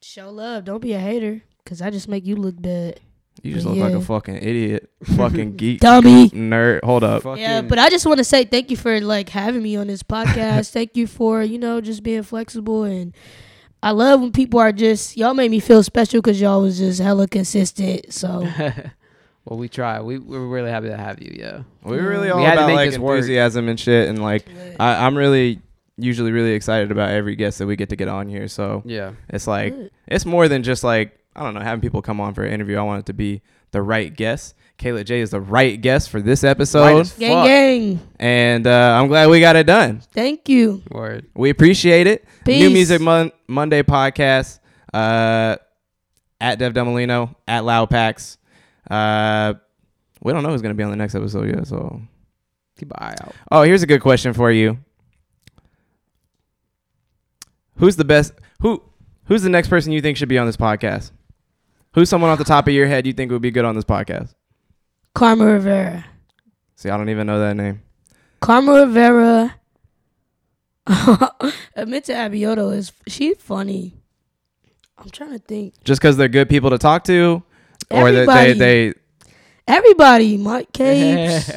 Show 0.00 0.30
love. 0.30 0.64
Don't 0.64 0.80
be 0.80 0.92
a 0.94 0.98
hater, 0.98 1.42
cause 1.66 1.82
I 1.82 1.90
just 1.90 2.08
make 2.08 2.24
you 2.24 2.36
look 2.36 2.60
bad, 2.60 3.00
You 3.42 3.54
just 3.54 3.66
look 3.66 3.76
like 3.76 3.92
a 3.92 4.00
fucking 4.00 4.36
idiot, 4.36 4.90
fucking 5.16 5.56
geek, 5.56 5.80
dummy. 5.80 6.30
nerd. 6.30 6.82
Hold 6.82 7.04
up. 7.04 7.24
Yeah, 7.38 7.62
but 7.62 7.78
I 7.78 7.90
just 7.90 8.06
want 8.06 8.18
to 8.18 8.24
say 8.24 8.44
thank 8.44 8.70
you 8.70 8.76
for 8.76 9.00
like 9.00 9.28
having 9.28 9.62
me 9.62 9.76
on 9.76 9.86
this 9.86 10.02
podcast. 10.02 10.70
thank 10.72 10.96
you 10.96 11.06
for 11.06 11.42
you 11.42 11.58
know 11.58 11.80
just 11.80 12.02
being 12.02 12.22
flexible 12.22 12.84
and. 12.84 13.14
I 13.82 13.90
love 13.90 14.20
when 14.20 14.32
people 14.32 14.58
are 14.58 14.72
just 14.72 15.16
y'all 15.16 15.34
made 15.34 15.50
me 15.50 15.60
feel 15.60 15.80
special 15.82 16.20
because 16.20 16.40
y'all 16.40 16.62
was 16.62 16.78
just 16.78 16.98
hella 16.98 17.28
consistent. 17.28 18.12
So 18.12 18.40
well, 19.44 19.58
we 19.58 19.68
try. 19.68 20.00
We 20.00 20.18
we're 20.18 20.44
really 20.46 20.70
happy 20.70 20.88
to 20.88 20.96
have 20.96 21.22
you. 21.22 21.36
Yeah. 21.38 21.62
We're 21.84 22.08
really 22.08 22.30
all 22.30 22.42
had 22.42 22.54
to 22.56 22.64
about 22.64 22.74
like 22.74 22.90
this 22.90 22.98
work. 22.98 23.18
enthusiasm 23.18 23.68
and 23.68 23.78
shit, 23.78 24.08
and 24.08 24.20
like 24.20 24.46
I, 24.80 25.06
I'm 25.06 25.16
really 25.16 25.60
usually 25.98 26.32
really 26.32 26.52
excited 26.52 26.90
about 26.90 27.10
every 27.10 27.36
guest 27.36 27.58
that 27.58 27.66
we 27.66 27.76
get 27.76 27.90
to 27.90 27.96
get 27.96 28.08
on 28.08 28.28
here. 28.28 28.48
So 28.48 28.82
Yeah. 28.86 29.12
it's 29.28 29.46
like 29.46 29.74
Good. 29.74 29.90
it's 30.08 30.26
more 30.26 30.48
than 30.48 30.62
just 30.64 30.82
like 30.82 31.16
I 31.36 31.42
don't 31.42 31.54
know 31.54 31.60
having 31.60 31.82
people 31.82 32.00
come 32.02 32.20
on 32.20 32.32
for 32.34 32.44
an 32.44 32.52
interview. 32.52 32.78
I 32.78 32.82
want 32.82 33.00
it 33.00 33.06
to 33.06 33.12
be 33.12 33.42
the 33.70 33.82
right 33.82 34.14
guest. 34.14 34.54
Kayla 34.78 35.04
J 35.04 35.20
is 35.20 35.30
the 35.30 35.40
right 35.40 35.78
guest 35.80 36.10
for 36.10 36.20
this 36.20 36.42
episode, 36.44 37.00
as 37.00 37.12
gang 37.12 37.44
gang. 37.44 38.08
and 38.18 38.66
uh, 38.66 38.98
I'm 38.98 39.08
glad 39.08 39.28
we 39.28 39.40
got 39.40 39.54
it 39.56 39.66
done. 39.66 40.00
Thank 40.12 40.48
you. 40.48 40.82
Word. 40.90 41.26
We 41.34 41.50
appreciate 41.50 42.06
it. 42.06 42.24
New 42.46 42.70
Music 42.70 43.00
Mon- 43.00 43.32
Monday 43.46 43.82
podcast 43.82 44.60
uh, 44.94 45.56
at 46.40 46.58
Dev 46.58 46.72
Demolino 46.72 47.34
at 47.46 47.64
Loud 47.64 47.90
Packs. 47.90 48.38
Uh, 48.90 49.54
we 50.22 50.32
don't 50.32 50.42
know 50.42 50.50
who's 50.50 50.62
gonna 50.62 50.74
be 50.74 50.82
on 50.84 50.90
the 50.90 50.96
next 50.96 51.14
episode 51.14 51.54
yet, 51.54 51.66
so 51.66 52.00
Keep 52.78 52.92
an 52.92 52.96
eye 52.98 53.14
out. 53.22 53.34
Oh, 53.50 53.62
here's 53.62 53.82
a 53.82 53.86
good 53.86 54.00
question 54.02 54.32
for 54.34 54.50
you. 54.50 54.78
Who's 57.76 57.96
the 57.96 58.04
best? 58.04 58.32
Who? 58.60 58.82
Who's 59.24 59.42
the 59.42 59.48
next 59.50 59.68
person 59.68 59.92
you 59.92 60.00
think 60.00 60.16
should 60.16 60.28
be 60.28 60.38
on 60.38 60.46
this 60.46 60.56
podcast? 60.56 61.10
Who's 61.96 62.08
someone 62.10 62.30
off 62.30 62.36
the 62.38 62.44
top 62.44 62.68
of 62.68 62.74
your 62.74 62.86
head 62.86 63.06
you 63.06 63.12
think 63.14 63.32
would 63.32 63.40
be 63.42 63.50
good 63.50 63.64
on 63.64 63.74
this 63.74 63.84
podcast? 63.84 64.34
Karma 65.14 65.46
Rivera. 65.46 66.04
See, 66.76 66.90
I 66.90 66.96
don't 66.98 67.08
even 67.08 67.26
know 67.26 67.40
that 67.40 67.54
name. 67.56 67.80
Karma 68.40 68.84
Rivera. 68.84 69.54
Amenta 70.86 72.14
Abioto 72.14 72.72
is 72.76 72.92
she 73.08 73.32
funny. 73.34 73.94
I'm 74.98 75.08
trying 75.10 75.32
to 75.32 75.38
think. 75.38 75.74
Just 75.84 76.00
because 76.00 76.16
they're 76.18 76.28
good 76.28 76.48
people 76.50 76.68
to 76.70 76.78
talk 76.78 77.04
to, 77.04 77.42
or 77.90 78.12
that 78.12 78.28
Everybody. 78.28 78.52
they 78.52 78.88
they 78.90 78.94
Everybody, 79.66 80.36
Mic 80.36 80.72
Capes. 80.74 81.50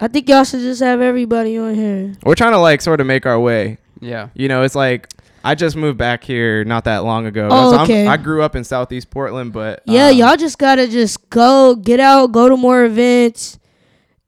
I 0.00 0.08
think 0.08 0.28
y'all 0.28 0.44
should 0.44 0.60
just 0.60 0.80
have 0.80 1.00
everybody 1.00 1.58
on 1.58 1.74
here. 1.74 2.14
we're 2.24 2.34
trying 2.34 2.52
to 2.52 2.58
like 2.58 2.80
sort 2.82 3.00
of 3.00 3.06
make 3.06 3.26
our 3.26 3.38
way. 3.40 3.78
yeah. 4.00 4.28
You 4.34 4.46
know, 4.48 4.62
it's 4.62 4.74
like 4.76 5.08
I 5.46 5.54
just 5.54 5.76
moved 5.76 5.96
back 5.98 6.24
here 6.24 6.64
not 6.64 6.84
that 6.84 7.04
long 7.04 7.26
ago. 7.26 7.48
Oh, 7.50 7.70
So 7.72 7.76
I'm- 7.76 7.84
okay. 7.84 8.06
I 8.06 8.16
grew 8.16 8.42
up 8.42 8.56
in 8.56 8.64
Southeast 8.64 9.10
Portland, 9.10 9.52
but 9.52 9.82
Yeah, 9.86 10.08
um, 10.08 10.16
y'all 10.16 10.36
just 10.36 10.58
gotta 10.58 10.86
just 10.88 11.30
go, 11.30 11.74
get 11.76 12.00
out, 12.00 12.32
go 12.32 12.48
to 12.48 12.56
more 12.56 12.84
events. 12.84 13.58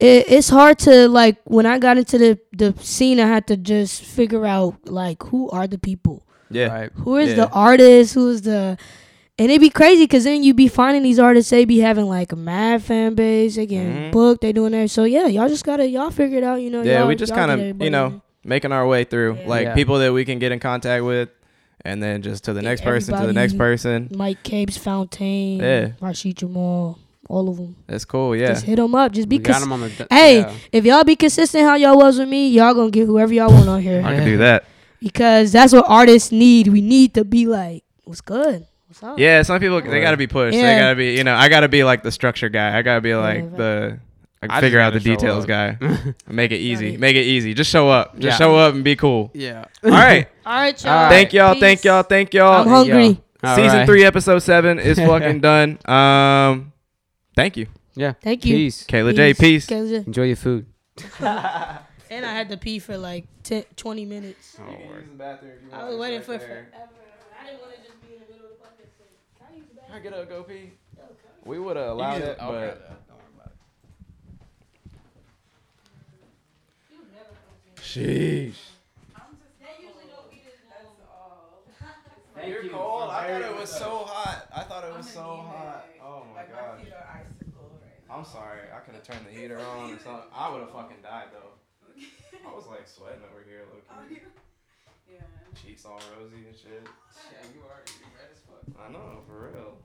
It, 0.01 0.27
it's 0.31 0.49
hard 0.49 0.79
to 0.81 1.09
like 1.09 1.37
when 1.45 1.67
I 1.67 1.79
got 1.81 1.99
into 1.99 2.19
the 2.19 2.39
the 2.53 2.73
scene. 2.81 3.19
I 3.19 3.27
had 3.27 3.47
to 3.49 3.57
just 3.57 4.03
figure 4.05 4.47
out 4.47 4.77
like 4.87 5.23
who 5.25 5.51
are 5.51 5.67
the 5.67 5.79
people, 5.79 6.25
Yeah, 6.51 6.73
Right. 6.73 6.91
who 6.95 7.17
is 7.17 7.31
Yeah. 7.31 7.35
the 7.47 7.49
artist, 7.51 8.15
who 8.15 8.29
is 8.31 8.43
the, 8.43 8.79
and 9.41 9.51
it'd 9.51 9.61
be 9.61 9.71
crazy 9.71 10.05
because 10.05 10.23
then 10.23 10.45
you'd 10.45 10.55
be 10.57 10.69
finding 10.69 11.03
these 11.03 11.19
artists. 11.19 11.51
They 11.51 11.65
be 11.65 11.81
having 11.81 12.07
like 12.09 12.31
a 12.33 12.37
mad 12.37 12.83
fan 12.85 13.15
base. 13.17 13.57
They 13.57 13.67
getting 13.67 13.93
Mhm. 13.93 14.13
booked. 14.13 14.43
They 14.43 14.53
doing 14.53 14.71
that. 14.73 14.91
So 14.91 15.03
yeah, 15.03 15.27
y'all 15.27 15.49
just 15.49 15.65
gotta 15.65 15.89
y'all 15.89 16.11
figure 16.13 16.39
it 16.39 16.45
out. 16.45 16.63
You 16.63 16.71
know. 16.71 16.83
yeah. 16.83 17.01
y'all- 17.01 17.09
We 17.09 17.17
just 17.17 17.35
kind 17.35 17.51
of 17.51 17.59
you 17.83 17.91
know 17.91 18.07
in. 18.07 18.23
Making 18.49 18.73
our 18.73 18.87
way 18.87 19.05
through 19.05 19.37
Yeah. 19.41 19.49
like 19.49 19.65
Yeah. 19.67 19.75
people 19.75 19.99
that 19.99 20.13
we 20.13 20.25
can 20.25 20.39
get 20.39 20.51
in 20.53 20.59
contact 20.61 21.05
with, 21.05 21.29
and 21.85 22.03
then 22.03 22.23
just 22.23 22.45
to 22.45 22.53
the 22.53 22.63
Yeah, 22.63 22.71
next 22.71 22.83
person, 22.83 23.19
to 23.21 23.27
the 23.27 23.33
next 23.33 23.57
person. 23.59 24.09
Mic 24.17 24.43
Capes, 24.43 24.77
Fontaine, 24.77 25.61
Yeah. 25.61 25.89
Rasheed 26.01 26.35
Jamal, 26.37 26.99
all 27.29 27.49
of 27.49 27.57
them. 27.59 27.77
That's 27.87 28.05
cool. 28.05 28.35
Yeah. 28.35 28.49
Just 28.49 28.65
hit 28.65 28.77
them 28.77 28.95
up. 28.95 29.13
Just 29.13 29.29
be 29.29 29.37
We 29.37 29.43
got 29.43 29.61
cons- 29.61 29.71
on 29.71 29.81
the. 29.83 29.89
d- 29.91 30.05
Hey, 30.11 30.39
yeah. 30.41 30.53
if 30.73 30.85
y'all 30.85 31.05
be 31.05 31.15
consistent 31.17 31.65
how 31.65 31.75
y'all 31.77 31.97
was 31.99 32.19
with 32.19 32.29
me, 32.29 32.49
y'all 32.49 32.75
gonna 32.75 32.91
get 32.91 33.07
whoever 33.07 33.33
y'all 33.35 33.53
want 33.53 33.69
on 33.69 33.83
here 33.83 34.03
I 34.05 34.15
can 34.17 34.25
do 34.25 34.39
that. 34.39 34.65
because 35.01 35.53
that's 35.53 35.73
what 35.73 35.85
artists 35.87 36.33
need. 36.33 36.69
We 36.69 36.81
need 36.81 37.15
to 37.15 37.25
be 37.25 37.47
like, 37.47 37.85
what's 38.05 38.21
good, 38.23 38.65
what's 38.87 39.03
up? 39.03 39.19
Yeah, 39.19 39.43
some 39.43 39.61
people 39.61 39.81
they 39.83 40.01
gotta 40.01 40.17
be 40.17 40.27
pushed. 40.27 40.57
They 40.57 40.79
gotta 40.79 40.97
be, 40.97 41.17
you 41.17 41.23
know, 41.25 41.35
I 41.35 41.49
gotta 41.51 41.69
be 41.69 41.85
like 41.85 42.03
the 42.03 42.11
structure 42.11 42.49
guy. 42.49 42.77
I 42.79 42.83
gotta 42.83 43.03
be 43.03 43.15
like 43.15 43.43
right. 43.43 43.57
the 43.57 43.99
I 44.43 44.59
I 44.59 44.61
figure 44.61 44.79
out 44.81 44.93
the 44.93 45.01
details 45.01 45.45
up. 45.45 45.49
guy. 45.49 45.79
Make 46.29 46.53
it 46.53 46.59
easy. 46.59 46.97
Make 46.97 47.17
it 47.17 47.25
easy. 47.25 47.55
Just 47.55 47.71
show 47.71 47.89
up. 47.89 48.15
Just 48.19 48.39
Yeah. 48.41 48.47
show 48.47 48.57
up 48.57 48.75
and 48.75 48.85
be 48.85 48.95
cool. 48.97 49.31
Yeah. 49.35 49.65
All 49.85 49.91
right. 49.91 50.29
All 50.47 50.53
right, 50.61 50.85
y'all. 50.85 50.93
All 50.93 51.03
right. 51.05 51.09
Thank 51.11 51.33
y'all. 51.33 51.55
Peace. 51.55 51.61
Thank 51.61 51.85
y'all. 51.85 52.03
Thank 52.05 52.35
y'all. 52.35 52.63
I'm 52.63 52.69
hungry. 52.69 53.21
All 53.43 53.57
Season 53.57 53.79
right. 53.79 53.87
three, 53.87 54.05
episode 54.05 54.39
seven 54.41 54.79
is 54.79 54.99
fucking 54.99 55.41
done. 55.51 55.79
Um, 55.87 56.73
thank 57.37 57.57
you, 57.57 57.67
Yeah. 57.95 58.15
Thank 58.21 58.45
you. 58.45 58.55
Peace. 58.57 58.85
Kayla 58.85 59.15
J. 59.15 59.35
Peace. 59.35 59.67
Kayla 59.67 59.89
J. 59.89 59.97
Enjoy 60.07 60.23
your 60.25 60.37
food. 60.37 60.67
And 62.11 62.25
I 62.25 62.33
had 62.33 62.49
to 62.49 62.57
pee 62.57 62.79
for 62.79 62.97
like 62.97 63.27
10, 63.45 63.65
20 63.77 64.05
minutes. 64.07 64.57
Oh, 64.61 64.65
I 65.73 65.85
was 65.89 65.99
waiting 65.99 66.21
for 66.21 66.39
forever. 66.39 66.67
I 67.41 67.47
didn't 67.47 67.61
want 67.61 67.75
to 67.75 67.81
just 67.87 68.01
be 68.03 68.15
in 68.15 68.21
the 68.27 68.33
middle 68.33 68.47
of 68.47 68.53
the 68.59 68.65
fucking 68.65 68.87
thing. 68.99 69.47
I 69.53 69.57
use 69.57 69.67
the? 69.75 69.95
I 69.95 69.99
get 70.01 70.13
up, 70.15 70.29
go 70.29 70.43
pee. 70.43 70.73
We 71.45 71.59
would 71.59 71.77
have 71.77 71.89
allowed 71.91 72.23
it, 72.23 72.39
but 72.39 72.98
sheesh. 77.89 78.55
You're 82.47 82.69
cold. 82.71 83.11
I 83.11 83.27
thought 83.29 83.43
it 83.43 83.57
was 83.61 83.71
so 83.71 84.05
hot. 84.07 84.47
I 84.55 84.63
thought 84.63 84.85
it 84.85 84.97
was 84.97 85.09
so 85.09 85.21
hot. 85.49 85.85
Oh 86.01 86.23
my 86.33 86.41
Like 86.41 86.53
my 86.55 86.61
gosh. 86.61 86.81
feet 86.81 86.93
are 86.95 87.09
icicle 87.11 87.69
right 87.83 87.99
now. 88.09 88.15
I'm 88.17 88.25
sorry. 88.25 88.61
I 88.73 88.79
could 88.81 88.95
have 88.95 89.05
turned 89.05 89.27
the 89.27 89.33
heater 89.35 89.59
on 89.59 89.93
or 89.93 89.99
something. 89.99 90.31
I 90.33 90.49
would 90.53 90.61
have 90.61 90.71
fucking 90.71 91.03
died 91.03 91.29
though. 91.33 91.57
I 92.47 92.55
was 92.55 92.67
like 92.69 92.87
sweating 92.87 93.25
over 93.27 93.43
here, 93.45 93.65
low 93.69 93.81
key. 94.09 94.23
Oh, 94.23 94.33
yeah. 95.11 95.21
Cheeks 95.61 95.85
all 95.85 96.01
rosy 96.17 96.47
and 96.47 96.57
shit. 96.57 96.85
Yeah, 96.87 97.49
you 97.53 97.61
are 97.67 97.83
red 98.15 98.31
as 98.33 98.41
fuck. 98.47 98.63
I 98.81 98.93
know, 98.93 99.21
for 99.27 99.51
real. 99.51 99.77